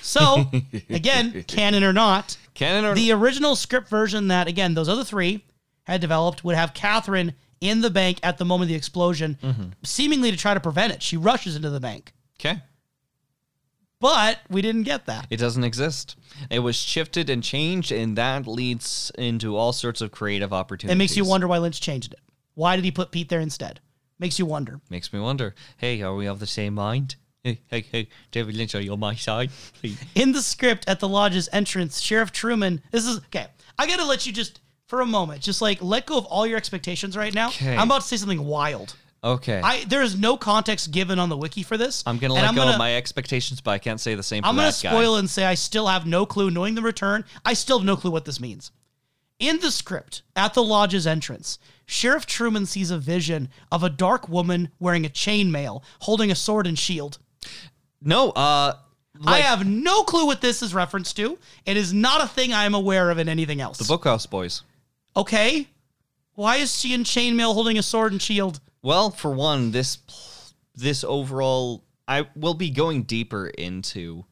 So, 0.00 0.50
again, 0.88 1.44
canon 1.46 1.84
or 1.84 1.92
not, 1.92 2.36
Canon 2.54 2.84
or 2.86 2.94
the 2.94 3.12
original 3.12 3.54
script 3.56 3.88
version 3.88 4.28
that 4.28 4.48
again 4.48 4.72
those 4.74 4.88
other 4.88 5.04
three 5.04 5.44
had 5.84 6.00
developed 6.00 6.42
would 6.44 6.56
have 6.56 6.72
Catherine 6.72 7.34
in 7.60 7.82
the 7.82 7.90
bank 7.90 8.18
at 8.22 8.38
the 8.38 8.44
moment 8.46 8.66
of 8.66 8.68
the 8.70 8.76
explosion, 8.76 9.36
Mm-hmm. 9.42 9.64
seemingly 9.82 10.30
to 10.30 10.36
try 10.38 10.54
to 10.54 10.60
prevent 10.60 10.92
it. 10.94 11.02
She 11.02 11.18
rushes 11.18 11.56
into 11.56 11.68
the 11.68 11.80
bank, 11.80 12.12
okay. 12.40 12.62
But 14.00 14.40
we 14.48 14.62
didn't 14.62 14.84
get 14.84 15.06
that. 15.06 15.26
It 15.30 15.36
doesn't 15.36 15.64
exist. 15.64 16.16
It 16.50 16.60
was 16.60 16.76
shifted 16.76 17.30
and 17.30 17.42
changed, 17.42 17.92
and 17.92 18.16
that 18.16 18.46
leads 18.46 19.12
into 19.16 19.56
all 19.56 19.72
sorts 19.72 20.00
of 20.00 20.10
creative 20.10 20.52
opportunities. 20.52 20.94
It 20.94 20.98
makes 20.98 21.16
you 21.16 21.24
wonder 21.24 21.46
why 21.46 21.58
Lynch 21.58 21.80
changed 21.80 22.12
it. 22.12 22.20
Why 22.54 22.76
did 22.76 22.84
he 22.84 22.90
put 22.90 23.10
Pete 23.10 23.28
there 23.28 23.40
instead? 23.40 23.80
Makes 24.18 24.38
you 24.38 24.46
wonder. 24.46 24.80
Makes 24.90 25.12
me 25.12 25.20
wonder. 25.20 25.54
Hey, 25.76 26.02
are 26.02 26.14
we 26.14 26.26
of 26.26 26.40
the 26.40 26.46
same 26.46 26.74
mind? 26.74 27.16
Hey, 27.42 27.60
hey, 27.68 27.86
hey, 27.90 28.08
David 28.32 28.54
Lynch, 28.54 28.74
are 28.74 28.82
you 28.82 28.92
on 28.92 29.00
my 29.00 29.14
side? 29.14 29.50
Please. 29.80 29.98
In 30.14 30.32
the 30.32 30.42
script 30.42 30.84
at 30.86 31.00
the 31.00 31.08
lodge's 31.08 31.48
entrance, 31.52 32.00
Sheriff 32.00 32.32
Truman. 32.32 32.82
This 32.90 33.06
is 33.06 33.18
okay. 33.18 33.46
I 33.78 33.86
gotta 33.86 34.04
let 34.04 34.26
you 34.26 34.32
just 34.32 34.60
for 34.88 35.00
a 35.00 35.06
moment, 35.06 35.40
just 35.40 35.62
like 35.62 35.82
let 35.82 36.04
go 36.04 36.18
of 36.18 36.26
all 36.26 36.46
your 36.46 36.58
expectations 36.58 37.16
right 37.16 37.32
now. 37.32 37.48
Okay. 37.48 37.74
I'm 37.74 37.88
about 37.88 38.02
to 38.02 38.08
say 38.08 38.18
something 38.18 38.44
wild. 38.44 38.94
Okay. 39.22 39.60
I 39.62 39.84
there 39.84 40.02
is 40.02 40.18
no 40.18 40.36
context 40.36 40.90
given 40.92 41.18
on 41.18 41.28
the 41.28 41.36
wiki 41.36 41.62
for 41.62 41.76
this. 41.76 42.02
I'm 42.06 42.18
gonna 42.18 42.34
let 42.34 42.48
go 42.54 42.62
gonna- 42.62 42.72
of 42.72 42.78
my 42.78 42.96
expectations, 42.96 43.60
but 43.60 43.72
I 43.72 43.78
can't 43.78 44.00
say 44.00 44.14
the 44.14 44.22
same 44.22 44.44
I'm 44.44 44.56
gonna 44.56 44.70
that 44.70 44.80
guy. 44.82 44.90
spoil 44.90 45.16
and 45.16 45.28
say 45.28 45.44
I 45.44 45.54
still 45.54 45.86
have 45.88 46.06
no 46.06 46.24
clue. 46.24 46.50
Knowing 46.50 46.74
the 46.74 46.82
return, 46.82 47.24
I 47.44 47.52
still 47.52 47.78
have 47.78 47.86
no 47.86 47.96
clue 47.96 48.10
what 48.10 48.24
this 48.24 48.40
means. 48.40 48.70
In 49.38 49.58
the 49.60 49.70
script, 49.70 50.22
at 50.36 50.54
the 50.54 50.62
lodge's 50.62 51.06
entrance, 51.06 51.58
Sheriff 51.86 52.24
Truman 52.26 52.66
sees 52.66 52.90
a 52.90 52.98
vision 52.98 53.48
of 53.72 53.82
a 53.82 53.90
dark 53.90 54.28
woman 54.28 54.70
wearing 54.78 55.04
a 55.04 55.08
chainmail, 55.10 55.82
holding 56.00 56.30
a 56.30 56.34
sword 56.34 56.66
and 56.66 56.78
shield. 56.78 57.18
No, 58.02 58.30
uh, 58.30 58.76
I 59.26 59.38
have 59.40 59.66
no 59.66 60.02
clue 60.02 60.26
what 60.26 60.40
this 60.40 60.62
is 60.62 60.72
referenced 60.72 61.16
to. 61.16 61.38
It 61.66 61.76
is 61.76 61.92
not 61.92 62.22
a 62.22 62.26
thing 62.28 62.52
I 62.52 62.64
am 62.64 62.74
aware 62.74 63.10
of 63.10 63.18
in 63.18 63.28
anything 63.28 63.60
else. 63.60 63.78
the 63.78 63.84
Bookhouse 63.84 64.28
Boys. 64.28 64.62
Okay. 65.16 65.68
Why 66.34 66.56
is 66.56 66.78
she 66.78 66.94
in 66.94 67.04
chainmail 67.04 67.52
holding 67.52 67.76
a 67.76 67.82
sword 67.82 68.12
and 68.12 68.22
shield? 68.22 68.60
Well, 68.82 69.10
for 69.10 69.30
one, 69.30 69.72
this 69.72 69.98
this 70.74 71.04
overall, 71.04 71.84
I 72.08 72.28
will 72.34 72.54
be 72.54 72.70
going 72.70 73.02
deeper 73.02 73.48
into 73.48 74.24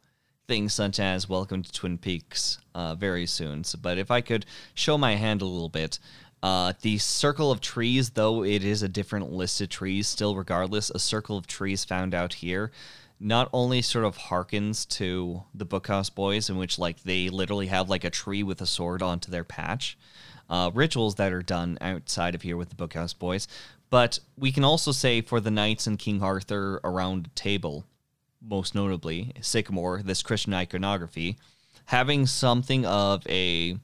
things 0.47 0.73
such 0.73 0.99
as 0.99 1.29
Welcome 1.29 1.63
to 1.63 1.71
Twin 1.71 1.99
Peaks 1.99 2.57
uh, 2.75 2.95
very 2.95 3.27
soon. 3.27 3.63
So, 3.63 3.79
but 3.81 3.99
if 3.99 4.11
I 4.11 4.23
could 4.23 4.47
show 4.73 4.97
my 4.97 5.17
hand 5.17 5.43
a 5.43 5.45
little 5.45 5.69
bit, 5.69 5.99
uh, 6.43 6.73
the 6.81 6.97
circle 6.97 7.51
of 7.51 7.61
trees, 7.61 8.11
though 8.11 8.43
it 8.43 8.65
is 8.65 8.83
a 8.83 8.89
different 8.89 9.31
list 9.31 9.61
of 9.61 9.69
trees, 9.69 10.09
still 10.09 10.35
regardless, 10.35 10.89
a 10.89 10.99
circle 10.99 11.37
of 11.37 11.47
trees 11.47 11.85
found 11.85 12.15
out 12.15 12.33
here 12.33 12.73
not 13.21 13.51
only 13.53 13.83
sort 13.83 14.05
of 14.05 14.17
harkens 14.17 14.89
to 14.89 15.43
the 15.53 15.67
Bookhouse 15.67 16.15
Boys, 16.15 16.49
in 16.49 16.57
which 16.57 16.79
like 16.79 17.03
they 17.03 17.29
literally 17.29 17.67
have 17.67 17.91
like 17.91 18.05
a 18.05 18.11
tree 18.11 18.43
with 18.43 18.63
a 18.63 18.67
sword 18.67 19.03
onto 19.03 19.31
their 19.31 19.45
patch, 19.45 19.99
uh, 20.49 20.71
rituals 20.73 21.17
that 21.17 21.33
are 21.33 21.43
done 21.43 21.77
outside 21.81 22.35
of 22.35 22.43
here 22.43 22.57
with 22.57 22.71
the 22.71 22.77
Bookhouse 22.77 23.19
Boys, 23.19 23.49
but 23.91 24.19
we 24.37 24.53
can 24.53 24.65
also 24.65 24.93
say 24.93 25.21
for 25.21 25.41
the 25.41 25.51
knights 25.51 25.87
and 25.87 25.99
King 25.99 26.23
Arthur 26.23 26.81
around 26.85 27.35
table, 27.35 27.85
most 28.41 28.75
notably 28.75 29.33
Sycamore, 29.41 30.03
this 30.03 30.23
Christian 30.23 30.55
iconography, 30.55 31.37
having 31.87 32.27
something 32.27 32.85
of 32.85 33.27
a 33.29 33.79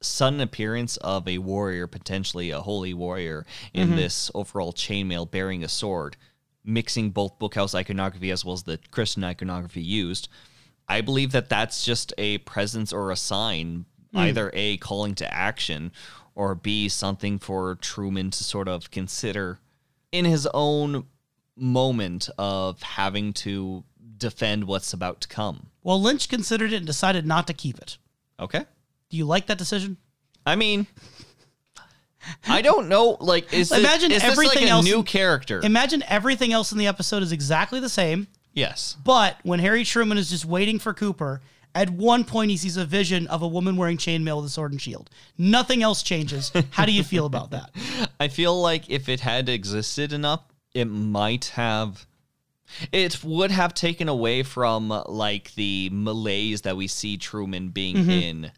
sudden 0.00 0.40
appearance 0.40 0.96
of 0.98 1.26
a 1.28 1.38
warrior, 1.38 1.86
potentially 1.86 2.50
a 2.50 2.60
holy 2.60 2.94
warrior, 2.94 3.46
in 3.72 3.88
mm-hmm. 3.88 3.96
this 3.96 4.30
overall 4.34 4.72
chainmail 4.72 5.30
bearing 5.30 5.64
a 5.64 5.68
sword, 5.68 6.16
mixing 6.64 7.10
both 7.10 7.38
bookhouse 7.38 7.74
iconography 7.74 8.30
as 8.30 8.44
well 8.44 8.54
as 8.54 8.62
the 8.62 8.78
Christian 8.90 9.24
iconography 9.24 9.82
used. 9.82 10.28
I 10.88 11.00
believe 11.00 11.32
that 11.32 11.48
that's 11.48 11.84
just 11.84 12.12
a 12.18 12.38
presence 12.38 12.92
or 12.92 13.10
a 13.10 13.16
sign, 13.16 13.86
hmm. 14.12 14.18
either 14.18 14.50
A, 14.54 14.76
calling 14.78 15.14
to 15.16 15.34
action, 15.34 15.92
or 16.34 16.54
B, 16.54 16.88
something 16.88 17.38
for 17.38 17.76
Truman 17.76 18.30
to 18.30 18.44
sort 18.44 18.68
of 18.68 18.90
consider 18.90 19.58
in 20.12 20.24
his 20.24 20.48
own 20.54 21.06
moment 21.56 22.28
of 22.38 22.82
having 22.82 23.32
to 23.32 23.84
defend 24.16 24.64
what's 24.64 24.92
about 24.92 25.20
to 25.20 25.28
come. 25.28 25.68
Well, 25.82 26.00
Lynch 26.00 26.28
considered 26.28 26.72
it 26.72 26.76
and 26.78 26.86
decided 26.86 27.26
not 27.26 27.46
to 27.46 27.52
keep 27.52 27.78
it. 27.78 27.98
Okay? 28.40 28.64
Do 29.10 29.16
you 29.16 29.26
like 29.26 29.46
that 29.46 29.58
decision? 29.58 29.96
I 30.46 30.56
mean, 30.56 30.86
I 32.48 32.62
don't 32.62 32.88
know. 32.88 33.16
Like, 33.20 33.52
is 33.52 33.68
this, 33.68 33.78
Imagine 33.78 34.12
is 34.12 34.22
this 34.22 34.32
everything 34.32 34.62
like 34.62 34.70
a 34.70 34.72
else 34.72 34.84
new 34.84 35.02
character? 35.02 35.60
Imagine 35.62 36.02
everything 36.08 36.52
else 36.52 36.72
in 36.72 36.78
the 36.78 36.86
episode 36.86 37.22
is 37.22 37.32
exactly 37.32 37.80
the 37.80 37.88
same, 37.88 38.26
yes. 38.52 38.96
but 39.04 39.38
when 39.42 39.60
Harry 39.60 39.84
Truman 39.84 40.18
is 40.18 40.30
just 40.30 40.44
waiting 40.44 40.78
for 40.78 40.94
Cooper, 40.94 41.40
at 41.74 41.90
one 41.90 42.24
point 42.24 42.50
he 42.50 42.56
sees 42.56 42.76
a 42.76 42.84
vision 42.84 43.26
of 43.26 43.42
a 43.42 43.48
woman 43.48 43.76
wearing 43.76 43.96
chainmail 43.96 44.36
with 44.36 44.46
a 44.46 44.48
sword 44.50 44.72
and 44.72 44.80
shield. 44.80 45.10
Nothing 45.36 45.82
else 45.82 46.02
changes. 46.02 46.52
How 46.70 46.84
do 46.86 46.92
you 46.92 47.02
feel 47.02 47.26
about 47.26 47.50
that? 47.50 47.70
I 48.20 48.28
feel 48.28 48.60
like 48.60 48.88
if 48.90 49.08
it 49.08 49.20
had 49.20 49.48
existed 49.48 50.12
enough, 50.12 50.42
it 50.72 50.86
might 50.86 51.46
have. 51.46 52.06
It 52.92 53.22
would 53.22 53.50
have 53.50 53.74
taken 53.74 54.08
away 54.08 54.42
from 54.42 54.88
like 54.88 55.54
the 55.54 55.90
malaise 55.92 56.62
that 56.62 56.76
we 56.76 56.86
see 56.88 57.16
Truman 57.16 57.68
being 57.68 57.96
Mm-hmm. 57.96 58.10
in. 58.10 58.52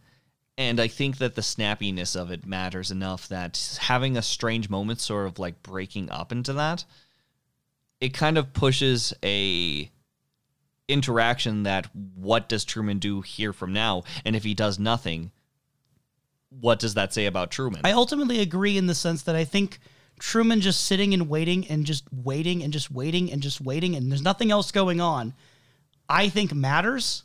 And 0.59 0.81
I 0.81 0.89
think 0.89 1.19
that 1.19 1.35
the 1.35 1.43
snappiness 1.43 2.17
of 2.19 2.31
it 2.31 2.47
matters 2.47 2.91
enough 2.91 3.29
that 3.29 3.79
having 3.81 4.17
a 4.17 4.23
strange 4.23 4.71
moment 4.71 5.01
sort 5.01 5.27
of 5.27 5.39
like 5.39 5.63
breaking 5.63 6.11
up 6.11 6.33
into 6.33 6.55
that, 6.55 6.87
it 8.01 8.15
kind 8.15 8.39
of 8.39 8.55
pushes 8.55 9.13
a 9.23 9.91
interaction 10.89 11.65
that 11.65 11.89
what 12.15 12.49
does 12.49 12.65
Truman 12.65 12.99
do 12.99 13.21
here 13.21 13.53
from 13.53 13.73
now? 13.73 14.05
And 14.25 14.37
if 14.37 14.45
he 14.45 14.55
does 14.55 14.79
nothing, 14.79 15.33
what 16.49 16.79
does 16.79 16.95
that 16.95 17.13
say 17.13 17.27
about 17.27 17.51
Truman? 17.51 17.83
I 17.85 17.93
ultimately 17.93 18.41
agree 18.41 18.77
in 18.77 18.87
the 18.87 18.95
sense 18.95 19.23
that 19.23 19.37
I 19.37 19.45
think 19.45 19.79
Truman 20.19 20.61
just 20.61 20.85
sitting 20.85 21.13
and 21.13 21.29
waiting 21.29 21.67
and 21.69 21.85
just 21.85 22.05
waiting 22.13 22.63
and 22.63 22.73
just 22.73 22.91
waiting 22.91 23.31
and 23.33 23.43
just 23.43 23.61
waiting 23.61 23.97
and 23.97 24.11
there's 24.11 24.23
nothing 24.23 24.51
else 24.51 24.71
going 24.71 25.01
on, 25.01 25.35
I 26.09 26.29
think 26.29 26.55
matters. 26.55 27.25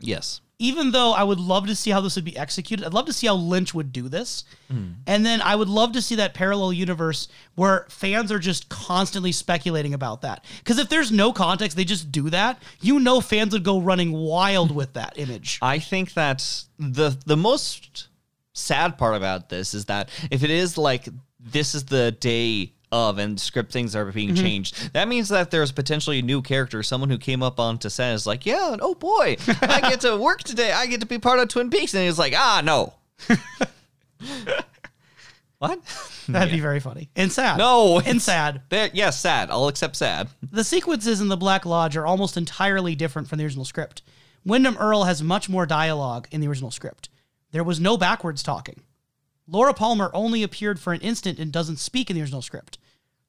yes. 0.00 0.40
Even 0.60 0.90
though 0.90 1.12
I 1.12 1.24
would 1.24 1.40
love 1.40 1.66
to 1.68 1.74
see 1.74 1.90
how 1.90 2.02
this 2.02 2.16
would 2.16 2.24
be 2.24 2.36
executed, 2.36 2.84
I'd 2.84 2.92
love 2.92 3.06
to 3.06 3.12
see 3.14 3.26
how 3.26 3.34
Lynch 3.34 3.72
would 3.72 3.92
do 3.92 4.10
this. 4.10 4.44
Hmm. 4.70 4.92
And 5.06 5.24
then 5.24 5.40
I 5.40 5.56
would 5.56 5.70
love 5.70 5.92
to 5.92 6.02
see 6.02 6.16
that 6.16 6.34
parallel 6.34 6.72
universe 6.74 7.28
where 7.54 7.86
fans 7.88 8.30
are 8.30 8.38
just 8.38 8.68
constantly 8.68 9.32
speculating 9.32 9.94
about 9.94 10.20
that. 10.20 10.44
Because 10.58 10.78
if 10.78 10.90
there's 10.90 11.10
no 11.10 11.32
context, 11.32 11.78
they 11.78 11.84
just 11.84 12.12
do 12.12 12.28
that, 12.28 12.62
you 12.82 13.00
know 13.00 13.22
fans 13.22 13.54
would 13.54 13.64
go 13.64 13.80
running 13.80 14.12
wild 14.12 14.70
with 14.70 14.92
that 14.92 15.18
image. 15.18 15.58
I 15.62 15.78
think 15.78 16.12
that 16.12 16.46
the 16.78 17.16
the 17.24 17.38
most 17.38 18.08
sad 18.52 18.98
part 18.98 19.14
about 19.14 19.48
this 19.48 19.72
is 19.72 19.86
that 19.86 20.10
if 20.30 20.44
it 20.44 20.50
is 20.50 20.76
like 20.76 21.08
this 21.38 21.74
is 21.74 21.86
the 21.86 22.12
day 22.12 22.74
of 22.92 23.18
and 23.18 23.40
script 23.40 23.72
things 23.72 23.94
are 23.94 24.04
being 24.06 24.34
changed, 24.34 24.92
that 24.92 25.08
means 25.08 25.28
that 25.28 25.50
there's 25.50 25.72
potentially 25.72 26.18
a 26.18 26.22
new 26.22 26.42
character, 26.42 26.82
someone 26.82 27.10
who 27.10 27.18
came 27.18 27.42
up 27.42 27.60
onto 27.60 27.88
set 27.88 28.14
is 28.14 28.26
like, 28.26 28.44
yeah, 28.46 28.72
and 28.72 28.80
oh 28.82 28.94
boy, 28.94 29.36
I 29.62 29.80
get 29.88 30.00
to 30.00 30.16
work 30.16 30.42
today. 30.42 30.72
I 30.72 30.86
get 30.86 31.00
to 31.00 31.06
be 31.06 31.18
part 31.18 31.38
of 31.38 31.48
Twin 31.48 31.70
Peaks, 31.70 31.94
and 31.94 32.04
he's 32.04 32.18
like, 32.18 32.34
ah, 32.36 32.60
no. 32.64 32.94
what? 35.58 35.80
That'd 36.28 36.52
be 36.52 36.60
very 36.60 36.80
funny. 36.80 37.10
And 37.16 37.30
sad. 37.30 37.58
No, 37.58 38.00
And 38.00 38.20
sad. 38.20 38.62
Yes, 38.94 39.20
sad. 39.20 39.50
I'll 39.50 39.68
accept 39.68 39.96
sad. 39.96 40.28
The 40.50 40.64
sequences 40.64 41.20
in 41.20 41.28
the 41.28 41.36
Black 41.36 41.66
Lodge 41.66 41.96
are 41.96 42.06
almost 42.06 42.36
entirely 42.36 42.94
different 42.94 43.28
from 43.28 43.38
the 43.38 43.44
original 43.44 43.64
script. 43.64 44.02
Windom 44.44 44.76
Earle 44.78 45.04
has 45.04 45.22
much 45.22 45.48
more 45.48 45.66
dialogue 45.66 46.28
in 46.30 46.40
the 46.40 46.48
original 46.48 46.70
script. 46.70 47.08
There 47.52 47.64
was 47.64 47.80
no 47.80 47.96
backwards 47.96 48.42
talking. 48.42 48.80
Laura 49.46 49.74
Palmer 49.74 50.10
only 50.14 50.42
appeared 50.42 50.78
for 50.78 50.92
an 50.92 51.00
instant 51.00 51.38
and 51.38 51.52
doesn't 51.52 51.78
speak 51.78 52.08
in 52.08 52.14
the 52.14 52.22
original 52.22 52.42
script. 52.42 52.78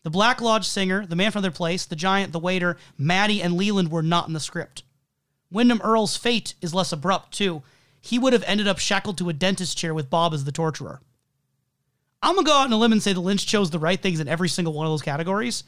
The 0.03 0.09
Black 0.09 0.41
Lodge 0.41 0.67
singer, 0.67 1.05
the 1.05 1.15
man 1.15 1.31
from 1.31 1.43
their 1.43 1.51
place, 1.51 1.85
the 1.85 1.95
giant, 1.95 2.31
the 2.31 2.39
waiter, 2.39 2.77
Maddie, 2.97 3.41
and 3.41 3.55
Leland 3.55 3.91
were 3.91 4.01
not 4.01 4.27
in 4.27 4.33
the 4.33 4.39
script. 4.39 4.83
Windom 5.51 5.81
Earle's 5.83 6.17
fate 6.17 6.55
is 6.61 6.73
less 6.73 6.91
abrupt, 6.91 7.33
too. 7.33 7.61
He 7.99 8.17
would 8.17 8.33
have 8.33 8.43
ended 8.47 8.67
up 8.67 8.79
shackled 8.79 9.17
to 9.19 9.29
a 9.29 9.33
dentist 9.33 9.77
chair 9.77 9.93
with 9.93 10.09
Bob 10.09 10.33
as 10.33 10.43
the 10.43 10.51
torturer. 10.51 11.01
I'm 12.23 12.35
gonna 12.35 12.45
go 12.45 12.53
out 12.53 12.65
on 12.65 12.73
a 12.73 12.77
limb 12.77 12.91
and 12.91 13.01
say 13.01 13.13
that 13.13 13.19
Lynch 13.19 13.45
chose 13.45 13.69
the 13.69 13.79
right 13.79 14.01
things 14.01 14.19
in 14.19 14.27
every 14.27 14.49
single 14.49 14.73
one 14.73 14.85
of 14.85 14.91
those 14.91 15.01
categories. 15.01 15.63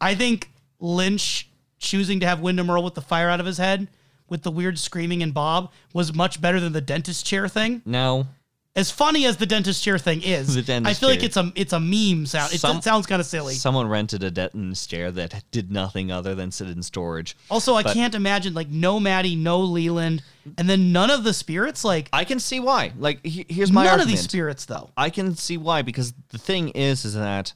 I 0.00 0.14
think 0.14 0.50
Lynch 0.78 1.48
choosing 1.78 2.20
to 2.20 2.26
have 2.26 2.40
Windom 2.40 2.70
Earle 2.70 2.84
with 2.84 2.94
the 2.94 3.00
fire 3.00 3.28
out 3.28 3.40
of 3.40 3.46
his 3.46 3.58
head, 3.58 3.88
with 4.28 4.42
the 4.42 4.50
weird 4.50 4.78
screaming 4.78 5.22
and 5.22 5.34
Bob, 5.34 5.72
was 5.92 6.14
much 6.14 6.40
better 6.40 6.60
than 6.60 6.72
the 6.72 6.80
dentist 6.80 7.26
chair 7.26 7.48
thing. 7.48 7.82
No, 7.84 8.26
As 8.74 8.90
funny 8.90 9.26
as 9.26 9.36
the 9.36 9.44
dentist 9.44 9.84
chair 9.84 9.98
thing 9.98 10.22
is, 10.22 10.54
The 10.54 10.62
dentist 10.62 10.96
I 10.96 10.98
feel 10.98 11.10
like 11.10 11.18
chair. 11.20 11.26
it's 11.26 11.36
a 11.36 11.52
it's 11.54 11.72
a 11.74 11.80
meme 11.80 12.24
sound. 12.24 12.54
It, 12.54 12.58
Some- 12.58 12.78
it 12.78 12.84
sounds 12.84 13.06
kind 13.06 13.20
of 13.20 13.26
silly. 13.26 13.52
someone 13.54 13.86
rented 13.86 14.22
a 14.24 14.30
dentist 14.30 14.88
chair 14.88 15.10
that 15.10 15.44
did 15.50 15.70
nothing 15.70 16.10
other 16.10 16.34
than 16.34 16.50
sit 16.50 16.68
in 16.68 16.82
storage. 16.82 17.36
also, 17.50 17.74
I 17.74 17.82
but- 17.82 17.92
can't 17.92 18.14
imagine 18.14 18.54
like 18.54 18.68
no 18.68 18.98
Maddie, 18.98 19.36
no 19.36 19.60
Leland, 19.60 20.22
and 20.56 20.70
then 20.70 20.90
none 20.90 21.10
of 21.10 21.22
the 21.22 21.34
spirits. 21.34 21.84
Like 21.84 22.08
I 22.14 22.24
can 22.24 22.40
see 22.40 22.60
why. 22.60 22.92
Like, 22.98 23.24
he- 23.26 23.44
here's 23.46 23.70
my 23.70 23.82
none 23.84 23.90
argument. 24.00 24.10
of 24.14 24.16
these 24.18 24.24
spirits, 24.30 24.64
though. 24.64 24.88
I 24.96 25.10
can 25.10 25.36
see 25.36 25.58
why 25.58 25.82
because 25.82 26.14
the 26.30 26.38
thing 26.38 26.70
is, 26.70 27.04
is 27.04 27.12
that 27.12 27.52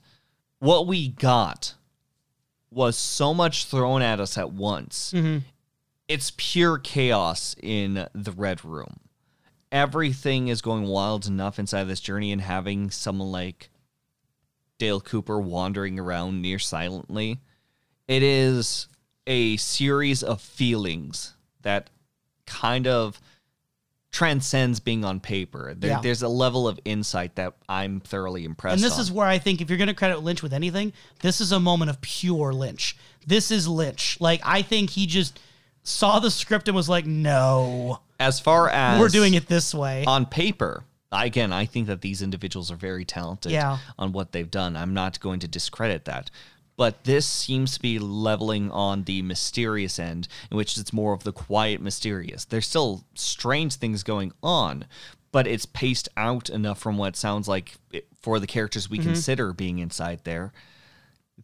what 0.58 0.86
we 0.86 1.08
got 1.08 1.74
was 2.70 2.94
so 2.94 3.32
much 3.32 3.64
thrown 3.64 4.02
at 4.02 4.20
us 4.20 4.36
at 4.36 4.52
once. 4.52 5.12
Mm-hmm. 5.16 5.38
It's 6.08 6.30
pure 6.36 6.76
chaos 6.78 7.56
in 7.62 8.06
the 8.14 8.32
red 8.32 8.64
room. 8.66 9.00
Everything 9.76 10.48
is 10.48 10.62
going 10.62 10.84
wild 10.84 11.26
enough 11.26 11.58
inside 11.58 11.84
this 11.84 12.00
journey, 12.00 12.32
and 12.32 12.40
having 12.40 12.90
someone 12.90 13.30
like 13.30 13.68
Dale 14.78 15.02
Cooper 15.02 15.38
wandering 15.38 15.98
around 15.98 16.40
near 16.40 16.58
silently, 16.58 17.40
it 18.08 18.22
is 18.22 18.88
a 19.26 19.58
series 19.58 20.22
of 20.22 20.40
feelings 20.40 21.34
that 21.60 21.90
kind 22.46 22.86
of 22.86 23.20
transcends 24.12 24.80
being 24.80 25.04
on 25.04 25.20
paper. 25.20 25.74
There, 25.76 25.90
Yeah. 25.90 26.00
There's 26.00 26.22
a 26.22 26.28
level 26.28 26.66
of 26.66 26.80
insight 26.86 27.34
that 27.34 27.52
I'm 27.68 28.00
thoroughly 28.00 28.46
impressed. 28.46 28.76
With. 28.76 28.84
And 28.84 28.90
this 28.90 28.98
on. 28.98 29.02
is 29.02 29.12
where 29.12 29.26
I 29.26 29.38
think 29.38 29.60
if 29.60 29.68
you're 29.68 29.76
going 29.76 29.88
to 29.88 29.94
credit 29.94 30.20
Lynch 30.20 30.42
with 30.42 30.54
anything, 30.54 30.94
this 31.20 31.38
is 31.42 31.52
a 31.52 31.60
moment 31.60 31.90
of 31.90 32.00
pure 32.00 32.54
Lynch. 32.54 32.96
This 33.26 33.50
is 33.50 33.68
Lynch. 33.68 34.16
Like 34.18 34.40
I 34.42 34.62
think 34.62 34.88
he 34.88 35.06
just 35.06 35.38
saw 35.82 36.18
the 36.18 36.30
script 36.30 36.66
and 36.66 36.74
was 36.74 36.88
like, 36.88 37.04
"No, 37.04 38.00
as 38.18 38.40
far 38.40 38.68
as 38.68 39.00
we're 39.00 39.08
doing 39.08 39.34
it 39.34 39.48
this 39.48 39.74
way." 39.74 40.04
on 40.06 40.26
paper. 40.26 40.84
Again, 41.12 41.52
I 41.52 41.66
think 41.66 41.86
that 41.86 42.00
these 42.00 42.20
individuals 42.20 42.70
are 42.70 42.76
very 42.76 43.04
talented 43.04 43.52
Yeah. 43.52 43.78
on 43.98 44.12
what 44.12 44.32
they've 44.32 44.50
done. 44.50 44.76
I'm 44.76 44.92
not 44.92 45.20
going 45.20 45.38
to 45.40 45.48
discredit 45.48 46.04
that. 46.06 46.30
But 46.76 47.04
this 47.04 47.24
seems 47.24 47.74
to 47.74 47.80
be 47.80 47.98
leveling 47.98 48.70
on 48.70 49.04
the 49.04 49.22
mysterious 49.22 49.98
end, 49.98 50.28
in 50.50 50.56
which 50.58 50.76
it's 50.76 50.92
more 50.92 51.14
of 51.14 51.22
the 51.22 51.32
quiet 51.32 51.80
mysterious. 51.80 52.44
There's 52.44 52.66
still 52.66 53.04
strange 53.14 53.76
things 53.76 54.02
going 54.02 54.32
on, 54.42 54.84
but 55.32 55.46
it's 55.46 55.64
paced 55.64 56.08
out 56.16 56.50
enough 56.50 56.78
from 56.78 56.98
what 56.98 57.16
sounds 57.16 57.48
like 57.48 57.76
it, 57.92 58.06
for 58.20 58.38
the 58.38 58.46
characters 58.46 58.90
we 58.90 58.98
mm-hmm. 58.98 59.12
consider 59.12 59.52
being 59.54 59.78
inside 59.78 60.20
there 60.24 60.52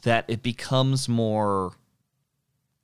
that 0.02 0.24
it 0.28 0.42
becomes 0.42 1.08
more 1.08 1.72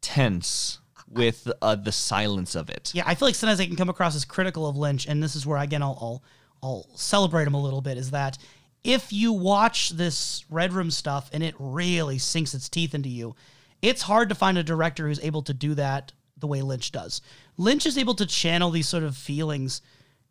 tense 0.00 0.78
with 1.10 1.50
uh, 1.62 1.74
the 1.74 1.92
silence 1.92 2.54
of 2.54 2.68
it. 2.68 2.92
Yeah, 2.94 3.04
I 3.06 3.14
feel 3.14 3.28
like 3.28 3.34
sometimes 3.34 3.60
I 3.60 3.66
can 3.66 3.76
come 3.76 3.88
across 3.88 4.14
as 4.14 4.24
critical 4.24 4.66
of 4.66 4.76
Lynch, 4.76 5.06
and 5.06 5.22
this 5.22 5.34
is 5.34 5.46
where 5.46 5.58
again 5.58 5.82
I'll 5.82 5.98
I'll, 6.00 6.22
I'll 6.62 6.96
celebrate 6.96 7.46
him 7.46 7.54
a 7.54 7.62
little 7.62 7.80
bit. 7.80 7.98
Is 7.98 8.10
that 8.10 8.38
if 8.84 9.12
you 9.12 9.32
watch 9.32 9.90
this 9.90 10.44
Red 10.50 10.72
Room 10.72 10.90
stuff 10.90 11.30
and 11.32 11.42
it 11.42 11.54
really 11.58 12.18
sinks 12.18 12.54
its 12.54 12.68
teeth 12.68 12.94
into 12.94 13.08
you, 13.08 13.34
it's 13.82 14.02
hard 14.02 14.28
to 14.28 14.34
find 14.34 14.58
a 14.58 14.62
director 14.62 15.08
who's 15.08 15.20
able 15.20 15.42
to 15.42 15.54
do 15.54 15.74
that 15.74 16.12
the 16.36 16.46
way 16.46 16.62
Lynch 16.62 16.92
does. 16.92 17.20
Lynch 17.56 17.86
is 17.86 17.98
able 17.98 18.14
to 18.14 18.26
channel 18.26 18.70
these 18.70 18.88
sort 18.88 19.02
of 19.02 19.16
feelings 19.16 19.82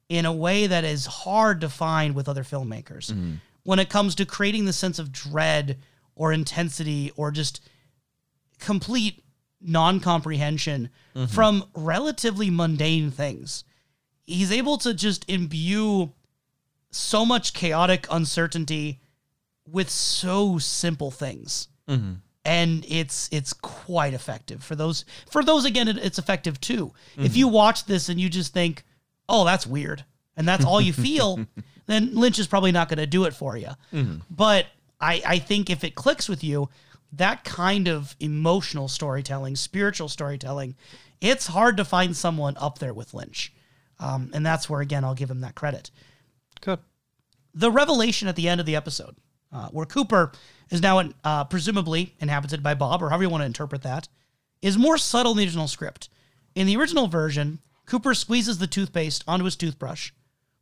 in 0.10 0.26
a 0.26 0.32
way 0.34 0.68
that 0.68 0.86
is 0.86 1.06
hard 1.06 1.60
to 1.62 1.70
find 1.70 2.16
with 2.16 2.30
other 2.30 2.44
filmmakers. 2.44 3.14
When 3.64 3.80
it 3.80 3.90
comes 3.90 4.16
to 4.16 4.26
creating 4.26 4.64
the 4.66 4.74
sense 4.74 5.00
of 5.00 5.12
dread 5.12 5.78
or 6.16 6.32
intensity 6.32 7.12
or 7.18 7.32
just 7.32 7.60
complete 8.60 9.24
non-comprehension 9.62 10.90
mm-hmm. 11.16 11.26
from 11.26 11.64
relatively 11.74 12.50
mundane 12.50 13.12
things. 13.12 13.64
He's 14.26 14.52
able 14.52 14.78
to 14.80 14.94
just 14.94 15.30
imbue 15.30 16.14
so 16.92 17.26
much 17.26 17.54
chaotic 17.54 18.08
uncertainty 18.12 19.02
with 19.70 19.90
so 19.90 20.58
simple 20.58 21.12
things. 21.12 21.68
Mm-hmm. 21.88 22.14
And 22.46 22.86
it's 22.88 23.28
it's 23.32 23.52
quite 23.52 24.14
effective 24.14 24.64
for 24.64 24.74
those 24.74 25.04
for 25.30 25.44
those 25.44 25.66
again 25.66 25.90
it, 25.90 25.98
it's 25.98 26.18
effective 26.18 26.62
too. 26.62 26.94
If 27.18 27.24
mm-hmm. 27.24 27.38
you 27.38 27.48
watch 27.50 27.86
this 27.86 28.08
and 28.08 28.22
you 28.22 28.30
just 28.30 28.54
think, 28.54 28.86
"Oh, 29.28 29.44
that's 29.44 29.68
weird." 29.68 30.06
And 30.38 30.48
that's 30.48 30.64
all 30.64 30.80
you 30.80 30.94
feel, 30.94 31.46
then 31.88 32.16
Lynch 32.16 32.40
is 32.40 32.48
probably 32.48 32.72
not 32.72 32.88
going 32.88 33.00
to 33.00 33.08
do 33.08 33.26
it 33.26 33.34
for 33.34 33.58
you. 33.58 33.72
But 34.30 34.68
I, 35.02 35.22
I 35.26 35.40
think 35.40 35.70
if 35.70 35.84
it 35.84 35.96
clicks 35.96 36.30
with 36.30 36.44
you, 36.44 36.70
that 37.12 37.44
kind 37.44 37.88
of 37.88 38.16
emotional 38.20 38.88
storytelling, 38.88 39.56
spiritual 39.56 40.10
storytelling, 40.10 40.76
it's 41.22 41.48
hard 41.48 41.78
to 41.78 41.86
find 41.86 42.16
someone 42.16 42.56
up 42.58 42.80
there 42.80 42.94
with 42.94 43.14
Lynch. 43.14 43.54
Um, 44.00 44.32
and 44.34 44.46
that's 44.46 44.70
where, 44.70 44.82
again, 44.82 45.04
I'll 45.04 45.16
give 45.16 45.32
him 45.32 45.42
that 45.42 45.56
credit. 45.56 45.90
Good. 46.62 46.80
The 47.54 47.72
revelation 47.72 48.28
at 48.28 48.36
the 48.36 48.48
end 48.48 48.60
of 48.60 48.66
the 48.66 48.76
episode, 48.76 49.16
uh, 49.52 49.70
where 49.70 49.86
Cooper 49.86 50.32
is 50.70 50.82
now 50.82 51.10
uh, 51.24 51.46
presumably 51.46 52.16
inhabited 52.20 52.62
by 52.62 52.76
Bob, 52.76 53.02
or 53.02 53.10
however 53.10 53.24
you 53.24 53.30
want 53.30 53.42
to 53.42 53.48
interpret 53.48 53.82
that, 53.84 54.08
is 54.62 54.78
more 54.78 54.98
subtle 54.98 55.32
in 55.32 55.38
the 55.38 55.44
original 55.46 55.68
script. 55.68 56.10
In 56.54 56.68
the 56.68 56.78
original 56.78 57.08
version, 57.08 57.60
Cooper 57.86 58.14
squeezes 58.14 58.58
the 58.58 58.68
toothpaste 58.68 59.24
onto 59.28 59.46
his 59.46 59.56
toothbrush, 59.56 60.12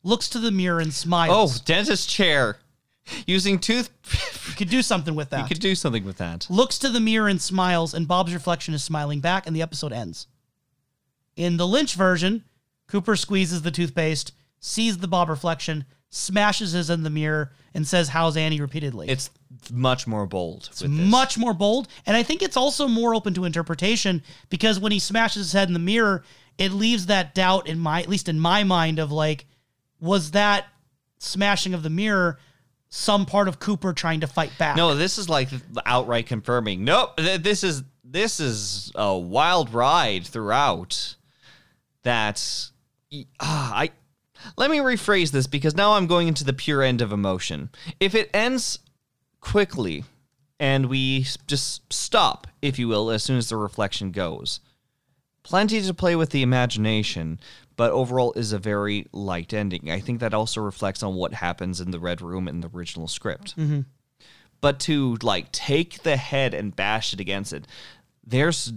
looks 0.02 0.28
to 0.28 0.38
the 0.38 0.50
mirror, 0.50 0.80
and 0.80 0.94
smiles. 0.94 1.58
Oh, 1.58 1.62
dentist 1.64 2.08
chair. 2.08 2.58
Using 3.26 3.58
tooth. 3.58 3.90
you 4.48 4.54
could 4.54 4.70
do 4.70 4.82
something 4.82 5.14
with 5.14 5.30
that. 5.30 5.40
you 5.42 5.48
could 5.48 5.60
do 5.60 5.74
something 5.74 6.04
with 6.04 6.18
that. 6.18 6.46
looks 6.50 6.78
to 6.78 6.88
the 6.88 7.00
mirror 7.00 7.28
and 7.28 7.40
smiles, 7.40 7.94
and 7.94 8.08
Bob's 8.08 8.34
reflection 8.34 8.74
is 8.74 8.82
smiling 8.82 9.20
back, 9.20 9.46
and 9.46 9.54
the 9.54 9.62
episode 9.62 9.92
ends. 9.92 10.26
In 11.36 11.56
the 11.56 11.66
Lynch 11.66 11.94
version, 11.94 12.44
Cooper 12.88 13.16
squeezes 13.16 13.62
the 13.62 13.70
toothpaste, 13.70 14.32
sees 14.58 14.98
the 14.98 15.08
Bob 15.08 15.28
reflection, 15.28 15.84
smashes 16.08 16.72
his 16.72 16.88
in 16.88 17.02
the 17.02 17.10
mirror, 17.10 17.52
and 17.74 17.86
says, 17.86 18.08
How's 18.08 18.36
Annie 18.36 18.60
repeatedly. 18.60 19.08
It's 19.08 19.30
much 19.70 20.06
more 20.06 20.26
bold. 20.26 20.68
It's 20.70 20.82
with 20.82 20.96
this. 20.96 21.10
much 21.10 21.36
more 21.38 21.54
bold, 21.54 21.88
and 22.06 22.16
I 22.16 22.22
think 22.22 22.42
it's 22.42 22.56
also 22.56 22.88
more 22.88 23.14
open 23.14 23.34
to 23.34 23.44
interpretation 23.44 24.22
because 24.48 24.78
when 24.80 24.92
he 24.92 24.98
smashes 24.98 25.46
his 25.46 25.52
head 25.52 25.68
in 25.68 25.74
the 25.74 25.78
mirror, 25.80 26.24
it 26.58 26.72
leaves 26.72 27.06
that 27.06 27.34
doubt 27.34 27.66
in 27.66 27.78
my, 27.78 28.00
at 28.00 28.08
least 28.08 28.28
in 28.28 28.40
my 28.40 28.64
mind, 28.64 28.98
of 28.98 29.12
like, 29.12 29.46
was 30.00 30.30
that 30.32 30.66
smashing 31.18 31.74
of 31.74 31.82
the 31.82 31.90
mirror 31.90 32.38
some 32.88 33.26
part 33.26 33.48
of 33.48 33.58
Cooper 33.58 33.92
trying 33.92 34.20
to 34.20 34.26
fight 34.26 34.52
back? 34.58 34.76
No, 34.76 34.94
this 34.94 35.18
is 35.18 35.28
like 35.28 35.48
outright 35.84 36.26
confirming. 36.26 36.84
Nope, 36.84 37.16
th- 37.16 37.42
this 37.42 37.64
is 37.64 37.82
this 38.04 38.40
is 38.40 38.92
a 38.94 39.16
wild 39.16 39.72
ride 39.72 40.26
throughout. 40.26 41.16
That 42.02 42.70
ah, 43.40 43.74
I 43.74 43.90
let 44.56 44.70
me 44.70 44.78
rephrase 44.78 45.32
this 45.32 45.46
because 45.46 45.74
now 45.74 45.92
I'm 45.92 46.06
going 46.06 46.28
into 46.28 46.44
the 46.44 46.52
pure 46.52 46.82
end 46.82 47.02
of 47.02 47.12
emotion. 47.12 47.70
If 48.00 48.14
it 48.14 48.30
ends 48.32 48.78
quickly 49.40 50.04
and 50.58 50.86
we 50.86 51.26
just 51.46 51.92
stop, 51.92 52.46
if 52.62 52.78
you 52.78 52.88
will, 52.88 53.10
as 53.10 53.22
soon 53.22 53.38
as 53.38 53.48
the 53.48 53.56
reflection 53.56 54.10
goes, 54.10 54.60
plenty 55.42 55.80
to 55.80 55.94
play 55.94 56.16
with 56.16 56.30
the 56.30 56.42
imagination, 56.42 57.40
but 57.76 57.92
overall 57.92 58.32
is 58.34 58.52
a 58.52 58.58
very 58.58 59.06
light 59.12 59.52
ending. 59.52 59.90
I 59.90 60.00
think 60.00 60.20
that 60.20 60.34
also 60.34 60.60
reflects 60.60 61.02
on 61.02 61.14
what 61.14 61.34
happens 61.34 61.80
in 61.80 61.90
the 61.90 62.00
Red 62.00 62.20
Room 62.22 62.48
in 62.48 62.60
the 62.60 62.70
original 62.74 63.08
script. 63.08 63.56
Mm-hmm. 63.56 63.80
But 64.60 64.80
to 64.80 65.16
like 65.22 65.52
take 65.52 66.02
the 66.02 66.16
head 66.16 66.54
and 66.54 66.74
bash 66.74 67.12
it 67.12 67.20
against 67.20 67.52
it, 67.52 67.66
there's 68.28 68.72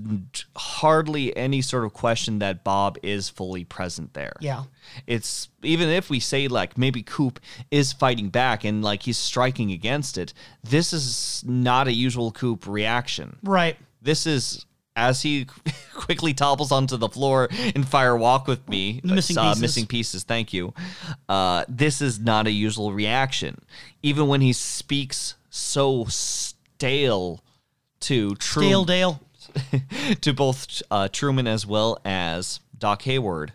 hardly 0.56 1.36
any 1.36 1.62
sort 1.62 1.84
of 1.84 1.94
question 1.94 2.38
that 2.40 2.64
Bob 2.64 2.98
is 3.02 3.30
fully 3.30 3.64
present 3.64 4.14
there. 4.14 4.34
Yeah. 4.42 4.66
It's 5.08 5.50
even 5.64 5.90
if 5.90 6.10
we 6.10 6.20
say 6.20 6.48
like 6.48 6.78
maybe 6.78 7.02
Coop 7.02 7.40
is 7.72 7.92
fighting 7.94 8.30
back 8.30 8.64
and 8.64 8.84
like 8.84 9.04
he's 9.04 9.18
striking 9.18 9.72
against 9.72 10.18
it, 10.20 10.34
this 10.64 10.94
is 10.94 11.44
not 11.48 11.88
a 11.88 11.94
usual 11.94 12.32
Coop 12.32 12.68
reaction 12.68 13.38
Right. 13.42 13.78
this 14.02 14.28
is 14.28 14.66
as 15.00 15.22
he 15.22 15.48
quickly 15.94 16.34
topples 16.34 16.72
onto 16.72 16.98
the 16.98 17.08
floor 17.08 17.48
in 17.74 17.84
Fire 17.84 18.18
Walk 18.18 18.48
with 18.48 18.68
Me. 18.68 19.00
The 19.04 19.16
missing 19.16 19.38
uh, 19.38 19.50
pieces. 19.50 19.62
missing 19.62 19.88
pieces. 19.88 20.24
Thank 20.24 20.54
you. 20.54 20.74
Uh, 21.28 21.64
this 21.70 22.02
is 22.02 22.20
not 22.20 22.48
a 22.48 22.52
usual 22.52 22.92
reaction, 22.92 23.62
even 24.04 24.28
when 24.28 24.42
he 24.42 24.52
speaks 24.52 25.36
so 25.50 26.06
stale 26.06 27.42
to 28.02 28.36
Truman, 28.36 28.70
Dale 28.70 28.86
Dale. 28.86 29.22
to 30.22 30.34
both 30.34 30.82
uh, 30.92 31.08
Truman 31.08 31.48
as 31.48 31.66
well 31.66 31.98
as 32.04 32.60
Doc 32.78 33.04
Hayward. 33.04 33.54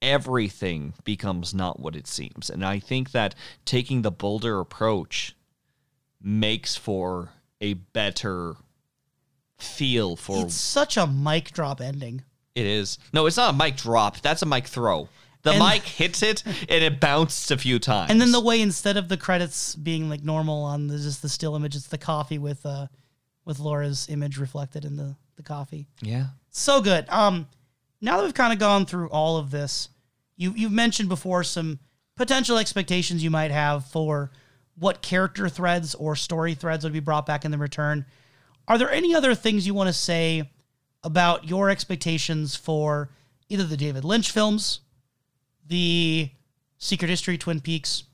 Everything 0.00 0.94
becomes 1.04 1.52
not 1.52 1.80
what 1.80 1.96
it 1.96 2.06
seems, 2.06 2.48
and 2.48 2.64
I 2.64 2.78
think 2.78 3.10
that 3.10 3.34
taking 3.64 4.02
the 4.02 4.12
bolder 4.12 4.60
approach 4.60 5.34
makes 6.22 6.76
for 6.76 7.30
a 7.60 7.74
better 7.74 8.54
feel 9.58 10.16
for 10.16 10.44
It's 10.44 10.54
such 10.54 10.96
a 10.96 11.06
mic 11.06 11.52
drop 11.52 11.80
ending. 11.80 12.22
it 12.54 12.66
is. 12.66 12.98
No, 13.12 13.26
it's 13.26 13.36
not 13.36 13.54
a 13.54 13.56
mic 13.56 13.76
drop. 13.76 14.20
That's 14.20 14.42
a 14.42 14.46
mic 14.46 14.66
throw. 14.66 15.08
The 15.42 15.50
And- 15.52 15.60
mic 15.64 15.82
hits 15.84 16.22
it 16.22 16.42
and 16.46 16.82
it 16.84 17.00
bounced 17.00 17.50
a 17.50 17.56
few 17.58 17.78
times. 17.78 18.10
And 18.10 18.20
then 18.20 18.32
the 18.32 18.40
way 18.40 18.60
instead 18.60 18.96
of 18.96 19.08
the 19.08 19.16
credits 19.16 19.74
being 19.76 20.08
like 20.08 20.22
normal 20.24 20.64
on 20.64 20.88
the, 20.88 20.98
just 20.98 21.22
the 21.22 21.28
still 21.28 21.54
image, 21.56 21.76
it's 21.76 21.86
the 21.86 21.98
coffee 21.98 22.38
with 22.38 22.64
uh 22.66 22.88
with 23.44 23.58
Laura's 23.60 24.08
image 24.10 24.36
reflected 24.38 24.84
in 24.84 24.96
the 24.96 25.16
the 25.36 25.42
coffee. 25.42 25.86
yeah, 26.02 26.26
So 26.50 26.80
good. 26.80 27.08
Um, 27.08 27.46
now 28.00 28.16
that 28.16 28.24
we've 28.24 28.34
kind 28.34 28.52
of 28.52 28.58
gone 28.58 28.84
through 28.86 29.08
all 29.10 29.36
of 29.36 29.50
this, 29.52 29.88
you 30.36 30.52
you've 30.56 30.72
mentioned 30.72 31.08
before 31.08 31.44
some 31.44 31.78
potential 32.16 32.58
expectations 32.58 33.22
you 33.22 33.30
might 33.30 33.52
have 33.52 33.84
for 33.86 34.32
what 34.76 35.00
character 35.02 35.48
threads 35.48 35.94
or 35.94 36.16
story 36.16 36.54
threads 36.54 36.82
would 36.84 36.92
be 36.92 36.98
brought 37.00 37.24
back 37.26 37.44
in 37.44 37.52
the 37.52 37.58
return. 37.58 38.04
Are 38.68 38.76
there 38.76 38.92
any 38.92 39.14
other 39.14 39.34
things 39.34 39.66
you 39.66 39.72
want 39.72 39.88
to 39.88 39.94
say 39.94 40.50
about 41.02 41.48
your 41.48 41.70
expectations 41.70 42.54
for 42.54 43.08
either 43.48 43.64
the 43.64 43.78
David 43.78 44.04
Lynch 44.04 44.30
films, 44.30 44.80
the 45.66 46.30
Secret 46.76 47.08
History 47.08 47.38
Twin 47.38 47.60
Peaks 47.60 48.04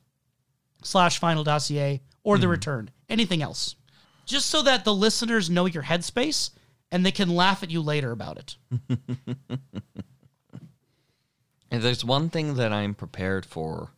slash 0.85 1.19
Final 1.19 1.43
Dossier, 1.43 2.01
or 2.23 2.39
The 2.39 2.47
hmm. 2.47 2.53
Return? 2.53 2.91
Anything 3.09 3.43
else? 3.43 3.75
Just 4.27 4.47
so 4.47 4.63
that 4.63 4.85
the 4.85 4.95
listeners 4.95 5.51
know 5.51 5.67
your 5.67 5.83
headspace 5.83 6.51
and 6.93 7.05
they 7.05 7.11
can 7.11 7.35
laugh 7.35 7.65
at 7.65 7.71
you 7.71 7.83
later 7.83 8.13
about 8.13 8.39
it. 8.39 8.57
and 11.71 11.83
there's 11.83 12.05
one 12.05 12.31
thing 12.31 12.55
that 12.55 12.73
I'm 12.73 12.95
prepared 12.95 13.45
for 13.45 13.91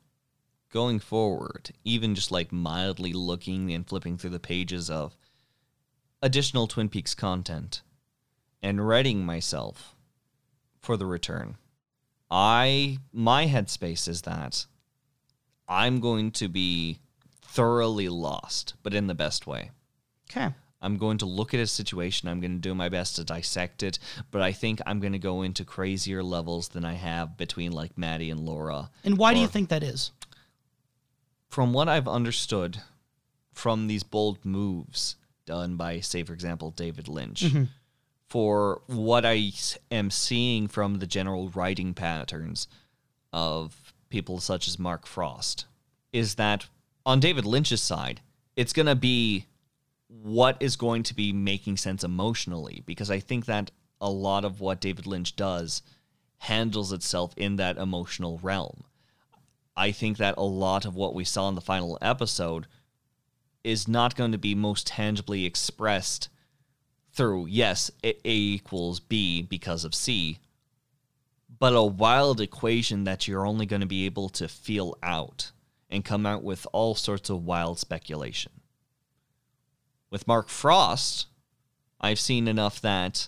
going 0.73 1.01
forward, 1.01 1.71
even 1.85 2.15
just 2.15 2.33
like 2.33 2.51
mildly 2.51 3.13
looking 3.13 3.73
and 3.73 3.87
flipping 3.87 4.17
through 4.17 4.31
the 4.31 4.41
pages 4.41 4.89
of 4.89 5.15
additional 6.23 6.67
Twin 6.67 6.89
Peaks 6.89 7.15
content 7.15 7.83
and 8.63 8.87
readying 8.87 9.25
myself 9.25 9.95
for 10.81 10.97
the 10.97 11.07
return. 11.07 11.57
I 12.31 12.99
my 13.13 13.47
headspace 13.47 14.09
is 14.09 14.23
that 14.23 14.67
I'm 15.69 16.01
going 16.01 16.31
to 16.33 16.49
be 16.49 16.99
thoroughly 17.43 18.09
lost, 18.09 18.75
but 18.83 18.95
in 18.95 19.07
the 19.07 19.15
best 19.15 19.47
way. 19.47 19.71
Okay. 20.31 20.53
I'm 20.83 20.99
going 20.99 21.19
to 21.19 21.27
look 21.27 21.55
at 21.55 21.61
a 21.61 21.67
situation. 21.67 22.29
I'm 22.29 22.41
going 22.41 22.53
to 22.53 22.69
do 22.69 22.75
my 22.75 22.89
best 22.89 23.17
to 23.17 23.25
dissect 23.25 23.83
it, 23.83 23.99
but 24.31 24.43
I 24.43 24.53
think 24.53 24.81
I'm 24.87 25.01
going 25.01 25.15
to 25.15 25.19
go 25.19 25.43
into 25.43 25.65
crazier 25.65 26.23
levels 26.23 26.69
than 26.69 26.85
I 26.85 26.95
have 26.95 27.37
between 27.37 27.73
like 27.73 27.97
Maddie 27.97 28.31
and 28.31 28.41
Laura. 28.41 28.91
And 29.03 29.17
why 29.17 29.33
do 29.33 29.41
you 29.41 29.47
think 29.47 29.71
that 29.71 29.83
is? 29.83 30.11
From 31.49 31.73
what 31.73 31.89
I've 31.89 32.07
understood 32.07 32.83
from 33.55 33.87
these 33.87 34.03
bold 34.03 34.45
moves 34.45 35.17
done 35.47 35.77
by, 35.77 36.01
say, 36.01 36.23
for 36.23 36.33
example, 36.33 36.71
David 36.71 37.09
Lynch, 37.09 37.43
mm-hmm. 37.43 37.65
for 38.29 38.83
what 38.87 39.25
I 39.25 39.53
am 39.91 40.11
seeing 40.11 40.69
from 40.69 40.99
the 40.99 41.07
general 41.07 41.51
writing 41.51 41.95
patterns 41.95 42.69
of 43.33 43.95
people 44.09 44.41
such 44.41 44.69
as 44.69 44.79
Mark 44.79 45.07
Frost 45.07 45.67
is 46.13 46.37
that 46.37 46.67
on 47.05 47.21
David 47.21 47.45
Lynch's 47.45 47.83
side, 47.83 48.21
it's 48.57 48.73
going 48.73 48.87
to 48.87 48.95
be 48.95 49.47
what 50.09 50.57
is 50.61 50.77
going 50.77 51.03
to 51.05 51.15
be 51.15 51.33
making 51.33 51.77
sense 51.77 52.05
emotionally 52.05 52.83
because 52.87 53.11
I 53.11 53.21
think 53.21 53.47
that 53.47 53.71
a 54.01 54.11
lot 54.11 54.45
of 54.45 54.61
what 54.61 54.81
David 54.81 55.07
Lynch 55.07 55.37
does 55.37 55.83
handles 56.39 56.93
itself 56.93 57.35
in 57.37 57.57
that 57.57 57.77
emotional 57.77 58.39
realm. 58.43 58.85
I 59.77 59.93
think 59.93 60.17
that 60.19 60.37
a 60.39 60.45
lot 60.45 60.85
of 60.85 60.95
what 60.95 61.15
we 61.15 61.25
saw 61.25 61.49
in 61.49 61.55
the 61.55 61.61
final 61.61 61.99
episode 62.01 62.67
is 63.67 63.89
not 63.89 64.15
going 64.15 64.31
to 64.31 64.39
be 64.39 64.55
most 64.55 64.87
tangibly 64.87 65.45
expressed 65.45 66.29
through, 67.13 67.47
yes, 67.47 67.91
A 68.05 68.15
equals 68.25 69.01
B 69.01 69.43
because 69.43 69.85
of 69.85 69.93
C, 69.93 70.39
but 71.59 71.75
a 71.75 71.83
wild 71.83 72.41
equation 72.41 73.03
that 73.05 73.27
you're 73.27 73.45
only 73.45 73.67
going 73.67 73.81
to 73.81 73.87
be 73.87 74.07
able 74.07 74.29
to 74.29 74.47
feel 74.47 74.97
out 75.03 75.51
and 75.91 76.05
come 76.05 76.25
out 76.27 76.45
with 76.45 76.65
all 76.73 76.95
sorts 76.95 77.29
of 77.29 77.45
wild 77.45 77.81
speculation. 77.81 78.53
With 80.11 80.29
Mark 80.29 80.49
Frost, 80.49 81.27
I've 82.01 82.21
seen 82.21 82.47
enough 82.47 82.81
that 82.83 83.27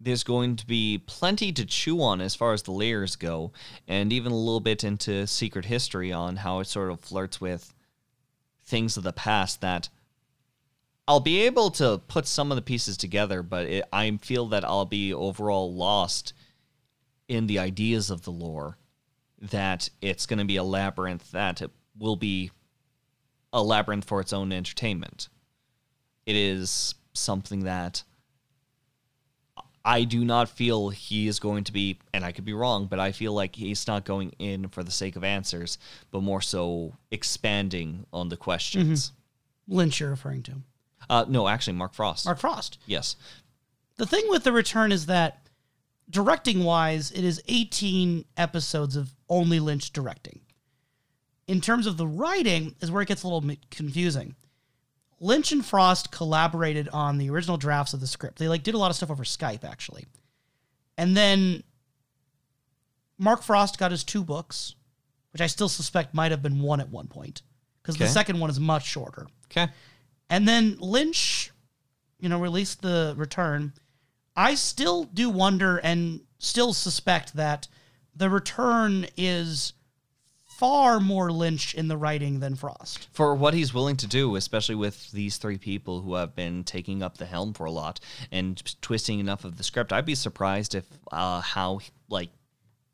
there's 0.00 0.24
going 0.24 0.56
to 0.56 0.66
be 0.66 0.98
plenty 0.98 1.52
to 1.52 1.64
chew 1.64 2.02
on 2.02 2.20
as 2.20 2.34
far 2.34 2.54
as 2.54 2.64
the 2.64 2.72
layers 2.72 3.14
go, 3.14 3.52
and 3.86 4.12
even 4.12 4.32
a 4.32 4.36
little 4.36 4.58
bit 4.58 4.82
into 4.82 5.28
secret 5.28 5.66
history 5.66 6.10
on 6.10 6.36
how 6.36 6.58
it 6.58 6.66
sort 6.66 6.90
of 6.90 6.98
flirts 6.98 7.40
with 7.40 7.72
things 8.68 8.96
of 8.96 9.02
the 9.02 9.12
past 9.12 9.60
that 9.60 9.88
I'll 11.08 11.20
be 11.20 11.40
able 11.42 11.70
to 11.72 12.02
put 12.06 12.26
some 12.26 12.52
of 12.52 12.56
the 12.56 12.62
pieces 12.62 12.98
together, 12.98 13.42
but 13.42 13.66
it, 13.66 13.84
I 13.92 14.14
feel 14.18 14.46
that 14.48 14.64
I'll 14.64 14.84
be 14.84 15.14
overall 15.14 15.72
lost 15.72 16.34
in 17.28 17.46
the 17.46 17.58
ideas 17.58 18.10
of 18.10 18.22
the 18.22 18.30
lore. 18.30 18.76
That 19.40 19.88
it's 20.02 20.26
going 20.26 20.40
to 20.40 20.44
be 20.44 20.56
a 20.56 20.64
labyrinth 20.64 21.30
that 21.30 21.62
it 21.62 21.70
will 21.96 22.16
be 22.16 22.50
a 23.52 23.62
labyrinth 23.62 24.04
for 24.04 24.20
its 24.20 24.32
own 24.32 24.52
entertainment. 24.52 25.28
It 26.26 26.36
is 26.36 26.94
something 27.14 27.64
that 27.64 28.02
I 29.84 30.04
do 30.04 30.24
not 30.24 30.48
feel 30.48 30.90
he 30.90 31.28
is 31.28 31.38
going 31.38 31.64
to 31.64 31.72
be, 31.72 31.98
and 32.12 32.24
I 32.24 32.32
could 32.32 32.44
be 32.44 32.52
wrong, 32.52 32.86
but 32.86 32.98
I 32.98 33.12
feel 33.12 33.32
like 33.32 33.56
he's 33.56 33.86
not 33.86 34.04
going 34.04 34.30
in 34.38 34.68
for 34.68 34.82
the 34.82 34.90
sake 34.90 35.16
of 35.16 35.24
answers, 35.24 35.78
but 36.10 36.22
more 36.22 36.40
so 36.40 36.96
expanding 37.10 38.04
on 38.12 38.28
the 38.28 38.36
questions. 38.36 39.12
Lynch, 39.66 40.00
you're 40.00 40.10
referring 40.10 40.42
to. 40.44 40.52
Uh, 41.08 41.24
no, 41.28 41.48
actually, 41.48 41.74
Mark 41.74 41.94
Frost. 41.94 42.26
Mark 42.26 42.38
Frost. 42.38 42.78
Yes. 42.86 43.16
The 43.96 44.06
thing 44.06 44.24
with 44.28 44.44
the 44.44 44.52
return 44.52 44.92
is 44.92 45.06
that 45.06 45.48
directing 46.10 46.64
wise, 46.64 47.10
it 47.10 47.24
is 47.24 47.42
18 47.48 48.24
episodes 48.36 48.96
of 48.96 49.14
only 49.28 49.60
Lynch 49.60 49.92
directing. 49.92 50.40
In 51.46 51.60
terms 51.60 51.86
of 51.86 51.96
the 51.96 52.06
writing, 52.06 52.74
is 52.80 52.90
where 52.90 53.02
it 53.02 53.08
gets 53.08 53.22
a 53.22 53.28
little 53.28 53.56
confusing. 53.70 54.34
Lynch 55.20 55.52
and 55.52 55.64
Frost 55.64 56.10
collaborated 56.10 56.88
on 56.90 57.18
the 57.18 57.30
original 57.30 57.56
drafts 57.56 57.94
of 57.94 58.00
the 58.00 58.06
script. 58.06 58.38
They 58.38 58.48
like 58.48 58.62
did 58.62 58.74
a 58.74 58.78
lot 58.78 58.90
of 58.90 58.96
stuff 58.96 59.10
over 59.10 59.24
Skype 59.24 59.64
actually. 59.64 60.06
And 60.96 61.16
then 61.16 61.62
Mark 63.18 63.42
Frost 63.42 63.78
got 63.78 63.90
his 63.90 64.04
two 64.04 64.22
books, 64.22 64.74
which 65.32 65.42
I 65.42 65.46
still 65.46 65.68
suspect 65.68 66.14
might 66.14 66.30
have 66.30 66.42
been 66.42 66.60
one 66.60 66.80
at 66.80 66.90
one 66.90 67.08
point 67.08 67.42
because 67.82 67.96
the 67.96 68.06
second 68.06 68.38
one 68.38 68.50
is 68.50 68.60
much 68.60 68.86
shorter. 68.86 69.26
Okay. 69.46 69.70
And 70.30 70.46
then 70.46 70.76
Lynch, 70.78 71.50
you 72.20 72.28
know, 72.28 72.38
released 72.38 72.82
the 72.82 73.14
return. 73.16 73.72
I 74.36 74.54
still 74.54 75.04
do 75.04 75.30
wonder 75.30 75.78
and 75.78 76.20
still 76.38 76.72
suspect 76.72 77.34
that 77.34 77.66
the 78.14 78.28
return 78.28 79.06
is 79.16 79.72
far 80.58 80.98
more 81.00 81.30
Lynch 81.30 81.72
in 81.74 81.86
the 81.88 81.96
writing 81.96 82.40
than 82.40 82.56
Frost. 82.56 83.08
For 83.12 83.34
what 83.34 83.54
he's 83.54 83.72
willing 83.72 83.96
to 83.98 84.06
do, 84.06 84.34
especially 84.36 84.74
with 84.74 85.10
these 85.12 85.36
three 85.36 85.58
people 85.58 86.00
who 86.02 86.14
have 86.14 86.34
been 86.34 86.64
taking 86.64 87.02
up 87.02 87.16
the 87.18 87.26
helm 87.26 87.52
for 87.54 87.64
a 87.64 87.70
lot 87.70 88.00
and 88.32 88.60
twisting 88.82 89.20
enough 89.20 89.44
of 89.44 89.56
the 89.56 89.62
script, 89.62 89.92
I'd 89.92 90.04
be 90.04 90.14
surprised 90.16 90.74
if 90.74 90.84
uh, 91.12 91.40
how 91.40 91.78
like 92.08 92.30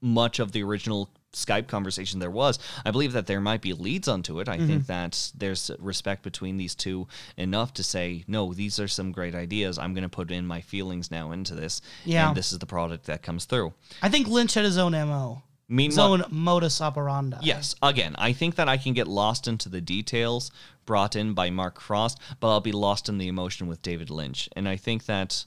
much 0.02 0.38
of 0.38 0.52
the 0.52 0.62
original 0.62 1.08
Skype 1.32 1.66
conversation 1.66 2.20
there 2.20 2.30
was. 2.30 2.60
I 2.84 2.92
believe 2.92 3.12
that 3.14 3.26
there 3.26 3.40
might 3.40 3.60
be 3.60 3.72
leads 3.72 4.06
onto 4.06 4.38
it. 4.40 4.48
I 4.48 4.56
Mm-hmm. 4.58 4.66
think 4.68 4.86
that 4.86 5.32
there's 5.36 5.70
respect 5.80 6.22
between 6.22 6.58
these 6.58 6.74
two 6.76 7.08
enough 7.36 7.72
to 7.74 7.82
say, 7.82 8.24
no, 8.28 8.52
these 8.54 8.78
are 8.78 8.86
some 8.86 9.10
great 9.10 9.34
ideas. 9.34 9.76
I'm 9.78 9.94
going 9.94 10.02
to 10.04 10.08
put 10.08 10.30
in 10.30 10.46
my 10.46 10.60
feelings 10.60 11.10
now 11.10 11.32
into 11.32 11.54
this. 11.56 11.80
Yeah. 12.04 12.28
And 12.28 12.36
this 12.36 12.52
is 12.52 12.60
the 12.60 12.66
product 12.66 13.06
that 13.06 13.22
comes 13.22 13.46
through. 13.46 13.72
I 14.00 14.10
think 14.10 14.28
Lynch 14.28 14.54
had 14.54 14.64
his 14.64 14.78
own 14.78 14.92
MO, 14.92 15.42
Meanwhile, 15.68 16.12
own 16.12 16.24
modus 16.30 16.80
operandi. 16.80 17.38
Yes, 17.42 17.74
again, 17.82 18.14
I 18.18 18.32
think 18.32 18.56
that 18.56 18.68
I 18.68 18.76
can 18.76 18.92
get 18.92 19.08
lost 19.08 19.48
into 19.48 19.68
the 19.68 19.80
details 19.80 20.50
brought 20.84 21.16
in 21.16 21.32
by 21.32 21.50
Mark 21.50 21.80
Frost, 21.80 22.18
but 22.38 22.50
I'll 22.50 22.60
be 22.60 22.72
lost 22.72 23.08
in 23.08 23.18
the 23.18 23.28
emotion 23.28 23.66
with 23.66 23.82
David 23.82 24.10
Lynch. 24.10 24.48
And 24.54 24.68
I 24.68 24.76
think 24.76 25.06
that 25.06 25.46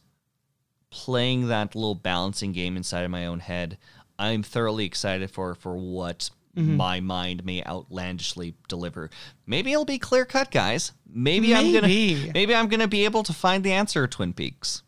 playing 0.89 1.47
that 1.47 1.75
little 1.75 1.95
balancing 1.95 2.51
game 2.51 2.75
inside 2.77 3.03
of 3.03 3.11
my 3.11 3.25
own 3.25 3.39
head, 3.39 3.77
I'm 4.17 4.41
thoroughly 4.41 4.85
excited 4.85 5.29
for 5.29 5.53
for 5.53 5.77
what 5.77 6.31
mm-hmm. 6.55 6.75
my 6.75 6.99
mind 6.99 7.45
may 7.45 7.63
outlandishly 7.63 8.55
deliver. 8.67 9.09
Maybe 9.45 9.71
it'll 9.71 9.85
be 9.85 9.99
clear 9.99 10.25
cut, 10.25 10.49
guys. 10.51 10.93
Maybe, 11.07 11.53
I'm 11.53 11.71
gonna 11.71 11.87
Maybe. 11.87 12.31
maybe 12.33 12.55
I'm 12.55 12.67
gonna 12.67 12.87
be 12.87 13.05
able 13.05 13.23
to 13.23 13.33
find 13.33 13.63
the 13.63 13.73
answer 13.73 14.07
to 14.07 14.15
Twin 14.15 14.33
Peaks. 14.33 14.81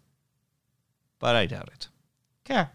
But 1.19 1.35
I 1.35 1.45
doubt 1.45 1.69
it. 1.73 1.87
Okay. 2.49 2.69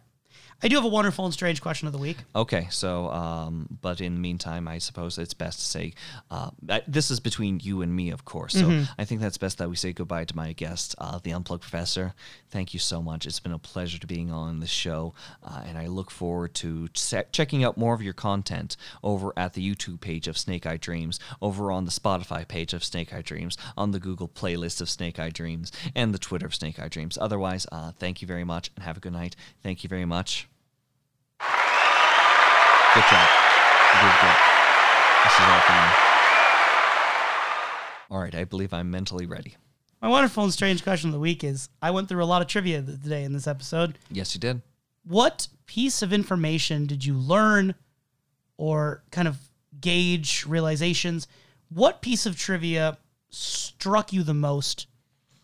I 0.65 0.69
do 0.69 0.77
have 0.77 0.85
a 0.87 0.89
wonderful 0.89 1.27
and 1.27 1.35
strange 1.35 1.61
question 1.61 1.87
of 1.87 1.93
the 1.93 1.99
week. 1.99 2.17
Okay, 2.35 2.69
so, 2.71 3.11
um, 3.11 3.69
but 3.83 4.01
in 4.01 4.15
the 4.15 4.21
meantime, 4.21 4.67
I 4.67 4.79
suppose 4.79 5.19
it's 5.19 5.35
best 5.35 5.59
to 5.59 5.65
say 5.67 5.93
uh, 6.31 6.51
this 6.89 7.11
is 7.11 7.21
between 7.21 7.61
you 7.61 7.83
and 7.83 7.95
me, 7.95 8.11
of 8.11 8.25
course. 8.25 8.55
So 8.55 8.87
I 8.99 9.05
think 9.05 9.21
that's 9.21 9.37
best 9.37 9.59
that 9.59 9.69
we 9.69 9.77
say 9.77 9.93
goodbye 9.93 10.25
to 10.25 10.35
my 10.35 10.55
guest, 10.55 10.95
uh, 10.97 11.19
the 11.23 11.33
Unplugged 11.33 11.61
Professor. 11.61 12.15
Thank 12.49 12.73
you 12.73 12.81
so 12.81 13.03
much. 13.03 13.27
It's 13.27 13.41
been 13.41 13.53
a 13.53 13.59
pleasure 13.59 13.99
to 13.99 14.07
being 14.07 14.31
on 14.31 14.61
the 14.61 14.67
show, 14.67 15.13
uh, 15.43 15.65
and 15.67 15.77
I 15.77 15.87
look 15.87 16.11
forward 16.11 16.55
to 16.55 16.89
se- 16.95 17.27
checking 17.31 17.63
out 17.63 17.77
more 17.77 17.93
of 17.93 18.01
your 18.01 18.15
content 18.15 18.79
over 19.03 19.35
at 19.37 19.53
the 19.53 19.75
YouTube 19.75 20.01
page 20.01 20.29
of 20.29 20.39
Snake 20.39 20.65
Eye 20.65 20.79
Dreams, 20.79 21.21
over 21.43 21.71
on 21.71 21.85
the 21.85 21.91
Spotify 21.91 22.49
page 22.49 22.73
of 22.73 22.83
Snake 22.83 23.13
Eye 23.13 23.21
Dreams, 23.21 23.59
on 23.77 23.91
the 23.91 24.01
Google 24.01 24.29
playlist 24.29 24.81
of 24.81 24.89
Snake 24.89 25.19
Eye 25.19 25.29
Dreams, 25.29 25.71
and 25.95 26.15
the 26.15 26.19
Twitter 26.19 26.47
of 26.47 26.55
Snake 26.55 26.79
Eye 26.81 26.89
Dreams. 26.89 27.19
Otherwise, 27.21 27.67
uh, 27.71 27.93
thank 27.93 28.23
you 28.23 28.29
very 28.29 28.45
much, 28.45 28.71
and 28.77 28.83
have 28.83 28.97
a 28.97 29.01
good 29.01 29.13
night. 29.13 29.37
Thank 29.63 29.85
you 29.85 29.89
very 29.89 30.07
much. 30.07 30.49
Good 32.95 33.03
job. 33.11 33.29
You 33.29 34.01
did 34.09 34.21
good. 34.21 34.37
This 35.25 35.35
is 35.35 35.41
all 35.41 35.61
for 35.61 35.73
you. 35.73 35.91
All 38.11 38.21
right, 38.21 38.35
I 38.37 38.45
believe 38.45 38.73
I'm 38.73 38.89
mentally 38.89 39.27
ready. 39.27 39.57
My 40.01 40.07
wonderful 40.07 40.45
and 40.45 40.53
strange 40.53 40.85
question 40.85 41.09
of 41.09 41.15
the 41.15 41.19
week 41.19 41.43
is 41.43 41.69
I 41.83 41.91
went 41.91 42.09
through 42.09 42.23
a 42.23 42.27
lot 42.27 42.41
of 42.41 42.47
trivia 42.47 42.83
th- 42.83 43.03
today 43.03 43.25
in 43.25 43.33
this 43.33 43.49
episode. 43.49 43.99
Yes, 44.13 44.35
you 44.37 44.41
did. 44.41 44.63
What 45.05 45.49
piece 45.67 46.03
of 46.03 46.13
information 46.13 46.87
did 46.87 47.05
you 47.05 47.15
learn 47.15 47.75
or 48.59 49.03
kind 49.11 49.27
of 49.27 49.39
gauge 49.81 50.45
realizations? 50.47 51.27
What 51.71 52.01
piece 52.01 52.27
of 52.27 52.39
trivia 52.39 52.99
struck 53.29 54.13
you 54.13 54.23
the 54.23 54.35
most 54.35 54.87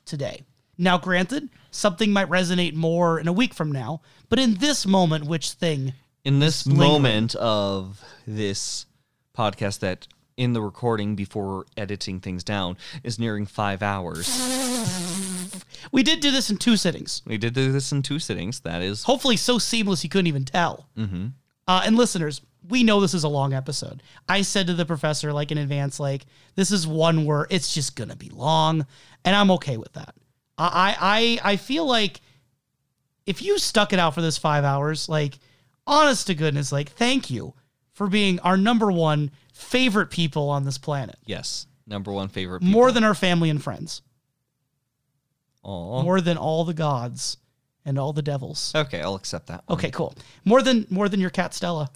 today? 0.05 0.45
Now, 0.79 0.99
granted, 0.99 1.49
something 1.73 2.13
might 2.13 2.31
resonate 2.31 2.75
more 2.75 3.19
in 3.19 3.27
a 3.27 3.33
week 3.33 3.55
from 3.55 3.73
now, 3.73 4.03
but 4.29 4.39
in 4.39 4.55
this 4.55 4.87
moment, 4.87 5.25
which 5.25 5.51
thing? 5.51 5.95
In 6.25 6.39
this 6.39 6.67
lingering. 6.67 6.91
moment 6.91 7.35
of 7.37 8.03
this 8.27 8.87
podcast 9.37 9.81
that 9.81 10.07
in 10.37 10.53
the 10.53 10.63
recording 10.63 11.17
before 11.17 11.67
editing 11.77 12.21
things 12.21 12.45
down 12.45 12.77
is 13.03 13.19
nearing 13.19 13.47
five 13.47 13.83
hours. 13.83 14.29
We 15.93 16.03
did 16.03 16.21
do 16.21 16.31
this 16.31 16.51
in 16.51 16.57
two 16.57 16.77
sittings. 16.77 17.23
we 17.27 17.39
did 17.39 17.55
do 17.55 17.73
this 17.73 17.91
in 17.91 18.03
two 18.03 18.19
sittings. 18.19 18.61
That 18.61 18.83
is 18.83 19.05
Hopefully, 19.05 19.37
so 19.37 19.59
seamless 19.59 20.05
you 20.05 20.11
couldn't 20.11 20.27
even 20.27 20.45
tell. 20.45 20.89
Mm-hmm. 20.97 21.29
Uh, 21.67 21.83
and 21.85 21.97
listeners, 21.97 22.43
we 22.69 22.83
know 22.85 23.01
this 23.01 23.15
is 23.15 23.25
a 23.25 23.29
long 23.29 23.55
episode. 23.55 24.03
I 24.29 24.43
said 24.43 24.67
to 24.69 24.75
the 24.75 24.85
professor, 24.85 25.33
like 25.33 25.51
in 25.51 25.59
advance, 25.59 25.99
like 25.99 26.27
this 26.55 26.71
is 26.71 26.87
one 26.87 27.25
where 27.25 27.47
it's 27.51 27.73
just 27.75 27.97
gonna 27.97 28.17
be 28.17 28.29
long, 28.29 28.87
and 29.25 29.35
I'm 29.35 29.51
okay 29.53 29.77
with 29.77 29.93
that. 29.95 30.15
I 30.59 31.39
I 31.43 31.53
I 31.53 31.57
feel 31.57 31.87
like 31.87 32.21
if 33.27 33.43
you 33.43 33.59
stuck 33.59 33.93
it 33.93 33.99
out 33.99 34.15
for 34.15 34.21
this 34.23 34.39
five 34.39 34.65
hours, 34.65 35.09
like 35.09 35.39
honest 35.91 36.27
to 36.29 36.35
goodness, 36.35 36.73
like 36.73 36.89
thank 36.91 37.31
you 37.31 37.55
for 37.93 38.07
being 38.09 38.39
our 38.41 38.57
number 38.57 38.91
one 38.91 39.31
favorite 39.53 40.11
people 40.11 40.49
on 40.49 40.65
this 40.65 40.79
planet, 40.79 41.17
yes, 41.27 41.67
number 41.87 42.13
one 42.13 42.29
favorite. 42.29 42.63
more 42.63 42.91
than 42.93 43.05
our 43.05 43.15
family 43.15 43.51
and 43.51 43.63
friends, 43.63 44.01
Aw. 45.63 46.03
more 46.03 46.21
than 46.21 46.37
all 46.37 46.65
the 46.65 46.73
gods 46.75 47.37
and 47.85 47.99
all 47.99 48.13
the 48.13 48.23
devils. 48.23 48.73
Okay, 48.75 49.01
I'll 49.03 49.15
accept 49.17 49.49
that. 49.49 49.65
one. 49.67 49.79
Okay, 49.79 49.91
cool. 49.91 50.15
More 50.45 50.63
than 50.63 50.87
more 50.91 51.09
than 51.09 51.21
your 51.21 51.31
cat 51.31 51.53
Stella. 51.55 51.91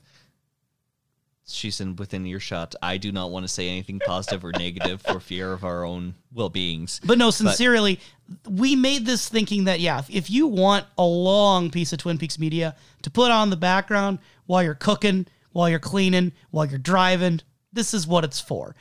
She's 1.46 1.80
in 1.80 1.96
within 1.96 2.26
earshot. 2.26 2.74
I 2.82 2.96
do 2.96 3.12
not 3.12 3.30
want 3.30 3.44
to 3.44 3.48
say 3.48 3.68
anything 3.68 4.00
positive 4.00 4.44
or 4.44 4.52
negative 4.52 5.02
for 5.02 5.20
fear 5.20 5.52
of 5.52 5.64
our 5.64 5.84
own 5.84 6.14
well 6.32 6.48
beings. 6.48 7.00
But 7.04 7.18
no, 7.18 7.30
sincerely, 7.30 8.00
we 8.48 8.76
made 8.76 9.06
this 9.06 9.28
thinking 9.28 9.64
that 9.64 9.80
yeah, 9.80 9.98
if, 9.98 10.10
if 10.10 10.30
you 10.30 10.46
want 10.46 10.86
a 10.98 11.04
long 11.04 11.70
piece 11.70 11.92
of 11.92 11.98
Twin 11.98 12.18
Peaks 12.18 12.38
media 12.38 12.76
to 13.02 13.10
put 13.10 13.30
on 13.30 13.50
the 13.50 13.56
background 13.56 14.18
while 14.46 14.62
you're 14.62 14.74
cooking, 14.74 15.26
while 15.52 15.68
you're 15.68 15.78
cleaning, 15.78 16.32
while 16.50 16.66
you're 16.66 16.78
driving. 16.78 17.40
This 17.72 17.94
is 17.94 18.06
what 18.06 18.24
it's 18.24 18.40
for. 18.40 18.74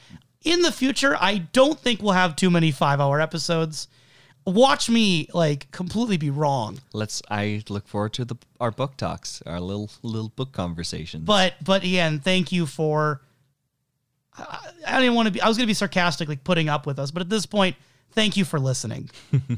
In 0.44 0.62
the 0.62 0.72
future, 0.72 1.16
I 1.20 1.38
don't 1.38 1.80
think 1.80 2.02
we'll 2.02 2.14
have 2.14 2.36
too 2.36 2.50
many 2.50 2.72
five 2.72 3.00
hour 3.00 3.22
episodes. 3.22 3.88
Watch 4.46 4.90
me 4.90 5.28
like 5.34 5.72
completely 5.72 6.18
be 6.18 6.30
wrong. 6.30 6.80
Let's. 6.92 7.22
I 7.30 7.64
look 7.70 7.88
forward 7.88 8.14
to 8.14 8.26
the 8.26 8.36
our 8.60 8.72
book 8.72 8.98
talks, 8.98 9.42
our 9.46 9.60
little 9.60 9.90
little 10.02 10.30
book 10.30 10.52
conversations. 10.52 11.26
But 11.26 11.56
but 11.64 11.84
again, 11.84 12.20
thank 12.20 12.52
you 12.52 12.66
for. 12.66 13.22
I, 14.38 14.70
I 14.88 15.00
didn't 15.00 15.16
want 15.16 15.28
to 15.28 15.32
be. 15.32 15.42
I 15.42 15.48
was 15.48 15.58
going 15.58 15.66
to 15.66 15.72
be 15.72 15.76
sarcastic, 15.76 16.28
like 16.28 16.44
putting 16.44 16.68
up 16.68 16.86
with 16.86 17.00
us, 17.00 17.12
but 17.12 17.22
at 17.22 17.30
this 17.30 17.46
point, 17.46 17.76
thank 18.12 18.36
you 18.36 18.44
for 18.44 18.60
listening. 18.60 19.10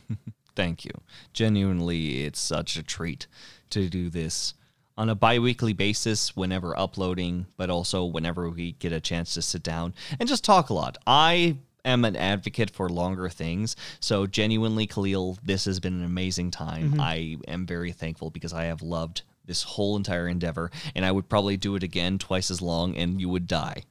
Thank 0.55 0.85
you. 0.85 0.91
Genuinely, 1.33 2.23
it's 2.23 2.39
such 2.39 2.77
a 2.77 2.83
treat 2.83 3.27
to 3.71 3.89
do 3.89 4.09
this 4.09 4.53
on 4.97 5.09
a 5.09 5.15
bi 5.15 5.39
weekly 5.39 5.73
basis 5.73 6.35
whenever 6.35 6.77
uploading, 6.79 7.47
but 7.57 7.69
also 7.69 8.05
whenever 8.05 8.49
we 8.49 8.73
get 8.73 8.93
a 8.93 9.01
chance 9.01 9.33
to 9.33 9.41
sit 9.41 9.61
down 9.61 9.93
and 10.19 10.29
just 10.29 10.43
talk 10.43 10.69
a 10.69 10.73
lot. 10.73 10.97
I 11.05 11.57
am 11.85 12.03
an 12.03 12.15
advocate 12.15 12.71
for 12.71 12.89
longer 12.89 13.29
things. 13.29 13.75
So, 13.99 14.27
genuinely, 14.27 14.87
Khalil, 14.87 15.37
this 15.43 15.65
has 15.65 15.79
been 15.79 15.93
an 15.93 16.05
amazing 16.05 16.51
time. 16.51 16.91
Mm-hmm. 16.91 17.01
I 17.01 17.37
am 17.47 17.65
very 17.65 17.91
thankful 17.91 18.29
because 18.29 18.53
I 18.53 18.65
have 18.65 18.81
loved 18.81 19.21
this 19.45 19.63
whole 19.63 19.95
entire 19.95 20.27
endeavor, 20.27 20.71
and 20.95 21.05
I 21.05 21.11
would 21.11 21.29
probably 21.29 21.57
do 21.57 21.75
it 21.75 21.83
again 21.83 22.17
twice 22.17 22.49
as 22.49 22.61
long, 22.61 22.95
and 22.95 23.21
you 23.21 23.29
would 23.29 23.47
die. 23.47 23.83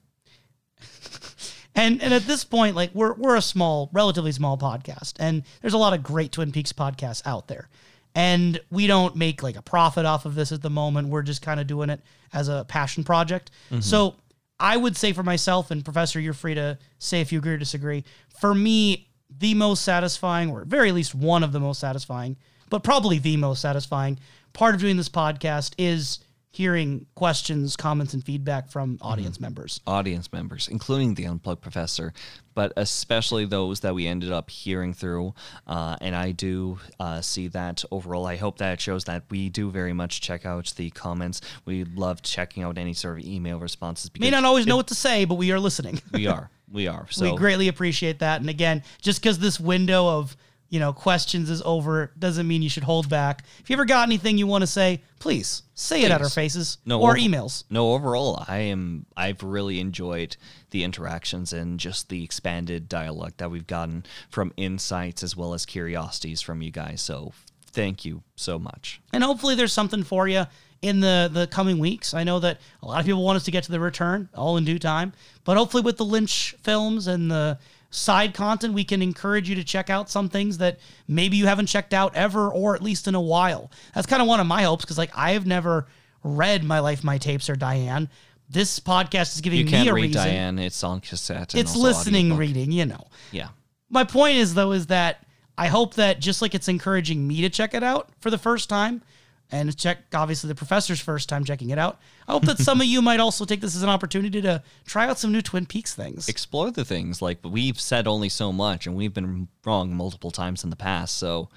And 1.75 2.01
and 2.03 2.15
at 2.15 2.23
this 2.23 2.45
point, 2.45 2.77
like 2.77 2.95
we're 2.95 3.15
we're 3.15 3.37
a 3.37 3.43
small, 3.43 3.91
relatively 3.93 4.33
small 4.33 4.57
podcast, 4.57 5.15
and 5.19 5.43
there's 5.61 5.75
a 5.75 5.79
lot 5.79 5.93
of 5.93 6.03
great 6.03 6.31
Twin 6.31 6.53
Peaks 6.53 6.73
podcasts 6.73 7.23
out 7.27 7.49
there. 7.49 7.69
And 8.15 8.61
we 8.71 8.87
don't 8.87 9.17
make 9.17 9.43
like 9.43 9.57
a 9.57 9.63
profit 9.63 10.07
off 10.07 10.25
of 10.25 10.37
this 10.37 10.53
at 10.53 10.63
the 10.63 10.71
moment. 10.71 11.09
We're 11.09 11.23
just 11.23 11.43
kind 11.43 11.59
of 11.59 11.67
doing 11.67 11.91
it 11.91 12.01
as 12.33 12.47
a 12.47 12.65
passion 12.69 13.03
project. 13.03 13.51
Mm-hmm. 13.73 13.81
So 13.81 14.15
I 14.61 14.77
would 14.77 14.97
say 14.97 15.13
for 15.13 15.23
myself, 15.23 15.71
and 15.71 15.85
Professor, 15.85 16.21
you're 16.21 16.33
free 16.33 16.55
to 16.55 16.79
say 16.99 17.21
if 17.21 17.33
you 17.33 17.39
agree 17.39 17.55
or 17.55 17.59
disagree. 17.59 18.05
For 18.39 18.55
me, 18.55 19.09
the 19.37 19.55
most 19.55 19.83
satisfying, 19.83 20.51
or 20.51 20.65
very 20.65 20.93
least 20.93 21.15
one 21.15 21.43
of 21.43 21.53
the 21.53 21.61
most 21.61 21.81
satisfying, 21.81 22.37
but 22.71 22.83
probably 22.83 23.19
the 23.19 23.37
most 23.37 23.61
satisfying 23.61 24.19
part 24.53 24.75
of 24.75 24.81
doing 24.81 24.97
this 24.97 25.09
podcast 25.09 25.75
is 25.77 26.21
hearing 26.55 27.05
questions, 27.17 27.75
comments, 27.75 28.15
and 28.15 28.23
feedback 28.25 28.71
from 28.71 28.97
audience 29.03 29.41
members. 29.41 29.81
audience 29.89 30.33
members, 30.33 30.69
including 30.69 31.15
the 31.15 31.25
Unplugged 31.25 31.61
Professor, 31.61 32.13
but 32.55 32.73
especially 32.77 33.45
those 33.45 33.81
that 33.81 33.93
we 33.93 34.07
ended 34.07 34.31
up 34.31 34.49
hearing 34.49 34.95
through. 34.95 35.35
Uh, 35.67 35.97
and 36.01 36.15
I 36.15 36.31
do 36.31 36.79
uh, 37.01 37.21
see 37.23 37.49
that 37.49 37.83
overall. 37.91 38.25
I 38.25 38.37
hope 38.37 38.59
that 38.59 38.75
it 38.75 38.81
shows 38.81 39.03
that 39.07 39.25
we 39.31 39.49
do 39.49 39.69
very 39.69 39.93
much 39.93 40.21
check 40.21 40.47
out 40.47 40.73
the 40.77 40.91
comments. 40.91 41.41
We 41.65 41.83
love 41.83 42.23
checking 42.23 42.63
out 42.63 42.79
any 42.79 42.95
sort 42.95 43.19
of 43.19 43.27
email 43.27 43.59
responses. 43.59 44.13
May 44.17 44.31
not 44.31 44.45
always 44.45 44.65
know 44.65 44.77
what 44.77 44.87
to 44.89 44.95
say, 44.95 45.25
but 45.25 45.35
we 45.35 45.51
are 45.51 45.59
listening. 45.59 46.01
we 46.13 46.27
are. 46.29 46.51
We 46.71 46.87
are. 46.87 47.07
So 47.11 47.33
we 47.33 47.37
greatly 47.37 47.67
appreciate 47.67 48.21
that. 48.21 48.41
And 48.41 48.49
again, 48.49 48.85
just 49.03 49.21
because 49.21 49.41
this 49.41 49.59
window 49.59 50.07
of 50.07 50.37
you 50.71 50.81
know 50.81 50.93
questions 50.93 51.51
is 51.51 51.63
over 51.63 52.13
doesn't 52.19 52.47
mean 52.49 52.63
you 52.63 52.69
should 52.69 52.83
hold 52.85 53.09
back. 53.09 53.45
If 53.61 53.71
you 53.71 53.75
ever 53.75 53.85
got 53.85 54.09
anything 54.09 54.39
you 54.39 54.47
want 54.47 54.63
to 54.63 54.67
say, 54.67 55.03
please 55.21 55.63
say 55.75 56.03
it 56.03 56.11
at 56.11 56.21
our 56.23 56.29
faces 56.29 56.79
No, 56.85 57.01
or 57.01 57.11
over- 57.11 57.19
emails. 57.19 57.65
No, 57.71 57.93
overall, 57.95 58.45
I 58.49 58.59
am. 58.59 59.07
I've 59.17 59.43
really 59.43 59.81
enjoyed 59.81 60.37
the 60.71 60.83
interactions 60.85 61.53
and 61.53 61.79
just 61.79 62.09
the 62.09 62.25
expanded 62.25 62.89
dialogue 62.89 63.35
that 63.37 63.51
we've 63.51 63.67
gotten 63.67 64.05
from 64.31 64.53
insights 64.57 65.23
as 65.23 65.37
well 65.37 65.55
as 65.55 65.65
curiosities 65.67 66.41
from 66.41 66.63
you 66.63 66.71
guys. 66.71 67.01
So, 67.01 67.33
thank 67.67 68.05
you 68.05 68.23
so 68.37 68.59
much. 68.59 69.01
And 69.13 69.23
hopefully 69.23 69.55
there's 69.55 69.73
something 69.73 70.03
for 70.05 70.27
you 70.29 70.45
in 70.83 71.01
the 71.01 71.31
the 71.33 71.47
coming 71.47 71.79
weeks. 71.79 72.13
I 72.15 72.25
know 72.25 72.39
that 72.41 72.61
a 72.83 72.87
lot 72.87 73.01
of 73.01 73.07
people 73.07 73.23
want 73.25 73.37
us 73.37 73.45
to 73.45 73.51
get 73.51 73.65
to 73.65 73.73
the 73.73 73.81
return 73.81 74.29
all 74.35 74.57
in 74.57 74.65
due 74.65 74.79
time, 74.79 75.13
but 75.45 75.57
hopefully 75.57 75.83
with 75.83 75.97
the 75.97 76.05
Lynch 76.05 76.55
films 76.63 77.07
and 77.07 77.31
the 77.31 77.59
side 77.95 78.35
content, 78.35 78.75
we 78.75 78.85
can 78.85 79.01
encourage 79.03 79.49
you 79.49 79.55
to 79.55 79.65
check 79.65 79.89
out 79.91 80.11
some 80.11 80.29
things 80.29 80.59
that 80.59 80.79
maybe 81.07 81.37
you 81.37 81.47
haven't 81.47 81.67
checked 81.67 81.95
out 81.95 82.15
ever 82.17 82.49
or 82.49 82.75
at 82.75 82.83
least 82.83 83.07
in 83.07 83.15
a 83.15 83.21
while. 83.21 83.71
That's 83.95 84.07
kind 84.07 84.21
of 84.21 84.29
one 84.29 84.41
of 84.41 84.47
my 84.47 84.63
hopes 84.65 84.85
because 84.85 84.99
like 84.99 85.11
I 85.17 85.33
have 85.33 85.47
never 85.47 85.87
read 86.23 86.65
My 86.65 86.81
Life, 86.81 87.05
My 87.05 87.19
Tapes 87.19 87.49
or 87.49 87.57
Diane. 87.57 88.09
This 88.51 88.81
podcast 88.81 89.35
is 89.35 89.41
giving 89.41 89.61
You 89.61 89.65
me 89.67 89.89
a 89.89 89.95
read 89.95 90.03
reason. 90.07 90.23
Diane. 90.25 90.59
It's 90.59 90.83
on 90.85 91.01
cassette. 91.01 91.55
and 91.55 91.61
It's 91.61 91.77
listening 91.77 92.27
audiobook. 92.33 92.41
reading, 92.41 92.73
you 92.73 92.87
know. 92.87 93.07
Yeah. 93.31 93.49
My 93.91 94.05
point 94.05 94.37
is 94.39 94.55
though 94.55 94.73
is 94.73 94.87
that 94.89 95.25
I 95.57 95.69
hope 95.69 95.95
that 95.95 96.19
just 96.21 96.43
like 96.43 96.55
it's 96.55 96.69
encouraging 96.69 97.27
me 97.27 97.43
to 97.43 97.49
check 97.51 97.75
it 97.75 97.83
out 97.85 98.09
for 98.21 98.31
the 98.31 98.39
first 98.39 98.69
time, 98.69 99.03
and 99.51 99.77
check 99.77 99.99
obviously 100.13 100.49
the 100.49 100.55
professor's 100.55 101.01
first 101.01 101.29
time 101.29 101.45
checking 101.45 101.71
it 101.71 101.79
out. 101.79 102.01
I 102.27 102.33
hope 102.33 102.45
that 102.47 102.59
some 102.59 102.81
of 102.81 102.87
you 102.87 103.03
might 103.03 103.21
also 103.21 103.45
take 103.45 103.61
this 103.61 103.77
as 103.77 103.83
an 103.83 103.89
opportunity 103.89 104.41
to 104.43 104.63
try 104.87 105.09
out 105.09 105.19
some 105.19 105.33
new 105.33 105.43
Twin 105.43 105.67
Peaks 105.67 105.95
things. 105.95 106.29
Explore 106.29 106.71
the 106.71 106.85
things. 106.85 107.21
Like 107.23 107.39
we've 107.45 107.81
said 107.81 108.07
only 108.07 108.29
so 108.29 108.53
much, 108.53 108.87
and 108.87 108.97
we've 108.97 109.15
been 109.15 109.49
wrong 109.65 109.95
multiple 109.95 110.31
times 110.31 110.65
in 110.65 110.71
the 110.71 110.77
past. 110.77 111.17
So. 111.17 111.49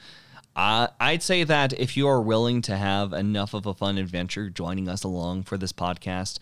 Uh, 0.56 0.88
I'd 1.00 1.22
say 1.22 1.44
that 1.44 1.80
if 1.80 1.96
you 1.96 2.08
are 2.08 2.20
willing 2.20 2.64
to 2.64 2.76
have 2.76 3.14
enough 3.14 3.54
of 3.54 3.68
a 3.68 3.76
fun 3.76 4.00
adventure 4.00 4.50
joining 4.50 4.90
us 4.90 5.04
along 5.04 5.44
for 5.44 5.56
this 5.56 5.72
podcast, 5.72 6.40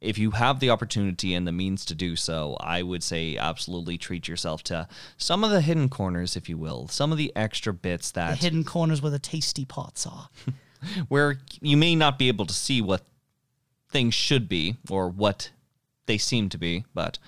if 0.00 0.18
you 0.18 0.32
have 0.32 0.60
the 0.60 0.70
opportunity 0.70 1.34
and 1.34 1.46
the 1.46 1.52
means 1.52 1.84
to 1.86 1.94
do 1.94 2.16
so, 2.16 2.56
I 2.60 2.82
would 2.82 3.02
say 3.02 3.36
absolutely 3.36 3.96
treat 3.96 4.28
yourself 4.28 4.62
to 4.64 4.88
some 5.16 5.42
of 5.42 5.50
the 5.50 5.60
hidden 5.60 5.88
corners, 5.88 6.36
if 6.36 6.48
you 6.48 6.58
will, 6.58 6.88
some 6.88 7.12
of 7.12 7.18
the 7.18 7.32
extra 7.34 7.72
bits 7.72 8.10
that 8.10 8.38
Hidden 8.38 8.64
corners 8.64 9.00
with 9.00 9.14
a 9.14 9.18
tasty 9.18 9.64
pot 9.64 9.96
saw. 9.98 10.26
where 11.08 11.38
you 11.60 11.76
may 11.76 11.94
not 11.94 12.18
be 12.18 12.28
able 12.28 12.46
to 12.46 12.54
see 12.54 12.80
what 12.80 13.02
things 13.90 14.14
should 14.14 14.48
be 14.48 14.76
or 14.90 15.08
what 15.08 15.50
they 16.06 16.18
seem 16.18 16.48
to 16.50 16.58
be, 16.58 16.84
but 16.94 17.18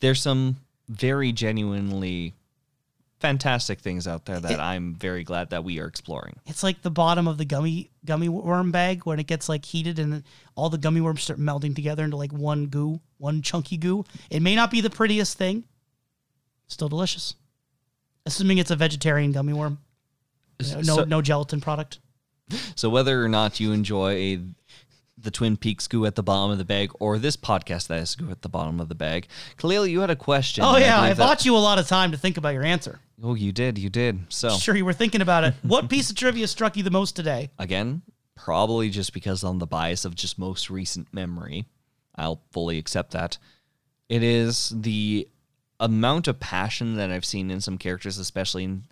there's 0.00 0.20
some 0.20 0.56
very 0.88 1.32
genuinely 1.32 2.34
fantastic 3.20 3.80
things 3.80 4.06
out 4.06 4.26
there 4.26 4.38
that 4.38 4.60
I'm 4.60 4.94
very 4.94 5.24
glad 5.24 5.50
that 5.50 5.64
we 5.64 5.80
are 5.80 5.86
exploring. 5.86 6.36
It's 6.46 6.62
like 6.62 6.82
the 6.82 6.90
bottom 6.90 7.26
of 7.26 7.36
the 7.36 7.44
gummy 7.44 7.90
gummy 8.04 8.28
worm 8.28 8.70
bag 8.70 9.04
when 9.04 9.18
it 9.18 9.26
gets 9.26 9.48
like 9.48 9.64
heated 9.64 9.98
and 9.98 10.22
all 10.54 10.70
the 10.70 10.78
gummy 10.78 11.00
worms 11.00 11.22
start 11.22 11.38
melting 11.38 11.74
together 11.74 12.04
into 12.04 12.16
like 12.16 12.32
one 12.32 12.66
goo, 12.66 13.00
one 13.18 13.42
chunky 13.42 13.76
goo. 13.76 14.04
It 14.30 14.40
may 14.40 14.54
not 14.54 14.70
be 14.70 14.80
the 14.80 14.90
prettiest 14.90 15.36
thing, 15.36 15.64
still 16.68 16.88
delicious. 16.88 17.34
Assuming 18.24 18.58
it's 18.58 18.70
a 18.70 18.76
vegetarian 18.76 19.32
gummy 19.32 19.52
worm, 19.52 19.78
no 20.60 20.82
So- 20.82 21.04
no 21.04 21.20
gelatin 21.22 21.60
product. 21.60 21.98
So 22.76 22.88
whether 22.88 23.24
or 23.24 23.28
not 23.28 23.60
you 23.60 23.72
enjoy 23.72 24.40
the 25.20 25.30
Twin 25.32 25.56
Peaks 25.56 25.88
goo 25.88 26.06
at 26.06 26.14
the 26.14 26.22
bottom 26.22 26.50
of 26.52 26.58
the 26.58 26.64
bag 26.64 26.90
or 27.00 27.18
this 27.18 27.36
podcast 27.36 27.88
that 27.88 28.00
is 28.02 28.14
goo 28.14 28.30
at 28.30 28.42
the 28.42 28.48
bottom 28.48 28.78
of 28.80 28.88
the 28.88 28.94
bag, 28.94 29.26
Khalil, 29.56 29.86
you 29.86 30.00
had 30.00 30.10
a 30.10 30.16
question. 30.16 30.62
Oh 30.64 30.76
yeah, 30.76 31.00
I 31.00 31.08
that- 31.12 31.18
bought 31.18 31.44
you 31.44 31.56
a 31.56 31.58
lot 31.58 31.78
of 31.78 31.86
time 31.88 32.12
to 32.12 32.16
think 32.18 32.36
about 32.36 32.50
your 32.54 32.62
answer. 32.64 33.00
Oh, 33.22 33.34
you 33.34 33.50
did, 33.50 33.78
you 33.78 33.90
did. 33.90 34.20
So 34.28 34.50
Sure, 34.50 34.76
you 34.76 34.84
were 34.84 34.92
thinking 34.92 35.20
about 35.20 35.42
it. 35.44 35.54
What 35.62 35.88
piece 35.90 36.08
of 36.10 36.16
trivia 36.16 36.46
struck 36.46 36.76
you 36.76 36.82
the 36.84 36.90
most 36.90 37.16
today? 37.16 37.50
again, 37.58 38.02
probably 38.36 38.88
just 38.90 39.12
because 39.12 39.42
on 39.42 39.58
the 39.58 39.66
bias 39.66 40.04
of 40.04 40.14
just 40.14 40.38
most 40.38 40.70
recent 40.70 41.12
memory, 41.12 41.64
I'll 42.14 42.40
fully 42.52 42.78
accept 42.78 43.10
that. 43.12 43.38
It 44.08 44.22
is 44.22 44.72
the 44.74 45.28
amount 45.80 46.28
of 46.28 46.38
passion 46.40 46.94
that 46.96 47.10
I've 47.10 47.24
seen 47.24 47.50
in 47.50 47.60
some 47.60 47.76
characters, 47.78 48.18
especially 48.18 48.64
in 48.64 48.84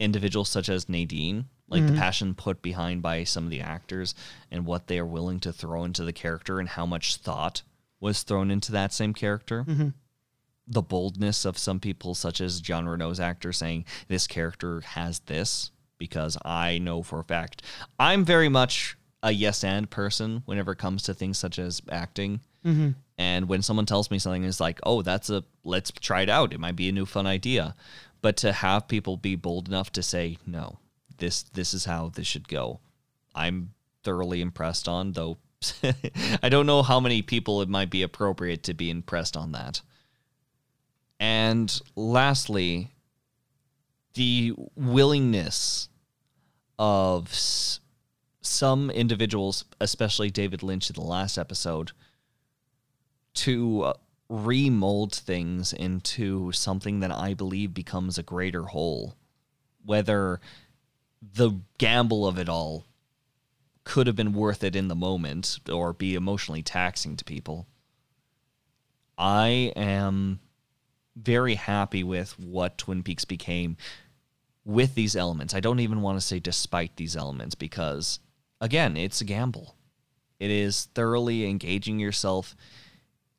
individuals 0.00 0.48
such 0.48 0.68
as 0.68 0.88
Nadine, 0.88 1.46
like 1.68 1.82
the 1.82 1.92
mm-hmm. 1.92 1.98
passion 1.98 2.34
put 2.34 2.62
behind 2.62 3.02
by 3.02 3.24
some 3.24 3.44
of 3.44 3.50
the 3.50 3.60
actors 3.60 4.14
and 4.50 4.66
what 4.66 4.86
they 4.86 4.98
are 4.98 5.06
willing 5.06 5.40
to 5.40 5.52
throw 5.52 5.84
into 5.84 6.04
the 6.04 6.12
character 6.12 6.58
and 6.58 6.70
how 6.70 6.86
much 6.86 7.16
thought 7.16 7.62
was 8.00 8.22
thrown 8.22 8.50
into 8.50 8.72
that 8.72 8.92
same 8.92 9.12
character. 9.14 9.64
Mm-hmm. 9.64 9.88
The 10.66 10.82
boldness 10.82 11.44
of 11.44 11.58
some 11.58 11.80
people, 11.80 12.14
such 12.14 12.40
as 12.40 12.60
Jean 12.60 12.86
Renault's 12.86 13.20
actor, 13.20 13.52
saying 13.52 13.84
this 14.08 14.26
character 14.26 14.80
has 14.80 15.20
this 15.20 15.70
because 15.98 16.36
I 16.44 16.78
know 16.78 17.02
for 17.02 17.20
a 17.20 17.24
fact 17.24 17.62
I'm 17.98 18.24
very 18.24 18.48
much 18.48 18.96
a 19.22 19.32
yes 19.32 19.64
and 19.64 19.90
person 19.90 20.42
whenever 20.46 20.72
it 20.72 20.78
comes 20.78 21.02
to 21.04 21.14
things 21.14 21.38
such 21.38 21.58
as 21.58 21.82
acting. 21.90 22.40
Mm-hmm. 22.64 22.90
And 23.16 23.48
when 23.48 23.62
someone 23.62 23.86
tells 23.86 24.10
me 24.10 24.18
something, 24.18 24.44
it's 24.44 24.60
like, 24.60 24.78
oh, 24.84 25.02
that's 25.02 25.28
a 25.28 25.42
let's 25.64 25.90
try 25.90 26.22
it 26.22 26.30
out. 26.30 26.52
It 26.52 26.60
might 26.60 26.76
be 26.76 26.88
a 26.88 26.92
new 26.92 27.06
fun 27.06 27.26
idea. 27.26 27.74
But 28.20 28.36
to 28.38 28.52
have 28.52 28.88
people 28.88 29.16
be 29.16 29.36
bold 29.36 29.68
enough 29.68 29.92
to 29.92 30.02
say, 30.02 30.38
no, 30.46 30.78
this 31.18 31.42
this 31.42 31.74
is 31.74 31.84
how 31.84 32.08
this 32.08 32.26
should 32.26 32.48
go, 32.48 32.80
I'm 33.34 33.74
thoroughly 34.02 34.40
impressed 34.40 34.88
on. 34.88 35.12
Though 35.12 35.38
I 36.42 36.48
don't 36.48 36.66
know 36.66 36.82
how 36.82 37.00
many 37.00 37.22
people 37.22 37.62
it 37.62 37.68
might 37.68 37.90
be 37.90 38.02
appropriate 38.02 38.62
to 38.64 38.74
be 38.74 38.90
impressed 38.90 39.36
on 39.36 39.52
that. 39.52 39.80
And 41.20 41.80
lastly, 41.96 42.92
the 44.14 44.54
willingness 44.76 45.88
of 46.78 47.28
s- 47.32 47.80
some 48.40 48.90
individuals, 48.90 49.64
especially 49.80 50.30
David 50.30 50.62
Lynch 50.62 50.90
in 50.90 50.94
the 50.94 51.02
last 51.02 51.38
episode, 51.38 51.90
to 53.34 53.82
uh, 53.82 53.92
remold 54.28 55.14
things 55.14 55.72
into 55.72 56.52
something 56.52 57.00
that 57.00 57.10
I 57.12 57.34
believe 57.34 57.74
becomes 57.74 58.18
a 58.18 58.22
greater 58.22 58.64
whole. 58.64 59.16
Whether 59.84 60.40
the 61.20 61.60
gamble 61.78 62.26
of 62.26 62.38
it 62.38 62.48
all 62.48 62.84
could 63.84 64.06
have 64.06 64.16
been 64.16 64.34
worth 64.34 64.62
it 64.62 64.76
in 64.76 64.88
the 64.88 64.94
moment 64.94 65.58
or 65.70 65.92
be 65.92 66.14
emotionally 66.14 66.62
taxing 66.62 67.16
to 67.16 67.24
people. 67.24 67.66
I 69.16 69.72
am 69.74 70.40
very 71.16 71.56
happy 71.56 72.04
with 72.04 72.38
what 72.38 72.78
Twin 72.78 73.02
Peaks 73.02 73.24
became 73.24 73.76
with 74.64 74.94
these 74.94 75.16
elements. 75.16 75.54
I 75.54 75.60
don't 75.60 75.80
even 75.80 76.02
want 76.02 76.20
to 76.20 76.26
say 76.26 76.38
despite 76.38 76.96
these 76.96 77.16
elements 77.16 77.54
because, 77.54 78.20
again, 78.60 78.96
it's 78.96 79.20
a 79.20 79.24
gamble. 79.24 79.74
It 80.38 80.50
is 80.50 80.84
thoroughly 80.94 81.48
engaging 81.48 81.98
yourself 81.98 82.54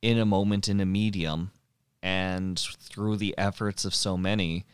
in 0.01 0.17
a 0.17 0.25
moment 0.25 0.67
in 0.67 0.79
a 0.79 0.85
medium, 0.85 1.51
and 2.01 2.57
through 2.59 3.17
the 3.17 3.37
efforts 3.37 3.85
of 3.85 3.93
so 3.93 4.17
many, 4.17 4.65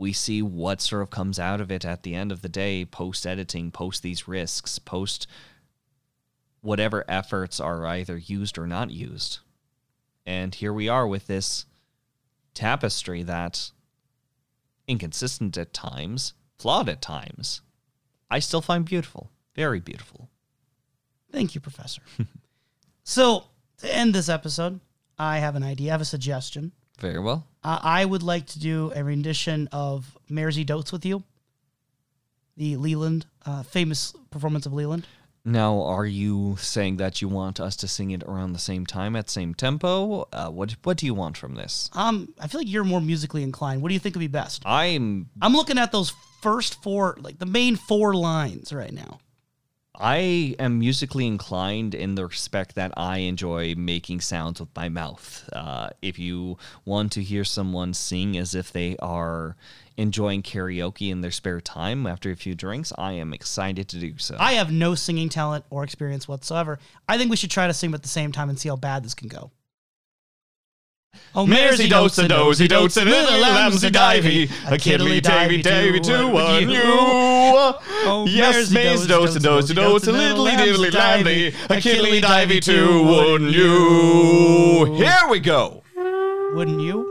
we 0.00 0.14
see 0.14 0.40
what 0.40 0.80
sort 0.80 1.02
of 1.02 1.10
comes 1.10 1.38
out 1.38 1.60
of 1.60 1.70
it 1.70 1.84
at 1.84 2.04
the 2.04 2.14
end 2.14 2.32
of 2.32 2.40
the 2.40 2.48
day, 2.48 2.86
post 2.86 3.26
editing, 3.26 3.70
post 3.70 4.02
these 4.02 4.26
risks, 4.26 4.78
post 4.78 5.26
whatever 6.62 7.04
efforts 7.06 7.60
are 7.60 7.84
either 7.84 8.16
used 8.16 8.56
or 8.56 8.66
not 8.66 8.90
used. 8.90 9.40
And 10.24 10.54
here 10.54 10.72
we 10.72 10.88
are 10.88 11.06
with 11.06 11.26
this 11.26 11.66
tapestry 12.54 13.22
that 13.24 13.72
inconsistent 14.88 15.58
at 15.58 15.74
times, 15.74 16.32
flawed 16.58 16.88
at 16.88 17.02
times, 17.02 17.60
I 18.30 18.38
still 18.38 18.62
find 18.62 18.86
beautiful, 18.86 19.30
very 19.54 19.80
beautiful. 19.80 20.30
Thank 21.30 21.54
you, 21.54 21.60
Professor. 21.60 22.00
so, 23.04 23.44
to 23.78 23.94
end 23.94 24.14
this 24.14 24.30
episode, 24.30 24.80
I 25.18 25.40
have 25.40 25.56
an 25.56 25.62
idea, 25.62 25.90
I 25.90 25.92
have 25.92 26.00
a 26.00 26.06
suggestion. 26.06 26.72
Very 27.00 27.18
well. 27.18 27.46
Uh, 27.64 27.78
I 27.82 28.04
would 28.04 28.22
like 28.22 28.46
to 28.48 28.58
do 28.58 28.92
a 28.94 29.02
rendition 29.02 29.68
of 29.72 30.16
Mairzy 30.30 30.64
Doats 30.64 30.92
with 30.92 31.04
you, 31.04 31.24
the 32.56 32.76
Leland, 32.76 33.26
uh, 33.46 33.62
famous 33.62 34.14
performance 34.30 34.66
of 34.66 34.72
Leland. 34.72 35.06
Now, 35.44 35.82
are 35.82 36.04
you 36.04 36.56
saying 36.60 36.98
that 36.98 37.22
you 37.22 37.28
want 37.28 37.60
us 37.60 37.74
to 37.76 37.88
sing 37.88 38.10
it 38.10 38.22
around 38.24 38.52
the 38.52 38.58
same 38.58 38.84
time 38.84 39.16
at 39.16 39.30
same 39.30 39.54
tempo? 39.54 40.28
Uh, 40.32 40.50
what 40.50 40.76
What 40.82 40.98
do 40.98 41.06
you 41.06 41.14
want 41.14 41.38
from 41.38 41.54
this? 41.54 41.88
Um, 41.94 42.34
I 42.38 42.46
feel 42.46 42.60
like 42.60 42.68
you're 42.68 42.84
more 42.84 43.00
musically 43.00 43.42
inclined. 43.42 43.80
What 43.80 43.88
do 43.88 43.94
you 43.94 44.00
think 44.00 44.14
would 44.14 44.20
be 44.20 44.26
best? 44.26 44.62
I'm 44.66 45.30
I'm 45.40 45.54
looking 45.54 45.78
at 45.78 45.92
those 45.92 46.12
first 46.42 46.82
four, 46.82 47.16
like 47.20 47.38
the 47.38 47.46
main 47.46 47.76
four 47.76 48.14
lines 48.14 48.72
right 48.72 48.92
now. 48.92 49.18
I 50.00 50.56
am 50.58 50.78
musically 50.78 51.26
inclined 51.26 51.94
in 51.94 52.14
the 52.14 52.24
respect 52.24 52.74
that 52.74 52.92
I 52.96 53.18
enjoy 53.18 53.74
making 53.76 54.22
sounds 54.22 54.58
with 54.58 54.74
my 54.74 54.88
mouth. 54.88 55.46
Uh, 55.52 55.90
if 56.00 56.18
you 56.18 56.56
want 56.86 57.12
to 57.12 57.22
hear 57.22 57.44
someone 57.44 57.92
sing 57.92 58.36
as 58.38 58.54
if 58.54 58.72
they 58.72 58.96
are 58.96 59.56
enjoying 59.98 60.42
karaoke 60.42 61.10
in 61.10 61.20
their 61.20 61.30
spare 61.30 61.60
time 61.60 62.06
after 62.06 62.30
a 62.30 62.36
few 62.36 62.54
drinks, 62.54 62.94
I 62.96 63.12
am 63.12 63.34
excited 63.34 63.88
to 63.88 63.98
do 63.98 64.16
so. 64.16 64.36
I 64.40 64.54
have 64.54 64.72
no 64.72 64.94
singing 64.94 65.28
talent 65.28 65.66
or 65.68 65.84
experience 65.84 66.26
whatsoever. 66.26 66.78
I 67.06 67.18
think 67.18 67.30
we 67.30 67.36
should 67.36 67.50
try 67.50 67.66
to 67.66 67.74
sing 67.74 67.92
at 67.92 68.02
the 68.02 68.08
same 68.08 68.32
time 68.32 68.48
and 68.48 68.58
see 68.58 68.70
how 68.70 68.76
bad 68.76 69.04
this 69.04 69.14
can 69.14 69.28
go. 69.28 69.50
Oh, 71.32 71.46
Mairzy 71.46 71.88
doats 71.88 72.18
and 72.18 72.28
dozy 72.28 72.66
dotes 72.66 72.96
and 72.96 73.08
little 73.08 73.38
lambsy 73.40 73.88
divey, 73.88 74.50
a 74.68 74.76
kiddly 74.76 75.20
davy 75.20 75.62
davy 75.62 76.00
to 76.00 76.26
one 76.26 76.68
you. 76.68 76.82
Oh, 76.84 78.26
Yes, 78.28 78.72
Maze 78.72 79.06
dotes 79.06 79.36
and 79.36 79.44
dozy 79.44 79.72
dotes 79.74 80.08
and 80.08 80.16
little 80.16 80.44
diddly 80.44 80.90
lambly, 80.90 81.54
a 81.70 81.80
kiddly 81.80 82.20
divey 82.20 82.60
to 82.64 83.04
one 83.04 83.44
uh, 83.44 83.48
oh, 83.48 84.86
you. 84.86 84.94
Here 84.96 85.28
we 85.28 85.38
go. 85.38 85.84
Wouldn't 86.54 86.80
you? 86.80 87.06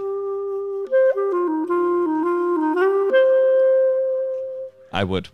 I 4.92 5.06
would. 5.06 5.30